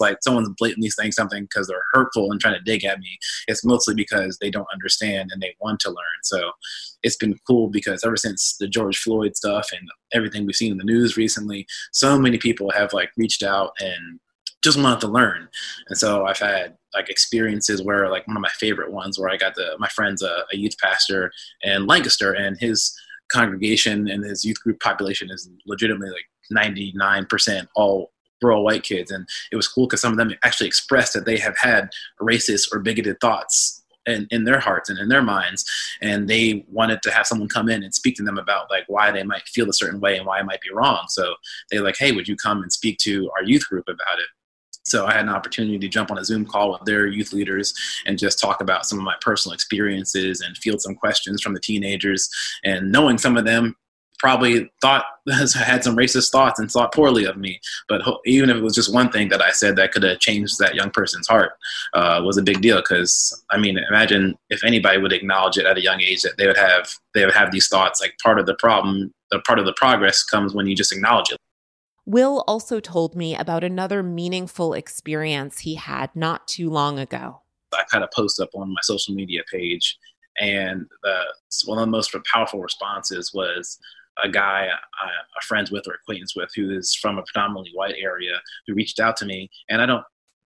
like 0.00 0.18
someone's 0.22 0.50
blatantly 0.58 0.90
saying 0.90 1.12
something 1.12 1.44
because 1.44 1.66
they're 1.66 1.84
hurtful 1.92 2.30
and 2.30 2.40
trying 2.40 2.54
to 2.54 2.60
dig 2.60 2.84
at 2.84 2.98
me. 2.98 3.18
It's 3.48 3.64
mostly 3.64 3.94
because 3.94 4.38
they 4.40 4.50
don't 4.50 4.66
understand 4.72 5.30
and 5.32 5.40
they 5.40 5.54
want 5.60 5.80
to 5.80 5.90
learn. 5.90 5.96
So 6.22 6.50
it's 7.02 7.16
been 7.16 7.36
cool 7.46 7.68
because 7.68 8.04
ever 8.04 8.16
since 8.16 8.56
the 8.58 8.68
George 8.68 8.98
Floyd 8.98 9.36
stuff 9.36 9.68
and 9.72 9.88
everything 10.12 10.46
we've 10.46 10.56
seen 10.56 10.72
in 10.72 10.78
the 10.78 10.84
news 10.84 11.16
recently, 11.16 11.66
so 11.92 12.18
many 12.18 12.38
people 12.38 12.70
have 12.70 12.92
like 12.92 13.10
reached 13.16 13.42
out 13.42 13.72
and 13.80 14.20
just 14.62 14.78
wanted 14.78 15.00
to 15.00 15.08
learn. 15.08 15.48
And 15.88 15.96
so 15.96 16.26
I've 16.26 16.38
had 16.38 16.76
like 16.94 17.08
experiences 17.08 17.82
where 17.82 18.10
like 18.10 18.26
one 18.26 18.36
of 18.36 18.42
my 18.42 18.50
favorite 18.50 18.92
ones 18.92 19.18
where 19.18 19.30
I 19.30 19.36
got 19.36 19.54
the 19.54 19.76
my 19.78 19.88
friend's 19.88 20.22
a, 20.22 20.44
a 20.52 20.56
youth 20.56 20.76
pastor 20.82 21.30
in 21.62 21.86
Lancaster 21.86 22.32
and 22.32 22.58
his 22.58 22.94
congregation 23.30 24.08
and 24.08 24.24
his 24.24 24.44
youth 24.44 24.60
group 24.60 24.80
population 24.80 25.30
is 25.30 25.48
legitimately 25.66 26.10
like 26.10 26.26
99% 26.52 27.66
all 27.76 28.12
rural 28.42 28.64
white 28.64 28.82
kids. 28.82 29.10
And 29.10 29.28
it 29.52 29.56
was 29.56 29.68
cool 29.68 29.86
because 29.86 30.00
some 30.00 30.12
of 30.12 30.18
them 30.18 30.32
actually 30.42 30.66
expressed 30.66 31.12
that 31.14 31.26
they 31.26 31.38
have 31.38 31.56
had 31.58 31.90
racist 32.20 32.72
or 32.72 32.80
bigoted 32.80 33.20
thoughts 33.20 33.82
in, 34.06 34.26
in 34.30 34.44
their 34.44 34.60
hearts 34.60 34.90
and 34.90 34.98
in 34.98 35.08
their 35.08 35.22
minds. 35.22 35.64
And 36.00 36.28
they 36.28 36.64
wanted 36.68 37.02
to 37.02 37.10
have 37.10 37.26
someone 37.26 37.48
come 37.48 37.68
in 37.68 37.82
and 37.82 37.94
speak 37.94 38.16
to 38.16 38.22
them 38.22 38.38
about 38.38 38.70
like 38.70 38.84
why 38.88 39.10
they 39.10 39.22
might 39.22 39.48
feel 39.48 39.68
a 39.68 39.74
certain 39.74 40.00
way 40.00 40.16
and 40.16 40.26
why 40.26 40.40
it 40.40 40.46
might 40.46 40.60
be 40.60 40.72
wrong. 40.72 41.04
So 41.08 41.34
they're 41.70 41.82
like, 41.82 41.96
hey, 41.98 42.12
would 42.12 42.28
you 42.28 42.36
come 42.36 42.62
and 42.62 42.72
speak 42.72 42.98
to 42.98 43.30
our 43.36 43.44
youth 43.44 43.68
group 43.68 43.88
about 43.88 44.18
it? 44.18 44.26
So 44.84 45.06
I 45.06 45.12
had 45.12 45.22
an 45.24 45.28
opportunity 45.28 45.78
to 45.78 45.88
jump 45.88 46.10
on 46.10 46.18
a 46.18 46.24
Zoom 46.24 46.46
call 46.46 46.72
with 46.72 46.82
their 46.84 47.06
youth 47.06 47.32
leaders 47.32 47.74
and 48.06 48.18
just 48.18 48.40
talk 48.40 48.60
about 48.60 48.86
some 48.86 48.98
of 48.98 49.04
my 49.04 49.14
personal 49.20 49.54
experiences 49.54 50.40
and 50.40 50.56
field 50.56 50.80
some 50.80 50.94
questions 50.94 51.42
from 51.42 51.54
the 51.54 51.60
teenagers. 51.60 52.28
And 52.64 52.90
knowing 52.90 53.18
some 53.18 53.36
of 53.36 53.44
them 53.44 53.76
probably 54.20 54.70
thought 54.80 55.04
had 55.54 55.82
some 55.82 55.96
racist 55.96 56.30
thoughts 56.30 56.60
and 56.60 56.70
thought 56.70 56.94
poorly 56.94 57.24
of 57.24 57.36
me. 57.36 57.58
But 57.88 58.02
even 58.26 58.50
if 58.50 58.56
it 58.56 58.62
was 58.62 58.74
just 58.74 58.92
one 58.92 59.10
thing 59.10 59.30
that 59.30 59.42
I 59.42 59.50
said 59.50 59.76
that 59.76 59.92
could 59.92 60.02
have 60.02 60.20
changed 60.20 60.58
that 60.58 60.74
young 60.74 60.90
person's 60.90 61.26
heart, 61.26 61.52
uh, 61.94 62.20
was 62.24 62.36
a 62.36 62.42
big 62.42 62.60
deal. 62.60 62.76
Because 62.76 63.42
I 63.50 63.58
mean, 63.58 63.78
imagine 63.88 64.36
if 64.50 64.62
anybody 64.62 64.98
would 64.98 65.12
acknowledge 65.12 65.56
it 65.56 65.66
at 65.66 65.78
a 65.78 65.82
young 65.82 66.00
age 66.00 66.22
that 66.22 66.36
they 66.36 66.46
would 66.46 66.58
have 66.58 66.90
they 67.14 67.24
would 67.24 67.34
have 67.34 67.50
these 67.50 67.68
thoughts. 67.68 68.00
Like 68.00 68.14
part 68.22 68.38
of 68.38 68.46
the 68.46 68.54
problem, 68.54 69.12
the 69.30 69.40
part 69.40 69.58
of 69.58 69.64
the 69.64 69.74
progress 69.74 70.22
comes 70.22 70.54
when 70.54 70.66
you 70.66 70.76
just 70.76 70.92
acknowledge 70.92 71.30
it. 71.30 71.38
Will 72.06 72.44
also 72.46 72.80
told 72.80 73.14
me 73.14 73.36
about 73.36 73.64
another 73.64 74.02
meaningful 74.02 74.74
experience 74.74 75.60
he 75.60 75.76
had 75.76 76.10
not 76.14 76.48
too 76.48 76.68
long 76.68 76.98
ago. 76.98 77.42
I 77.72 77.84
kind 77.90 78.02
of 78.02 78.10
post 78.10 78.40
up 78.40 78.50
on 78.54 78.70
my 78.70 78.80
social 78.82 79.14
media 79.14 79.42
page, 79.50 79.96
and 80.40 80.86
the, 81.04 81.22
one 81.66 81.78
of 81.78 81.82
the 81.82 81.90
most 81.90 82.14
powerful 82.32 82.60
responses 82.60 83.32
was 83.32 83.78
a 84.22 84.28
guy 84.28 84.68
I, 85.02 85.06
a 85.06 85.46
friends 85.46 85.70
with 85.70 85.86
or 85.86 85.94
acquaintance 85.94 86.34
with 86.36 86.50
who 86.54 86.70
is 86.70 86.94
from 86.94 87.18
a 87.18 87.22
predominantly 87.22 87.72
white 87.74 87.94
area 87.98 88.40
who 88.66 88.74
reached 88.74 89.00
out 89.00 89.16
to 89.18 89.26
me, 89.26 89.50
and 89.68 89.80
I 89.80 89.86
don't 89.86 90.04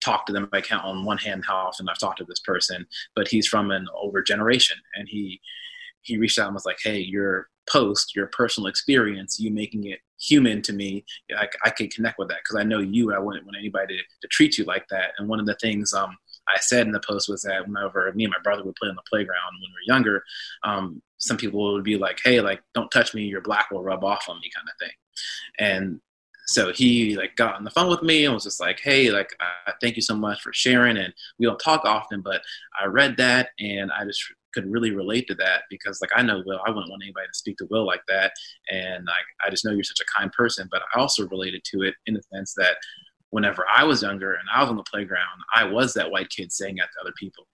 talk 0.03 0.25
to 0.25 0.33
them. 0.33 0.49
I 0.51 0.61
count 0.61 0.83
on 0.83 1.05
one 1.05 1.17
hand 1.17 1.43
how 1.45 1.55
often 1.55 1.87
I've 1.87 1.99
talked 1.99 2.17
to 2.19 2.25
this 2.25 2.39
person, 2.39 2.85
but 3.15 3.27
he's 3.27 3.47
from 3.47 3.71
an 3.71 3.87
older 3.93 4.21
generation, 4.21 4.77
and 4.95 5.07
he 5.09 5.39
he 6.01 6.17
reached 6.17 6.39
out 6.39 6.47
and 6.47 6.55
was 6.55 6.65
like, 6.65 6.79
"Hey, 6.83 6.99
your 6.99 7.49
post, 7.69 8.15
your 8.15 8.27
personal 8.27 8.67
experience, 8.67 9.39
you 9.39 9.51
making 9.51 9.85
it 9.85 9.99
human 10.19 10.61
to 10.63 10.73
me, 10.73 11.05
I, 11.35 11.47
I 11.63 11.69
could 11.69 11.93
connect 11.93 12.19
with 12.19 12.27
that 12.29 12.39
because 12.43 12.59
I 12.59 12.63
know 12.63 12.79
you. 12.79 13.13
I 13.13 13.19
wouldn't 13.19 13.45
want 13.45 13.57
anybody 13.57 13.97
to, 13.97 14.03
to 14.21 14.27
treat 14.29 14.57
you 14.57 14.65
like 14.65 14.87
that." 14.89 15.11
And 15.17 15.29
one 15.29 15.39
of 15.39 15.45
the 15.45 15.55
things 15.55 15.93
um, 15.93 16.17
I 16.47 16.59
said 16.59 16.85
in 16.87 16.91
the 16.91 17.01
post 17.07 17.29
was 17.29 17.41
that 17.43 17.67
whenever 17.67 18.11
me 18.13 18.25
and 18.25 18.31
my 18.31 18.41
brother 18.43 18.63
would 18.63 18.75
play 18.75 18.89
on 18.89 18.95
the 18.95 19.01
playground 19.09 19.53
when 19.53 19.69
we 19.69 19.73
were 19.73 19.95
younger, 19.95 20.23
um, 20.63 21.01
some 21.21 21.37
people 21.37 21.73
would 21.73 21.83
be 21.83 21.97
like, 21.97 22.19
"Hey, 22.23 22.41
like, 22.41 22.61
don't 22.73 22.89
touch 22.91 23.13
me. 23.13 23.23
Your 23.23 23.41
black 23.41 23.71
will 23.71 23.83
rub 23.83 24.03
off 24.03 24.27
on 24.27 24.39
me," 24.39 24.51
kind 24.53 24.67
of 24.67 24.77
thing. 24.79 24.95
And 25.59 26.01
so 26.47 26.73
he 26.73 27.15
like 27.15 27.35
got 27.35 27.55
on 27.55 27.63
the 27.63 27.69
phone 27.69 27.89
with 27.89 28.01
me 28.01 28.25
and 28.25 28.33
was 28.33 28.43
just 28.43 28.59
like, 28.59 28.79
"Hey, 28.81 29.11
like, 29.11 29.33
uh, 29.39 29.71
thank 29.79 29.95
you 29.95 30.01
so 30.01 30.15
much 30.15 30.41
for 30.41 30.51
sharing." 30.53 30.97
And 30.97 31.13
we 31.39 31.45
don't 31.45 31.59
talk 31.59 31.85
often, 31.85 32.21
but 32.21 32.41
I 32.79 32.85
read 32.85 33.17
that 33.17 33.49
and 33.59 33.91
I 33.91 34.03
just 34.05 34.23
could 34.53 34.69
really 34.69 34.91
relate 34.91 35.27
to 35.27 35.35
that 35.35 35.63
because 35.69 36.01
like 36.01 36.11
I 36.15 36.21
know 36.23 36.43
Will, 36.45 36.59
I 36.65 36.69
wouldn't 36.69 36.89
want 36.89 37.03
anybody 37.03 37.27
to 37.27 37.37
speak 37.37 37.57
to 37.57 37.67
Will 37.69 37.85
like 37.85 38.03
that, 38.07 38.33
and 38.69 39.05
like 39.05 39.25
I 39.45 39.49
just 39.49 39.63
know 39.63 39.71
you're 39.71 39.83
such 39.83 40.01
a 40.01 40.19
kind 40.19 40.31
person. 40.31 40.67
But 40.71 40.81
I 40.93 40.99
also 40.99 41.27
related 41.27 41.63
to 41.71 41.83
it 41.83 41.95
in 42.05 42.15
the 42.15 42.23
sense 42.33 42.53
that 42.57 42.77
whenever 43.29 43.65
I 43.73 43.83
was 43.83 44.01
younger 44.01 44.33
and 44.33 44.47
I 44.53 44.61
was 44.61 44.69
on 44.69 44.77
the 44.77 44.83
playground, 44.83 45.39
I 45.55 45.63
was 45.63 45.93
that 45.93 46.11
white 46.11 46.29
kid 46.29 46.51
saying 46.51 46.75
that 46.75 46.89
to 46.93 47.01
other 47.01 47.13
people. 47.17 47.47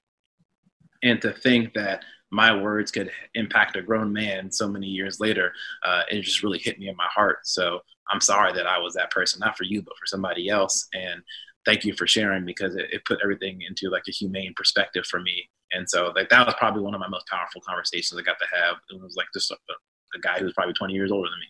And 1.04 1.22
to 1.22 1.32
think 1.32 1.74
that 1.76 2.04
my 2.32 2.56
words 2.56 2.92
could 2.92 3.12
impact 3.36 3.76
a 3.76 3.82
grown 3.82 4.12
man 4.12 4.52
so 4.52 4.68
many 4.68 4.88
years 4.88 5.20
later, 5.20 5.54
uh, 5.84 6.02
it 6.12 6.22
just 6.22 6.44
really 6.44 6.60
hit 6.60 6.80
me 6.80 6.90
in 6.90 6.96
my 6.96 7.08
heart. 7.10 7.40
So 7.44 7.80
I'm 8.12 8.22
sorry 8.22 8.54
that 8.54 8.68
I 8.68 8.80
was 8.80 8.94
that 8.96 9.12
person, 9.12 9.40
not 9.40 9.58
for 9.58 9.64
you, 9.64 9.82
but 9.82 9.98
for 9.98 10.06
somebody 10.06 10.50
else. 10.50 10.88
And 10.94 11.22
thank 11.66 11.86
you 11.86 11.94
for 11.94 12.08
sharing 12.08 12.46
because 12.46 12.76
it, 12.76 12.88
it 12.92 13.06
put 13.06 13.20
everything 13.24 13.62
into 13.68 13.90
like 13.90 14.04
a 14.08 14.12
humane 14.12 14.54
perspective 14.56 15.06
for 15.06 15.20
me. 15.20 15.50
And 15.72 15.90
so 15.90 16.12
like 16.16 16.30
that 16.30 16.46
was 16.46 16.56
probably 16.56 16.82
one 16.82 16.94
of 16.94 17.00
my 17.00 17.08
most 17.08 17.28
powerful 17.28 17.62
conversations 17.62 18.20
I 18.20 18.24
got 18.24 18.40
to 18.40 18.58
have. 18.58 18.78
It 18.90 19.02
was 19.02 19.16
like 19.16 19.28
just 19.34 19.52
a, 19.52 19.56
a 19.56 20.20
guy 20.22 20.40
who 20.40 20.46
was 20.46 20.54
probably 20.54 20.74
20 20.74 20.94
years 20.94 21.12
older 21.12 21.30
than 21.30 21.40
me. 21.40 21.48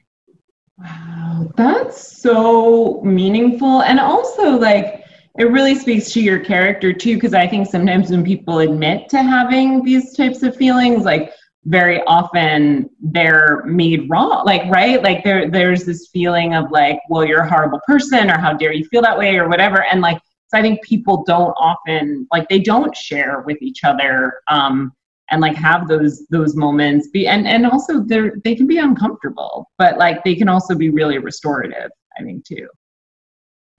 Wow, 0.80 1.52
that's 1.56 2.22
so 2.22 3.02
meaningful. 3.02 3.82
And 3.82 4.00
also, 4.00 4.58
like, 4.58 5.06
it 5.38 5.46
really 5.46 5.76
speaks 5.76 6.12
to 6.14 6.22
your 6.22 6.40
character, 6.40 6.94
too, 6.94 7.16
because 7.16 7.34
I 7.34 7.48
think 7.48 7.68
sometimes 7.68 8.10
when 8.10 8.24
people 8.24 8.60
admit 8.60 9.10
to 9.10 9.22
having 9.22 9.84
these 9.84 10.16
types 10.16 10.44
of 10.44 10.56
feelings, 10.56 11.06
like, 11.06 11.32
very 11.66 12.02
often 12.04 12.90
they're 13.02 13.62
made 13.66 14.10
wrong 14.10 14.46
like 14.46 14.64
right? 14.72 15.04
Like 15.04 15.26
there 15.26 15.50
there's 15.50 15.84
this 15.84 16.08
feeling 16.14 16.56
of 16.56 16.72
like 16.72 16.98
well 17.10 17.26
you're 17.26 17.42
a 17.42 17.50
horrible 17.50 17.82
person 17.86 18.32
or 18.32 18.38
how 18.38 18.54
dare 18.54 18.72
you 18.72 18.86
feel 18.86 19.02
that 19.02 19.18
way 19.18 19.36
or 19.38 19.50
whatever. 19.50 19.84
And 19.84 20.00
like 20.00 20.18
so 20.48 20.58
i 20.58 20.62
think 20.62 20.82
people 20.82 21.24
don't 21.26 21.54
often 21.60 22.28
like 22.32 22.48
they 22.50 22.60
don't 22.60 22.96
share 22.96 23.42
with 23.46 23.62
each 23.62 23.84
other 23.84 24.34
um 24.50 24.94
and 25.30 25.42
like 25.42 25.56
have 25.58 25.88
those 25.90 26.26
those 26.30 26.56
moments. 26.56 27.10
Be 27.10 27.28
and 27.28 27.46
and 27.48 27.66
also 27.66 28.00
they're 28.02 28.34
they 28.44 28.56
can 28.56 28.68
be 28.68 28.78
uncomfortable 28.78 29.70
but 29.78 29.98
like 29.98 30.24
they 30.24 30.36
can 30.36 30.48
also 30.48 30.74
be 30.76 30.90
really 30.90 31.18
restorative 31.18 31.92
i 32.18 32.24
think 32.24 32.46
too 32.46 32.68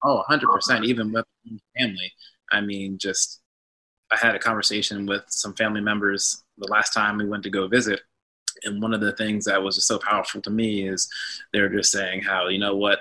oh 0.05 0.23
100% 0.29 0.85
even 0.85 1.13
with 1.13 1.25
family 1.77 2.13
i 2.53 2.61
mean 2.61 2.99
just 2.99 3.41
i 4.11 4.17
had 4.17 4.35
a 4.35 4.39
conversation 4.39 5.07
with 5.07 5.23
some 5.29 5.55
family 5.55 5.81
members 5.81 6.43
the 6.59 6.71
last 6.71 6.93
time 6.93 7.17
we 7.17 7.29
went 7.29 7.43
to 7.43 7.51
go 7.51 7.69
visit 7.69 8.01
and 8.65 8.83
one 8.83 8.93
of 8.93 9.01
the 9.01 9.13
things 9.13 9.45
that 9.45 9.63
was 9.63 9.77
just 9.77 9.87
so 9.87 9.99
powerful 9.99 10.41
to 10.41 10.51
me 10.51 10.89
is 10.89 11.09
they're 11.53 11.69
just 11.69 11.93
saying 11.93 12.23
how 12.23 12.49
you 12.49 12.59
know 12.59 12.77
what 12.77 13.01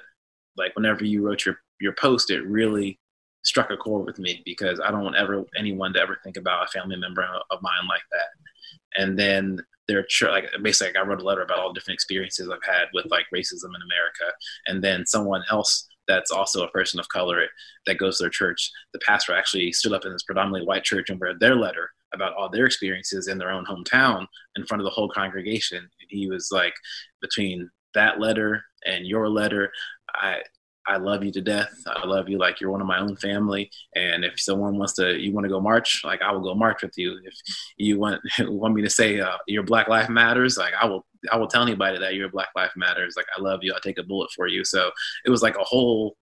like 0.55 0.75
whenever 0.75 1.03
you 1.03 1.25
wrote 1.25 1.45
your 1.45 1.59
your 1.79 1.93
post 1.93 2.29
it 2.29 2.45
really 2.45 2.99
struck 3.47 3.71
a 3.71 3.77
chord 3.77 4.05
with 4.05 4.19
me 4.19 4.41
because 4.45 4.79
I 4.83 4.91
don't 4.91 5.03
want 5.03 5.15
ever 5.15 5.45
anyone 5.57 5.93
to 5.93 6.01
ever 6.01 6.19
think 6.23 6.35
about 6.35 6.67
a 6.67 6.71
family 6.71 6.97
member 6.97 7.23
of 7.23 7.61
mine 7.61 7.87
like 7.87 8.01
that. 8.11 9.01
And 9.01 9.17
then 9.17 9.61
they're 9.87 10.05
like 10.23 10.49
basically, 10.61 10.97
I 10.97 11.03
wrote 11.03 11.21
a 11.21 11.23
letter 11.23 11.43
about 11.43 11.59
all 11.59 11.69
the 11.69 11.79
different 11.79 11.95
experiences 11.95 12.49
I've 12.49 12.59
had 12.65 12.87
with 12.93 13.05
like 13.05 13.25
racism 13.33 13.69
in 13.73 13.81
America, 13.81 14.35
and 14.67 14.83
then 14.83 15.05
someone 15.05 15.43
else 15.49 15.87
that's 16.07 16.31
also 16.31 16.63
a 16.63 16.71
person 16.71 16.99
of 16.99 17.09
color 17.09 17.43
that 17.85 17.97
goes 17.97 18.17
to 18.17 18.23
their 18.23 18.29
church. 18.29 18.71
The 18.93 18.99
pastor 18.99 19.35
actually 19.35 19.71
stood 19.71 19.93
up 19.93 20.05
in 20.05 20.11
this 20.11 20.23
predominantly 20.23 20.65
white 20.65 20.83
church 20.83 21.09
and 21.09 21.19
read 21.19 21.39
their 21.39 21.55
letter 21.55 21.89
about 22.13 22.33
all 22.35 22.49
their 22.49 22.65
experiences 22.65 23.27
in 23.27 23.37
their 23.37 23.51
own 23.51 23.65
hometown 23.65 24.25
in 24.55 24.65
front 24.65 24.81
of 24.81 24.85
the 24.85 24.91
whole 24.91 25.09
congregation. 25.09 25.79
And 25.79 26.09
he 26.09 26.29
was 26.29 26.49
like, 26.51 26.73
between 27.21 27.69
that 27.93 28.19
letter 28.19 28.63
and 28.85 29.05
your 29.05 29.29
letter, 29.29 29.71
I 30.13 30.41
I 30.87 30.95
love 30.95 31.21
you 31.21 31.31
to 31.31 31.41
death. 31.41 31.73
I 31.85 32.05
love 32.07 32.29
you 32.29 32.37
like 32.37 32.61
you're 32.61 32.71
one 32.71 32.79
of 32.79 32.87
my 32.87 32.99
own 32.99 33.17
family. 33.17 33.69
And 33.95 34.23
if 34.23 34.39
someone 34.39 34.77
wants 34.77 34.93
to, 34.93 35.19
you 35.19 35.33
want 35.33 35.43
to 35.43 35.49
go 35.49 35.59
march, 35.59 36.01
like 36.05 36.21
I 36.21 36.31
will 36.31 36.39
go 36.39 36.55
march 36.55 36.81
with 36.81 36.97
you. 36.97 37.19
If 37.25 37.33
you 37.75 37.99
want 37.99 38.21
want 38.39 38.73
me 38.73 38.81
to 38.83 38.89
say 38.89 39.19
uh, 39.19 39.37
your 39.47 39.63
Black 39.63 39.89
Life 39.89 40.07
Matters, 40.07 40.57
like 40.57 40.73
I 40.81 40.85
will 40.85 41.05
I 41.31 41.37
will 41.37 41.47
tell 41.47 41.63
anybody 41.63 41.99
that 41.99 42.15
you're 42.15 42.29
Black 42.29 42.49
Lives 42.55 42.73
Matters. 42.75 43.15
Like 43.15 43.27
I 43.35 43.41
love 43.41 43.59
you. 43.63 43.73
I'll 43.73 43.79
take 43.79 43.97
a 43.97 44.03
bullet 44.03 44.29
for 44.35 44.47
you. 44.47 44.63
So 44.63 44.91
it 45.25 45.29
was 45.29 45.41
like 45.41 45.57
a 45.57 45.63
whole 45.63 46.15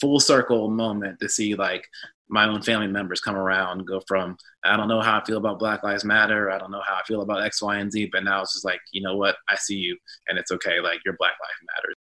full 0.00 0.20
circle 0.20 0.70
moment 0.70 1.18
to 1.20 1.28
see 1.28 1.54
like 1.54 1.86
my 2.28 2.46
own 2.46 2.62
family 2.62 2.86
members 2.86 3.20
come 3.20 3.34
around 3.34 3.84
go 3.86 4.00
from 4.06 4.36
I 4.64 4.76
don't 4.76 4.86
know 4.86 5.00
how 5.00 5.18
I 5.18 5.24
feel 5.24 5.38
about 5.38 5.58
Black 5.58 5.82
Lives 5.82 6.04
Matter, 6.04 6.50
I 6.50 6.58
don't 6.58 6.70
know 6.70 6.82
how 6.86 6.94
I 6.94 7.02
feel 7.06 7.22
about 7.22 7.42
X, 7.42 7.60
Y, 7.60 7.76
and 7.78 7.90
Z, 7.90 8.10
but 8.12 8.22
now 8.22 8.42
it's 8.42 8.52
just 8.52 8.64
like, 8.64 8.80
you 8.92 9.02
know 9.02 9.16
what, 9.16 9.36
I 9.48 9.56
see 9.56 9.74
you 9.74 9.96
and 10.28 10.38
it's 10.38 10.52
okay, 10.52 10.80
like 10.80 11.00
your 11.04 11.16
Black 11.18 11.32
Lives 11.32 11.70
matters 11.76 11.94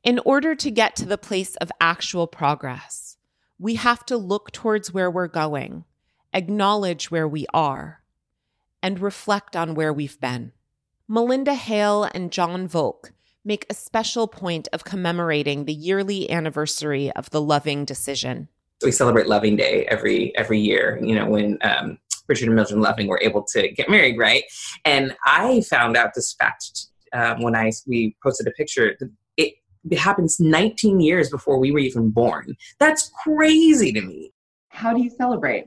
In 0.03 0.19
order 0.25 0.55
to 0.55 0.69
get 0.69 0.97
to 0.97 1.05
the 1.05 1.17
place 1.17 1.55
of 1.55 1.71
actual 1.81 2.27
progress, 2.27 3.17
we 3.57 3.73
have 3.75 4.05
to 4.05 4.17
look 4.17 4.51
towards 4.51 4.93
where 4.93 5.09
we're 5.09 5.27
going, 5.27 5.85
acknowledge 6.33 7.09
where 7.09 7.27
we 7.27 7.47
are, 7.53 8.02
and 8.83 8.99
reflect 8.99 9.55
on 9.55 9.73
where 9.73 9.91
we've 9.91 10.19
been. 10.19 10.51
Melinda 11.07 11.55
Hale 11.55 12.03
and 12.13 12.31
John 12.31 12.67
Volk 12.67 13.13
make 13.43 13.65
a 13.69 13.73
special 13.73 14.27
point 14.27 14.67
of 14.71 14.83
commemorating 14.83 15.65
the 15.65 15.73
yearly 15.73 16.29
anniversary 16.29 17.11
of 17.13 17.31
the 17.31 17.41
Loving 17.41 17.85
decision 17.85 18.47
we 18.83 18.91
celebrate 18.91 19.27
Loving 19.27 19.55
Day 19.55 19.85
every 19.85 20.35
every 20.37 20.59
year. 20.59 20.99
You 21.01 21.15
know 21.15 21.27
when 21.27 21.57
um, 21.61 21.97
Richard 22.27 22.47
and 22.47 22.55
Mildred 22.55 22.79
Loving 22.79 23.07
were 23.07 23.19
able 23.21 23.43
to 23.53 23.69
get 23.69 23.89
married, 23.89 24.17
right? 24.17 24.43
And 24.85 25.15
I 25.25 25.61
found 25.61 25.97
out 25.97 26.11
this 26.15 26.33
fact 26.33 26.87
um, 27.13 27.41
when 27.41 27.55
I 27.55 27.71
we 27.87 28.15
posted 28.21 28.47
a 28.47 28.51
picture. 28.51 28.95
It, 29.37 29.53
it 29.89 29.99
happens 29.99 30.39
19 30.39 31.01
years 31.01 31.29
before 31.29 31.59
we 31.59 31.71
were 31.71 31.79
even 31.79 32.09
born. 32.09 32.55
That's 32.79 33.11
crazy 33.21 33.91
to 33.91 34.01
me. 34.01 34.31
How 34.69 34.93
do 34.93 35.03
you 35.03 35.09
celebrate? 35.09 35.65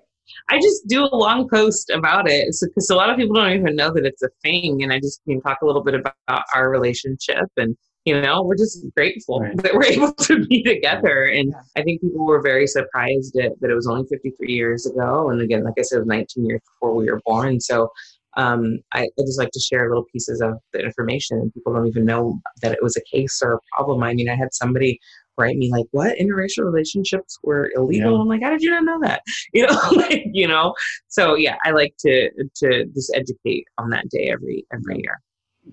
I 0.51 0.59
just 0.59 0.86
do 0.86 1.05
a 1.05 1.16
long 1.16 1.48
post 1.48 1.90
about 1.90 2.28
it. 2.28 2.55
Because 2.61 2.89
so, 2.89 2.94
a 2.94 2.97
lot 2.97 3.11
of 3.11 3.16
people 3.16 3.36
don't 3.36 3.53
even 3.53 3.77
know 3.77 3.93
that 3.93 4.05
it's 4.05 4.23
a 4.23 4.28
thing, 4.43 4.82
and 4.82 4.93
I 4.93 5.01
just 5.01 5.23
can 5.24 5.40
talk 5.40 5.59
a 5.62 5.66
little 5.66 5.82
bit 5.82 5.94
about 5.94 6.44
our 6.55 6.70
relationship 6.70 7.47
and 7.57 7.77
you 8.07 8.19
know 8.19 8.43
we're 8.43 8.57
just 8.57 8.86
grateful 8.97 9.40
right. 9.40 9.57
that 9.59 9.74
we're 9.74 9.85
able 9.97 10.12
to 10.15 10.47
be 10.47 10.62
together. 10.62 11.24
And 11.24 11.51
yeah. 11.51 11.61
i 11.77 11.82
think 11.82 12.01
people 12.01 12.24
were 12.24 12.40
very 12.40 12.66
surprised 12.66 13.35
that, 13.35 13.53
that 13.61 13.70
it 13.70 13.74
was 13.74 13.86
only 13.86 14.07
53 14.09 14.51
years 14.51 14.86
ago. 14.86 15.28
And 15.28 15.43
again 15.43 15.65
like 15.65 15.74
i 15.78 15.82
said 15.82 15.97
it 15.97 16.01
was 16.01 16.09
19 16.09 16.47
years 16.47 16.61
before 16.73 16.94
we 16.94 17.11
were 17.11 17.20
born. 17.27 17.61
So 17.61 17.90
um, 18.39 18.81
I, 18.93 19.05
I, 19.05 19.23
just 19.23 19.39
like 19.39 19.51
to 19.53 19.61
share 19.61 19.89
little 19.89 20.05
pieces 20.12 20.43
of 20.43 20.59
the 20.74 20.81
information. 20.81 21.39
And 21.39 21.55
people 21.55 21.73
don't 21.73 21.86
even 21.86 22.05
know 22.05 22.39
that 22.61 22.73
it 22.73 22.82
was 22.82 22.94
a 22.94 23.01
case 23.11 23.40
or 23.43 23.55
a 23.55 23.59
problem. 23.74 24.03
I 24.03 24.15
mean 24.15 24.31
i 24.31 24.36
had 24.36 24.55
somebody 24.55 25.01
write 25.39 25.57
me 25.57 25.71
like 25.71 25.87
what 25.91 26.17
interracial 26.19 26.65
relationships 26.65 27.39
were 27.43 27.71
illegal 27.77 28.13
yeah. 28.13 28.21
i'm 28.21 28.29
like 28.29 28.43
how 28.43 28.51
did 28.51 28.63
you 28.63 28.71
not 28.71 28.85
know 28.85 28.99
that 29.01 29.23
you 29.53 29.67
know 29.67 29.81
like, 29.97 30.25
you 30.33 30.49
know 30.49 30.75
so 31.09 31.35
yeah 31.35 31.57
i 31.65 31.71
like 31.71 31.95
to 31.99 32.31
to 32.55 32.85
just 32.95 33.13
educate 33.15 33.65
on 33.79 33.91
that 33.91 34.09
day 34.09 34.31
every 34.31 34.67
every 34.73 35.01
year 35.03 35.21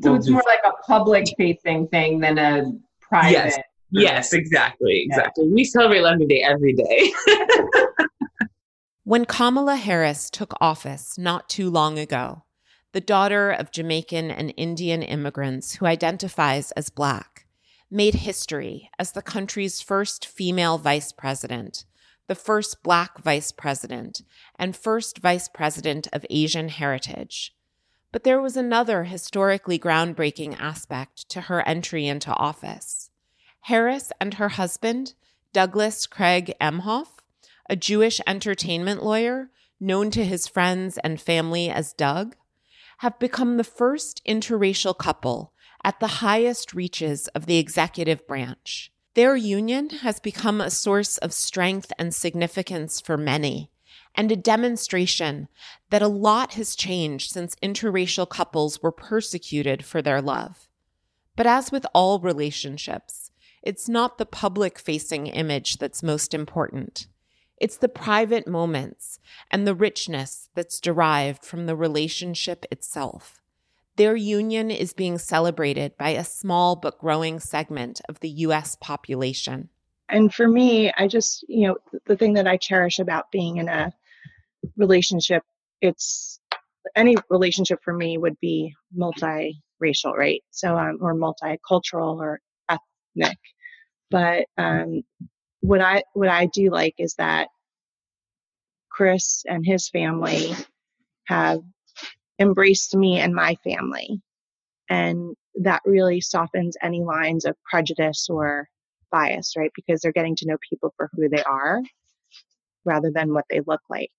so 0.02 0.15
it's 0.15 0.30
more 0.30 0.44
like 0.48 0.61
a 0.65 0.72
public 0.88 1.27
facing 1.38 1.88
thing 1.88 2.19
than 2.19 2.38
a 2.38 2.72
private. 3.02 3.31
Yes, 3.31 3.60
yes 3.91 4.34
exactly. 4.34 5.03
Exactly. 5.06 5.45
Yeah. 5.45 5.53
We 5.53 5.64
celebrate 5.64 6.02
Loving 6.02 6.27
Day 6.27 6.41
every 6.41 6.73
day. 6.73 7.14
when 9.03 9.26
Kamala 9.26 9.76
Harris 9.76 10.30
took 10.30 10.53
office 10.60 11.18
not 11.18 11.48
too 11.48 11.69
long 11.69 11.99
ago, 11.99 12.44
the 12.94 13.02
daughter 13.02 13.52
of 13.52 13.72
Jamaican 13.72 14.31
and 14.31 14.53
Indian 14.57 15.02
immigrants 15.02 15.76
who 15.76 15.85
identifies 15.85 16.72
as 16.72 16.90
Black, 16.90 17.32
made 17.93 18.15
history 18.15 18.89
as 18.97 19.11
the 19.11 19.21
country's 19.21 19.79
first 19.79 20.25
female 20.25 20.77
vice 20.77 21.11
president, 21.11 21.85
the 22.27 22.35
first 22.35 22.81
Black 22.81 23.19
vice 23.19 23.51
president, 23.51 24.23
and 24.57 24.75
first 24.75 25.19
vice 25.19 25.47
president 25.47 26.07
of 26.11 26.25
Asian 26.29 26.69
heritage. 26.69 27.55
But 28.11 28.23
there 28.23 28.41
was 28.41 28.57
another 28.57 29.03
historically 29.05 29.77
groundbreaking 29.77 30.59
aspect 30.59 31.29
to 31.29 31.41
her 31.41 31.67
entry 31.67 32.07
into 32.07 32.33
office. 32.33 33.11
Harris 33.61 34.11
and 34.19 34.35
her 34.35 34.49
husband, 34.49 35.13
Douglas 35.53 36.07
Craig 36.07 36.53
Emhoff, 36.59 37.19
a 37.69 37.75
Jewish 37.75 38.19
entertainment 38.27 39.03
lawyer 39.03 39.49
known 39.79 40.11
to 40.11 40.25
his 40.25 40.47
friends 40.47 40.97
and 41.03 41.21
family 41.21 41.69
as 41.69 41.93
Doug, 41.93 42.35
have 42.99 43.19
become 43.19 43.57
the 43.57 43.63
first 43.63 44.21
interracial 44.27 44.97
couple 44.97 45.52
at 45.84 45.99
the 45.99 46.07
highest 46.07 46.73
reaches 46.73 47.27
of 47.30 47.45
the 47.45 47.57
executive 47.57 48.26
branch. 48.27 48.91
Their 49.15 49.35
union 49.35 49.89
has 49.89 50.19
become 50.19 50.60
a 50.60 50.72
source 50.72 51.18
of 51.19 51.34
strength 51.34 51.91
and 51.99 52.14
significance 52.15 52.99
for 52.99 53.18
many, 53.18 53.69
and 54.15 54.31
a 54.31 54.35
demonstration 54.35 55.47
that 55.89 56.01
a 56.01 56.07
lot 56.07 56.53
has 56.53 56.76
changed 56.76 57.31
since 57.31 57.55
interracial 57.61 58.27
couples 58.27 58.81
were 58.81 58.91
persecuted 58.91 59.85
for 59.85 60.01
their 60.01 60.22
love. 60.22 60.68
But 61.35 61.47
as 61.47 61.72
with 61.72 61.85
all 61.93 62.19
relationships, 62.19 63.31
it's 63.61 63.88
not 63.88 64.18
the 64.18 64.26
public 64.26 64.80
facing 64.80 65.27
image 65.27 65.77
that's 65.77 66.03
most 66.03 66.34
important. 66.34 67.07
It's 67.57 67.77
the 67.77 67.89
private 67.89 68.47
moments 68.47 69.19
and 69.49 69.65
the 69.65 69.76
richness 69.76 70.49
that's 70.53 70.80
derived 70.80 71.45
from 71.45 71.65
the 71.65 71.76
relationship 71.76 72.65
itself. 72.72 73.42
Their 73.95 74.15
union 74.15 74.71
is 74.71 74.93
being 74.93 75.17
celebrated 75.17 75.97
by 75.97 76.09
a 76.11 76.23
small 76.23 76.75
but 76.75 76.99
growing 76.99 77.39
segment 77.39 78.01
of 78.09 78.19
the 78.19 78.29
US 78.29 78.75
population. 78.81 79.69
And 80.09 80.33
for 80.33 80.47
me, 80.47 80.91
I 80.97 81.07
just, 81.07 81.45
you 81.47 81.67
know, 81.67 81.77
the 82.05 82.17
thing 82.17 82.33
that 82.33 82.47
I 82.47 82.57
cherish 82.57 82.99
about 82.99 83.31
being 83.31 83.57
in 83.57 83.69
a 83.69 83.91
relationship, 84.77 85.43
it's 85.81 86.39
any 86.95 87.15
relationship 87.29 87.79
for 87.83 87.93
me 87.93 88.17
would 88.17 88.39
be 88.39 88.73
multiracial, 88.97 90.15
right? 90.15 90.41
So, 90.51 90.77
um, 90.77 90.97
or 91.01 91.15
multicultural 91.15 92.17
or 92.17 92.39
ethnic. 92.69 93.37
But 94.09 94.45
um, 94.57 95.03
what 95.61 95.81
I 95.81 96.03
what 96.13 96.29
I 96.29 96.45
do 96.47 96.69
like 96.69 96.95
is 96.97 97.15
that 97.15 97.47
Chris 98.91 99.43
and 99.47 99.65
his 99.65 99.89
family 99.89 100.53
have 101.25 101.61
embraced 102.39 102.95
me 102.95 103.19
and 103.19 103.34
my 103.34 103.55
family, 103.64 104.22
and 104.89 105.35
that 105.55 105.81
really 105.85 106.22
softens 106.22 106.76
any 106.81 107.01
lines 107.03 107.45
of 107.45 107.55
prejudice 107.69 108.27
or 108.30 108.68
bias, 109.11 109.53
right? 109.55 109.72
Because 109.76 110.01
they're 110.01 110.11
getting 110.11 110.35
to 110.38 110.47
know 110.47 110.57
people 110.69 110.93
for 110.97 111.10
who 111.14 111.30
they 111.30 111.43
are 111.43 111.81
rather 112.85 113.11
than 113.11 113.34
what 113.34 113.45
they 113.49 113.61
look 113.65 113.81
like 113.89 114.11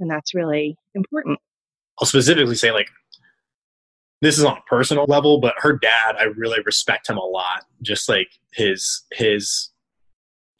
and 0.00 0.10
that's 0.10 0.34
really 0.34 0.76
important 0.94 1.38
i'll 2.00 2.06
specifically 2.06 2.54
say 2.54 2.72
like 2.72 2.88
this 4.22 4.38
is 4.38 4.44
on 4.44 4.56
a 4.56 4.62
personal 4.68 5.04
level 5.06 5.38
but 5.38 5.54
her 5.58 5.78
dad 5.78 6.16
i 6.18 6.24
really 6.24 6.60
respect 6.64 7.08
him 7.08 7.16
a 7.16 7.24
lot 7.24 7.64
just 7.82 8.08
like 8.08 8.28
his 8.52 9.04
his 9.12 9.70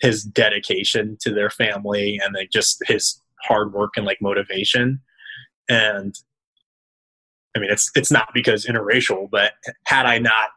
his 0.01 0.23
dedication 0.23 1.17
to 1.21 1.33
their 1.33 1.51
family 1.51 2.19
and 2.23 2.35
like 2.35 2.51
just 2.51 2.83
his 2.87 3.21
hard 3.43 3.73
work 3.73 3.97
and 3.97 4.07
like 4.07 4.19
motivation 4.21 5.01
and 5.69 6.15
i 7.57 7.59
mean 7.59 7.71
it's 7.71 7.91
it's 7.95 8.11
not 8.11 8.29
because 8.35 8.67
interracial 8.67 9.29
but 9.31 9.53
had 9.85 10.07
i 10.07 10.19
not 10.19 10.51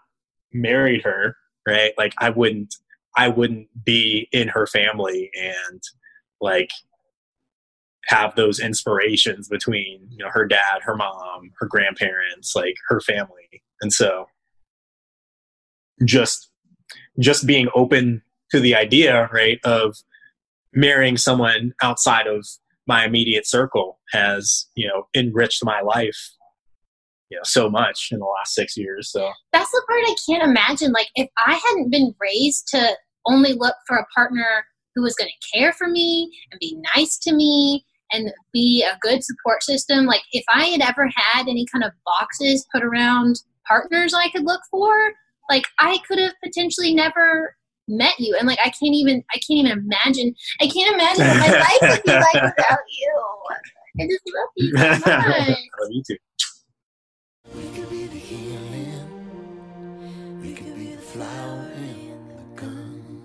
married 0.54 1.02
her 1.02 1.36
right 1.68 1.94
like 1.98 2.14
i 2.20 2.30
wouldn't 2.30 2.76
i 3.16 3.28
wouldn't 3.28 3.68
be 3.84 4.28
in 4.32 4.48
her 4.48 4.68
family 4.68 5.30
and 5.36 5.82
like 6.42 6.70
have 8.08 8.36
those 8.36 8.60
inspirations 8.60 9.48
between 9.48 10.08
you 10.10 10.18
know 10.18 10.30
her 10.32 10.46
dad 10.46 10.82
her 10.82 10.96
mom 10.96 11.52
her 11.60 11.68
grandparents 11.68 12.56
like 12.56 12.76
her 12.88 13.00
family. 13.00 13.64
And 13.82 13.92
so 13.92 14.28
just 16.06 16.50
just 17.20 17.46
being 17.46 17.68
open 17.76 18.22
to 18.52 18.60
the 18.60 18.76
idea 18.76 19.30
right 19.32 19.60
of 19.64 19.96
marrying 20.74 21.18
someone 21.18 21.74
outside 21.82 22.28
of 22.28 22.46
my 22.88 23.06
immediate 23.06 23.48
circle 23.48 24.00
has 24.12 24.68
you 24.76 24.88
know 24.88 25.08
enriched 25.16 25.64
my 25.64 25.82
life 25.82 26.32
you 27.34 27.40
know 27.40 27.44
so 27.44 27.68
much 27.68 28.10
in 28.12 28.20
the 28.20 28.26
last 28.26 28.54
six 28.54 28.78
years 28.78 29.12
so 29.12 29.32
that's 29.52 29.72
the 29.72 29.82
part 29.88 30.02
i 30.06 30.16
can't 30.30 30.44
imagine 30.44 30.92
like 30.92 31.08
if 31.16 31.28
i 31.48 31.54
hadn't 31.54 31.90
been 31.90 32.14
raised 32.22 32.68
to 32.68 32.96
only 33.26 33.54
look 33.54 33.76
for 33.88 33.98
a 33.98 34.06
partner 34.16 34.66
who 34.96 35.02
was 35.02 35.16
going 35.16 35.30
to 35.30 35.58
care 35.58 35.74
for 35.74 35.88
me 35.88 36.32
and 36.52 36.60
be 36.60 36.80
nice 36.96 37.18
to 37.18 37.34
me 37.34 37.84
and 38.12 38.32
be 38.52 38.84
a 38.84 38.98
good 39.02 39.24
support 39.24 39.64
system. 39.64 40.06
Like 40.06 40.22
if 40.34 40.44
I 40.54 40.66
had 40.66 40.82
ever 40.82 41.10
had 41.16 41.48
any 41.48 41.66
kind 41.66 41.84
of 41.84 41.92
boxes 42.06 42.68
put 42.72 42.84
around 42.84 43.42
partners 43.68 44.14
I 44.14 44.30
could 44.30 44.44
look 44.44 44.62
for, 44.70 44.94
like 45.50 45.64
I 45.80 45.98
could 46.08 46.20
have 46.20 46.34
potentially 46.44 46.94
never 46.94 47.56
met 47.88 48.14
you 48.18 48.36
and 48.40 48.48
like 48.48 48.60
I 48.60 48.70
can't 48.70 48.94
even 48.94 49.24
I 49.34 49.40
can't 49.40 49.60
even 49.60 49.72
imagine 49.72 50.34
I 50.62 50.68
can't 50.68 50.94
imagine 50.94 51.28
what 51.28 51.38
my 51.38 51.60
life 51.82 51.96
would 51.96 52.04
be 52.04 52.12
like 52.12 52.56
without 52.56 52.80
you. 53.00 53.24
I 54.00 54.08
just 54.08 54.24
love 54.34 54.50
you 54.56 54.78
so 54.78 54.84
much. 54.84 55.08
I 55.08 55.82
love 55.82 55.90
you 55.92 56.04
too. 56.08 56.18
We 57.56 57.70
could 57.70 57.90
be 57.90 58.06
the 58.08 58.18
healing. 58.18 59.00
We 60.42 60.54
could 60.54 60.76
be 60.76 60.96
the 60.96 61.02
flower 61.02 61.72
the 61.76 62.62
gun. 62.62 63.24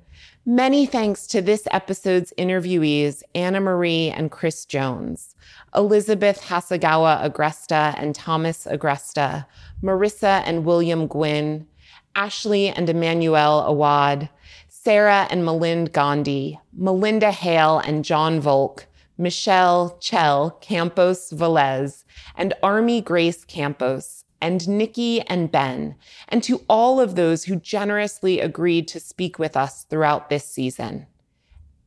Many 0.48 0.86
thanks 0.86 1.27
to 1.28 1.43
this 1.43 1.66
episode's 1.73 2.32
interviewees, 2.39 3.23
Anna 3.35 3.60
Marie 3.60 4.10
and 4.10 4.31
Chris 4.31 4.64
Jones, 4.64 5.35
Elizabeth 5.74 6.40
Hasegawa 6.40 7.28
Agresta 7.28 7.94
and 7.98 8.14
Thomas 8.14 8.64
Agresta, 8.64 9.44
Marissa 9.82 10.43
and 10.47 10.64
William 10.64 11.09
Gwynn, 11.09 11.66
Ashley 12.14 12.68
and 12.68 12.89
Emmanuel 12.89 13.62
Awad, 13.66 14.28
Sarah 14.68 15.27
and 15.31 15.43
Milind 15.43 15.90
Gandhi, 15.90 16.60
Melinda 16.73 17.32
Hale 17.32 17.81
and 17.81 18.05
John 18.05 18.39
Volk, 18.39 18.86
Michelle 19.18 19.98
Chell 20.01 20.52
Campos 20.60 21.32
Velez, 21.32 22.05
and 22.36 22.55
Army 22.62 23.01
Grace 23.01 23.44
Campos, 23.44 24.15
and 24.41 24.69
Nikki 24.69 25.21
and 25.23 25.51
Ben, 25.51 25.95
and 26.29 26.43
to 26.43 26.63
all 26.69 27.01
of 27.01 27.15
those 27.17 27.45
who 27.45 27.57
generously 27.57 28.41
agreed 28.41 28.89
to 28.89 29.01
speak 29.01 29.39
with 29.39 29.57
us 29.57 29.85
throughout 29.85 30.29
this 30.29 30.45
season. 30.45 31.07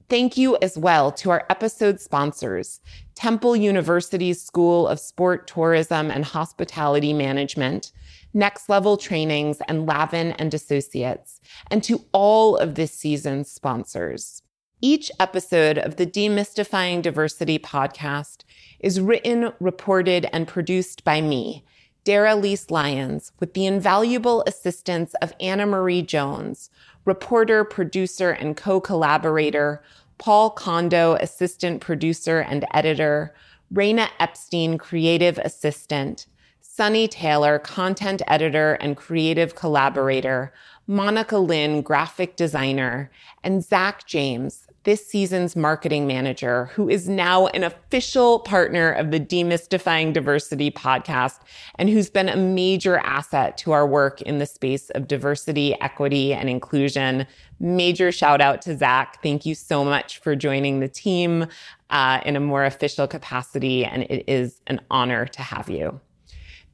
Thank 0.10 0.38
you 0.38 0.58
as 0.62 0.76
well 0.76 1.12
to 1.14 1.30
our 1.30 1.46
episode 1.52 2.02
sponsors, 2.02 2.80
Temple 3.14 3.56
University's 3.56 4.42
School 4.42 4.88
of 4.88 5.00
Sport, 5.00 5.46
Tourism, 5.46 6.10
and 6.10 6.26
Hospitality 6.26 7.14
Management, 7.14 7.92
Next 8.34 8.70
Level 8.70 8.98
Trainings, 8.98 9.62
and 9.68 9.86
Lavin 9.86 10.32
and 10.34 10.52
Associates, 10.54 11.40
and 11.70 11.84
to 11.84 12.04
all 12.12 12.58
of 12.58 12.74
this 12.74 12.92
season's 12.92 13.52
sponsors. 13.52 14.42
Each 14.82 15.12
episode 15.20 15.78
of 15.78 15.98
the 15.98 16.08
Demystifying 16.08 17.02
Diversity 17.02 17.60
podcast 17.60 18.46
is 18.80 19.02
written, 19.02 19.52
reported, 19.60 20.28
and 20.32 20.48
produced 20.48 21.04
by 21.04 21.22
me, 21.22 21.66
Daralyse 22.06 22.72
Lyons, 22.72 23.32
with 23.40 23.54
the 23.54 23.66
invaluable 23.66 24.44
assistance 24.48 25.14
of 25.22 25.34
Anna 25.40 25.66
Marie 25.66 26.02
Jones, 26.02 26.70
reporter, 27.06 27.64
producer, 27.64 28.32
and 28.32 28.56
co 28.56 28.80
collaborator, 28.80 29.82
Paul 30.18 30.50
Kondo, 30.52 31.16
assistant 31.16 31.82
producer 31.82 32.40
and 32.40 32.66
editor, 32.74 33.34
Raina 33.74 34.10
Epstein, 34.20 34.78
creative 34.78 35.38
assistant, 35.40 36.26
Sunny 36.62 37.08
Taylor, 37.08 37.60
content 37.60 38.22
editor 38.28 38.76
and 38.76 38.96
creative 38.96 39.54
collaborator, 39.56 40.54
Monica 40.88 41.38
Lynn, 41.38 41.82
graphic 41.82 42.36
designer, 42.36 43.12
and 43.44 43.64
Zach 43.64 44.08
James, 44.08 44.69
this 44.84 45.06
season's 45.06 45.56
marketing 45.56 46.08
manager, 46.08 46.66
who 46.74 46.88
is 46.88 47.10
now 47.10 47.48
an 47.48 47.64
official 47.64 48.40
partner 48.40 48.92
of 48.92 49.12
the 49.12 49.20
Demystifying 49.20 50.14
Diversity 50.14 50.72
podcast 50.72 51.40
and 51.76 51.90
who's 51.90 52.10
been 52.10 52.30
a 52.30 52.38
major 52.38 52.98
asset 53.00 53.58
to 53.60 53.72
our 53.72 53.86
work 53.86 54.22
in 54.22 54.40
the 54.40 54.46
space 54.46 54.90
of 54.92 55.08
diversity, 55.08 55.80
equity, 55.82 56.34
and 56.34 56.50
inclusion. 56.50 57.28
Major 57.60 58.12
shout 58.12 58.42
out 58.42 58.62
to 58.64 58.78
Zach. 58.78 59.22
Thank 59.22 59.46
you 59.46 59.54
so 59.54 59.84
much 59.84 60.20
for 60.20 60.36
joining 60.36 60.80
the 60.80 60.88
team 60.88 61.48
uh, 61.90 62.22
in 62.26 62.36
a 62.36 62.40
more 62.40 62.66
official 62.66 63.08
capacity, 63.08 63.84
and 63.84 64.04
it 64.04 64.24
is 64.28 64.62
an 64.68 64.80
honor 64.90 65.26
to 65.26 65.42
have 65.42 65.70
you. 65.70 66.00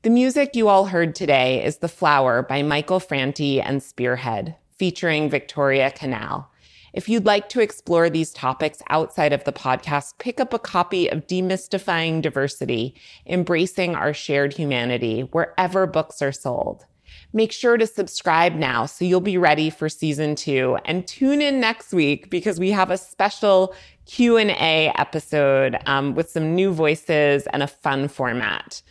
The 0.04 0.12
music 0.12 0.56
you 0.56 0.68
all 0.68 0.86
heard 0.86 1.16
today 1.16 1.66
is 1.66 1.78
The 1.78 1.88
Flower 1.88 2.44
by 2.44 2.62
Michael 2.62 3.00
Franti 3.00 3.60
and 3.60 3.82
Spearhead, 3.82 4.56
featuring 4.78 5.32
Victoria 5.32 5.90
Canal. 5.90 6.52
If 6.96 7.10
you'd 7.10 7.26
like 7.26 7.50
to 7.50 7.60
explore 7.60 8.10
these 8.10 8.32
topics 8.32 8.82
outside 8.90 9.34
of 9.34 9.44
the 9.44 9.52
podcast, 9.52 10.18
pick 10.18 10.40
up 10.40 10.54
a 10.54 10.60
copy 10.60 11.10
of 11.10 11.28
Demystifying 11.28 12.22
Diversity, 12.22 12.96
Embracing 13.28 13.96
Our 13.96 14.14
Shared 14.14 14.54
Humanity, 14.54 15.20
wherever 15.34 15.88
books 15.88 16.22
are 16.22 16.32
sold. 16.32 16.86
Make 17.34 17.52
sure 17.52 17.76
to 17.76 17.86
subscribe 17.86 18.56
now 18.56 18.86
so 18.86 19.04
you'll 19.04 19.20
be 19.20 19.38
ready 19.38 19.70
for 19.70 19.90
season 19.90 20.36
two 20.36 20.78
and 20.86 21.06
tune 21.06 21.42
in 21.42 21.60
next 21.60 21.92
week 21.92 22.30
because 22.30 22.62
we 22.62 22.72
have 22.72 22.90
a 22.90 22.98
special 22.98 23.76
Q&A 24.06 24.94
episode 24.96 25.78
um, 25.88 26.16
with 26.16 26.30
some 26.30 26.56
new 26.56 26.72
voices 26.72 27.46
and 27.48 27.62
a 27.62 27.68
fun 27.68 28.08
format. 28.08 28.82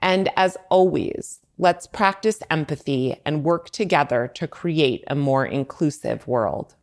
And 0.00 0.28
as 0.36 0.58
always, 0.68 1.40
let's 1.56 1.86
practice 1.86 2.42
empathy 2.50 3.18
and 3.24 3.42
work 3.42 3.70
together 3.70 4.30
to 4.34 4.46
create 4.46 5.02
a 5.06 5.14
more 5.14 5.46
inclusive 5.46 6.28
world. 6.28 6.74